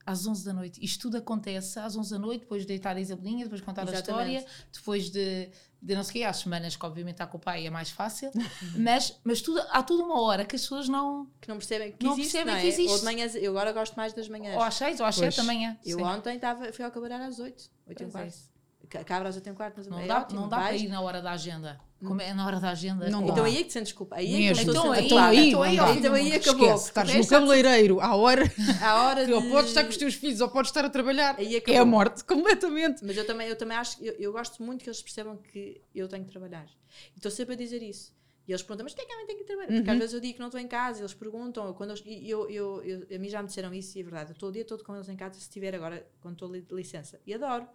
Às 0.07 0.27
11 0.27 0.45
da 0.45 0.53
noite. 0.53 0.85
Isto 0.85 1.03
tudo 1.03 1.17
acontece 1.17 1.79
às 1.79 1.97
11 1.97 2.11
da 2.11 2.19
noite, 2.19 2.41
depois 2.43 2.63
de 2.63 2.69
deitar 2.69 2.97
a 2.97 3.01
Isabelinha, 3.01 3.45
depois 3.45 3.61
de 3.61 3.65
contar 3.65 3.83
Exatamente. 3.89 4.37
a 4.37 4.41
história, 4.41 4.47
depois 4.73 5.11
de, 5.11 5.49
de 5.81 5.95
não 5.95 6.03
sei 6.03 6.11
o 6.11 6.13
quê, 6.13 6.23
às 6.25 6.37
semanas 6.37 6.77
que 6.77 6.85
obviamente 6.85 7.15
está 7.15 7.27
com 7.27 7.39
o 7.39 7.41
pai 7.41 7.67
é 7.67 7.71
mais 7.71 7.91
fácil, 7.91 8.31
mas, 8.77 9.19
mas 9.25 9.41
tudo, 9.41 9.61
há 9.71 9.83
tudo 9.83 10.03
uma 10.03 10.21
hora 10.21 10.45
que 10.45 10.57
as 10.57 10.63
pessoas 10.63 10.89
não. 10.89 11.27
Que 11.41 11.49
não 11.49 11.57
percebem 11.57 11.93
que 11.93 12.05
Não 12.05 12.13
existe, 12.13 12.33
percebem 12.33 12.53
não 12.53 12.59
é? 12.59 12.63
que 12.63 12.69
existe. 12.69 12.93
Ou 12.93 12.99
de 12.99 13.05
manhãs, 13.05 13.35
eu 13.35 13.51
agora 13.53 13.73
gosto 13.73 13.95
mais 13.95 14.13
das 14.13 14.29
manhãs. 14.29 14.57
Ou 14.57 14.63
às 14.63 14.75
6 14.75 15.01
ou 15.01 15.07
às 15.07 15.17
Pois. 15.17 15.35
7 15.35 15.37
da 15.47 15.53
manhã. 15.53 15.79
Eu 15.85 15.99
Sim. 15.99 16.05
ontem 16.05 16.35
estava, 16.37 16.73
fui 16.73 16.85
ao 16.85 16.91
cabeleireiro 16.91 17.31
às 17.31 17.39
8, 17.39 17.71
8 17.89 18.03
e 18.03 18.05
um 18.05 18.09
é 18.09 18.11
quarto. 18.13 18.54
Isso. 18.85 18.91
Ca- 18.91 19.05
Cabra 19.05 19.29
às 19.29 19.35
8 19.37 19.47
e 19.47 19.51
um 19.53 19.55
quarto, 19.55 19.75
mas 19.79 19.87
Não 19.87 19.99
é 19.99 20.07
dá, 20.07 20.19
ótimo, 20.21 20.41
não 20.43 20.49
dá 20.49 20.57
para 20.59 20.75
ir 20.77 20.89
na 20.89 21.01
hora 21.01 21.21
da 21.23 21.33
agenda. 21.33 21.81
Como 22.05 22.21
é 22.21 22.35
na 22.35 22.47
hora 22.47 22.61
da 22.61 22.71
agenda? 22.71 23.09
Não 23.09 23.23
Então 23.23 23.37
dá. 23.37 23.45
aí 23.45 23.55
é 23.55 23.59
que 23.59 23.65
te 23.65 23.73
sentes 23.73 23.93
culpa. 23.93 24.17
Aí 24.17 24.47
é 24.49 24.53
que 24.55 24.61
Então 24.63 24.93
aí- 24.93 24.99
ser 25.01 25.05
Então 25.07 25.09
culpada. 25.09 25.29
aí, 25.29 25.49
então 25.49 25.63
aí. 25.63 25.77
Então 25.99 26.15
aí 26.15 26.33
acabou. 26.35 26.67
Esquece, 26.75 26.89
estás 26.89 27.15
no 27.15 27.27
cabeleireiro 27.27 28.01
à 28.01 28.15
hora 28.15 28.43
À 28.83 29.05
hora 29.05 29.25
que 29.25 29.33
ou 29.33 29.41
de- 29.41 29.49
podes 29.51 29.69
estar 29.71 29.85
com 29.85 29.89
os 29.91 29.97
teus 29.97 30.15
filhos 30.15 30.41
ou 30.41 30.49
podes 30.51 30.71
estar 30.71 30.85
a 30.85 30.91
trabalhar. 30.91 31.37
Aí 31.39 31.55
É 31.55 31.59
acabou. 31.59 31.81
a 31.81 31.85
morte, 31.87 32.23
completamente. 32.29 33.03
Mas 33.05 33.17
eu 33.17 33.27
também, 33.27 33.49
eu 33.49 33.57
também 33.57 33.77
acho, 33.79 34.03
eu, 34.05 34.13
eu 34.19 34.33
gosto 34.33 34.63
muito 34.63 34.83
que 34.85 34.89
eles 34.91 35.01
percebam 35.03 35.37
que 35.39 35.81
eu 35.95 36.07
tenho 36.07 36.25
que 36.25 36.31
trabalhar. 36.31 36.67
E 37.15 37.17
estou 37.17 37.31
sempre 37.31 37.55
a 37.55 37.57
dizer 37.57 37.83
isso. 37.83 38.13
E 38.47 38.53
eles 38.53 38.63
perguntam, 38.63 38.85
mas 38.85 38.93
porquê 38.93 39.07
é 39.07 39.09
que 39.09 39.13
a 39.15 39.17
mãe 39.17 39.27
tem 39.27 39.39
que 39.39 39.45
trabalhar? 39.45 39.69
Porque 39.73 39.91
às 39.91 39.97
vezes 39.99 40.13
eu 40.13 40.21
digo 40.21 40.35
que 40.35 40.41
não 40.41 40.49
estou 40.49 40.61
em 40.61 40.69
casa, 40.69 41.01
eles 41.01 41.15
perguntam, 41.15 41.73
quando 41.73 41.91
eles, 41.93 42.03
e 42.05 42.29
eu, 42.29 42.51
eu, 42.51 42.83
eu, 42.85 43.17
a 43.17 43.19
mim 43.19 43.31
já 43.31 43.41
me 43.41 43.49
disseram 43.49 43.73
isso 43.73 43.97
e 43.97 44.03
é 44.03 44.05
verdade. 44.05 44.31
Eu 44.33 44.35
estou 44.35 44.51
o 44.51 44.53
dia 44.53 44.67
todo 44.67 44.85
com 44.85 44.95
eles 44.95 45.09
em 45.09 45.17
casa, 45.17 45.33
se 45.37 45.41
estiver 45.41 45.75
agora, 45.75 46.07
quando 46.21 46.35
estou 46.35 46.51
de 46.51 46.63
licença. 46.75 47.19
E 47.27 47.33
adoro. 47.33 47.67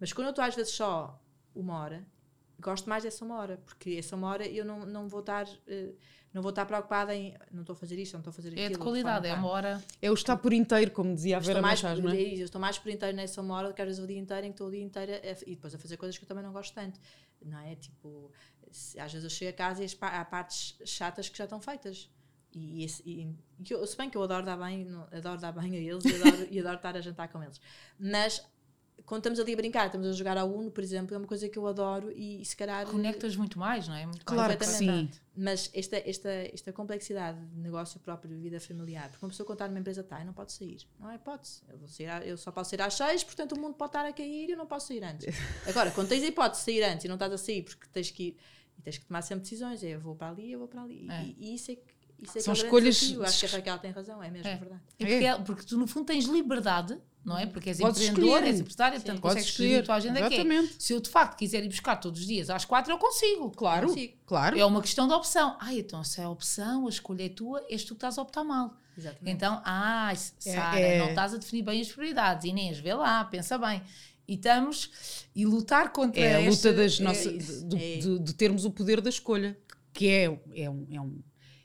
Mas 0.00 0.12
quando 0.12 0.26
eu 0.28 0.30
estou 0.30 0.44
às 0.44 0.54
vezes 0.56 0.72
só 0.72 1.20
uma 1.54 1.78
hora, 1.78 2.04
gosto 2.58 2.88
mais 2.88 3.04
dessa 3.04 3.24
uma 3.24 3.36
hora, 3.38 3.58
porque 3.64 3.90
essa 3.98 4.16
uma 4.16 4.28
hora 4.28 4.46
eu 4.46 4.64
não, 4.64 4.84
não 4.86 5.08
vou 5.08 5.20
estar. 5.20 5.46
eh, 5.68 5.92
não 6.32 6.42
vou 6.42 6.50
estar 6.50 6.64
preocupada 6.64 7.12
em 7.12 7.36
não 7.50 7.62
estou 7.62 7.74
a 7.74 7.76
fazer 7.76 7.98
isto, 7.98 8.12
não 8.12 8.20
estou 8.20 8.30
a 8.30 8.34
fazer 8.34 8.50
aquilo. 8.50 8.64
É 8.64 8.68
de 8.68 8.74
de 8.74 8.80
qualidade, 8.80 9.26
é 9.26 9.34
uma 9.34 9.48
hora. 9.48 9.84
É 10.00 10.10
o 10.10 10.14
estar 10.14 10.36
por 10.36 10.52
inteiro, 10.52 10.92
como 10.92 11.12
dizia 11.12 11.36
a 11.36 11.40
eu 11.40 11.42
Vera 11.42 11.58
estou, 11.58 11.62
mais, 11.62 11.82
Machado, 11.82 12.02
não 12.02 12.10
é? 12.12 12.14
eu 12.20 12.44
estou 12.44 12.60
mais 12.60 12.78
por 12.78 12.88
inteiro 12.90 13.16
nessa 13.16 13.40
uma 13.40 13.56
hora 13.56 13.68
do 13.68 13.74
que 13.74 13.82
às 13.82 13.88
vezes 13.88 14.02
o 14.02 14.06
dia 14.06 14.18
inteiro 14.18 14.46
em 14.46 14.50
que 14.50 14.54
estou 14.54 14.68
o 14.68 14.70
dia 14.70 14.80
inteiro 14.82 15.12
a- 15.12 15.16
e 15.44 15.54
depois 15.56 15.74
a 15.74 15.78
fazer 15.78 15.96
coisas 15.96 16.16
que 16.16 16.24
eu 16.24 16.28
também 16.28 16.44
não 16.44 16.52
gosto 16.52 16.72
tanto. 16.72 17.00
Não 17.44 17.58
é? 17.58 17.74
Tipo, 17.74 18.30
se- 18.70 19.00
às 19.00 19.12
vezes 19.12 19.24
eu 19.24 19.30
chego 19.30 19.50
a 19.50 19.54
casa 19.54 19.82
e 19.82 19.86
as 19.86 19.96
há 20.00 20.24
partes 20.24 20.76
chatas 20.84 21.28
que 21.28 21.36
já 21.36 21.44
estão 21.44 21.60
feitas. 21.60 22.08
E, 22.54 22.84
esse- 22.84 23.02
e- 23.04 23.34
que 23.64 23.74
eu, 23.74 23.84
se 23.84 23.96
bem 23.96 24.08
que 24.08 24.16
eu 24.16 24.22
adoro 24.22 24.46
dar 24.46 24.56
bem, 24.56 24.86
adoro 25.10 25.40
dar 25.40 25.50
bem 25.50 25.74
a 25.74 25.80
eles 25.80 26.04
e 26.04 26.14
adoro, 26.14 26.48
e 26.48 26.60
adoro 26.60 26.76
estar 26.76 26.96
a 26.96 27.00
jantar 27.00 27.26
com 27.28 27.42
eles. 27.42 27.60
Mas 27.98 28.40
quando 29.10 29.22
estamos 29.22 29.40
ali 29.40 29.52
a 29.52 29.56
brincar, 29.56 29.86
estamos 29.86 30.06
a 30.06 30.12
jogar 30.12 30.38
ao 30.38 30.48
Uno, 30.48 30.70
por 30.70 30.84
exemplo, 30.84 31.12
é 31.14 31.18
uma 31.18 31.26
coisa 31.26 31.48
que 31.48 31.58
eu 31.58 31.66
adoro 31.66 32.12
e, 32.12 32.40
e 32.40 32.44
se 32.44 32.56
calhar. 32.56 32.86
Conectas 32.86 33.34
muito 33.34 33.58
mais, 33.58 33.88
não 33.88 33.96
é? 33.96 34.06
Muito 34.06 34.24
Claro 34.24 34.56
que 34.56 34.64
sim. 34.64 35.10
Mas 35.36 35.68
esta, 35.74 35.96
esta, 36.08 36.30
esta 36.30 36.72
complexidade 36.72 37.44
de 37.44 37.58
negócio 37.60 37.98
próprio, 37.98 38.30
de 38.36 38.40
vida 38.40 38.60
familiar, 38.60 39.10
porque 39.10 39.24
uma 39.24 39.30
pessoa 39.30 39.44
contar 39.44 39.66
numa 39.68 39.80
empresa 39.80 40.02
está 40.02 40.20
e 40.20 40.24
não 40.24 40.32
pode 40.32 40.52
sair. 40.52 40.78
Não 40.98 41.10
é 41.10 41.16
hipótese. 41.16 41.62
Eu, 41.68 41.76
vou 41.78 41.88
sair 41.88 42.26
eu 42.28 42.36
só 42.36 42.52
posso 42.52 42.70
sair 42.70 42.82
às 42.82 42.94
seis, 42.94 43.24
portanto 43.24 43.52
o 43.56 43.60
mundo 43.60 43.74
pode 43.74 43.88
estar 43.88 44.06
a 44.06 44.12
cair 44.12 44.48
e 44.48 44.52
eu 44.52 44.56
não 44.56 44.66
posso 44.66 44.86
sair 44.86 45.02
antes. 45.02 45.26
Agora, 45.66 45.90
quando 45.90 46.08
tens 46.08 46.22
a 46.22 46.26
hipótese 46.26 46.60
de 46.60 46.64
sair 46.72 46.84
antes 46.84 47.04
e 47.04 47.08
não 47.08 47.16
estás 47.16 47.32
a 47.32 47.38
sair 47.38 47.62
porque 47.64 47.86
tens 47.92 48.10
que 48.12 48.22
ir 48.22 48.36
e 48.78 48.82
tens 48.82 48.96
que 48.96 49.06
tomar 49.06 49.22
sempre 49.22 49.42
decisões, 49.42 49.82
é 49.82 49.88
eu 49.88 50.00
vou 50.00 50.14
para 50.14 50.28
ali, 50.30 50.52
eu 50.52 50.60
vou 50.60 50.68
para 50.68 50.82
ali. 50.82 51.08
É. 51.10 51.24
E, 51.24 51.36
e 51.40 51.54
isso 51.56 51.72
é 51.72 51.74
que. 51.74 52.00
Isso 52.22 52.36
é 52.36 52.40
São 52.42 52.52
que 52.52 52.60
é 52.60 52.64
escolhas- 52.64 52.96
desafio. 53.00 53.22
Acho 53.24 53.40
que 53.40 53.46
a 53.46 53.48
Raquel 53.58 53.78
tem 53.78 53.90
razão, 53.92 54.22
é 54.22 54.30
mesmo 54.30 54.46
É. 54.46 54.56
verdade. 54.56 54.82
É 54.98 55.04
porque, 55.06 55.24
é- 55.24 55.38
porque 55.38 55.62
tu, 55.64 55.78
no 55.78 55.86
fundo, 55.86 56.04
tens 56.04 56.26
liberdade, 56.26 57.00
não 57.24 57.36
é? 57.38 57.46
Porque 57.46 57.68
és 57.70 57.78
Podes 57.78 58.00
empreendedor, 58.02 58.34
escolher. 58.36 58.48
és 58.50 58.60
empresário, 58.60 58.98
Sim. 58.98 59.04
portanto 59.04 59.22
Podes 59.22 59.34
consegues 59.36 59.50
escolher 59.52 59.80
a 59.80 59.82
tua 59.82 59.94
agenda 59.96 60.20
é. 60.20 60.26
Exatamente. 60.26 60.74
Se 60.78 60.92
eu, 60.92 61.00
de 61.00 61.10
facto, 61.10 61.36
quiser 61.38 61.62
ir 61.64 61.68
buscar 61.68 61.96
todos 61.96 62.20
os 62.20 62.26
dias 62.26 62.48
às 62.50 62.64
quatro, 62.64 62.92
eu 62.92 62.98
consigo. 62.98 63.50
Claro, 63.50 63.88
Consigo. 63.88 64.14
claro. 64.26 64.58
É 64.58 64.64
uma 64.64 64.80
questão 64.80 65.06
de 65.06 65.14
opção. 65.14 65.56
Ah, 65.60 65.74
então 65.74 66.02
se 66.02 66.20
é 66.20 66.24
a 66.24 66.30
opção, 66.30 66.86
a 66.86 66.90
escolha 66.90 67.24
é 67.26 67.28
tua, 67.28 67.64
és 67.68 67.82
tu 67.84 67.88
que 67.88 67.98
estás 67.98 68.16
a 68.18 68.22
optar 68.22 68.44
mal. 68.44 68.74
Exatamente. 68.96 69.34
Então, 69.36 69.62
ah, 69.64 70.12
Sara, 70.38 70.78
é- 70.80 70.98
não 70.98 71.08
estás 71.10 71.32
a 71.34 71.36
definir 71.38 71.62
bem 71.62 71.80
as 71.80 71.88
prioridades. 71.88 72.44
Inês, 72.44 72.78
vê 72.78 72.92
lá, 72.94 73.24
pensa 73.24 73.56
bem. 73.58 73.82
E 74.28 74.34
estamos... 74.34 74.90
E 75.34 75.44
lutar 75.44 75.90
contra 75.92 76.20
É 76.20 76.34
a 76.36 76.38
luta 76.38 76.50
esta- 76.50 76.72
das 76.72 77.00
é 77.00 77.02
nossas, 77.02 77.26
isso. 77.26 77.66
de, 77.66 77.76
é. 77.76 77.96
de- 77.98 78.18
de 78.18 78.34
termos 78.34 78.64
o 78.64 78.70
poder 78.70 79.00
da 79.00 79.08
escolha, 79.10 79.58
que 79.92 80.08
é, 80.08 80.24
é, 80.54 80.70
um, 80.70 80.86
é, 80.90 81.00
um, 81.00 81.18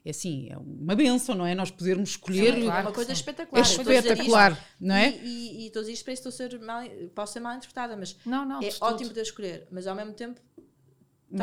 é 0.05 0.11
assim, 0.11 0.47
é 0.51 0.57
uma 0.57 0.95
benção, 0.95 1.33
não 1.35 1.45
é? 1.45 1.55
Nós 1.55 1.71
podermos 1.71 2.11
escolher. 2.11 2.53
Sim, 2.53 2.61
é 2.61 2.65
claro 2.65 2.81
uma 2.83 2.91
que 2.91 2.95
coisa 2.95 3.07
sim. 3.15 3.19
espetacular. 3.19 3.59
É 3.59 3.63
dizer 3.63 3.81
isto 3.81 3.91
espetacular, 3.91 4.65
não 4.79 4.95
é? 4.95 5.09
E, 5.17 5.25
e, 5.25 5.63
e 5.63 5.67
estou 5.67 5.79
a 5.79 5.83
dizer 5.83 5.93
isto 5.93 6.03
para 6.05 6.13
a 6.13 6.31
ser 6.31 6.59
mal, 6.59 6.83
posso 7.15 7.33
ser 7.33 7.39
mal 7.39 7.55
interpretada, 7.57 7.97
mas 7.97 8.15
Não, 8.25 8.45
não, 8.45 8.61
é 8.61 8.69
ótimo 8.81 9.09
poder 9.09 9.21
escolher, 9.23 9.67
mas 9.71 9.87
ao 9.87 9.95
mesmo 9.95 10.13
tempo 10.13 10.39
está 10.59 10.65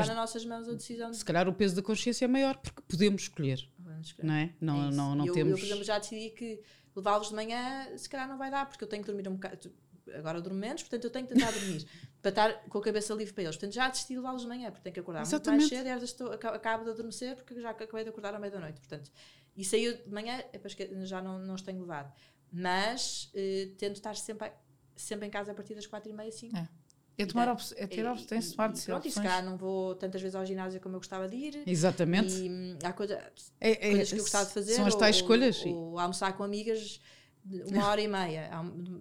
Mas- 0.01 0.09
nas 0.09 0.17
nossas 0.17 0.45
mãos 0.45 0.69
a 0.69 0.73
decisão 0.75 1.11
de 1.11 1.17
Se 1.17 1.25
calhar 1.25 1.49
o 1.49 1.53
peso 1.53 1.75
da 1.75 1.83
consciência 1.83 2.25
é 2.25 2.29
maior, 2.29 2.57
porque 2.57 2.81
podemos 2.89 3.23
escolher, 3.23 3.69
Vamos 3.79 4.07
escolher. 4.07 4.27
não 4.29 4.35
é? 4.35 4.55
Não, 4.61 4.89
É 4.89 4.91
não, 4.93 5.15
não 5.17 5.27
eu, 5.27 5.33
temos. 5.35 5.51
eu, 5.53 5.59
por 5.59 5.65
exemplo, 5.67 5.85
já 5.85 5.99
decidi 5.99 6.31
que 6.31 6.61
levá-los 6.95 7.29
de 7.31 7.35
manhã 7.35 7.89
se 7.97 8.09
calhar 8.09 8.29
não 8.29 8.39
vai 8.39 8.51
dar, 8.51 8.67
porque 8.69 8.85
eu 8.85 8.89
tenho 8.89 9.03
que 9.03 9.07
dormir 9.11 9.29
um 9.29 9.35
bocado. 9.35 9.73
Agora 10.15 10.39
eu 10.39 10.43
durmo 10.43 10.59
menos, 10.59 10.83
portanto 10.83 11.05
eu 11.05 11.11
tenho 11.11 11.27
que 11.27 11.35
tentar 11.35 11.51
dormir 11.53 11.87
para 12.23 12.29
estar 12.31 12.53
com 12.69 12.79
a 12.79 12.83
cabeça 12.83 13.13
livre 13.15 13.35
para 13.35 13.43
eles. 13.43 13.57
Portanto 13.57 13.75
já 13.75 13.89
decidi 13.89 14.17
levá-los 14.17 14.43
de 14.43 14.49
manhã, 14.49 14.71
porque 14.71 14.83
tenho 14.85 14.95
que 14.95 15.01
acordar 15.01 15.21
muito 15.21 15.29
Exatamente. 15.31 15.61
mais 15.61 15.69
cedo 15.71 15.87
e 15.87 15.91
às 15.91 15.95
vezes 16.01 16.11
estou, 16.11 16.33
aca- 16.33 16.51
acabo 16.55 16.85
de 16.85 16.91
adormecer 16.91 17.35
porque 17.37 17.61
já 17.61 17.71
acabei 17.71 18.05
de 18.05 18.11
acordar 18.11 18.35
à 18.35 18.39
meia 18.39 18.53
da 18.53 18.61
noite. 18.61 18.79
Portanto, 18.81 19.11
e 19.57 19.65
saiu 19.65 19.97
de 19.99 20.09
manhã, 20.11 20.43
é 20.53 21.05
já 21.05 21.21
não, 21.21 21.39
não 21.39 21.55
os 21.55 21.63
tenho 21.63 21.81
levado. 21.81 22.13
Mas 22.51 23.31
eh, 23.35 23.71
tento 23.79 23.97
estar 23.97 24.15
sempre, 24.17 24.49
a- 24.49 24.53
sempre 24.95 25.27
em 25.27 25.31
casa 25.31 25.53
a 25.53 25.55
partir 25.55 25.75
das 25.75 25.87
quatro 25.87 26.11
e 26.11 26.13
meia, 26.13 26.31
cinco. 26.31 26.57
É. 26.57 26.69
É, 27.19 27.27
tomar 27.27 27.49
op- 27.49 27.61
é 27.77 27.87
ter 27.87 28.01
e- 28.01 28.03
tomar 28.03 28.15
de 28.15 28.25
ser 28.45 28.55
pronto, 28.57 28.79
se 28.79 28.93
opções. 28.93 29.15
calhar 29.15 29.45
não 29.45 29.57
vou 29.57 29.95
tantas 29.95 30.21
vezes 30.23 30.35
ao 30.35 30.47
ginásio 30.47 30.81
como 30.81 30.95
eu 30.97 31.01
gostava 31.01 31.29
de 31.29 31.37
ir. 31.37 31.63
Exatamente. 31.67 32.33
E 32.35 32.49
hum, 32.49 32.79
há 32.83 32.93
coisa, 32.93 33.15
É- 33.61 33.71
é- 33.73 33.91
coisas 33.91 34.09
que 34.13 34.19
eu 34.19 34.23
gostava 34.23 34.47
de 34.47 34.53
fazer. 34.53 34.75
São 34.75 34.87
as 34.87 34.95
ou- 34.95 35.01
tais 35.01 35.17
escolhas. 35.17 35.63
Ou, 35.67 35.75
ou 35.93 35.99
almoçar 35.99 36.33
com 36.37 36.43
amigas 36.43 37.01
uma 37.45 37.87
hora 37.89 38.01
e 38.01 38.09
meia, 38.09 38.49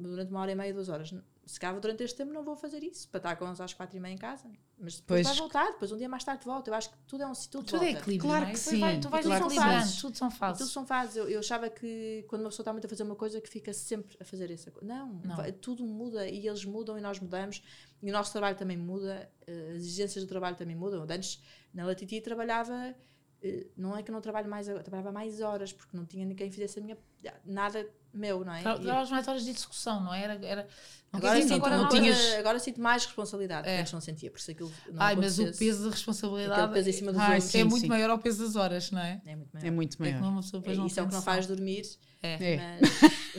durante 0.01 0.29
uma 0.29 0.41
hora 0.41 0.51
e 0.51 0.55
meia, 0.55 0.73
duas 0.73 0.89
horas. 0.89 1.13
Se 1.51 1.59
calhar 1.59 1.77
durante 1.81 2.01
este 2.01 2.15
tempo 2.15 2.31
não 2.31 2.43
vou 2.45 2.55
fazer 2.55 2.81
isso, 2.81 3.09
para 3.09 3.17
estar 3.17 3.35
com 3.35 3.45
eles 3.45 3.59
às 3.59 3.73
quatro 3.73 3.97
e 3.97 3.99
meia 3.99 4.13
em 4.13 4.17
casa. 4.17 4.49
Mas 4.79 4.95
depois 5.01 5.23
Pois. 5.25 5.27
vai 5.27 5.35
voltar, 5.35 5.65
depois 5.73 5.91
um 5.91 5.97
dia 5.97 6.07
mais 6.07 6.23
tarde 6.23 6.45
volta. 6.45 6.69
Eu 6.69 6.73
acho 6.75 6.89
que 6.91 6.97
tudo 7.05 7.23
é 7.23 7.27
um 7.27 7.33
tudo, 7.33 7.65
Tudo 7.65 7.75
é 7.83 7.87
volta. 7.87 7.99
equilíbrio, 7.99 8.29
Claro 8.29 8.45
é? 8.45 8.51
que 8.51 8.57
sim, 8.57 8.79
vai- 8.79 8.99
tu 9.01 9.09
vais 9.09 9.25
claro 9.25 9.41
que 9.49 9.53
equilibrando, 9.55 9.85
sim. 9.85 9.99
tudo 10.01 10.17
são 10.17 10.27
E 10.27 10.31
tudo 10.31 10.39
fases. 10.39 10.71
são 10.71 10.85
fases. 10.87 11.15
Eu, 11.17 11.27
eu 11.27 11.39
achava 11.39 11.69
que 11.69 12.23
quando 12.29 12.43
uma 12.43 12.49
pessoa 12.49 12.63
está 12.63 12.71
muito 12.71 12.85
a 12.85 12.89
fazer 12.89 13.03
uma 13.03 13.17
coisa 13.17 13.41
que 13.41 13.49
fica 13.49 13.73
sempre 13.73 14.15
a 14.21 14.23
fazer 14.23 14.49
essa 14.49 14.71
coisa. 14.71 14.87
Não, 14.87 15.13
Não. 15.25 15.35
vai- 15.35 15.51
tudo 15.51 15.85
muda 15.85 16.25
e 16.25 16.47
eles 16.47 16.63
mudam 16.63 16.97
e 16.97 17.01
nós 17.01 17.19
mudamos 17.19 17.61
e 18.01 18.09
o 18.09 18.13
nosso 18.13 18.31
trabalho 18.31 18.55
também 18.55 18.77
muda, 18.77 19.29
eh, 19.45 19.71
as 19.71 19.75
exigências 19.83 20.23
do 20.23 20.29
trabalho 20.29 20.55
também 20.55 20.75
mudam. 20.77 21.03
Antes, 21.03 21.43
na 21.73 21.85
Latiti, 21.85 22.21
trabalhava, 22.21 22.95
eh, 23.43 23.67
não 23.75 23.97
é 23.97 24.01
que 24.01 24.09
eu 24.09 24.13
não 24.13 24.21
trabalho 24.21 24.49
mais, 24.49 24.69
eu 24.69 24.81
trabalhava 24.81 25.11
mais 25.11 25.41
horas 25.41 25.73
porque 25.73 25.97
não 25.97 26.05
tinha 26.05 26.25
ninguém 26.25 26.47
que 26.47 26.55
fizesse 26.55 26.79
a 26.79 26.81
minha, 26.81 26.97
nada 27.43 27.85
meu, 28.13 28.43
não 28.45 28.53
é? 28.53 28.61
Tra- 28.61 28.75
E- 28.75 28.81
Trabalhas 28.81 29.09
mais 29.11 29.27
horas 29.27 29.43
de 29.43 29.49
execução, 29.51 30.03
não 30.03 30.13
é? 30.13 30.23
era? 30.23 30.45
era 30.45 30.67
não 31.13 31.17
Agora, 31.19 31.35
dizer 31.39 31.49
sinto, 31.55 31.61
que 31.61 31.65
agora 31.67 31.81
não 31.83 31.89
tinhas- 31.89 32.33
agora 32.39 32.59
sinto 32.59 32.79
mais 32.81 33.05
responsabilidade 33.05 33.67
É. 33.67 33.75
que 33.75 33.81
antes 33.81 33.91
não 33.93 33.99
sentia, 34.01 34.31
por 34.31 34.37
isso 34.39 34.51
aquilo 34.51 34.71
não 34.91 35.01
Ai, 35.01 35.15
mas 35.17 35.39
o 35.39 35.51
peso 35.57 35.83
da 35.83 35.89
responsabilidade 35.89 36.73
peso 36.73 36.89
em 36.89 36.93
cima 36.93 37.11
dos 37.11 37.21
Ai, 37.21 37.27
ombros. 37.35 37.45
é 37.45 37.47
Sim, 37.51 37.63
muito 37.65 37.81
sim. 37.81 37.87
maior 37.87 38.09
ao 38.09 38.19
peso 38.19 38.45
das 38.45 38.55
horas, 38.55 38.91
não 38.91 39.01
é? 39.01 39.21
É 39.25 39.35
muito 39.35 39.49
maior. 39.53 39.65
É 39.67 39.71
muito 39.71 39.93
É 39.93 39.95
que 39.97 40.01
maior. 40.03 40.21
não 40.21 40.29
uma 40.31 40.41
pessoa 40.41 40.63
É, 40.65 40.75
não 40.75 40.85
isso 40.87 40.99
é 40.99 41.03
o 41.03 41.07
que 41.07 41.13
não 41.13 41.21
faz 41.21 41.47
dormir, 41.47 41.83
É. 42.23 42.53
É. 42.53 42.79
mas, 42.79 42.91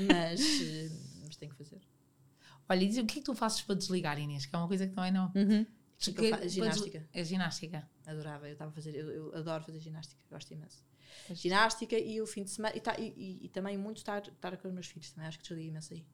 mas, 0.07 0.41
eh, 0.63 0.91
mas 1.25 1.37
tem 1.37 1.49
que 1.49 1.55
fazer. 1.57 1.81
Olha, 2.69 2.85
e 2.85 2.89
diz, 2.89 2.99
o 2.99 3.05
que 3.07 3.19
é 3.19 3.21
que 3.21 3.25
tu 3.27 3.35
fazes 3.35 3.63
para 3.63 3.75
desligar, 3.75 4.19
Inês? 4.19 4.45
Que 4.47 4.55
é 4.55 4.59
uma 4.59 4.69
coisa 4.69 4.87
que 4.87 4.95
também 4.95 5.11
não... 5.13 5.33
Uhum. 5.35 5.67
que 5.99 6.11
eu 6.11 6.15
Que- 6.15 6.31
para 6.31 6.49
ginástica. 6.49 7.09
É 7.13 7.25
ginástica. 7.25 7.89
Adorava, 8.07 8.49
eu 8.49 8.53
estava 8.53 8.71
a 8.71 8.75
fazer, 8.75 8.95
eu, 8.95 9.09
eu 9.11 9.35
adoro 9.37 9.63
fazer 9.65 9.79
ginástica, 9.79 10.21
gosto 10.31 10.53
imenso. 10.53 10.85
Ginástica 11.35 11.99
e 11.99 12.21
o 12.21 12.27
fim 12.27 12.45
de 12.45 12.51
semana, 12.51 12.77
e, 12.77 12.81
tá- 12.81 12.97
e- 12.99 13.13
e- 13.17 13.47
e 13.47 13.49
também 13.49 13.77
muito 13.77 13.99
estar, 13.99 14.27
estar 14.27 14.57
com 14.57 14.69
os 14.69 14.75
meus 14.75 14.87
filhos, 14.87 15.11
também 15.13 15.29
acho 15.29 15.39
que 15.39 15.45
desliga 15.45 15.69
imenso 15.69 15.93
aí. 15.95 16.05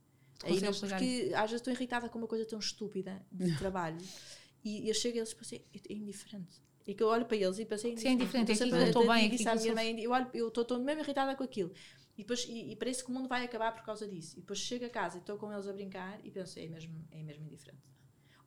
Aí 0.44 0.53
não, 0.61 0.72
porque 0.80 1.32
às 1.34 1.40
vezes 1.51 1.55
estou 1.61 1.72
irritada 1.72 2.09
com 2.09 2.18
uma 2.18 2.28
coisa 2.28 2.44
tão 2.46 2.59
estúpida 2.59 3.24
de 3.32 3.44
trabalho 3.59 3.99
e 4.64 4.88
eu 4.88 4.94
chego 4.94 5.16
a 5.16 5.18
eles 5.18 5.32
e 5.32 5.36
penso, 5.36 5.55
é, 5.55 5.61
é 5.88 5.92
indiferente. 5.94 6.62
É 6.86 6.94
que 6.94 7.03
eu 7.03 7.09
olho 7.09 7.26
para 7.26 7.36
eles 7.36 7.59
e 7.59 7.64
pensei, 7.66 7.96
Sim, 7.99 8.09
é 8.09 8.12
indiferente, 8.12 8.51
é 8.51 8.55
aqui 8.55 8.59
sempre 8.59 8.78
que 8.78 8.82
eu 8.84 8.86
estou 8.88 9.03
bem, 9.14 9.26
aqui 9.26 9.36
que 9.36 9.68
eu 9.68 9.74
mãe, 9.74 10.01
eu 10.01 10.11
olho, 10.11 10.30
eu 10.32 10.49
estou 10.49 10.62
estou 10.62 10.78
mesmo 10.78 11.03
irritada 11.03 11.36
com 11.36 11.44
aquilo. 11.44 11.72
E, 12.16 12.22
depois, 12.22 12.44
e, 12.49 12.72
e 12.72 12.76
parece 12.76 13.05
que 13.05 13.11
o 13.11 13.12
mundo 13.12 13.28
vai 13.28 13.44
acabar 13.44 13.72
por 13.74 13.84
causa 13.84 14.09
disso. 14.09 14.36
E 14.36 14.40
depois 14.40 14.59
chego 14.59 14.84
a 14.86 14.88
casa 14.90 15.18
e 15.18 15.20
estou 15.20 15.36
com 15.36 15.53
eles 15.53 15.66
a 15.68 15.72
brincar 15.72 16.18
e 16.24 16.30
penso, 16.30 16.59
é 16.59 16.66
mesmo, 16.66 17.07
é 17.12 17.22
mesmo 17.22 17.44
indiferente. 17.44 17.92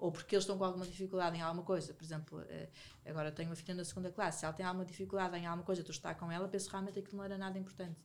Ou 0.02 0.12
porque 0.12 0.34
eles 0.34 0.44
estão 0.44 0.58
com 0.58 0.66
alguma 0.66 0.86
dificuldade 0.86 1.38
em 1.38 1.42
alguma 1.42 1.64
coisa. 1.64 1.94
Por 1.94 2.04
exemplo, 2.04 2.42
eh, 2.50 2.70
agora 3.06 3.32
tenho 3.32 3.50
uma 3.50 3.56
filha 3.56 3.76
na 3.76 3.86
segunda 3.86 4.12
classe. 4.12 4.40
Se 4.40 4.46
ela 4.46 4.54
tem 4.54 4.66
alguma 4.66 4.84
dificuldade 4.84 5.38
em 5.38 5.46
alguma 5.46 5.64
coisa, 5.64 5.84
tu 5.84 5.92
está 5.92 6.16
com 6.16 6.32
ela, 6.32 6.48
penso 6.48 6.72
realmente 6.72 7.04
que 7.04 7.16
não 7.16 7.24
era 7.24 7.38
nada 7.38 7.60
importante. 7.60 8.02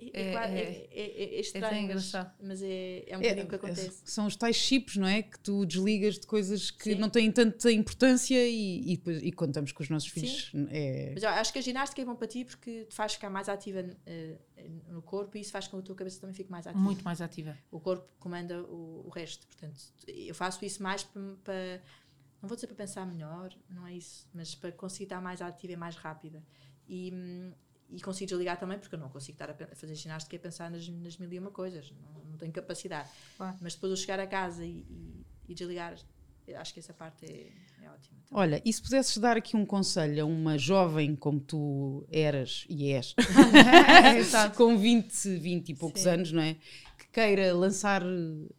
É, 0.00 0.20
É- 0.20 0.32
é- 0.32 0.88
é- 0.92 1.34
é- 1.34 1.36
é 1.36 1.40
estranho, 1.40 1.64
tão 1.64 1.72
mas- 1.74 1.82
engraçado. 1.84 2.34
Mas 2.40 2.62
é, 2.62 3.04
é 3.08 3.16
um 3.16 3.20
É, 3.20 3.22
bocadinho 3.22 3.46
o 3.46 3.48
que 3.48 3.54
acontece. 3.56 4.02
São 4.04 4.26
os 4.26 4.36
tais 4.36 4.54
chips, 4.54 4.96
não 4.96 5.08
é? 5.08 5.22
Que 5.22 5.38
tu 5.40 5.66
desligas 5.66 6.14
de 6.20 6.26
coisas 6.26 6.70
que 6.70 6.92
Sim. 6.94 7.00
não 7.00 7.10
têm 7.10 7.32
tanta 7.32 7.72
importância 7.72 8.36
e, 8.48 8.92
e, 8.94 9.02
e 9.28 9.32
contamos 9.32 9.72
com 9.72 9.82
os 9.82 9.88
nossos 9.90 10.08
filhos. 10.08 10.52
É, 10.70 11.10
Mas 11.14 11.22
eu 11.24 11.28
acho 11.30 11.52
que 11.52 11.58
a 11.58 11.62
ginástica 11.62 12.00
é 12.00 12.04
bom 12.04 12.14
para 12.14 12.28
ti 12.28 12.44
porque 12.44 12.84
te 12.84 12.94
faz 12.94 13.14
ficar 13.14 13.28
mais 13.28 13.48
ativa 13.48 13.84
eh, 14.06 14.38
no 14.88 15.02
corpo 15.02 15.36
e 15.36 15.40
isso 15.40 15.50
faz 15.50 15.66
com 15.66 15.78
que 15.78 15.82
a 15.82 15.86
tua 15.86 15.96
cabeça 15.96 16.20
também 16.20 16.34
fique 16.34 16.50
mais 16.50 16.66
ativa. 16.66 16.80
Muito 16.82 17.02
mais 17.04 17.20
ativa. 17.20 17.58
O 17.70 17.80
corpo 17.80 18.08
comanda 18.20 18.62
o, 18.62 19.04
o 19.06 19.08
resto. 19.10 19.46
Portanto, 19.48 19.80
eu 20.06 20.34
faço 20.34 20.64
isso 20.64 20.80
mais 20.80 21.02
para, 21.02 21.22
para- 21.42 21.82
Não 22.40 22.48
vou 22.48 22.54
dizer 22.54 22.68
para 22.68 22.76
pensar 22.76 23.04
melhor, 23.04 23.52
não 23.68 23.84
é 23.84 23.94
isso, 23.94 24.28
mas 24.32 24.54
para 24.54 24.70
conseguir 24.70 25.04
estar 25.04 25.20
mais 25.20 25.42
ativa 25.42 25.72
e 25.72 25.76
mais 25.76 25.96
rápida. 25.96 26.40
E, 26.88 27.10
hum, 27.12 27.52
e 27.90 28.00
consigo 28.00 28.28
desligar 28.28 28.58
também, 28.58 28.78
porque 28.78 28.94
eu 28.94 28.98
não 28.98 29.08
consigo 29.08 29.34
estar 29.34 29.50
a 29.50 29.74
fazer 29.74 29.94
ginástica 29.94 30.36
e 30.36 30.38
a 30.38 30.40
pensar 30.40 30.70
nas, 30.70 30.86
nas 30.88 31.16
mil 31.16 31.32
e 31.32 31.38
uma 31.38 31.50
coisas. 31.50 31.90
Não, 31.90 32.24
não 32.32 32.36
tenho 32.38 32.52
capacidade. 32.52 33.08
Claro. 33.36 33.56
Mas 33.60 33.74
depois 33.74 33.90
eu 33.90 33.96
chegar 33.96 34.20
a 34.20 34.26
casa 34.26 34.64
e, 34.64 34.84
e- 34.90 35.26
e 35.48 35.54
desligar, 35.54 35.96
acho 36.56 36.74
que 36.74 36.80
essa 36.80 36.92
parte 36.92 37.24
é, 37.24 37.50
é 37.82 37.90
ótima. 37.90 38.18
também. 38.28 38.28
Olha, 38.30 38.62
e 38.64 38.72
se 38.72 38.82
pudesses 38.82 39.16
dar 39.18 39.36
aqui 39.38 39.56
um 39.56 39.64
conselho 39.64 40.22
a 40.22 40.26
uma 40.26 40.58
jovem 40.58 41.16
como 41.16 41.40
tu 41.40 42.06
eras 42.10 42.66
e 42.68 42.92
és, 42.92 43.14
com 44.56 44.76
20, 44.76 45.36
20 45.38 45.68
e 45.70 45.74
poucos 45.74 46.02
Sim. 46.02 46.08
anos, 46.10 46.32
não 46.32 46.42
é? 46.42 46.54
Que 46.98 47.08
queira 47.12 47.54
lançar 47.54 48.02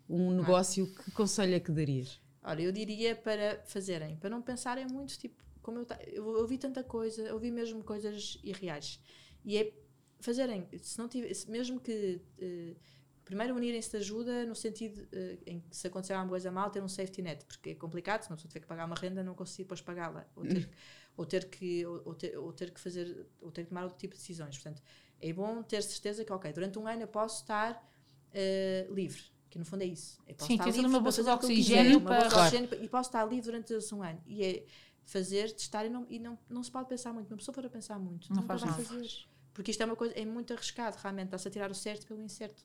um 0.09 0.31
negócio, 0.31 0.87
que 0.87 1.11
conselho 1.11 1.53
é 1.55 1.59
que 1.59 1.71
darias? 1.71 2.19
Olha, 2.43 2.61
eu 2.63 2.71
diria 2.71 3.15
para 3.15 3.61
fazerem, 3.67 4.15
para 4.15 4.29
não 4.29 4.41
pensarem 4.41 4.87
muito, 4.87 5.17
tipo, 5.19 5.43
como 5.61 5.79
eu, 5.79 5.87
eu 6.07 6.25
ouvi 6.25 6.57
tanta 6.57 6.83
coisa, 6.83 7.33
ouvi 7.33 7.51
mesmo 7.51 7.83
coisas 7.83 8.39
irreais. 8.43 8.99
E 9.43 9.57
é 9.57 9.73
fazerem, 10.19 10.67
se 10.81 10.97
não 10.99 11.07
tiver, 11.07 11.31
mesmo 11.47 11.79
que 11.79 12.21
eh, 12.39 12.75
primeiro 13.23 13.55
unirem-se 13.55 13.91
de 13.91 13.97
ajuda 13.97 14.45
no 14.45 14.55
sentido 14.55 15.07
eh, 15.11 15.37
em 15.45 15.59
que 15.61 15.75
se 15.75 15.87
acontecer 15.87 16.13
alguma 16.13 16.29
coisa 16.31 16.51
mal, 16.51 16.69
ter 16.69 16.81
um 16.83 16.87
safety 16.89 17.21
net, 17.21 17.45
porque 17.45 17.69
é 17.71 17.75
complicado, 17.75 18.23
se 18.23 18.29
uma 18.29 18.35
pessoa 18.35 18.49
tiver 18.49 18.61
que 18.61 18.67
pagar 18.67 18.85
uma 18.85 18.95
renda, 18.95 19.23
não 19.23 19.33
conseguir 19.35 19.63
depois 19.63 19.81
pagá-la, 19.81 20.27
ou 20.35 20.43
ter, 20.45 20.69
ou 21.15 21.25
ter 21.25 21.49
que 21.49 21.85
ou, 21.85 22.01
ou 22.05 22.13
ter, 22.15 22.37
ou 22.37 22.51
ter 22.53 22.71
que 22.71 22.79
fazer, 22.79 23.27
ou 23.41 23.51
ter 23.51 23.63
que 23.63 23.69
tomar 23.69 23.83
outro 23.83 23.97
tipo 23.97 24.13
de 24.15 24.19
decisões. 24.19 24.57
Portanto, 24.57 24.81
é 25.21 25.31
bom 25.31 25.61
ter 25.63 25.81
certeza 25.83 26.25
que, 26.25 26.33
ok, 26.33 26.51
durante 26.53 26.77
um 26.79 26.87
ano 26.87 27.03
eu 27.03 27.07
posso 27.07 27.41
estar 27.41 27.87
eh, 28.33 28.87
livre, 28.91 29.21
que 29.49 29.57
no 29.57 29.65
fundo 29.65 29.83
é 29.83 29.87
isso. 29.87 30.19
Eu 30.27 30.35
posso 30.35 30.47
Sim, 30.47 30.53
estar 30.53 30.65
livre 30.65 30.85
uma 30.87 30.99
bolsa 30.99 31.23
de 31.23 31.29
quiser, 31.29 31.35
oxigênio 31.35 31.97
uma 31.99 32.09
para- 32.09 32.15
bolsa 32.21 32.29
de 32.29 32.33
Claro. 32.35 32.55
oxigênio 32.57 32.83
e 32.85 32.89
posso 32.89 33.09
estar 33.09 33.25
livre 33.25 33.45
durante 33.45 33.73
esse 33.73 33.93
um 33.95 34.03
ano. 34.03 34.21
E 34.27 34.43
é 34.43 34.65
fazer, 35.09 35.51
testar 35.53 35.85
e 35.85 35.89
não, 35.89 36.05
e 36.09 36.19
não, 36.19 36.37
não 36.47 36.63
se 36.63 36.71
pode 36.71 36.87
pensar 36.87 37.11
muito. 37.11 37.29
Uma 37.31 37.37
pessoa 37.37 37.53
for 37.53 37.65
a 37.65 37.69
pensar 37.69 37.97
muito, 37.99 38.31
Não 38.33 38.43
faz 38.43 38.61
vai 38.61 38.69
nada. 38.69 38.83
fazer. 38.83 39.09
Porque 39.53 39.71
isto 39.71 39.81
é 39.81 39.85
uma 39.85 39.95
coisa, 39.95 40.13
é 40.13 40.23
muito 40.23 40.53
arriscado, 40.53 40.97
realmente. 41.01 41.25
Está-se 41.25 41.47
a 41.47 41.51
tirar 41.51 41.71
o 41.71 41.75
certo 41.75 42.05
pelo 42.07 42.21
incerto. 42.21 42.63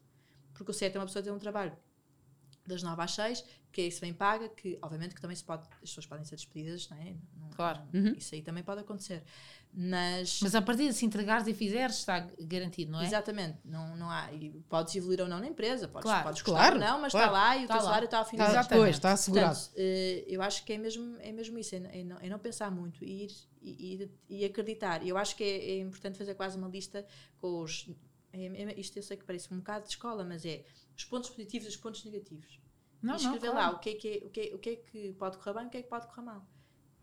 Porque 0.53 0.71
o 0.71 0.75
certo 0.75 0.97
é 0.97 0.99
uma 1.01 1.07
pessoa 1.07 1.23
ter 1.23 1.31
um 1.33 1.39
trabalho 1.39 1.77
das 2.67 2.83
9 2.83 3.03
às 3.03 3.13
6, 3.13 3.45
que 3.73 3.81
é 3.81 3.87
isso 3.87 4.01
bem 4.01 4.15
paga, 4.15 4.49
que 4.49 4.79
obviamente 4.83 5.15
que 5.15 5.21
também 5.21 5.37
se 5.37 5.45
pode, 5.45 5.63
as 5.83 5.91
pessoas 5.91 6.07
podem 6.07 6.25
ser 6.25 6.37
despedidas, 6.37 6.89
não 6.89 6.97
é? 6.97 7.15
Não- 7.37 7.51
Claro. 7.51 7.81
não- 7.93 8.13
Isso 8.15 8.35
aí 8.35 8.43
também 8.43 8.63
pode 8.63 8.81
acontecer. 8.81 9.23
Mas, 9.77 10.39
Mas 10.41 10.55
a 10.55 10.63
partir 10.63 10.87
de 10.87 10.93
se 10.95 11.05
entregares 11.05 11.47
e 11.49 11.53
fizeres, 11.55 11.97
está 11.99 12.21
garantido, 12.41 12.93
não 12.93 13.01
é? 13.01 13.07
exatamente, 13.07 13.59
não, 13.65 13.97
não 13.97 14.09
há. 14.09 14.33
E 14.33 14.51
podes 14.69 14.95
evoluir 14.95 15.21
ou 15.21 15.27
não 15.29 15.41
na 15.41 15.49
empresa, 15.49 15.89
podes, 15.89 16.05
Claro, 16.05 16.25
podes 16.25 16.43
gostar 16.43 16.59
claro, 16.61 16.75
ou 16.77 16.81
não, 16.81 17.01
mas 17.01 17.11
claro. 17.13 17.27
está 17.27 17.39
lá 17.39 17.57
e 17.57 17.61
o 17.61 17.63
Está 17.63 17.75
teu 17.75 17.83
lá. 17.83 17.89
salário 17.89 18.05
está 18.05 18.19
ao 18.19 18.25
fim 18.25 18.37
Está, 18.37 18.45
do 18.45 18.49
mês. 18.53 18.59
Exatamente. 18.61 18.85
pois, 18.85 18.97
está 18.97 19.13
assegurado. 19.13 19.55
Portanto, 19.57 19.75
eh, 19.77 20.25
eu 20.29 20.43
acho 20.43 20.65
que 20.65 20.73
é 20.73 20.79
mesmo, 20.79 21.17
é 21.21 21.33
mesmo 21.33 21.59
isso, 21.59 21.75
é, 21.75 21.79
é 22.01 22.05
não, 22.05 22.17
é 22.19 22.29
não 22.29 22.39
pensar 22.39 22.71
muito, 22.71 23.05
ir 23.05 23.33
e, 23.61 24.09
e- 24.29 24.39
e 24.41 24.45
acreditar. 24.45 25.03
E 25.05 25.09
eu 25.09 25.17
acho 25.19 25.35
que 25.35 25.43
é, 25.43 25.71
é 25.73 25.81
importante 25.81 26.17
fazer 26.19 26.35
quase 26.35 26.57
uma 26.57 26.69
lista 26.69 27.05
com 27.39 27.61
os. 27.61 27.91
é- 28.33 28.47
é- 28.47 28.81
isto 28.81 28.97
eu 28.97 29.03
sei 29.03 29.17
que 29.17 29.25
parece 29.25 29.53
um 29.53 29.57
bocado 29.59 29.85
de 29.87 29.91
escola, 29.91 30.25
mas 30.25 30.45
é 30.47 30.65
os 30.97 31.05
pontos 31.05 31.31
positivos 31.31 31.67
e 31.67 31.71
os 31.71 31.77
pontos 31.77 32.05
negativos. 32.05 32.61
Não, 33.03 33.15
e 33.15 33.17
escrever 33.17 33.49
não, 33.49 33.55
lá 33.55 33.63
claro. 33.63 33.77
o 33.77 33.81
que, 33.81 33.91
é 33.91 33.95
que 33.95 34.09
é, 34.09 34.27
o, 34.27 34.31
que 34.31 34.41
é, 34.41 34.55
o 34.55 34.59
que 34.59 34.71
é 34.71 34.77
que 34.77 35.13
pode 35.15 35.37
correr 35.39 35.55
bem 35.55 35.67
o 35.67 35.71
que 35.71 35.77
é 35.79 35.83
que 35.83 35.89
pode 35.89 36.07
correr 36.07 36.23
mal. 36.23 36.47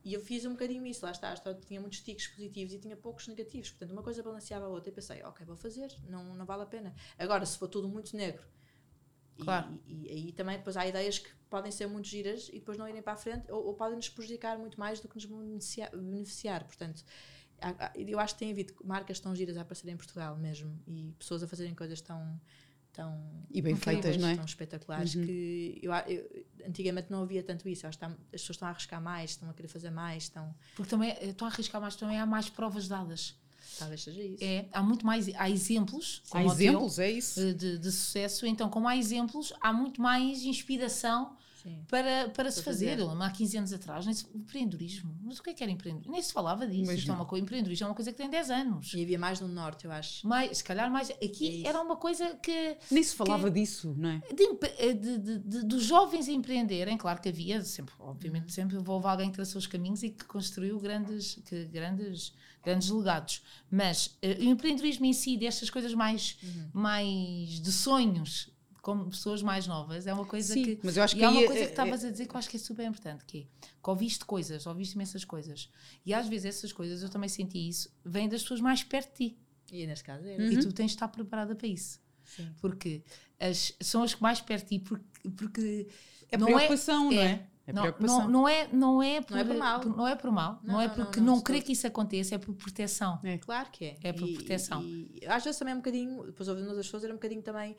E 0.03 0.13
eu 0.13 0.19
fiz 0.19 0.45
um 0.45 0.51
bocadinho 0.53 0.83
isso, 0.87 1.05
lá 1.05 1.11
está, 1.11 1.35
tinha 1.53 1.79
muitos 1.79 1.99
tiques 2.01 2.27
positivos 2.27 2.73
e 2.73 2.79
tinha 2.79 2.97
poucos 2.97 3.27
negativos. 3.27 3.69
Portanto, 3.69 3.91
uma 3.91 4.01
coisa 4.01 4.23
balanceava 4.23 4.65
a 4.65 4.67
outra. 4.69 4.89
E 4.89 4.93
pensei, 4.93 5.21
ok, 5.21 5.45
vou 5.45 5.55
fazer, 5.55 5.95
não, 6.07 6.33
não 6.33 6.43
vale 6.43 6.63
a 6.63 6.65
pena. 6.65 6.95
Agora, 7.19 7.45
se 7.45 7.55
for 7.57 7.67
tudo 7.67 7.87
muito 7.87 8.15
negro, 8.17 8.43
Claro. 9.43 9.79
e, 9.85 10.07
e 10.07 10.09
aí 10.09 10.31
também 10.31 10.57
depois 10.57 10.77
há 10.77 10.87
ideias 10.87 11.19
que 11.19 11.29
podem 11.49 11.71
ser 11.71 11.87
muito 11.87 12.07
giras 12.07 12.49
e 12.49 12.59
depois 12.59 12.77
não 12.77 12.87
irem 12.87 13.01
para 13.01 13.13
a 13.13 13.17
frente 13.17 13.51
ou, 13.51 13.65
ou 13.65 13.73
podem 13.73 13.95
nos 13.95 14.09
prejudicar 14.09 14.57
muito 14.57 14.79
mais 14.79 14.99
do 14.99 15.07
que 15.07 15.15
nos 15.15 15.25
beneficiar. 15.25 15.91
beneficiar. 15.91 16.63
Portanto, 16.63 17.03
eu 17.95 18.19
acho 18.19 18.35
que 18.35 18.39
tem 18.39 18.51
havido 18.51 18.73
marcas 18.83 19.19
tão 19.19 19.35
giras 19.35 19.57
a 19.57 19.61
aparecer 19.61 19.89
em 19.89 19.97
Portugal 19.97 20.35
mesmo 20.37 20.79
e 20.87 21.13
pessoas 21.17 21.43
a 21.43 21.47
fazerem 21.47 21.75
coisas 21.75 22.01
tão. 22.01 22.39
Tão 22.93 23.19
E 23.49 23.61
bem 23.61 23.75
feitas, 23.75 24.17
não 24.17 24.27
é? 24.27 24.35
tão 24.35 24.45
espetaculares 24.45 25.13
que 25.15 25.79
eu, 25.81 25.91
eu- 25.93 26.45
antigamente 26.67 27.07
não 27.11 27.23
havia 27.23 27.41
tanto 27.43 27.67
isso. 27.69 27.87
Acho 27.87 27.97
que 27.97 28.05
está- 28.05 28.15
as 28.15 28.41
pessoas 28.41 28.55
estão 28.55 28.67
a 28.67 28.71
arriscar 28.71 29.01
mais, 29.01 29.31
estão 29.31 29.49
a 29.49 29.53
querer 29.53 29.67
fazer 29.67 29.89
mais, 29.89 30.23
estão. 30.23 30.53
Porque 30.75 30.89
também 30.89 31.11
eh, 31.11 31.29
estão 31.29 31.47
a 31.47 31.51
arriscar 31.51 31.79
mais, 31.81 31.95
também 31.95 32.19
há 32.19 32.25
mais 32.25 32.49
provas 32.49 32.87
dadas. 32.87 33.35
Talvez 33.79 34.03
seja 34.03 34.21
isso. 34.21 34.43
É, 34.43 34.65
há 34.73 34.83
muito 34.83 35.05
mais, 35.05 35.27
há 35.35 35.49
exemplos. 35.49 36.21
Há 36.31 36.39
o 36.39 36.41
teu, 36.43 36.51
exemplos, 36.51 36.99
é 36.99 37.09
isso? 37.11 37.39
de, 37.39 37.53
de- 37.53 37.77
de 37.77 37.91
sucesso, 37.91 38.45
então, 38.45 38.69
como 38.69 38.87
há 38.87 38.97
exemplos, 38.97 39.53
há 39.61 39.71
muito 39.71 40.01
mais 40.01 40.43
inspiração 40.43 41.35
Sim. 41.64 41.84
para, 41.89 42.30
para 42.30 42.51
se 42.51 42.62
fazer. 42.64 42.97
fazer. 42.99 43.24
Há 43.24 43.30
15 43.32 43.57
anos 43.57 43.74
atrás, 43.74 44.05
nem 44.05 44.14
se, 44.14 44.26
empreendedorismo. 44.36 45.16
Mas 45.24 45.39
o 45.39 45.43
que 45.43 45.49
é 45.49 45.53
que 45.53 45.64
era 45.64 45.72
empreendedorismo? 45.72 46.14
Nem 46.14 46.22
se 46.22 46.34
falava 46.34 46.66
disso. 46.68 46.86
Mas 46.88 46.99
Isto 46.99 47.12
é 47.12 47.16
uma 47.16 47.26
coisa, 47.26 47.43
empreendedorismo 47.43 47.86
é 47.86 47.89
uma 47.89 47.95
coisa 47.95 48.12
que 48.12 48.18
tem 48.18 48.30
10 48.30 48.49
anos. 48.49 48.93
E 48.93 49.03
havia 49.03 49.20
mais 49.20 49.39
no 49.39 49.47
Norte, 49.47 49.86
eu 49.86 49.91
acho. 49.91 50.28
Mais, 50.28 50.57
se 50.57 50.64
calhar 50.64 50.89
mais. 50.91 51.09
É 51.09 51.26
Aqui 51.26 51.59
isso. 51.59 51.68
era 51.68 51.82
uma 51.82 51.95
coisa 51.95 52.36
que. 52.36 52.78
Nem 52.89 53.03
se 53.03 53.16
falava 53.16 53.49
disso, 53.51 53.93
não 53.97 54.09
é? 54.09 54.22
De, 54.34 54.43
empre- 54.43 54.93
de, 54.95 55.18
de- 55.18 55.39
de- 55.39 55.64
dos 55.66 55.84
jovens 55.84 56.28
a 56.28 56.32
empreenderem, 56.32 56.97
claro 56.97 57.22
que 57.22 57.30
havia, 57.30 57.62
sempre, 57.64 57.93
obviamente, 57.99 58.51
sempre 58.51 58.78
houve 58.78 59.07
alguém 59.07 59.30
que 59.30 59.36
traçou 59.36 59.59
os 59.59 59.68
caminhos 59.68 60.03
e 60.03 60.09
que 60.09 60.26
construiu 60.26 60.80
grandes, 60.80 61.39
que, 61.45 61.66
grandes, 61.66 62.34
grandes 62.64 62.89
legados. 62.89 63.41
Mas 63.70 64.18
eh, 64.22 64.38
o 64.39 64.43
empreendedorismo 64.43 65.05
em 65.05 65.14
si, 65.14 65.38
destas 65.38 65.70
coisas 65.70 65.93
mais, 65.93 66.38
mais 66.74 67.59
de 67.59 67.72
sonhos, 67.72 68.49
como 68.82 69.09
pessoas 69.09 69.41
mais 69.43 69.67
novas, 69.67 70.07
é 70.07 70.13
uma 70.13 70.25
coisa 70.25 70.53
Sim, 70.55 70.63
que. 70.63 70.79
mas 70.84 70.97
eu 70.97 71.03
acho 71.03 71.15
e 71.15 71.19
que 71.19 71.23
há 71.23 71.29
uma 71.29 71.45
coisa 71.45 71.61
é- 71.61 71.65
que 71.65 71.71
estavas 71.71 72.03
a 72.03 72.09
dizer 72.09 72.25
que 72.27 72.34
eu 72.36 72.39
acho 72.39 72.49
que 72.49 72.57
é 72.57 72.59
super 72.59 72.86
importante, 72.86 73.23
que 73.25 73.38
é 73.39 73.41
que 73.84 73.89
ouviste 73.89 74.25
coisas, 74.25 74.65
ouviste 74.65 74.95
imensas 74.95 75.23
coisas. 75.23 75.69
E 76.05 76.13
às 76.13 76.27
vezes 76.27 76.45
essas 76.57 76.73
coisas, 76.73 77.03
eu 77.03 77.09
também 77.09 77.29
senti 77.29 77.67
isso, 77.69 77.89
vêm 78.03 78.27
das 78.27 78.41
pessoas 78.41 78.59
mais 78.59 78.84
perto 78.84 79.11
de 79.11 79.29
ti. 79.29 79.38
E 79.71 79.86
neste 79.86 80.03
caso 80.03 80.25
era. 80.25 80.43
E 80.43 80.57
tu 80.57 80.73
tens 80.73 80.88
de 80.88 80.95
estar 80.95 81.07
preparada 81.09 81.55
para 81.55 81.67
isso 81.67 81.99
Sim. 82.25 82.49
porque 82.59 83.03
as, 83.39 83.73
são 83.82 84.03
as 84.03 84.13
que 84.15 84.21
mais 84.21 84.41
perto 84.41 84.67
de 84.69 84.79
ti, 84.79 84.84
porque, 84.84 85.29
porque 85.38 85.88
É 86.32 86.38
não 86.38 86.47
preocupação, 86.47 87.11
não 87.11 87.21
é? 87.21 87.47
É, 87.72 87.74
É 87.74 87.76
não, 87.76 87.82
preocupação. 87.84 88.19
não, 88.24 88.30
não 88.30 88.47
é, 88.47 88.67
não 88.72 89.03
é 89.03 89.22
por, 89.22 89.38
é 89.38 89.43
por 89.43 89.55
mal. 89.57 89.86
não 89.86 90.07
é 90.07 90.15
por 90.15 90.32
mal, 90.32 90.59
não, 90.63 90.74
Não, 90.76 90.82
é 90.82 90.88
não, 90.88 90.95
porque 90.95 91.19
não, 91.19 91.26
não, 91.28 91.36
não, 91.38 91.41
querer 91.41 91.61
que 91.61 91.72
isso 91.72 91.88
aconteça, 91.88 92.36
é 92.36 92.38
por 92.38 92.53
proteção. 92.53 93.19
É. 93.24 93.38
Claro 93.38 93.69
que 93.72 93.86
é. 93.86 93.97
É 94.03 94.13
por 94.13 94.28
E- 94.28 94.34
proteção. 94.36 94.84
E, 94.84 95.19
e 95.22 95.26
às 95.28 95.43
vezes 95.43 95.57
também 95.59 95.72
é 95.74 95.76
um 95.76 95.80
bocadinho, 95.80 96.24
depois 96.26 96.47
ouvindo 96.49 96.67
outras 96.67 96.86
pessoas, 96.86 97.03
era 97.03 97.13
um 97.13 97.17
bocadinho 97.17 97.41
também, 97.41 97.76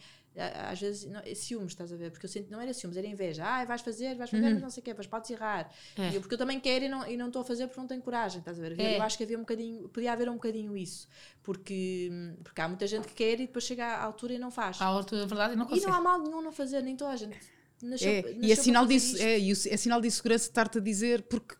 às 0.70 0.80
vezes, 0.80 1.10
não, 1.10 1.20
é 1.20 1.34
ciúmes, 1.34 1.72
estás 1.72 1.92
a 1.92 1.96
ver? 1.96 2.10
Porque 2.10 2.24
eu 2.24 2.30
sinto, 2.30 2.50
não 2.50 2.60
era 2.60 2.72
ciúmes, 2.72 2.96
era 2.96 3.06
inveja. 3.06 3.44
Ah, 3.46 3.64
vais 3.66 3.82
fazer, 3.82 4.14
vais 4.16 4.30
fazer, 4.30 4.50
mas 4.54 4.62
não 4.62 4.70
sei 4.70 4.80
o 4.80 4.84
quê, 4.84 4.94
mas 4.96 5.06
podes 5.06 5.30
errar. 5.30 5.70
É. 5.98 6.10
E 6.10 6.14
eu, 6.14 6.20
porque 6.22 6.34
eu 6.34 6.38
também 6.38 6.58
quero 6.58 6.84
e 6.86 6.88
não, 6.88 7.06
e 7.06 7.16
não 7.16 7.26
estou 7.26 7.42
a 7.42 7.44
fazer 7.44 7.66
porque 7.66 7.80
não 7.80 7.86
tenho 7.86 8.00
coragem, 8.02 8.38
estás 8.38 8.58
a 8.58 8.62
ver? 8.62 8.78
É. 8.80 8.96
Eu 8.98 9.02
acho 9.02 9.18
que 9.18 9.24
havia 9.24 9.36
um 9.36 9.40
bocadinho, 9.42 9.88
podia 9.90 10.12
haver 10.12 10.28
um 10.30 10.34
bocadinho 10.34 10.74
isso. 10.76 11.06
Porque, 11.42 12.10
porque 12.42 12.60
há 12.60 12.68
muita 12.68 12.86
gente 12.86 13.06
que 13.08 13.14
quer 13.14 13.34
e 13.40 13.46
depois 13.46 13.64
chega 13.64 13.84
à 13.84 14.02
altura 14.04 14.32
e 14.34 14.38
não 14.38 14.50
faz. 14.50 14.80
À 14.80 14.90
hora 14.90 15.04
da 15.04 15.26
verdade, 15.26 15.52
eu 15.52 15.56
não 15.58 15.66
e 15.66 15.68
consigo. 15.68 15.88
não 15.90 15.96
há 15.96 16.00
mal 16.00 16.18
nenhum 16.22 16.40
não 16.40 16.52
fazer, 16.52 16.82
nem 16.82 16.96
toda 16.96 17.10
a 17.12 17.16
gente. 17.16 17.38
Nasceu, 17.82 18.08
É, 18.10 18.22
nasceu 18.22 18.38
e 18.42 18.52
é 18.52 18.54
sinal 18.56 18.90
isto. 18.90 19.16
é, 19.20 19.38
e 19.40 19.52
o- 19.52 19.68
é 19.68 19.76
sinal 19.76 20.00
de 20.00 20.10
segurança 20.10 20.46
estar-te 20.48 20.78
a 20.78 20.80
dizer, 20.80 21.22
porque 21.24 21.54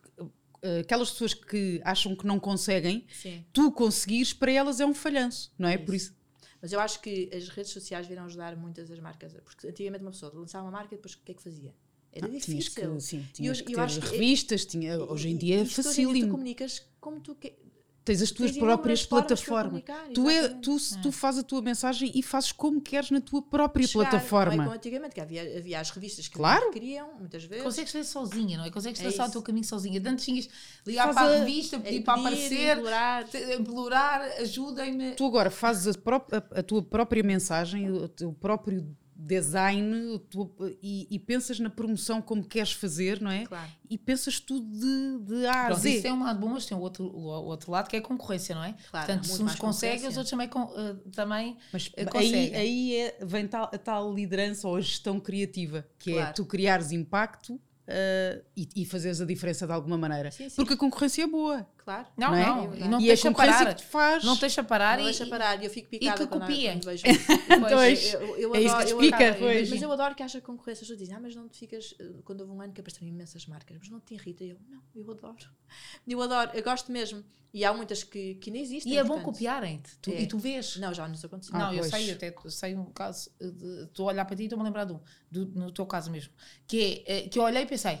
eh, 0.61 0.79
aquelas 0.79 1.11
pessoas 1.11 1.33
que 1.33 1.81
acham 1.83 2.15
que 2.15 2.25
não 2.25 2.39
conseguem, 2.39 3.05
Sim. 3.21 3.43
tu 3.51 3.69
conseguires, 3.71 4.31
para 4.33 4.49
elas 4.51 4.79
é 4.79 4.85
um 4.85 4.93
falhanço, 4.93 5.51
não 5.59 5.67
é? 5.67 5.77
Por 5.77 5.93
isso. 5.93 6.15
Mas 6.61 6.71
eu 6.71 6.79
acho 6.79 7.01
que 7.01 7.29
as 7.35 7.49
redes 7.49 7.73
sociais 7.73 8.07
viram 8.07 8.23
ajudar 8.23 8.55
muitas 8.55 8.87
das 8.87 8.97
marcas. 8.99 9.33
Porque 9.43 9.67
antigamente 9.67 10.01
uma 10.05 10.11
pessoa 10.11 10.31
lançava 10.33 10.63
uma 10.63 10.71
marca 10.71 10.93
e 10.95 10.97
depois 10.97 11.15
o 11.15 11.19
que 11.19 11.33
é 11.33 11.35
que 11.35 11.43
fazia? 11.43 11.75
Era 12.13 12.27
Ah, 12.27 12.29
difícil. 12.29 12.71
que, 12.73 13.01
sim, 13.01 13.17
E 13.17 13.33
tinhas 13.33 13.57
hoje- 13.57 13.63
que 13.65 13.75
eu 13.75 13.81
acho 13.81 13.99
que- 13.99 14.07
revistas, 14.11 14.65
tinha, 14.65 14.97
hoje 15.03 15.27
em 15.29 15.35
dia 15.35 15.55
é 15.59 15.63
dia 15.63 15.73
tu 15.75 15.83
facílimo. 15.83 16.31
comunicas 16.31 16.81
como 17.01 17.19
tu 17.19 17.35
queres. 17.35 17.57
Tens 18.05 18.21
as 18.21 18.31
tuas 18.31 18.51
tens 18.51 18.59
próprias 18.59 19.05
plataformas. 19.05 19.81
Tu, 20.13 20.29
é, 20.29 20.49
tu, 20.49 20.75
tu 21.01 21.09
fazes 21.09 21.39
a 21.39 21.43
tua 21.43 21.61
mensagem 21.61 22.11
e 22.13 22.21
fazes 22.21 22.51
como 22.51 22.81
queres 22.81 23.09
na 23.11 23.21
tua 23.21 23.41
própria 23.41 23.87
Chegar, 23.87 24.09
plataforma. 24.09 24.53
É 24.53 24.57
como 24.57 24.71
antigamente, 24.71 25.15
que 25.15 25.21
havia, 25.21 25.57
havia 25.57 25.79
as 25.79 25.89
revistas 25.89 26.27
que 26.27 26.35
Claro. 26.35 26.69
queriam, 26.71 27.13
muitas 27.17 27.45
vezes. 27.45 27.63
Consegues 27.63 27.93
fazer 27.93 28.03
sozinha, 28.03 28.57
não 28.57 28.65
é? 28.65 28.69
Consegues 28.69 28.99
É 28.99 29.03
traçar 29.03 29.29
o 29.29 29.31
teu 29.31 29.41
caminho 29.41 29.65
sozinha. 29.65 30.01
Antes 30.05 30.25
tinhas 30.25 30.49
ligar 30.85 31.05
Faz 31.13 31.15
para 31.15 31.27
a 31.27 31.39
revista, 31.45 31.77
É 31.77 31.79
pedir 31.79 32.01
para 32.03 32.19
aparecer, 32.19 32.77
implorar. 32.77 33.25
implorar, 33.57 34.21
ajudem-me. 34.41 35.11
Tu 35.15 35.25
agora 35.25 35.49
fazes 35.49 35.95
a, 35.95 35.97
pró- 35.97 36.27
a- 36.31 36.59
a 36.59 36.63
tua 36.63 36.81
própria 36.83 37.23
mensagem, 37.23 37.89
o 37.89 38.09
teu 38.09 38.33
próprio 38.33 38.85
design 39.15 40.19
tu- 40.29 40.51
e, 40.81 41.07
e 41.09 41.19
pensas 41.19 41.59
na 41.59 41.69
promoção 41.69 42.21
como 42.21 42.43
queres 42.43 42.71
fazer, 42.71 43.21
não 43.21 43.31
é? 43.31 43.45
Claro. 43.45 43.69
E 43.89 43.97
pensas 43.97 44.39
tudo 44.39 44.65
de, 44.71 45.19
de 45.25 45.45
A 45.45 45.67
a 45.67 45.73
Z. 45.73 45.89
isso 45.89 46.01
tem 46.03 46.11
um 46.11 46.23
lado 46.23 46.39
bom, 46.39 46.49
mas 46.49 46.65
tem 46.65 46.77
o 46.77 46.81
outro, 46.81 47.05
o 47.05 47.23
outro 47.45 47.71
lado 47.71 47.87
que 47.89 47.95
é 47.95 47.99
a 47.99 48.01
concorrência, 48.01 48.55
não 48.55 48.63
é? 48.63 48.75
Claro, 48.89 49.07
Portanto, 49.07 49.25
se 49.27 49.43
uns 49.43 49.55
conseguem, 49.55 50.07
os 50.07 50.17
outros 50.17 50.29
também, 50.31 50.47
eh, 50.49 50.95
também 51.11 51.57
Mas 51.71 51.91
eh, 51.95 52.01
aí, 52.01 52.09
conseguem. 52.09 52.55
aí 52.55 52.95
é, 52.97 53.17
vem 53.25 53.47
tal, 53.47 53.65
a 53.65 53.77
tal 53.77 54.13
liderança 54.13 54.67
ou 54.67 54.75
a 54.75 54.81
gestão 54.81 55.19
criativa, 55.19 55.87
que 55.99 56.11
é 56.11 56.15
Claro. 56.15 56.33
tu 56.35 56.45
criares 56.45 56.91
impacto 56.91 57.59
ah, 57.87 58.41
e, 58.55 58.67
e 58.77 58.85
fazeres 58.85 59.19
a 59.21 59.25
diferença 59.25 59.67
de 59.67 59.73
alguma 59.73 59.97
maneira. 59.97 60.31
Sim, 60.31 60.49
sim. 60.49 60.55
Porque 60.55 60.73
a 60.73 60.77
concorrência 60.77 61.23
é 61.23 61.27
boa. 61.27 61.67
Claro. 61.83 62.07
Não, 62.17 62.31
não 62.31 62.37
é? 62.37 62.45
não, 62.45 62.75
e 62.75 62.79
não 62.87 62.99
e 63.01 63.03
a 63.03 63.07
deixa 63.07 63.27
concorrência 63.27 63.59
parar. 63.59 63.75
que 63.75 63.81
te 63.81 63.87
faz. 63.87 64.23
Não 64.23 64.35
deixa 64.37 64.63
parar 64.63 64.97
Não 64.97 65.03
e, 65.03 65.05
deixa 65.07 65.25
parar 65.27 65.61
e 65.61 65.65
eu 65.65 65.69
fico 65.69 65.89
picada 65.89 66.17
que 66.17 66.27
quando, 66.27 66.41
copia. 66.41 66.71
quando 66.71 66.85
vejo 66.85 67.03
isso. 67.07 67.27
Pois. 67.69 68.13
Eu, 68.13 68.37
eu 68.37 68.55
É 68.55 68.59
isso 68.61 68.69
adoro- 68.75 68.79
que 68.79 68.85
te 68.85 68.91
eu 68.93 68.99
pica, 68.99 69.17
adoro- 69.17 69.39
pois. 69.39 69.69
Mas 69.69 69.81
eu 69.81 69.91
adoro 69.91 70.15
que 70.15 70.23
haja 70.23 70.39
concorrência. 70.41 70.81
As 70.83 70.87
pessoas 70.87 70.99
dizem, 70.99 71.13
ah, 71.15 71.19
mas 71.19 71.35
não 71.35 71.49
te 71.49 71.59
ficas. 71.59 71.93
eh, 71.99 72.05
Quando 72.23 72.39
houve 72.41 72.53
um 72.53 72.61
ano 72.61 72.71
que 72.71 72.79
apareceram 72.79 73.07
imensas 73.07 73.45
marcas, 73.47 73.75
mas 73.77 73.89
não 73.89 73.99
te 73.99 74.13
irrita. 74.13 74.43
Eu, 74.45 74.57
não, 74.69 74.81
eu 74.95 75.11
adoro. 75.11 75.35
Eu 76.07 76.21
adoro, 76.21 76.51
eu 76.53 76.63
gosto 76.63 76.91
mesmo. 76.91 77.23
E 77.53 77.63
há 77.65 77.73
muitas 77.73 78.03
que, 78.03 78.35
que 78.35 78.49
nem 78.49 78.61
existem. 78.63 78.93
e 78.93 78.97
é 78.97 79.03
bom 79.03 79.19
copiarem-te. 79.21 79.97
Tu- 79.99 80.09
É. 80.11 80.21
E 80.21 80.27
tu 80.27 80.37
vês. 80.39 80.77
Não, 80.77 80.93
já 80.93 81.07
nos 81.07 81.23
aconteceu. 81.23 81.55
Ah, 81.55 81.59
não, 81.59 81.73
eu 81.73 81.83
sei, 81.83 82.11
até 82.11 82.33
sei 82.47 82.75
um 82.75 82.85
caso, 82.85 83.29
eh, 83.41 83.83
estou 83.83 84.07
a 84.09 84.13
olhar 84.13 84.25
para 84.25 84.35
ti 84.35 84.43
e 84.43 84.45
estou-me 84.45 84.61
a 84.63 84.65
lembrar 84.65 84.85
de 84.85 84.93
um, 84.93 84.99
do- 85.29 85.45
no 85.59 85.71
teu 85.71 85.85
caso 85.85 86.09
mesmo, 86.09 86.31
que 86.67 87.03
é, 87.05 87.17
eh, 87.25 87.29
que 87.29 87.37
eu 87.37 87.43
olhei 87.43 87.61
e 87.63 87.65
pensei, 87.65 87.99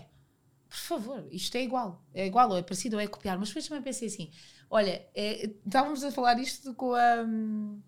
por 0.73 0.79
favor, 0.79 1.27
isto 1.31 1.55
é 1.55 1.61
igual, 1.63 2.03
é 2.13 2.25
igual, 2.25 2.49
ou 2.49 2.57
é 2.57 2.63
parecido, 2.63 2.95
ou 2.95 3.01
é 3.01 3.07
copiar, 3.07 3.37
mas 3.37 3.49
depois 3.49 3.67
também 3.67 3.83
pensei 3.83 4.07
assim, 4.07 4.31
olha, 4.69 5.07
eh, 5.15 5.51
estávamos 5.65 6.03
a 6.03 6.11
falar 6.11 6.39
isto 6.39 6.73
com 6.73 6.95
a... 6.95 7.21
hum, 7.23 7.79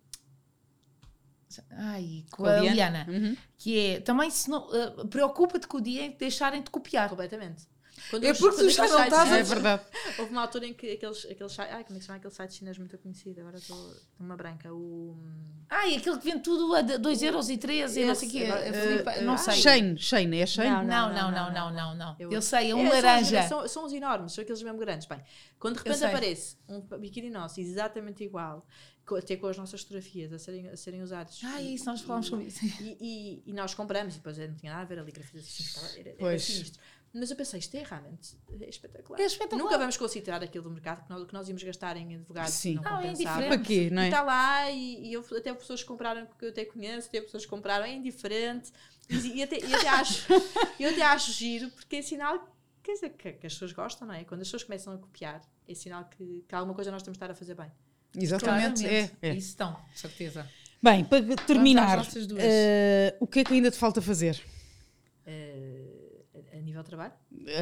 Ai, 1.71 2.25
com, 2.31 2.43
Com 2.43 2.49
a 2.49 2.59
Liana? 2.59 3.05
Uhum. 3.09 3.37
que 3.57 3.79
é 3.79 3.99
também 4.01 4.29
se 4.29 4.49
não 4.49 4.67
eh, 4.75 5.05
preocupa-te 5.09 5.67
com 5.67 5.77
o 5.77 5.81
dia 5.81 6.03
em 6.05 6.11
que 6.11 6.17
deixarem 6.19 6.61
de 6.61 6.69
copiar. 6.69 7.09
Completamente. 7.09 7.67
Quando 8.09 8.23
É 8.25 8.33
porque 8.33 8.57
tu 8.57 8.69
já 8.69 8.87
não 8.87 9.03
estás 9.03 9.31
a- 9.31 9.37
É 9.37 9.43
verdade. 9.43 9.83
Houve 10.19 10.31
uma 10.31 10.41
altura 10.41 10.65
em 10.67 10.73
que 10.73 10.91
aqueles, 10.91 11.25
aqueles 11.25 11.51
sites. 11.51 11.73
Ai, 11.73 11.83
como 11.83 11.95
é 11.95 11.99
que 11.99 12.01
se 12.01 12.07
chama 12.07 12.17
aquele 12.17 12.33
site 12.33 12.53
chinês 12.55 12.77
muito 12.77 12.97
conhecido? 12.97 13.39
Agora 13.41 13.57
estou 13.57 13.95
numa 14.19 14.35
branca. 14.35 14.73
O. 14.73 15.17
Ai, 15.69 15.95
aquele 15.95 16.17
que 16.19 16.25
vende 16.25 16.41
tudo 16.43 16.73
a 16.75 16.81
2 16.81 17.21
euros 17.23 17.49
e 17.49 17.57
3 17.57 17.97
e 17.97 18.05
não 18.05 18.13
sei 18.15 18.27
o 18.27 18.31
quê, 18.31 18.37
eh, 18.43 19.03
eh, 19.17 19.21
não 19.21 19.37
sei. 19.37 19.55
Shane, 19.55 19.97
Shane, 19.97 20.39
é 20.39 20.45
Shane? 20.45 20.69
Não, 20.69 20.83
Não, 20.83 21.13
não, 21.13 21.31
não, 21.31 21.51
não, 21.53 21.73
não, 21.73 21.95
não. 21.95 22.15
Eu- 22.19 22.31
Eu 22.31 22.41
sei, 22.41 22.71
é 22.71 22.75
um 22.75 22.85
É, 22.85 22.89
laranja. 22.89 23.43
São, 23.47 23.67
são 23.67 23.85
os 23.85 23.93
enormes, 23.93 24.33
são 24.33 24.41
aqueles 24.43 24.61
mesmo 24.61 24.77
grandes. 24.77 25.07
Bem, 25.07 25.21
quando 25.59 25.77
de 25.77 25.83
repente 25.83 26.03
aparece 26.05 26.57
um 26.69 26.81
biquíni 26.99 27.29
nosso 27.29 27.59
exatamente 27.59 28.23
igual, 28.23 28.67
até 29.17 29.35
com 29.37 29.47
as 29.47 29.57
nossas 29.57 29.81
fotografias 29.81 30.33
a 30.33 30.39
serem, 30.39 30.67
a 30.69 30.75
serem 30.77 31.01
usados. 31.01 31.39
Ah, 31.43 31.61
e- 31.61 31.75
isso, 31.75 31.85
nós 31.85 32.01
falámos 32.01 32.27
e- 32.27 32.29
sobre 32.29 32.45
isso. 32.45 32.65
E, 32.81 32.97
e- 32.99 33.43
e 33.47 33.53
nós 33.53 33.73
compramos, 33.73 34.15
e 34.15 34.17
depois 34.17 34.37
não 34.37 34.55
tinha 34.55 34.71
nada 34.71 34.83
a 34.83 34.85
ver 34.85 34.99
ali, 34.99 35.11
grafia 35.11 35.39
assim, 35.39 35.63
estava- 35.63 35.87
era, 35.99 36.09
era 36.09 36.17
Pois. 36.17 36.43
sinistro. 36.43 36.81
Mas 37.17 37.31
eu 37.31 37.37
pensei, 37.37 37.59
isto 37.59 37.75
é 37.75 37.83
realmente 37.83 38.37
é 38.59 38.69
espetacular. 38.69 39.19
É 39.19 39.25
espetacular. 39.25 39.63
Nunca 39.63 39.77
vamos 39.77 39.95
considerar 39.95 40.43
aquilo 40.43 40.65
do 40.65 40.71
mercado 40.71 41.03
que 41.03 41.09
nós, 41.09 41.25
que 41.25 41.33
nós 41.33 41.47
íamos 41.47 41.63
gastar 41.63 41.95
em 41.95 42.15
advogados 42.15 42.53
Sim. 42.53 42.75
não 42.75 42.83
Não, 42.83 42.99
é. 42.99 43.47
Para 43.47 43.57
quê, 43.57 43.89
não 43.89 44.01
E 44.01 44.05
é? 44.05 44.07
está 44.09 44.21
lá, 44.21 44.69
e, 44.69 45.07
e 45.07 45.13
eu, 45.13 45.25
até 45.37 45.53
pessoas 45.53 45.81
que 45.81 45.87
compraram, 45.87 46.27
que 46.37 46.45
eu 46.45 46.49
até 46.49 46.65
conheço, 46.65 47.07
até 47.07 47.21
pessoas 47.21 47.43
que 47.43 47.49
compraram, 47.49 47.85
é 47.85 47.93
indiferente. 47.93 48.71
E, 49.09 49.37
e 49.37 49.43
até, 49.43 49.59
e 49.59 49.73
até 49.73 49.87
acho, 49.87 50.25
eu 50.79 50.89
até 50.89 51.03
acho 51.03 51.31
giro, 51.31 51.69
porque 51.71 51.97
é 51.97 52.01
sinal 52.01 52.53
quer 52.85 52.93
dizer, 52.93 53.09
que, 53.09 53.33
que 53.33 53.47
as 53.47 53.53
pessoas 53.53 53.71
gostam, 53.71 54.07
não 54.07 54.13
é? 54.13 54.23
Quando 54.23 54.41
as 54.41 54.47
pessoas 54.47 54.63
começam 54.63 54.93
a 54.93 54.97
copiar, 54.97 55.41
é 55.67 55.73
sinal 55.73 56.05
que, 56.05 56.43
que 56.47 56.53
alguma 56.53 56.75
coisa 56.75 56.91
nós 56.91 57.01
temos 57.01 57.17
de 57.17 57.23
estar 57.23 57.31
a 57.31 57.35
fazer 57.35 57.55
bem. 57.55 57.71
Exatamente, 58.15 58.85
é, 58.85 59.11
é. 59.21 59.33
Isso 59.33 59.49
estão, 59.49 59.75
certeza. 59.95 60.47
Bem, 60.81 61.03
para 61.03 61.35
terminar, 61.47 62.05
eh, 62.37 63.15
o 63.19 63.25
que 63.25 63.39
é 63.39 63.43
que 63.43 63.53
ainda 63.53 63.71
te 63.71 63.77
falta 63.77 64.01
fazer? 64.01 64.39
Eh, 65.25 65.95
a, 66.53 66.57
a 66.57 66.61
nível 66.61 66.74
de 66.74 66.74
trabalho. 66.85 67.13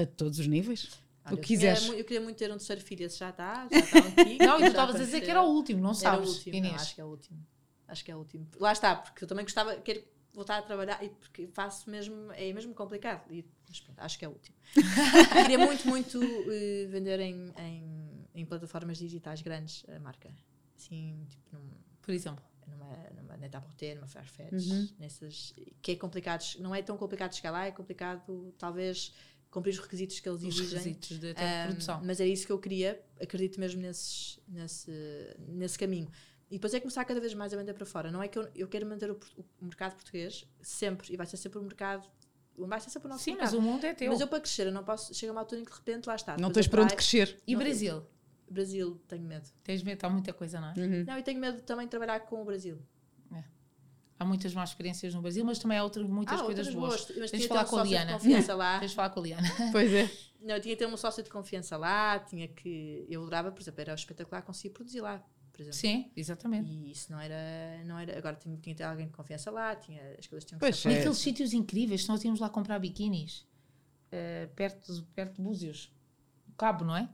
A 0.02 0.06
todos 0.06 0.40
os 0.40 0.48
níveis? 0.48 0.90
Olha, 1.26 1.36
o 1.36 1.38
eu 1.38 1.42
que 1.42 1.48
quiseres. 1.48 1.88
eu 1.88 2.04
queria 2.04 2.22
muito 2.22 2.38
ter 2.38 2.50
um 2.52 2.58
terceiro 2.58 2.82
filho, 2.82 3.06
esse 3.06 3.18
já 3.18 3.30
está, 3.30 3.68
já 3.72 3.80
está 3.80 3.98
antigo. 4.00 4.44
Não, 4.44 4.56
e 4.56 4.58
tu 4.58 4.62
já 4.62 4.68
estavas 4.68 4.96
a 4.96 5.00
dizer 5.00 5.22
que 5.22 5.30
era 5.30 5.42
o 5.42 5.48
último, 5.48 5.80
não 5.82 5.92
Era 5.92 5.98
sabes, 6.00 6.30
o 6.30 6.34
último, 6.34 6.52
não, 6.60 6.66
Inês. 6.68 6.82
acho 6.82 6.96
que 6.96 7.02
é 7.02 7.06
o 7.06 7.08
último. 7.08 7.48
Acho 7.88 8.06
que 8.06 8.12
é 8.12 8.16
o 8.16 8.20
último. 8.20 8.48
Lá 8.60 8.72
está, 8.74 8.96
porque 8.96 9.24
eu 9.24 9.28
também 9.28 9.46
gostava, 9.46 9.76
quero 9.78 10.04
voltar 10.34 10.58
a 10.58 10.62
trabalhar, 10.62 11.02
e 11.04 11.10
porque 11.10 11.48
faço 11.48 11.90
mesmo, 11.90 12.32
é 12.34 12.52
mesmo 12.52 12.74
complicado. 12.74 13.32
E, 13.32 13.46
mas 13.68 13.80
pronto, 13.80 14.00
acho 14.00 14.20
que 14.20 14.26
é 14.26 14.28
o 14.28 14.32
último. 14.32 14.56
Queria 15.42 15.58
muito, 15.60 15.88
muito 15.88 16.20
eh, 16.22 16.88
vender 16.90 17.20
em, 17.22 17.54
em, 17.58 18.28
em 18.36 18.46
plataformas 18.46 18.98
digitais 18.98 19.42
grandes 19.42 19.86
a 19.96 20.00
marca. 20.00 20.30
Assim, 20.78 21.26
tipo 21.30 21.56
num, 21.56 21.70
Por 22.02 22.14
exemplo. 22.14 22.44
Numa, 22.68 22.95
numa 23.22 23.38
Net-a-Porter, 23.38 23.95
numa 23.95 24.07
Farfetch, 24.07 24.51
Uhum. 24.68 24.89
nessas, 24.99 25.53
que 25.82 25.91
é 25.91 25.95
complicado, 25.95 26.43
não 26.59 26.74
é 26.74 26.82
tão 26.82 26.97
complicado 26.97 27.34
chegar 27.36 27.51
lá, 27.51 27.66
é 27.66 27.72
complicado 27.72 28.53
talvez 28.57 29.14
cumprir 29.49 29.72
os 29.74 29.80
requisitos 29.80 30.20
que 30.20 30.28
eles 30.28 30.41
Os 30.43 30.59
exigem. 30.59 30.78
requisitos 30.93 31.20
de, 31.20 31.32
Um, 31.32 31.68
produção. 31.68 32.01
Mas 32.03 32.20
é 32.20 32.26
isso 32.28 32.45
que 32.45 32.51
eu 32.51 32.57
queria, 32.59 32.99
acredito 33.22 33.59
mesmo 33.59 33.82
nesses, 33.82 34.39
nesse, 34.47 34.91
nesse 35.47 35.78
caminho. 35.78 36.09
E 36.49 36.55
depois 36.55 36.74
é 36.74 36.80
começar 36.80 37.03
cada 37.05 37.20
vez 37.20 37.34
mais 37.34 37.53
a 37.53 37.57
vender 37.57 37.74
para 37.74 37.86
fora. 37.86 38.11
Não 38.11 38.22
é 38.22 38.28
que 38.28 38.38
eu, 38.38 38.47
eu 38.55 38.68
quero 38.68 38.86
manter 38.86 39.09
o, 39.11 39.20
o 39.61 39.66
mercado 39.66 39.93
português 39.95 40.45
sempre, 40.61 41.14
e 41.14 41.18
vai 41.18 41.26
ser 41.26 41.38
sempre 41.38 41.57
o 41.59 41.64
mercado, 41.64 42.07
vai 42.57 42.80
ser 42.80 42.89
sempre 42.91 43.07
o 43.07 43.09
nosso 43.11 43.24
Sim, 43.24 43.32
mas 43.36 43.51
mercado. 43.51 43.59
o 43.59 43.61
mundo 43.61 43.86
é 43.86 43.93
teu. 43.93 44.11
Mas 44.11 44.22
eu 44.22 44.28
para 44.28 44.39
crescer, 44.39 44.68
eu 44.68 44.72
não 44.72 44.84
posso, 44.84 45.14
chega 45.14 45.32
uma 45.32 45.41
altura 45.41 45.61
em 45.61 45.66
que 45.66 45.72
de 45.72 45.78
repente 45.78 46.05
lá 46.07 46.16
está. 46.16 46.38
Não 46.38 46.51
tens 46.51 46.68
para 46.68 46.84
onde 46.84 46.95
crescer. 46.95 47.38
E 47.47 47.55
Brasil? 47.55 48.03
Brasil, 48.50 49.02
tenho 49.08 49.24
medo. 49.24 49.48
Tens 49.64 49.82
medo, 49.84 50.04
há 50.04 50.10
muita 50.10 50.34
coisa, 50.34 50.60
não 50.60 50.70
é? 50.70 50.74
Uhum. 50.78 51.04
Não, 51.06 51.18
e 51.18 51.24
tenho 51.24 51.39
medo 51.39 51.62
também 51.62 51.86
de 51.86 51.91
trabalhar 51.91 52.20
com 52.22 52.41
o 52.41 52.46
Brasil. 52.46 52.82
Há 54.20 54.26
muitas 54.26 54.54
más 54.54 54.70
experiências 54.70 55.14
no 55.14 55.22
Brasil, 55.22 55.44
mas 55.44 55.60
também 55.60 55.78
há 55.78 55.84
outras, 55.84 56.08
muitas 56.08 56.39
ah, 56.39 56.44
coisas 56.46 56.68
outras 56.68 56.76
boas. 56.76 57.06
boas. 57.06 57.18
Mas 57.20 57.32
Tens 57.32 57.41
de 57.41 57.48
falar 57.50 57.64
um 57.64 57.68
com 57.68 57.78
a 57.78 57.84
Liana. 57.84 58.14
confiança 58.14 58.56
lá. 58.56 58.80
Tens 58.80 58.91
de 58.91 58.96
falar 58.96 59.10
com 59.10 59.20
a 59.20 59.24
Liana. 59.24 59.48
Pois 59.72 59.91
é. 59.91 60.10
Não, 60.39 60.56
eu 60.56 60.62
tinha 60.62 60.76
que 60.76 60.80
ter 60.80 60.86
um 60.88 60.96
sócio 60.96 61.24
de 61.24 61.30
confiança 61.30 61.76
lá, 61.76 62.20
tinha 62.20 62.48
que. 62.48 63.06
Eu 63.10 63.22
adorava, 63.22 63.52
por 63.52 63.62
exemplo, 63.62 63.82
era 63.82 63.94
espetacular 63.94 64.41
conseguir 64.44 64.70
produzir 64.70 65.02
lá, 65.02 65.22
por 65.52 65.62
exemplo. 65.62 65.78
Sim, 65.78 66.12
exatamente. 66.16 66.70
E 66.70 66.91
isso 66.91 67.12
não 67.12 67.20
era. 67.20 67.84
Não 67.86 67.98
era 68.00 68.18
agora 68.18 68.36
tinha, 68.36 68.56
tinha 68.58 68.74
que 68.74 68.78
ter 68.78 68.84
alguém 68.84 69.08
de 69.08 69.12
confiança 69.14 69.50
lá, 69.52 69.76
tinha, 69.76 70.02
as 70.18 70.28
coisas 70.28 70.46
tinham 70.48 70.60
que 70.60 70.66
Pois 70.66 70.78
ser 70.78 70.89
é. 70.89 70.91
E 70.94 71.00
aqueles 71.00 71.18
sítios 71.18 71.52
incríveis, 71.52 72.08
nós 72.08 72.24
íamos 72.24 72.39
lá 72.39 72.50
comprar 72.50 72.80
biquínis 72.80 73.46
eh, 74.12 74.48
perto, 74.56 74.94
de- 74.94 75.02
perto 75.08 75.36
de 75.38 75.41
Búzios. 75.41 75.91
Cabo, 76.58 76.86
não 76.86 76.96
é? 76.96 77.10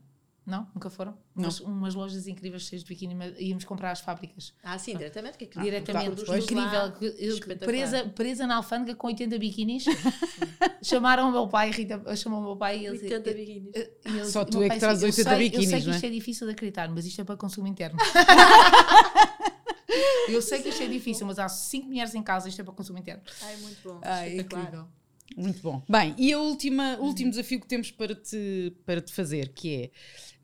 Não? 0.49 0.67
Nunca 0.73 0.89
foram? 0.89 1.15
Não. 1.35 1.43
Umas, 1.43 1.59
umas 1.59 1.95
lojas 1.95 2.27
incríveis 2.27 2.63
cheias 2.63 2.83
de 2.83 2.89
biquíni, 2.89 3.13
mas 3.13 3.39
íamos 3.39 3.63
comprar 3.63 3.91
às 3.91 3.99
fábricas. 3.99 4.53
Ah, 4.63 4.79
sim, 4.79 4.97
diretamente. 4.97 5.37
Que 5.37 5.43
é 5.43 5.47
que 5.47 5.59
diretamente. 5.59 6.27
lá. 6.27 6.39
Incrível. 6.39 7.59
presa, 7.59 8.05
presa 8.05 8.47
na 8.47 8.55
alfândega 8.55 8.95
com 8.95 9.07
80 9.07 9.37
biquínis. 9.37 9.85
Chamaram 10.81 11.29
o 11.29 11.31
meu 11.31 11.47
pai, 11.47 11.69
Rita 11.69 12.15
chamou 12.15 12.39
o 12.39 12.43
meu 12.43 12.55
pai 12.55 12.79
e 12.79 12.87
ele 12.87 12.97
80 12.97 13.33
biquínis. 13.33 13.71
Só 14.31 14.43
tu 14.43 14.63
é 14.63 14.69
que 14.69 14.79
trazes 14.79 15.05
disse, 15.05 15.21
80 15.21 15.29
eu 15.29 15.37
sei, 15.37 15.49
biquínis, 15.49 15.65
Eu 15.65 15.69
sei 15.69 15.79
que 15.79 15.85
não 15.85 15.93
é? 15.93 15.95
isto 15.95 16.05
é 16.05 16.09
difícil 16.09 16.47
de 16.47 16.53
acreditar, 16.53 16.89
mas 16.89 17.05
isto 17.05 17.21
é 17.21 17.23
para 17.23 17.37
consumo 17.37 17.67
interno. 17.67 17.99
eu 20.29 20.41
sei 20.41 20.61
que 20.61 20.69
isto 20.69 20.81
é 20.81 20.87
difícil, 20.87 21.27
mas 21.27 21.37
há 21.37 21.47
cinco 21.47 21.87
mulheres 21.87 22.15
em 22.15 22.23
casa, 22.23 22.49
isto 22.49 22.59
é 22.59 22.63
para 22.63 22.73
consumo 22.73 22.97
interno. 22.97 23.21
Ai, 23.43 23.55
muito 23.57 23.77
bom. 23.83 23.99
Ai, 24.01 24.29
espetacular. 24.29 24.63
incrível. 24.63 24.87
Muito 25.37 25.61
bom. 25.61 25.83
Bem, 25.87 26.15
e 26.17 26.35
o 26.35 26.41
último 26.41 27.29
desafio 27.29 27.59
que 27.59 27.67
temos 27.67 27.91
para 27.91 28.15
te, 28.15 28.73
para 28.85 29.01
te 29.01 29.13
fazer, 29.13 29.49
que 29.49 29.75
é, 29.75 29.91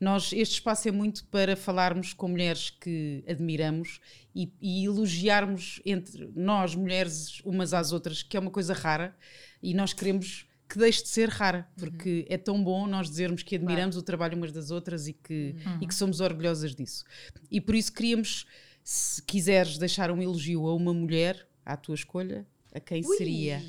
nós, 0.00 0.32
este 0.32 0.54
espaço 0.54 0.88
é 0.88 0.92
muito 0.92 1.24
para 1.26 1.56
falarmos 1.56 2.12
com 2.12 2.28
mulheres 2.28 2.70
que 2.70 3.24
admiramos 3.28 4.00
e, 4.34 4.52
e 4.60 4.84
elogiarmos 4.84 5.80
entre 5.86 6.30
nós, 6.34 6.74
mulheres, 6.74 7.40
umas 7.44 7.72
às 7.72 7.92
outras, 7.92 8.22
que 8.22 8.36
é 8.36 8.40
uma 8.40 8.50
coisa 8.50 8.74
rara, 8.74 9.16
e 9.62 9.72
nós 9.72 9.92
queremos 9.92 10.46
que 10.68 10.78
deixe 10.78 11.02
de 11.02 11.08
ser 11.08 11.28
rara, 11.28 11.66
porque 11.76 12.26
é 12.28 12.36
tão 12.36 12.62
bom 12.62 12.86
nós 12.86 13.08
dizermos 13.08 13.42
que 13.42 13.56
admiramos 13.56 13.96
o 13.96 14.02
trabalho 14.02 14.36
umas 14.36 14.52
das 14.52 14.70
outras 14.70 15.06
e 15.06 15.12
que, 15.12 15.54
e 15.80 15.86
que 15.86 15.94
somos 15.94 16.20
orgulhosas 16.20 16.74
disso. 16.74 17.04
E 17.50 17.60
por 17.60 17.74
isso 17.74 17.92
queríamos, 17.92 18.46
se 18.82 19.22
quiseres 19.22 19.78
deixar 19.78 20.10
um 20.10 20.20
elogio 20.20 20.66
a 20.66 20.74
uma 20.74 20.92
mulher, 20.92 21.46
à 21.64 21.76
tua 21.76 21.94
escolha, 21.94 22.46
a 22.74 22.80
quem 22.80 23.02
Ui. 23.04 23.16
seria? 23.16 23.62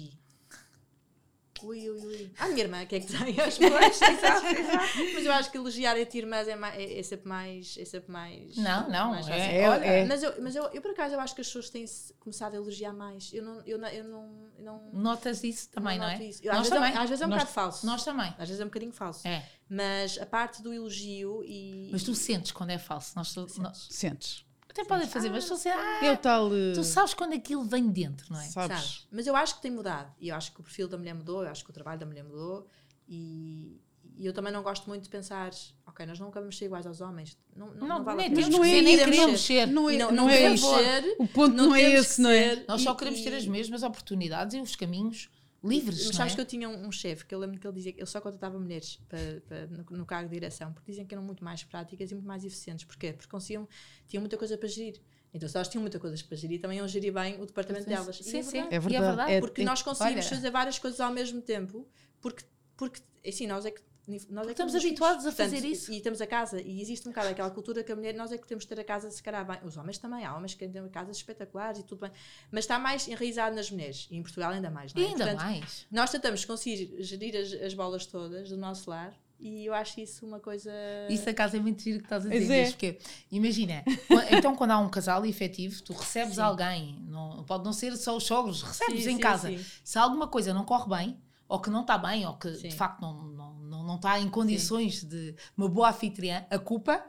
Ui, 1.64 1.90
ui, 1.90 2.00
ui. 2.06 2.32
Ah, 2.40 2.48
minha 2.48 2.62
irmã, 2.64 2.86
que 2.86 2.96
é 2.96 3.00
que 3.00 3.08
tem? 3.08 3.40
As 3.40 3.58
boas, 3.60 4.02
exato, 4.02 4.46
exato. 4.48 4.98
Mas 5.14 5.26
eu 5.26 5.32
acho 5.34 5.52
que 5.52 5.58
elogiar 5.58 5.98
entre 6.00 6.18
irmãs 6.20 6.48
é, 6.48 6.56
ma- 6.56 6.74
é, 6.76 7.00
é 7.00 7.04
sempre 7.04 7.28
mais. 7.28 7.78
É 7.80 7.86
sempre 7.86 8.12
mais. 8.12 8.56
Não, 8.58 8.90
não, 8.90 9.12
mais 9.12 9.28
é- 9.28 9.62
é- 9.62 9.70
Olha, 9.70 9.86
é. 9.86 10.06
Mas, 10.06 10.24
eu, 10.24 10.34
mas 10.42 10.56
eu, 10.56 10.64
eu, 10.74 10.82
por 10.82 10.92
acaso, 10.92 11.16
eu 11.16 11.20
acho 11.20 11.34
que 11.36 11.42
as 11.42 11.48
pessoas 11.48 11.70
têm 11.70 11.86
começado 12.20 12.54
a 12.54 12.58
elogiar 12.58 12.94
mais. 12.94 13.32
Eu 13.34 13.44
não. 13.44 13.62
Eu 13.66 13.78
não, 13.78 13.88
eu 13.90 14.04
não, 14.04 14.50
eu 14.58 14.64
não 14.64 14.90
Notas 14.94 15.44
isso 15.44 15.70
também, 15.70 15.98
não, 16.00 16.08
noto 16.10 16.22
é? 16.22 16.26
isso. 16.26 16.42
Eu, 16.44 16.52
às, 16.52 16.58
Nós 16.58 16.68
vezes 16.70 16.80
também. 16.84 16.94
É, 16.94 17.04
às 17.04 17.10
vezes 17.10 17.22
é 17.22 17.26
um 17.26 17.30
Nós- 17.30 17.40
bocado 17.40 17.54
falso. 17.54 17.86
Nós 17.86 18.04
também. 18.06 18.30
Às 18.38 18.48
vezes 18.50 18.60
é 18.60 18.64
um 18.64 18.68
bocadinho 18.68 18.92
falso. 18.92 19.28
É. 19.28 19.46
Mas 19.70 20.18
a 20.18 20.26
parte 20.26 20.62
do 20.62 20.74
elogio 20.74 21.44
e. 21.46 21.90
Mas 21.92 22.04
tu 22.04 22.16
sentes 22.16 22.52
quando 22.52 22.70
é 22.70 22.78
falso. 22.78 23.14
Nós, 23.16 23.36
nós- 23.36 23.88
Sentes? 23.90 24.46
Até 24.80 24.88
podem 24.88 25.08
fazer, 25.08 25.30
mas 25.30 25.46
tu, 25.46 25.56
ah, 25.70 26.06
É 26.06 26.12
o 26.12 26.18
tal. 26.18 26.54
eh, 26.54 26.74
tu 26.74 26.84
sabes 26.84 27.14
quando 27.14 27.34
aquilo 27.34 27.64
vem 27.64 27.88
dentro, 27.90 28.32
não 28.32 28.40
é? 28.40 28.46
sabes? 28.46 28.78
Sabes? 28.78 29.08
Mas 29.12 29.26
eu 29.28 29.36
acho 29.36 29.56
que 29.56 29.62
tem 29.62 29.72
mudado. 29.72 30.14
E 30.20 30.30
eu 30.30 30.36
acho 30.36 30.52
que 30.54 30.60
o 30.60 30.64
perfil 30.64 30.88
da 30.88 30.98
mulher 30.98 31.14
mudou, 31.16 31.44
eu 31.44 31.50
acho 31.50 31.64
que 31.64 31.70
o 31.70 31.74
trabalho 31.74 32.00
da 32.00 32.06
mulher 32.06 32.24
mudou. 32.24 32.68
E, 33.08 33.82
e 34.16 34.26
eu 34.26 34.34
também 34.34 34.52
não 34.52 34.62
gosto 34.64 34.88
muito 34.88 35.04
de 35.04 35.10
pensar, 35.10 35.52
ok, 35.86 36.06
nós 36.06 36.20
nunca 36.20 36.40
vamos 36.40 36.58
ser 36.58 36.66
iguais 36.66 36.86
aos 36.86 37.02
homens. 37.02 37.38
Não, 37.56 37.68
não, 37.68 37.76
Não, 37.76 37.88
não 38.00 38.04
vale 38.04 38.20
a 38.26 38.30
nem 38.30 38.34
temos 38.34 38.50
não 38.50 38.62
que 38.62 38.70
é 38.70 38.82
nem 38.82 38.98
queremos 38.98 39.18
não. 39.18 39.38
ser. 39.38 39.68
Não 39.68 39.90
é, 39.90 39.98
não, 39.98 40.12
não 40.12 40.30
é 40.30 40.58
ser, 40.58 41.16
O 41.20 41.28
ponto 41.28 41.56
não, 41.56 41.74
é 41.76 41.82
esse, 41.94 42.22
não 42.22 42.30
é? 42.30 42.64
Nós 42.68 42.82
só 42.82 42.94
e- 42.94 42.96
queremos 42.98 43.22
ter 43.22 43.34
as 43.36 43.46
mesmas 43.48 43.84
oportunidades 43.84 44.56
e 44.56 44.60
os 44.62 44.76
caminhos 44.76 45.30
livres. 45.64 45.98
Mas 45.98 46.06
não 46.08 46.14
sabes 46.14 46.34
é? 46.34 46.36
que 46.36 46.42
eu 46.42 46.46
tinha 46.46 46.70
um, 46.70 46.88
um 46.88 46.92
chefe 46.92 47.26
que 47.26 47.34
eu 47.34 47.40
lembro 47.40 47.60
que 47.60 47.66
ele 47.68 47.74
dizia 47.76 47.92
que 47.94 48.00
ele 48.00 48.06
só 48.06 48.22
contratava 48.22 48.58
mulheres 48.60 49.00
para, 49.10 49.42
para- 49.48 49.68
no, 49.68 49.98
no 49.98 50.06
cargo 50.06 50.30
de 50.30 50.36
direção, 50.36 50.72
porque 50.74 50.92
diziam 50.92 51.06
que 51.08 51.14
eram 51.14 51.24
muito 51.24 51.44
mais 51.44 51.64
práticas 51.64 52.12
e 52.12 52.14
muito 52.16 52.28
mais 52.28 52.44
eficientes. 52.46 52.86
Porquê? 52.86 53.14
Porque 53.14 53.30
conseguiam, 53.30 53.68
tinham 54.08 54.22
muita 54.22 54.38
coisa 54.38 54.58
para 54.58 54.68
gerir. 54.68 55.02
Então, 55.34 55.48
se 55.50 55.56
elas 55.58 55.68
tinham 55.68 55.82
muita 55.82 56.00
coisa 56.00 56.24
para 56.24 56.38
gerir, 56.38 56.60
também 56.62 56.78
iam 56.78 56.88
gerir 56.88 57.12
bem 57.14 57.40
o 57.42 57.46
departamento 57.46 57.84
Sim, 57.86 57.90
delas. 57.92 58.20
E 58.20 58.24
sim, 58.24 58.38
é 58.40 58.44
sim. 58.44 58.52
verdade. 58.62 58.74
É 58.74 58.78
E 58.78 58.80
verdade. 59.02 59.32
É- 59.34 59.40
Porque 59.42 59.62
é- 59.62 59.66
nós 59.66 59.82
conseguimos 59.82 60.26
olha- 60.26 60.36
fazer 60.36 60.50
várias 60.52 60.80
coisas 60.80 61.00
ao 61.00 61.12
mesmo 61.12 61.42
tempo, 61.42 61.88
porque, 62.22 62.44
porque 62.76 63.02
assim, 63.28 63.46
nós 63.48 63.66
é 63.66 63.72
que. 63.72 63.82
Nós 64.30 64.48
é 64.48 64.52
estamos 64.52 64.74
habituados 64.74 65.26
a 65.26 65.30
Portanto, 65.30 65.52
fazer 65.52 65.68
isso. 65.68 65.92
E, 65.92 65.98
e 65.98 66.02
temos 66.02 66.22
a 66.22 66.28
casa, 66.28 66.62
e 66.62 66.82
existe 66.82 67.08
um 67.08 67.12
bocado 67.12 67.28
aquela 67.28 67.50
cultura 67.52 67.84
que 67.84 67.92
a 67.92 67.96
mulher, 67.96 68.14
nós 68.14 68.32
é 68.32 68.38
que 68.38 68.48
temos 68.48 68.64
de 68.64 68.70
ter 68.70 68.80
a 68.80 68.84
casa 68.84 69.12
se 69.12 69.22
calhar 69.22 69.46
bem. 69.46 69.58
Os 69.66 69.76
homens 69.76 69.98
também, 69.98 70.24
há 70.24 70.34
homens 70.36 70.54
que 70.54 70.68
têm 70.68 70.88
casas 70.90 71.18
espetaculares 71.18 71.80
e 71.82 71.84
tudo 71.84 72.02
bem, 72.02 72.12
mas 72.50 72.64
está 72.64 72.80
mais 72.80 73.08
enraizado 73.08 73.56
nas 73.56 73.70
mulheres, 73.70 74.08
e 74.10 74.16
em 74.16 74.22
Portugal 74.22 74.52
ainda 74.52 74.70
mais, 74.70 74.94
não 74.94 75.02
é? 75.02 75.06
ainda 75.06 75.18
Portanto, 75.26 75.42
mais. 75.42 75.86
nós 75.92 76.10
tentamos 76.10 76.46
conseguir 76.46 77.04
gerir 77.04 77.36
as, 77.36 77.52
as 77.54 77.74
bolas 77.74 78.06
todas 78.06 78.50
do 78.50 78.58
nosso 78.58 78.90
lar 78.90 79.14
e 79.40 79.66
eu 79.66 79.74
acho 79.74 80.00
isso 80.00 80.26
uma 80.26 80.40
coisa. 80.40 80.72
Isso 81.10 81.26
da 81.26 81.34
casa 81.34 81.58
é 81.58 81.60
muito 81.60 81.82
giro 81.82 82.00
que 82.00 82.06
estás 82.06 82.26
a 82.26 82.30
dizer. 82.30 82.54
é. 82.54 82.70
Porque, 82.70 82.98
imagina, 83.32 83.84
então 84.32 84.56
quando 84.56 84.72
há 84.72 84.80
um 84.80 84.90
casal 84.90 85.26
efetivo, 85.26 85.82
tu 85.84 85.94
recebes 85.94 86.36
Sim. 86.36 86.42
alguém, 86.42 87.06
não, 87.08 87.44
pode 87.44 87.64
não 87.64 87.74
ser 87.74 87.96
só 87.98 88.16
os 88.16 88.24
sogros, 88.24 88.64
recebes 88.64 89.04
Sim, 89.04 89.12
em 89.12 89.16
sim, 89.16 89.22
casa. 89.22 89.56
Se 89.84 89.98
alguma 89.98 90.28
coisa 90.28 90.54
não 90.54 90.66
corre 90.66 90.90
bem, 90.90 91.22
ou 91.48 91.60
que 91.60 91.70
não 91.70 91.82
está 91.82 91.98
bem, 91.98 92.26
ou 92.26 92.36
que 92.36 92.54
Sim. 92.56 92.70
de 92.70 92.76
facto 92.76 93.02
não, 93.02 93.14
não, 93.14 93.54
não, 93.54 93.84
não 93.84 93.96
está 93.96 94.20
em 94.20 94.30
condições 94.30 95.04
de 95.04 95.36
uma 95.56 95.70
boa 95.70 95.90
anfitriã, 95.90 96.46
a 96.50 96.60
culpa, 96.60 97.04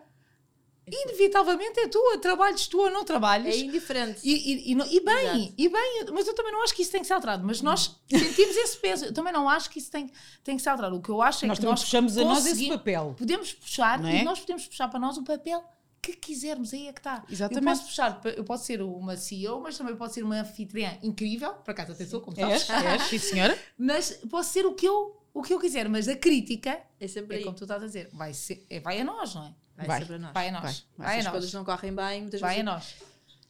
inevitavelmente 0.87 1.81
é 1.81 1.89
tua, 1.89 2.19
trabalhes 2.19 2.67
tu 2.67 2.79
ou 2.79 2.91
não 2.91 3.05
trabalhes. 3.05 3.55
É 3.55 3.59
indiferente. 3.59 4.21
E, 4.23 4.33
e, 4.33 4.73
e, 4.73 4.97
e 4.97 5.01
bem, 5.05 5.27
Exato. 5.27 5.55
e 5.59 5.69
bem, 5.69 6.05
mas 6.13 6.27
eu 6.27 6.35
também 6.35 6.53
não 6.53 6.63
acho 6.63 6.75
que 6.75 6.83
isso 6.83 6.93
tem 6.93 7.01
que 7.01 7.07
ser 7.07 7.15
alterado. 7.15 7.45
Mas 7.45 7.61
nós 7.61 8.01
sentimos 8.09 8.57
esse 8.57 8.77
peso. 8.77 9.07
Eu 9.07 9.13
também 9.13 9.33
não 9.33 9.49
acho 9.49 9.69
que 9.71 9.79
isso 9.79 9.91
tem, 9.91 10.11
tem 10.43 10.57
que 10.57 10.63
ser 10.63 10.71
alterado. 10.71 10.97
O 10.97 11.03
que 11.03 11.11
eu 11.11 11.21
acho 11.21 11.45
é 11.45 11.49
Nós 11.49 11.59
que 11.59 11.65
nós 11.65 11.81
puxamos 11.81 12.17
a 12.17 12.25
nós 12.25 12.47
esse 12.47 12.69
papel. 12.69 13.15
Podemos 13.19 13.53
puxar 13.53 14.05
é? 14.05 14.21
e 14.21 14.25
nós 14.25 14.41
podemos 14.41 14.67
puxar 14.67 14.89
para 14.89 14.99
nós 14.99 15.17
o 15.19 15.25
papel 15.25 15.63
que 16.01 16.13
quisermos. 16.15 16.73
Aí 16.73 16.89
é 16.89 16.93
que 16.93 17.01
está. 17.01 17.25
Exatamente. 17.29 17.65
Eu 17.67 17.73
posso 17.73 17.85
puxar, 17.87 18.21
eu 18.37 18.45
posso 18.45 18.65
ser 18.65 18.83
uma 18.83 19.17
CEO, 19.17 19.61
mas 19.61 19.77
também 19.79 19.95
posso 19.97 20.15
ser 20.15 20.23
uma 20.23 20.41
anfitriã 20.41 20.99
incrível. 21.03 21.55
Por 21.55 21.71
acaso, 21.71 21.93
atenção, 21.93 22.21
como 22.21 22.39
És, 22.41 22.63
sabes. 22.63 22.85
és, 22.85 23.03
sim 23.03 23.19
senhora. 23.19 23.59
Mas 23.77 24.13
posso 24.31 24.53
ser 24.53 24.65
o 24.67 24.75
que 24.75 24.87
eu, 24.87 25.21
o 25.35 25.43
que 25.43 25.53
eu 25.53 25.59
quiser. 25.61 25.89
Mas 25.89 26.09
a 26.09 26.17
crítica, 26.17 26.81
É 27.01 27.07
sempre 27.09 27.37
é 27.37 27.39
aí. 27.39 27.45
como 27.45 27.57
tu 27.57 27.65
estás 27.65 27.83
a 27.83 27.87
dizer, 27.87 28.09
vai, 28.13 28.33
ser, 28.35 28.65
é, 28.71 28.81
vai 28.81 29.01
a 29.01 29.05
nós, 29.05 29.35
não 29.35 29.45
é? 29.47 29.55
Vai, 29.77 29.87
Vai. 29.87 29.99
sempre 30.01 30.15
a 30.15 30.19
nós. 30.19 30.33
Vai 30.33 30.49
a 30.49 30.53
nós. 30.53 30.63
Vai. 30.97 31.07
Vai, 31.07 31.09
Se 31.09 31.17
a 31.17 31.19
as 31.19 31.25
nós. 31.25 31.33
coisas 31.33 31.53
não 31.53 31.65
correm 31.65 31.95
bem, 31.95 32.23
muitas 32.23 32.41
Vai 32.41 32.51
a 32.51 32.53
vezes. 32.55 32.65
nós. 32.65 32.95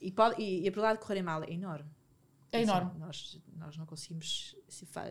E, 0.00 0.10
pode, 0.12 0.40
e, 0.42 0.60
e 0.64 0.68
a 0.68 0.72
probabilidade 0.72 0.98
de 0.98 1.02
correrem 1.02 1.22
mal 1.22 1.42
é 1.44 1.50
enorme. 1.52 1.90
É 2.52 2.62
enorme. 2.62 2.92
nós, 2.98 3.38
nós 3.56 3.76
não 3.76 3.84
conseguimos 3.84 4.56
se 4.68 4.86
fa- 4.86 5.10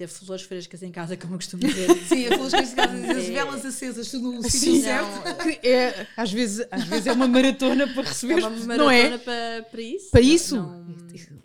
ter 0.00 0.08
flores 0.08 0.44
frescas 0.46 0.82
em 0.82 0.90
casa, 0.90 1.14
como 1.16 1.34
eu 1.34 1.38
costumo 1.38 1.62
dizer. 1.62 1.88
Sim, 2.08 2.26
aquelas 2.26 2.52
coisas 2.54 2.72
que 2.74 2.80
as 2.80 2.90
É. 3.28 3.30
velas 3.32 3.64
acesas, 3.66 4.10
tudo 4.10 4.32
no 4.32 4.42
sítio 4.48 4.72
não. 4.76 4.80
certo. 4.82 5.36
Que 5.60 5.68
é, 5.68 6.06
às, 6.16 6.32
vezes, 6.32 6.66
às 6.70 6.84
vezes 6.84 7.06
é 7.06 7.12
uma 7.12 7.28
maratona 7.28 7.86
para 7.86 8.02
É 8.02 8.06
receber. 8.08 8.34
uma 8.38 8.48
não 8.50 8.66
maratona 8.66 8.94
é? 8.94 9.18
para, 9.18 9.62
para 9.70 9.82
isso. 9.82 10.10
Para 10.10 10.20
isso? 10.22 10.56
Não- 10.56 10.80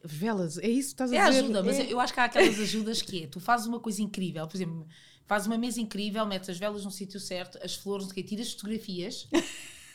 Velas, 0.04 0.58
é 0.60 0.68
isso 0.70 0.90
que 0.90 0.94
estás 0.94 1.12
É 1.12 1.20
a 1.20 1.28
dizer. 1.30 1.40
ajuda, 1.44 1.64
mas 1.64 1.80
É. 1.80 1.92
eu 1.92 2.00
acho 2.00 2.14
que 2.14 2.20
há 2.20 2.26
aquelas 2.26 2.58
ajudas 2.60 3.02
que 3.02 3.24
é, 3.24 3.28
tu 3.28 3.40
fazes 3.40 3.68
uma 3.68 3.80
coisa 3.80 4.02
incrível, 4.02 4.48
por 4.48 4.56
exemplo, 4.56 4.88
fazes 5.28 5.48
uma 5.48 5.58
mesa 5.58 5.82
incrível, 5.82 6.26
metes 6.26 6.48
as 6.50 6.58
velas 6.58 6.86
no 6.86 6.92
sítio 6.92 7.20
certo, 7.20 7.58
as 7.64 7.76
flores, 7.76 8.06
não 8.08 8.14
sei 8.14 8.24
tiras 8.24 8.52
fotografias, 8.54 9.28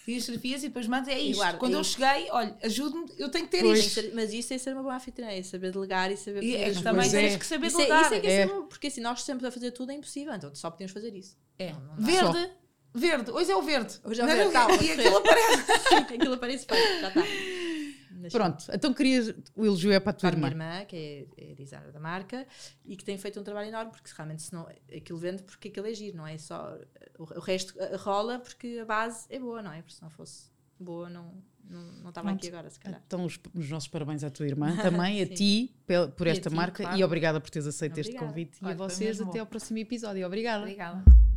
tiras 0.05 0.22
fotografias 0.24 0.62
e 0.64 0.68
depois 0.68 0.86
mandas, 0.86 1.09
é 1.14 1.18
isto. 1.18 1.36
guarda, 1.38 1.59
Quando 1.59 1.74
eu 1.74 1.84
cheguei, 1.84 2.28
olha, 2.30 2.57
ajude-me, 2.62 3.07
eu 3.18 3.28
tenho 3.28 3.44
que 3.46 3.51
ter 3.51 3.62
que 3.62 3.72
isto. 3.72 4.11
mas 4.14 4.32
isso 4.32 4.53
é 4.55 4.59
ser 4.59 4.72
uma 4.72 4.82
boa 4.82 4.96
anfitriã, 4.96 5.28
é 5.28 5.42
saber 5.42 5.72
delegar 5.72 6.11
e 6.11 6.16
saber 6.16 6.42
E 6.42 6.53
fazer 6.53 6.62
é, 6.64 6.66
as 6.68 6.76
também 6.80 7.01
Pois 7.03 7.12
tens 7.12 7.32
é. 7.34 7.38
que 7.38 7.46
saber 7.46 7.66
Isso 7.68 7.80
é, 7.80 7.84
delegar. 7.84 8.05
isso 8.07 8.14
é 8.14 8.20
que 8.20 8.26
é 8.26 8.40
É. 8.42 8.46
porque 8.46 8.86
assim, 8.86 9.01
nós 9.01 9.22
sempre 9.22 9.46
a 9.46 9.51
fazer 9.51 9.70
tudo 9.72 9.92
é 9.92 9.94
impossível, 9.94 10.32
então 10.34 10.55
só 10.55 10.70
podemos 10.70 10.92
fazer 10.92 11.14
isso. 11.14 11.36
É. 11.59 11.72
Não- 11.72 11.80
não. 11.80 12.07
Verde, 12.07 12.51
verde, 12.94 13.30
hoje 13.30 13.51
é 13.51 13.57
o 13.57 13.62
verde. 13.62 13.94
Hoje 14.05 14.20
é 14.20 14.24
o 14.24 14.26
verde, 14.26 14.44
não, 14.44 14.53
tá, 14.53 14.66
E 14.82 14.90
aquilo 14.92 15.16
aparece. 15.18 15.94
Aquilo 16.14 16.34
aparece 16.34 16.66
já 16.68 17.09
está. 17.09 17.22
Mas 18.21 18.33
Pronto, 18.33 18.64
então 18.73 18.93
querias. 18.95 19.35
O 19.57 19.64
elogio 19.64 19.91
é 19.93 19.99
para 20.01 20.11
a 20.11 20.12
tua 20.12 20.31
para 20.31 20.37
a 20.37 20.39
minha 20.39 20.51
irmã. 20.51 20.64
irmã, 20.77 20.85
que 20.85 21.27
é, 21.37 21.51
é 21.51 21.55
designer 21.55 21.91
da 21.93 22.01
marca, 22.01 22.47
e 22.85 22.97
que 22.97 23.05
tem 23.05 23.16
feito 23.18 23.41
um 23.41 23.43
trabalho 23.43 23.68
enorme, 23.68 23.91
porque 23.91 24.11
realmente 24.14 24.43
se 24.43 24.53
não, 24.53 24.66
aquilo 24.95 25.18
vende 25.18 25.43
porque 25.43 25.68
aquilo 25.68 25.87
é 25.87 25.95
giro, 25.95 26.16
não 26.16 26.27
é 26.27 26.37
só 26.39 26.77
o, 27.18 27.23
o 27.25 27.41
resto 27.41 27.75
eh, 27.81 27.97
rola 27.97 28.39
porque 28.39 28.79
a 28.83 28.85
base 28.85 29.27
é 29.31 29.39
boa, 29.39 29.62
não 29.62 29.73
é? 29.73 29.79
Porque 29.83 29.95
se 29.95 30.03
não 30.03 30.11
fosse 30.11 30.51
boa, 30.79 31.09
não, 31.11 31.33
não, 31.68 31.83
não 32.03 32.09
estava 32.09 32.31
aqui 32.31 32.49
agora, 32.49 32.68
se 32.71 32.79
calhar. 32.81 33.03
Então, 33.07 33.25
os, 33.25 33.39
os 33.55 33.71
nossos 33.71 33.89
parabéns 33.89 34.25
à 34.25 34.31
tua 34.31 34.47
irmã, 34.47 34.77
também 34.83 35.23
a 35.23 35.27
ti 35.27 35.75
pel- 35.87 36.11
por 36.11 36.27
E 36.27 36.31
esta 36.31 36.49
ti, 36.51 36.57
marca 36.57 36.83
claro. 36.83 36.99
e 36.99 37.05
obrigada 37.05 37.41
por 37.41 37.49
teres 37.51 37.66
aceito 37.68 37.99
este 37.99 38.11
Obrigada. 38.16 38.27
convite. 38.33 38.59
e 38.62 38.68
a 38.68 38.75
vocês 38.75 39.21
até 39.21 39.33
bom. 39.33 39.41
ao 39.41 39.47
próximo 39.47 39.79
episódio. 39.79 40.27
Obrigada. 40.27 40.62
Obrigada. 40.62 41.30